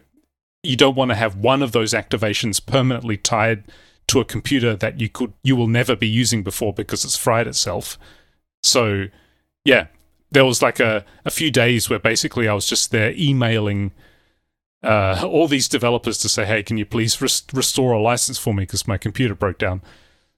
you 0.62 0.76
don't 0.76 0.96
want 0.96 1.10
to 1.10 1.14
have 1.14 1.36
one 1.36 1.62
of 1.62 1.72
those 1.72 1.92
activations 1.92 2.64
permanently 2.64 3.16
tied 3.16 3.64
to 4.08 4.20
a 4.20 4.24
computer 4.24 4.74
that 4.76 5.00
you 5.00 5.08
could 5.08 5.32
you 5.42 5.56
will 5.56 5.66
never 5.68 5.96
be 5.96 6.08
using 6.08 6.42
before 6.42 6.72
because 6.72 7.04
it's 7.04 7.16
fried 7.16 7.46
itself. 7.46 7.98
So 8.62 9.06
yeah, 9.64 9.86
there 10.30 10.44
was 10.44 10.62
like 10.62 10.80
a, 10.80 11.04
a 11.24 11.30
few 11.30 11.50
days 11.50 11.88
where 11.88 11.98
basically 11.98 12.48
I 12.48 12.54
was 12.54 12.66
just 12.66 12.90
there 12.90 13.12
emailing 13.16 13.92
uh, 14.82 15.22
all 15.26 15.48
these 15.48 15.68
developers 15.68 16.18
to 16.18 16.28
say, 16.28 16.44
hey, 16.44 16.62
can 16.62 16.76
you 16.76 16.86
please 16.86 17.20
rest- 17.20 17.52
restore 17.52 17.92
a 17.92 18.00
license 18.00 18.38
for 18.38 18.54
me 18.54 18.62
because 18.62 18.86
my 18.86 18.98
computer 18.98 19.34
broke 19.34 19.58
down. 19.58 19.82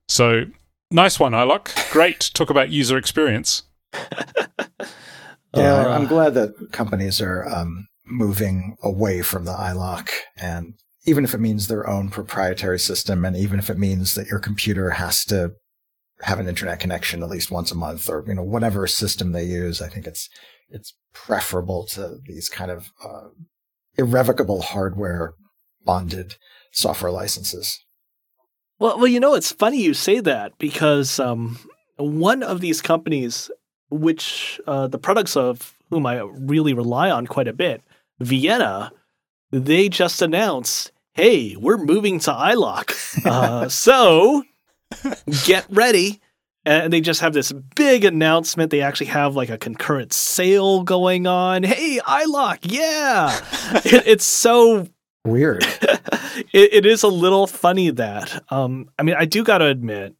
So 0.08 0.44
nice 0.90 1.18
one, 1.18 1.32
iLok. 1.32 1.90
Great. 1.90 2.30
Talk 2.34 2.50
about 2.50 2.70
user 2.70 2.96
experience. 2.96 3.62
yeah, 3.94 4.02
uh, 5.54 5.88
I'm 5.88 6.06
glad 6.06 6.34
that 6.34 6.72
companies 6.72 7.20
are 7.20 7.48
um, 7.48 7.88
moving 8.06 8.76
away 8.82 9.22
from 9.22 9.44
the 9.44 9.54
iLok 9.54 10.10
and 10.36 10.74
even 11.06 11.24
if 11.24 11.32
it 11.32 11.40
means 11.40 11.68
their 11.68 11.88
own 11.88 12.10
proprietary 12.10 12.78
system 12.78 13.24
and 13.24 13.36
even 13.36 13.58
if 13.58 13.70
it 13.70 13.78
means 13.78 14.14
that 14.14 14.28
your 14.28 14.38
computer 14.38 14.90
has 14.90 15.24
to 15.24 15.52
have 16.22 16.40
an 16.40 16.48
internet 16.48 16.80
connection 16.80 17.22
at 17.22 17.28
least 17.28 17.50
once 17.50 17.70
a 17.70 17.76
month 17.76 18.08
or 18.08 18.24
you 18.26 18.34
know 18.34 18.42
whatever 18.42 18.86
system 18.86 19.32
they 19.32 19.44
use 19.44 19.80
i 19.80 19.88
think 19.88 20.06
it's 20.06 20.28
it's 20.68 20.94
preferable 21.14 21.86
to 21.86 22.18
these 22.26 22.48
kind 22.48 22.70
of 22.70 22.90
uh, 23.04 23.28
irrevocable 23.96 24.60
hardware 24.62 25.34
bonded 25.84 26.36
software 26.72 27.12
licenses 27.12 27.84
well 28.78 28.96
well 28.98 29.06
you 29.06 29.20
know 29.20 29.34
it's 29.34 29.52
funny 29.52 29.80
you 29.80 29.94
say 29.94 30.20
that 30.20 30.56
because 30.58 31.18
um, 31.20 31.58
one 31.96 32.42
of 32.42 32.60
these 32.60 32.82
companies 32.82 33.50
which 33.90 34.60
uh, 34.66 34.86
the 34.86 34.98
products 34.98 35.36
of 35.36 35.74
whom 35.90 36.04
i 36.04 36.18
really 36.18 36.74
rely 36.74 37.10
on 37.10 37.26
quite 37.26 37.48
a 37.48 37.52
bit 37.52 37.82
Vienna 38.20 38.92
they 39.50 39.88
just 39.88 40.20
announced, 40.20 40.92
hey, 41.14 41.56
we're 41.56 41.78
moving 41.78 42.18
to 42.20 42.30
iLok. 42.30 42.94
Uh, 43.24 43.68
so 43.68 44.44
get 45.44 45.66
ready. 45.70 46.20
And 46.64 46.92
they 46.92 47.00
just 47.00 47.20
have 47.20 47.32
this 47.32 47.52
big 47.52 48.04
announcement. 48.04 48.70
They 48.70 48.82
actually 48.82 49.06
have 49.06 49.36
like 49.36 49.48
a 49.48 49.56
concurrent 49.56 50.12
sale 50.12 50.82
going 50.82 51.26
on. 51.26 51.62
Hey, 51.62 51.98
iLok, 51.98 52.58
yeah. 52.62 53.40
it, 53.84 54.06
it's 54.06 54.24
so 54.24 54.86
Weird. 55.28 55.62
it, 56.52 56.72
it 56.72 56.86
is 56.86 57.02
a 57.02 57.08
little 57.08 57.46
funny 57.46 57.90
that. 57.90 58.44
Um, 58.50 58.90
I 58.98 59.02
mean, 59.02 59.16
I 59.18 59.24
do 59.24 59.44
got 59.44 59.58
to 59.58 59.66
admit, 59.66 60.14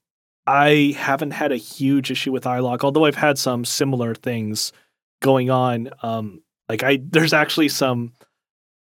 I 0.47 0.95
haven't 0.97 1.33
had 1.33 1.53
a 1.53 1.57
huge 1.57 2.11
issue 2.11 2.33
with 2.33 2.45
iLok, 2.45 2.85
although 2.85 3.05
I've 3.05 3.15
had 3.15 3.39
some 3.39 3.65
similar 3.65 4.15
things 4.15 4.73
going 5.21 5.51
on. 5.51 5.91
Um, 6.03 6.43
like 6.69 6.83
I, 6.83 7.01
there's 7.03 7.33
actually 7.33 7.69
some 7.69 8.13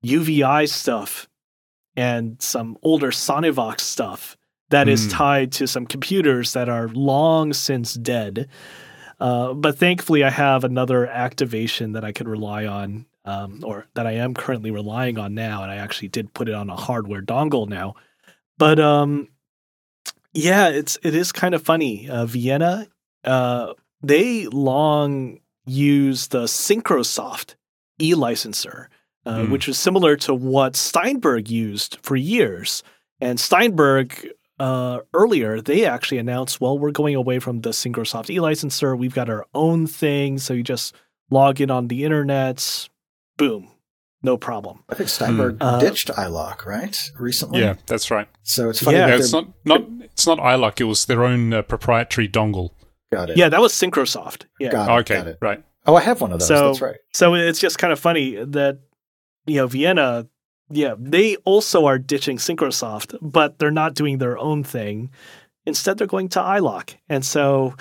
UVI 0.03 0.68
stuff 0.68 1.28
and 1.95 2.41
some 2.41 2.78
older 2.82 3.12
Sonivox 3.12 3.82
stuff 3.82 4.38
that 4.69 4.87
is 4.87 5.07
Mm. 5.07 5.11
tied 5.11 5.51
to 5.53 5.67
some 5.67 5.85
computers 5.85 6.53
that 6.53 6.69
are 6.69 6.87
long 6.89 7.53
since 7.53 7.93
dead. 7.93 8.47
Uh, 9.19 9.53
but 9.53 9.77
thankfully, 9.77 10.23
I 10.23 10.29
have 10.29 10.63
another 10.63 11.07
activation 11.07 11.93
that 11.93 12.03
I 12.03 12.11
could 12.11 12.27
rely 12.27 12.65
on, 12.65 13.05
um, 13.23 13.61
or 13.63 13.85
that 13.93 14.05
I 14.05 14.13
am 14.13 14.33
currently 14.33 14.71
relying 14.71 15.17
on 15.17 15.33
now, 15.33 15.63
and 15.63 15.71
I 15.71 15.75
actually 15.77 16.09
did 16.09 16.33
put 16.33 16.49
it 16.49 16.53
on 16.55 16.69
a 16.69 16.75
hardware 16.75 17.21
dongle 17.21 17.67
now. 17.69 17.95
But 18.57 18.79
um, 18.79 19.29
yeah, 20.33 20.67
it's 20.69 20.97
it 21.03 21.15
is 21.15 21.31
kind 21.31 21.55
of 21.55 21.61
funny. 21.61 22.09
Uh, 22.09 22.25
Vienna, 22.25 22.87
uh, 23.23 23.73
they 24.01 24.47
long 24.47 25.39
used 25.65 26.31
the 26.31 26.43
Syncrosoft 26.43 27.55
e-licenser, 27.99 28.87
uh, 29.25 29.43
Hmm. 29.45 29.51
which 29.51 29.67
was 29.67 29.77
similar 29.79 30.15
to 30.17 30.33
what 30.33 30.75
Steinberg 30.75 31.49
used 31.49 31.97
for 32.03 32.15
years. 32.15 32.83
And 33.21 33.39
Steinberg 33.39 34.27
uh, 34.60 34.99
earlier, 35.14 35.61
they 35.61 35.86
actually 35.86 36.18
announced, 36.18 36.61
well, 36.61 36.77
we're 36.80 36.91
going 36.91 37.15
away 37.15 37.40
from 37.40 37.61
the 37.61 37.69
Syncrosoft 37.72 38.30
e-licenser. 38.30 38.98
We've 38.98 39.14
got 39.14 39.30
our 39.30 39.45
own 39.53 39.88
thing. 39.88 40.38
So 40.38 40.53
you 40.53 40.64
just 40.64 40.95
log 41.30 41.60
in 41.61 41.69
on 41.72 41.88
the 41.88 42.03
internet, 42.06 42.88
boom, 43.38 43.69
no 44.23 44.38
problem. 44.38 44.84
I 44.90 44.95
think 44.95 45.10
Steinberg 45.10 45.57
Uh, 45.61 45.80
ditched 45.80 46.07
iLok, 46.10 46.65
right? 46.65 47.11
Recently. 47.19 47.60
Yeah, 47.61 47.76
that's 47.86 48.10
right. 48.11 48.27
So 48.44 48.69
it's 48.69 48.82
funny 48.82 48.98
Yeah. 48.98 49.07
Yeah, 49.10 49.15
it's 49.15 49.34
not 49.34 49.48
not 49.65 49.82
it's 50.02 50.26
not 50.27 50.38
iLok. 50.40 50.80
It 50.80 50.86
was 50.86 51.06
their 51.06 51.23
own 51.23 51.53
uh, 51.53 51.61
proprietary 51.64 52.27
dongle. 52.30 52.69
got 53.11 53.30
it. 53.30 53.38
Yeah, 53.38 53.49
that 53.49 53.60
was 53.61 53.73
Syncrosoft. 53.73 54.45
Yeah. 54.60 54.72
Got 54.72 54.90
it. 54.90 55.02
okay, 55.02 55.15
Got 55.18 55.27
it. 55.27 55.38
right. 55.41 55.64
Oh, 55.88 55.95
I 55.95 56.02
have 56.02 56.22
one 56.22 56.32
of 56.32 56.40
those. 56.40 56.48
So- 56.48 56.68
That's 56.68 56.82
right. 56.82 56.95
So 57.14 57.34
it's 57.36 57.60
just 57.60 57.77
kind 57.77 57.94
of 57.94 57.99
funny 57.99 58.36
that 58.44 58.80
you 59.45 59.56
know 59.57 59.68
Vienna, 59.68 60.27
yeah, 60.69 60.95
they 60.97 61.35
also 61.37 61.85
are 61.85 61.99
ditching 61.99 62.37
Syncrosoft, 62.37 63.17
but 63.21 63.59
they're 63.59 63.71
not 63.71 63.93
doing 63.93 64.17
their 64.17 64.37
own 64.37 64.63
thing. 64.63 65.09
Instead, 65.65 65.97
they're 65.97 66.07
going 66.07 66.29
to 66.29 66.39
iLok, 66.39 66.95
and 67.09 67.25
so, 67.25 67.75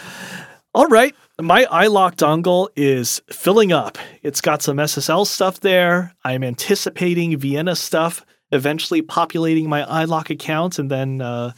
all 0.74 0.86
right, 0.86 1.14
my 1.40 1.64
iLok 1.66 2.14
dongle 2.16 2.68
is 2.76 3.20
filling 3.30 3.72
up. 3.72 3.98
It's 4.22 4.40
got 4.40 4.62
some 4.62 4.78
SSL 4.78 5.26
stuff 5.26 5.60
there. 5.60 6.14
I'm 6.24 6.44
anticipating 6.44 7.36
Vienna 7.38 7.76
stuff 7.76 8.24
eventually 8.52 9.02
populating 9.02 9.68
my 9.68 9.82
iLok 9.82 10.30
account, 10.30 10.78
and 10.78 10.90
then 10.90 11.20
uh, 11.20 11.52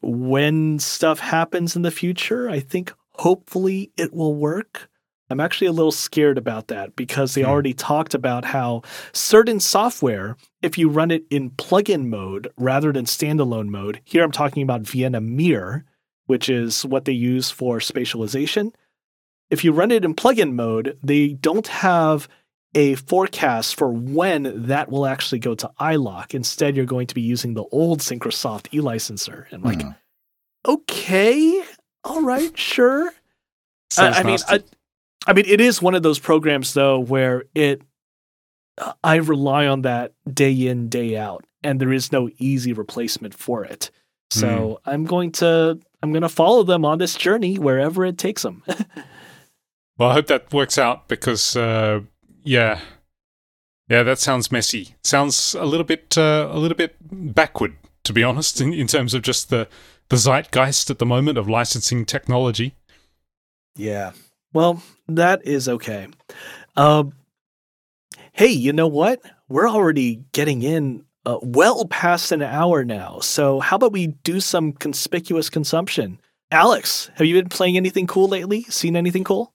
when 0.00 0.78
stuff 0.78 1.18
happens 1.18 1.76
in 1.76 1.82
the 1.82 1.90
future, 1.90 2.48
I 2.48 2.60
think 2.60 2.92
hopefully 3.14 3.92
it 3.96 4.12
will 4.14 4.34
work. 4.34 4.88
I'm 5.32 5.40
actually 5.40 5.66
a 5.66 5.72
little 5.72 5.90
scared 5.92 6.38
about 6.38 6.68
that 6.68 6.94
because 6.94 7.34
they 7.34 7.42
Hmm. 7.42 7.48
already 7.48 7.72
talked 7.74 8.14
about 8.14 8.44
how 8.44 8.82
certain 9.12 9.58
software, 9.58 10.36
if 10.62 10.78
you 10.78 10.88
run 10.88 11.10
it 11.10 11.24
in 11.30 11.50
plugin 11.50 12.06
mode 12.06 12.52
rather 12.56 12.92
than 12.92 13.06
standalone 13.06 13.68
mode, 13.68 14.00
here 14.04 14.22
I'm 14.22 14.30
talking 14.32 14.62
about 14.62 14.82
Vienna 14.82 15.20
Mirror, 15.20 15.84
which 16.26 16.48
is 16.48 16.84
what 16.84 17.04
they 17.04 17.12
use 17.12 17.50
for 17.50 17.78
spatialization. 17.78 18.72
If 19.50 19.64
you 19.64 19.72
run 19.72 19.90
it 19.90 20.04
in 20.04 20.14
plugin 20.14 20.52
mode, 20.52 20.96
they 21.02 21.28
don't 21.34 21.66
have 21.66 22.28
a 22.74 22.94
forecast 22.94 23.74
for 23.76 23.92
when 23.92 24.66
that 24.66 24.90
will 24.90 25.04
actually 25.04 25.38
go 25.40 25.54
to 25.54 25.70
iLok. 25.78 26.32
Instead, 26.34 26.74
you're 26.76 26.86
going 26.86 27.06
to 27.06 27.14
be 27.14 27.20
using 27.20 27.52
the 27.52 27.64
old 27.64 28.00
Syncrosoft 28.00 28.72
e-licenser. 28.72 29.44
And 29.52 29.62
like, 29.62 29.82
Hmm. 29.82 29.90
okay, 30.66 31.62
all 32.04 32.22
right, 32.22 32.56
sure. 32.58 33.12
I, 33.98 34.08
I 34.08 34.22
mean. 34.22 34.38
I, 34.48 34.60
I 35.26 35.32
mean, 35.32 35.44
it 35.46 35.60
is 35.60 35.80
one 35.80 35.94
of 35.94 36.02
those 36.02 36.18
programs 36.18 36.74
though 36.74 36.98
where 36.98 37.44
it, 37.54 37.82
uh, 38.78 38.92
I 39.04 39.16
rely 39.16 39.66
on 39.66 39.82
that 39.82 40.12
day 40.32 40.66
in 40.66 40.88
day 40.88 41.16
out, 41.16 41.44
and 41.62 41.80
there 41.80 41.92
is 41.92 42.12
no 42.12 42.30
easy 42.38 42.72
replacement 42.72 43.34
for 43.34 43.64
it. 43.64 43.90
So 44.30 44.80
I'm 44.86 45.04
going 45.04 45.30
to 45.32 45.78
I'm 46.02 46.10
going 46.10 46.22
to 46.22 46.28
follow 46.30 46.62
them 46.62 46.86
on 46.86 46.96
this 46.96 47.16
journey 47.16 47.58
wherever 47.58 48.04
it 48.04 48.16
takes 48.16 48.42
them. 48.42 48.62
Well, 49.98 50.10
I 50.10 50.14
hope 50.14 50.26
that 50.28 50.52
works 50.52 50.78
out 50.78 51.06
because, 51.06 51.54
uh, 51.54 52.00
yeah, 52.42 52.80
yeah, 53.88 54.02
that 54.02 54.18
sounds 54.18 54.50
messy. 54.50 54.96
Sounds 55.04 55.54
a 55.54 55.64
little 55.64 55.84
bit, 55.84 56.16
uh, 56.16 56.48
a 56.50 56.58
little 56.58 56.76
bit 56.76 56.96
backward, 57.00 57.76
to 58.04 58.12
be 58.12 58.24
honest, 58.24 58.60
in, 58.60 58.72
in 58.72 58.86
terms 58.86 59.14
of 59.14 59.22
just 59.22 59.50
the 59.50 59.68
the 60.08 60.16
zeitgeist 60.16 60.90
at 60.90 60.98
the 60.98 61.06
moment 61.06 61.38
of 61.38 61.48
licensing 61.48 62.04
technology. 62.04 62.74
yeah. 63.76 64.12
Well, 64.52 64.82
that 65.08 65.46
is 65.46 65.68
okay. 65.68 66.08
Um, 66.76 67.12
hey, 68.32 68.48
you 68.48 68.72
know 68.72 68.88
what? 68.88 69.20
We're 69.48 69.68
already 69.68 70.24
getting 70.32 70.62
in 70.62 71.04
uh, 71.24 71.38
well 71.42 71.84
past 71.86 72.32
an 72.32 72.42
hour 72.42 72.84
now. 72.84 73.20
So 73.20 73.60
how 73.60 73.76
about 73.76 73.92
we 73.92 74.08
do 74.08 74.40
some 74.40 74.72
conspicuous 74.72 75.48
consumption? 75.48 76.18
Alex, 76.50 77.10
have 77.14 77.26
you 77.26 77.34
been 77.34 77.48
playing 77.48 77.76
anything 77.76 78.06
cool 78.06 78.28
lately? 78.28 78.64
Seen 78.64 78.96
anything 78.96 79.24
cool? 79.24 79.52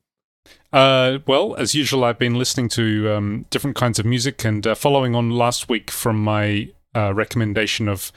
Uh, 0.73 1.19
well, 1.27 1.55
as 1.55 1.75
usual, 1.75 2.03
I've 2.03 2.17
been 2.17 2.35
listening 2.35 2.69
to 2.69 3.11
um, 3.11 3.45
different 3.49 3.75
kinds 3.75 3.99
of 3.99 4.05
music 4.05 4.43
and 4.45 4.65
uh, 4.65 4.75
following 4.75 5.15
on 5.15 5.31
last 5.31 5.69
week 5.69 5.91
from 5.91 6.23
my 6.23 6.69
uh, 6.95 7.13
recommendation 7.13 7.87
of 7.87 8.11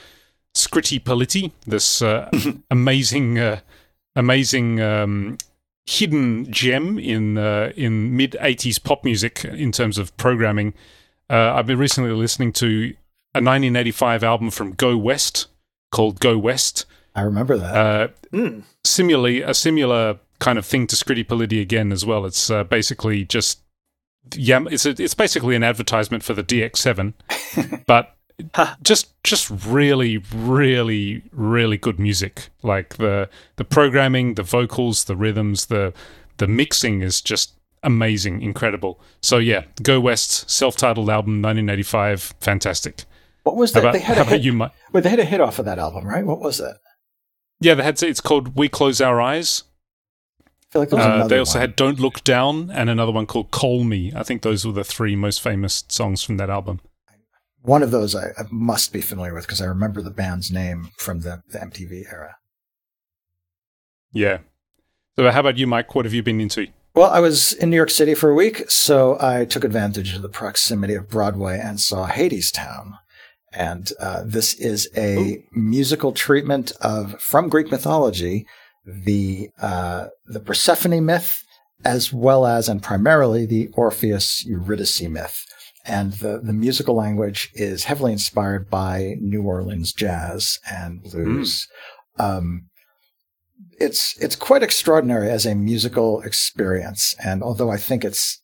Scritti 0.55 0.98
Politti, 0.98 1.52
this 1.66 2.02
uh, 2.02 2.31
amazing, 2.70 3.39
uh, 3.39 3.61
amazing 4.16 4.81
um, 4.81 5.39
hidden 5.86 6.51
gem 6.52 6.98
in 6.98 7.39
uh, 7.39 7.73
in 7.77 8.16
mid 8.16 8.36
'80s 8.40 8.82
pop 8.82 9.05
music 9.05 9.44
in 9.44 9.73
terms 9.73 9.98
of 9.98 10.16
programming. 10.16 10.74
Uh, 11.28 11.52
I've 11.55 11.66
been 11.66 11.78
recently 11.78 12.11
listening 12.11 12.52
to 12.55 12.94
a 13.35 13.39
1985 13.39 14.24
album 14.24 14.51
from 14.51 14.73
Go 14.73 14.97
West 14.97 15.47
called 15.93 16.19
Go 16.20 16.36
West. 16.39 16.86
I 17.15 17.23
remember 17.23 17.57
that. 17.57 17.74
Uh, 17.77 18.09
Hmm. 18.32 18.61
similarly 18.85 19.43
a 19.43 19.52
similar 19.55 20.19
kind 20.39 20.57
of 20.59 20.65
thing 20.65 20.86
to 20.86 20.97
Scritti 20.97 21.24
Politti 21.27 21.61
again 21.61 21.90
as 21.93 22.07
well. 22.07 22.24
It's 22.24 22.48
uh, 22.51 22.62
basically 22.65 23.24
just 23.24 23.61
yeah, 24.35 24.61
it's 24.70 24.86
a, 24.86 24.90
it's 24.90 25.15
basically 25.15 25.57
an 25.57 25.65
advertisement 25.65 26.23
for 26.23 26.35
the 26.35 26.44
DX7, 26.44 27.15
but 27.86 28.05
Ha. 28.07 28.15
Just 28.83 29.12
just 29.25 29.51
really 29.51 30.19
really 30.35 31.23
really 31.33 31.77
good 31.77 31.99
music. 31.99 32.49
Like 32.62 32.97
the 32.97 33.29
the 33.57 33.65
programming, 33.65 34.35
the 34.35 34.43
vocals, 34.43 35.05
the 35.05 35.17
rhythms, 35.17 35.67
the 35.67 35.93
the 36.39 36.47
mixing 36.49 37.03
is 37.03 37.21
just 37.21 37.53
amazing, 37.83 38.43
incredible. 38.43 39.01
So 39.23 39.39
yeah, 39.39 39.65
Go 39.83 40.01
West 40.01 40.49
self-titled 40.51 41.09
album 41.11 41.41
1985, 41.43 42.35
fantastic. 42.41 43.05
what 43.45 43.57
was 43.57 43.73
that? 43.73 43.81
about, 43.81 43.93
they 43.95 44.01
had 44.01 44.19
a 44.19 44.25
hit. 44.25 44.43
you, 44.43 44.53
Mike? 44.53 44.73
Wait, 44.93 45.03
they 45.03 45.11
had 45.11 45.19
a 45.21 45.25
hit 45.25 45.41
off 45.41 45.59
of 45.59 45.65
that 45.65 45.79
album, 45.79 46.07
right? 46.07 46.25
What 46.25 46.41
was 46.41 46.59
that? 46.59 46.79
Yeah, 47.61 47.75
they 47.75 47.83
had 47.83 48.03
it's 48.03 48.21
called 48.21 48.57
We 48.57 48.69
Close 48.69 49.01
Our 49.01 49.21
Eyes. 49.21 49.65
I 50.43 50.73
feel 50.73 50.83
like 50.83 50.93
Uh, 50.93 50.97
another 50.97 51.29
they 51.29 51.39
also 51.39 51.59
one. 51.59 51.62
had 51.69 51.77
"Don't 51.77 51.99
Look 51.99 52.23
Down" 52.23 52.71
and 52.71 52.89
another 52.89 53.12
one 53.12 53.27
called 53.27 53.51
"Call 53.51 53.83
Me." 53.85 54.12
I 54.15 54.23
think 54.23 54.43
those 54.43 54.65
were 54.67 54.73
the 54.73 54.85
three 54.85 55.17
most 55.17 55.41
famous 55.43 55.85
songs 55.89 56.23
from 56.23 56.37
that 56.37 56.49
album. 56.51 56.81
One 57.62 57.82
of 57.82 57.91
those 57.91 58.15
I, 58.15 58.28
I 58.39 58.45
must 58.51 58.93
be 58.93 59.01
familiar 59.01 59.35
with 59.35 59.47
because 59.47 59.61
I 59.61 59.66
remember 59.66 60.01
the 60.01 60.11
band's 60.11 60.51
name 60.51 60.91
from 60.99 61.20
the, 61.20 61.43
the 61.49 61.59
MTV 61.59 62.11
era. 62.11 62.37
Yeah. 64.12 64.39
So, 65.16 65.31
how 65.31 65.41
about 65.41 65.59
you, 65.59 65.66
Mike? 65.66 65.95
What 65.95 66.05
have 66.05 66.15
you 66.15 66.23
been 66.23 66.41
into? 66.41 66.69
Well, 66.95 67.11
I 67.11 67.20
was 67.20 67.53
in 67.53 67.70
New 67.70 67.77
York 67.77 67.91
City 67.91 68.15
for 68.15 68.31
a 68.31 68.35
week, 68.35 68.69
so 68.69 69.16
I 69.20 69.45
took 69.45 69.62
advantage 69.62 70.15
of 70.15 70.23
the 70.23 70.28
proximity 70.28 70.95
of 70.95 71.09
Broadway 71.09 71.61
and 71.62 71.81
saw 71.81 72.09
Hadestown. 72.09 72.99
And 73.53 73.93
uh, 74.01 74.23
this 74.24 74.55
is 74.55 74.89
a 74.97 75.45
musical 75.53 76.12
treatment 76.12 76.73
of 76.81 77.20
from 77.20 77.49
Greek 77.49 77.70
mythology, 77.70 78.47
the 78.85 79.51
uh, 79.61 80.07
the 80.27 80.41
Persephone 80.41 81.05
myth, 81.05 81.45
as 81.85 82.12
well 82.12 82.47
as 82.47 82.69
and 82.69 82.82
primarily 82.82 83.47
the 83.47 83.69
Orpheus 83.74 84.45
Eurydice 84.45 85.03
myth. 85.03 85.45
And 85.86 86.12
the, 86.15 86.40
the 86.43 86.52
musical 86.52 86.94
language 86.94 87.51
is 87.55 87.85
heavily 87.85 88.12
inspired 88.12 88.69
by 88.69 89.16
New 89.20 89.43
Orleans 89.43 89.93
jazz 89.93 90.59
and 90.70 91.02
blues. 91.02 91.66
Um, 92.19 92.66
it's 93.78 94.15
it's 94.20 94.36
quite 94.36 94.62
extraordinary 94.62 95.31
as 95.31 95.47
a 95.47 95.55
musical 95.55 96.20
experience, 96.20 97.15
and 97.24 97.43
although 97.43 97.70
I 97.70 97.78
think 97.78 98.05
it's 98.05 98.43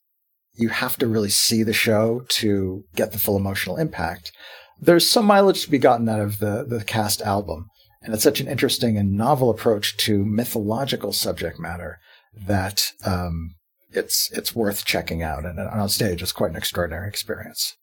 you 0.57 0.71
have 0.71 0.97
to 0.97 1.07
really 1.07 1.29
see 1.29 1.63
the 1.63 1.73
show 1.73 2.23
to 2.29 2.85
get 2.95 3.13
the 3.13 3.19
full 3.19 3.37
emotional 3.37 3.77
impact. 3.77 4.33
There's 4.81 5.09
some 5.09 5.27
mileage 5.27 5.63
to 5.65 5.71
be 5.71 5.79
gotten 5.79 6.09
out 6.09 6.21
of 6.21 6.39
the, 6.39 6.65
the 6.67 6.83
cast 6.85 7.23
album. 7.23 7.67
And 8.03 8.15
it's 8.15 8.23
such 8.23 8.41
an 8.41 8.49
interesting 8.49 8.97
and 8.97 9.13
novel 9.13 9.51
approach 9.51 9.97
to 9.99 10.25
mythological 10.25 11.13
subject 11.13 11.59
matter 11.59 11.99
that 12.47 12.93
um, 13.05 13.55
it's 13.91 14.31
it's 14.33 14.55
worth 14.55 14.85
checking 14.85 15.23
out. 15.23 15.45
And 15.45 15.59
on 15.59 15.89
stage, 15.89 16.23
it's 16.23 16.33
quite 16.33 16.51
an 16.51 16.57
extraordinary 16.57 17.09
experience. 17.09 17.77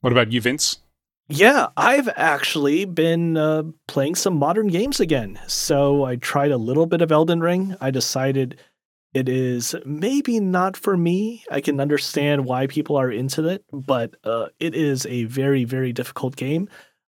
What 0.00 0.12
about 0.12 0.32
you, 0.32 0.40
Vince? 0.40 0.78
Yeah, 1.28 1.68
I've 1.76 2.08
actually 2.16 2.86
been 2.86 3.36
uh, 3.36 3.62
playing 3.86 4.16
some 4.16 4.34
modern 4.34 4.66
games 4.66 4.98
again. 4.98 5.38
So 5.46 6.04
I 6.04 6.16
tried 6.16 6.50
a 6.50 6.56
little 6.56 6.86
bit 6.86 7.02
of 7.02 7.12
Elden 7.12 7.40
Ring. 7.40 7.76
I 7.80 7.92
decided 7.92 8.58
it 9.14 9.28
is 9.28 9.76
maybe 9.84 10.40
not 10.40 10.76
for 10.76 10.96
me. 10.96 11.44
I 11.50 11.60
can 11.60 11.80
understand 11.80 12.46
why 12.46 12.66
people 12.66 12.96
are 12.96 13.10
into 13.10 13.46
it, 13.48 13.64
but 13.72 14.14
uh, 14.24 14.46
it 14.58 14.74
is 14.74 15.06
a 15.06 15.24
very, 15.24 15.64
very 15.64 15.92
difficult 15.92 16.34
game. 16.34 16.68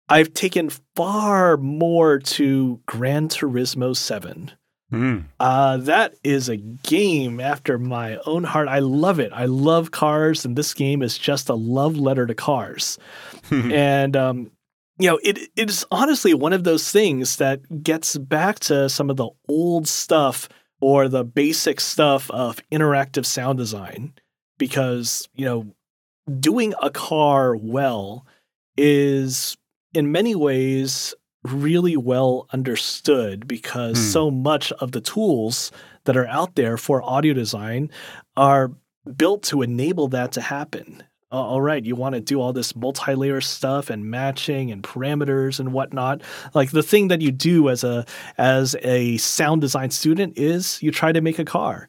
I've 0.08 0.32
taken 0.32 0.70
far 0.96 1.56
more 1.56 2.18
to 2.18 2.80
Gran 2.86 3.28
Turismo 3.28 3.94
7. 3.94 4.52
Mm. 4.92 5.24
Uh, 5.38 5.76
that 5.78 6.14
is 6.24 6.48
a 6.48 6.56
game 6.56 7.40
after 7.40 7.78
my 7.78 8.18
own 8.24 8.44
heart. 8.44 8.68
I 8.68 8.78
love 8.78 9.20
it. 9.20 9.32
I 9.34 9.44
love 9.44 9.90
cars, 9.90 10.44
and 10.44 10.56
this 10.56 10.72
game 10.72 11.02
is 11.02 11.18
just 11.18 11.48
a 11.50 11.54
love 11.54 11.96
letter 11.96 12.26
to 12.26 12.34
cars. 12.34 12.98
and 13.50 14.16
um, 14.16 14.50
you 14.98 15.08
know, 15.08 15.18
it 15.22 15.38
it 15.56 15.68
is 15.68 15.84
honestly 15.90 16.32
one 16.32 16.54
of 16.54 16.64
those 16.64 16.90
things 16.90 17.36
that 17.36 17.82
gets 17.82 18.16
back 18.16 18.60
to 18.60 18.88
some 18.88 19.10
of 19.10 19.16
the 19.16 19.28
old 19.48 19.86
stuff 19.86 20.48
or 20.80 21.08
the 21.08 21.24
basic 21.24 21.80
stuff 21.80 22.30
of 22.30 22.62
interactive 22.72 23.26
sound 23.26 23.58
design, 23.58 24.14
because 24.56 25.28
you 25.34 25.44
know, 25.44 25.74
doing 26.40 26.72
a 26.80 26.88
car 26.90 27.54
well 27.56 28.26
is 28.78 29.56
in 29.92 30.12
many 30.12 30.34
ways 30.34 31.14
really 31.44 31.96
well 31.96 32.46
understood 32.52 33.46
because 33.46 33.96
hmm. 33.96 34.04
so 34.04 34.30
much 34.30 34.72
of 34.72 34.92
the 34.92 35.00
tools 35.00 35.70
that 36.04 36.16
are 36.16 36.26
out 36.28 36.54
there 36.56 36.76
for 36.76 37.02
audio 37.02 37.34
design 37.34 37.90
are 38.36 38.72
built 39.16 39.42
to 39.44 39.62
enable 39.62 40.08
that 40.08 40.32
to 40.32 40.40
happen. 40.40 41.02
Uh, 41.30 41.36
all 41.36 41.60
right, 41.60 41.84
you 41.84 41.94
want 41.94 42.14
to 42.14 42.20
do 42.20 42.40
all 42.40 42.54
this 42.54 42.74
multi-layer 42.74 43.40
stuff 43.40 43.90
and 43.90 44.06
matching 44.06 44.70
and 44.70 44.82
parameters 44.82 45.60
and 45.60 45.74
whatnot. 45.74 46.22
Like 46.54 46.70
the 46.70 46.82
thing 46.82 47.08
that 47.08 47.20
you 47.20 47.30
do 47.30 47.68
as 47.68 47.84
a 47.84 48.06
as 48.38 48.74
a 48.82 49.18
sound 49.18 49.60
design 49.60 49.90
student 49.90 50.38
is 50.38 50.82
you 50.82 50.90
try 50.90 51.12
to 51.12 51.20
make 51.20 51.38
a 51.38 51.44
car, 51.44 51.88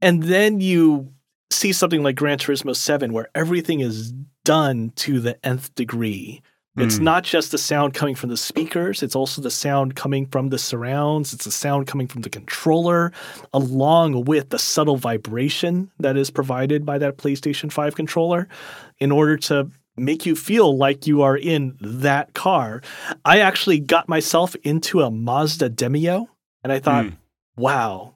and 0.00 0.24
then 0.24 0.60
you 0.60 1.12
see 1.52 1.72
something 1.72 2.02
like 2.02 2.16
Gran 2.16 2.38
Turismo 2.38 2.74
Seven 2.74 3.12
where 3.12 3.28
everything 3.34 3.78
is 3.78 4.12
done 4.44 4.92
to 4.96 5.20
the 5.20 5.44
nth 5.46 5.72
degree 5.76 6.42
it's 6.76 6.98
mm. 6.98 7.02
not 7.02 7.24
just 7.24 7.50
the 7.50 7.58
sound 7.58 7.94
coming 7.94 8.14
from 8.14 8.28
the 8.28 8.36
speakers, 8.36 9.02
it's 9.02 9.16
also 9.16 9.42
the 9.42 9.50
sound 9.50 9.96
coming 9.96 10.26
from 10.26 10.50
the 10.50 10.58
surrounds, 10.58 11.32
it's 11.32 11.44
the 11.44 11.50
sound 11.50 11.86
coming 11.86 12.06
from 12.06 12.22
the 12.22 12.30
controller, 12.30 13.12
along 13.52 14.26
with 14.26 14.50
the 14.50 14.58
subtle 14.58 14.96
vibration 14.96 15.90
that 15.98 16.16
is 16.16 16.30
provided 16.30 16.86
by 16.86 16.98
that 16.98 17.16
PlayStation 17.16 17.72
5 17.72 17.96
controller 17.96 18.48
in 18.98 19.10
order 19.10 19.36
to 19.36 19.70
make 19.96 20.26
you 20.26 20.36
feel 20.36 20.76
like 20.76 21.06
you 21.06 21.22
are 21.22 21.36
in 21.36 21.76
that 21.80 22.34
car. 22.34 22.82
I 23.24 23.40
actually 23.40 23.80
got 23.80 24.08
myself 24.08 24.54
into 24.62 25.00
a 25.02 25.10
Mazda 25.10 25.70
Demio 25.70 26.26
and 26.62 26.72
I 26.72 26.78
thought, 26.78 27.06
mm. 27.06 27.16
wow, 27.56 28.14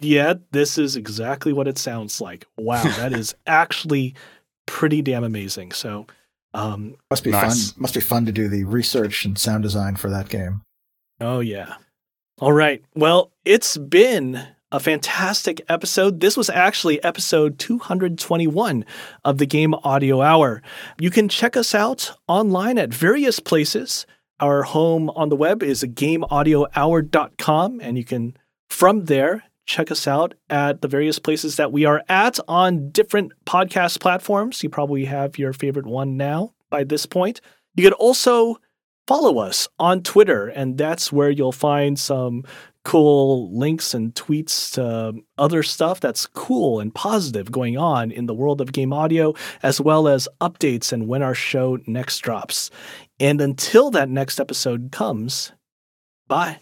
yeah, 0.00 0.34
this 0.50 0.78
is 0.78 0.96
exactly 0.96 1.52
what 1.52 1.68
it 1.68 1.78
sounds 1.78 2.20
like. 2.20 2.46
Wow, 2.56 2.82
that 2.82 3.12
is 3.12 3.34
actually 3.46 4.14
pretty 4.66 5.02
damn 5.02 5.24
amazing. 5.24 5.72
So, 5.72 6.06
um, 6.54 6.96
must 7.10 7.24
be 7.24 7.30
nice. 7.30 7.72
fun. 7.72 7.82
Must 7.82 7.94
be 7.94 8.00
fun 8.00 8.26
to 8.26 8.32
do 8.32 8.48
the 8.48 8.64
research 8.64 9.24
and 9.24 9.38
sound 9.38 9.62
design 9.62 9.96
for 9.96 10.10
that 10.10 10.28
game. 10.28 10.62
Oh 11.20 11.40
yeah. 11.40 11.76
All 12.40 12.52
right. 12.52 12.84
Well, 12.94 13.30
it's 13.44 13.76
been 13.76 14.46
a 14.72 14.80
fantastic 14.80 15.60
episode. 15.68 16.20
This 16.20 16.36
was 16.36 16.50
actually 16.50 17.02
episode 17.04 17.58
221 17.58 18.84
of 19.24 19.38
the 19.38 19.46
Game 19.46 19.74
Audio 19.84 20.22
Hour. 20.22 20.62
You 20.98 21.10
can 21.10 21.28
check 21.28 21.56
us 21.56 21.74
out 21.74 22.16
online 22.26 22.78
at 22.78 22.92
various 22.92 23.38
places. 23.38 24.06
Our 24.40 24.62
home 24.64 25.10
on 25.10 25.28
the 25.28 25.36
web 25.36 25.62
is 25.62 25.84
gameaudiohour.com, 25.84 27.80
and 27.80 27.96
you 27.96 28.04
can, 28.04 28.36
from 28.70 29.04
there, 29.04 29.44
check 29.66 29.90
us 29.90 30.06
out 30.06 30.34
at 30.50 30.82
the 30.82 30.88
various 30.88 31.18
places 31.18 31.56
that 31.56 31.72
we 31.72 31.84
are 31.84 32.02
at 32.08 32.38
on 32.48 32.90
different 32.90 33.32
podcast 33.46 34.00
platforms. 34.00 34.62
You 34.62 34.68
probably 34.68 35.04
have 35.04 35.38
your 35.38 35.52
favorite 35.52 35.86
one 35.86 36.16
now 36.16 36.52
by 36.70 36.84
this 36.84 37.06
point. 37.06 37.40
You 37.74 37.84
can 37.84 37.92
also 37.94 38.56
follow 39.06 39.38
us 39.38 39.68
on 39.78 40.02
Twitter, 40.02 40.48
and 40.48 40.78
that's 40.78 41.12
where 41.12 41.30
you'll 41.30 41.52
find 41.52 41.98
some 41.98 42.44
cool 42.84 43.56
links 43.56 43.94
and 43.94 44.14
tweets 44.14 44.72
to 44.72 45.20
other 45.38 45.62
stuff 45.62 46.00
that's 46.00 46.26
cool 46.26 46.80
and 46.80 46.94
positive 46.94 47.52
going 47.52 47.78
on 47.78 48.10
in 48.10 48.26
the 48.26 48.34
world 48.34 48.60
of 48.60 48.72
game 48.72 48.92
audio, 48.92 49.34
as 49.62 49.80
well 49.80 50.08
as 50.08 50.28
updates 50.40 50.92
and 50.92 51.06
when 51.06 51.22
our 51.22 51.34
show 51.34 51.78
next 51.86 52.18
drops. 52.18 52.70
And 53.20 53.40
until 53.40 53.90
that 53.92 54.08
next 54.08 54.40
episode 54.40 54.90
comes, 54.90 55.52
bye. 56.26 56.60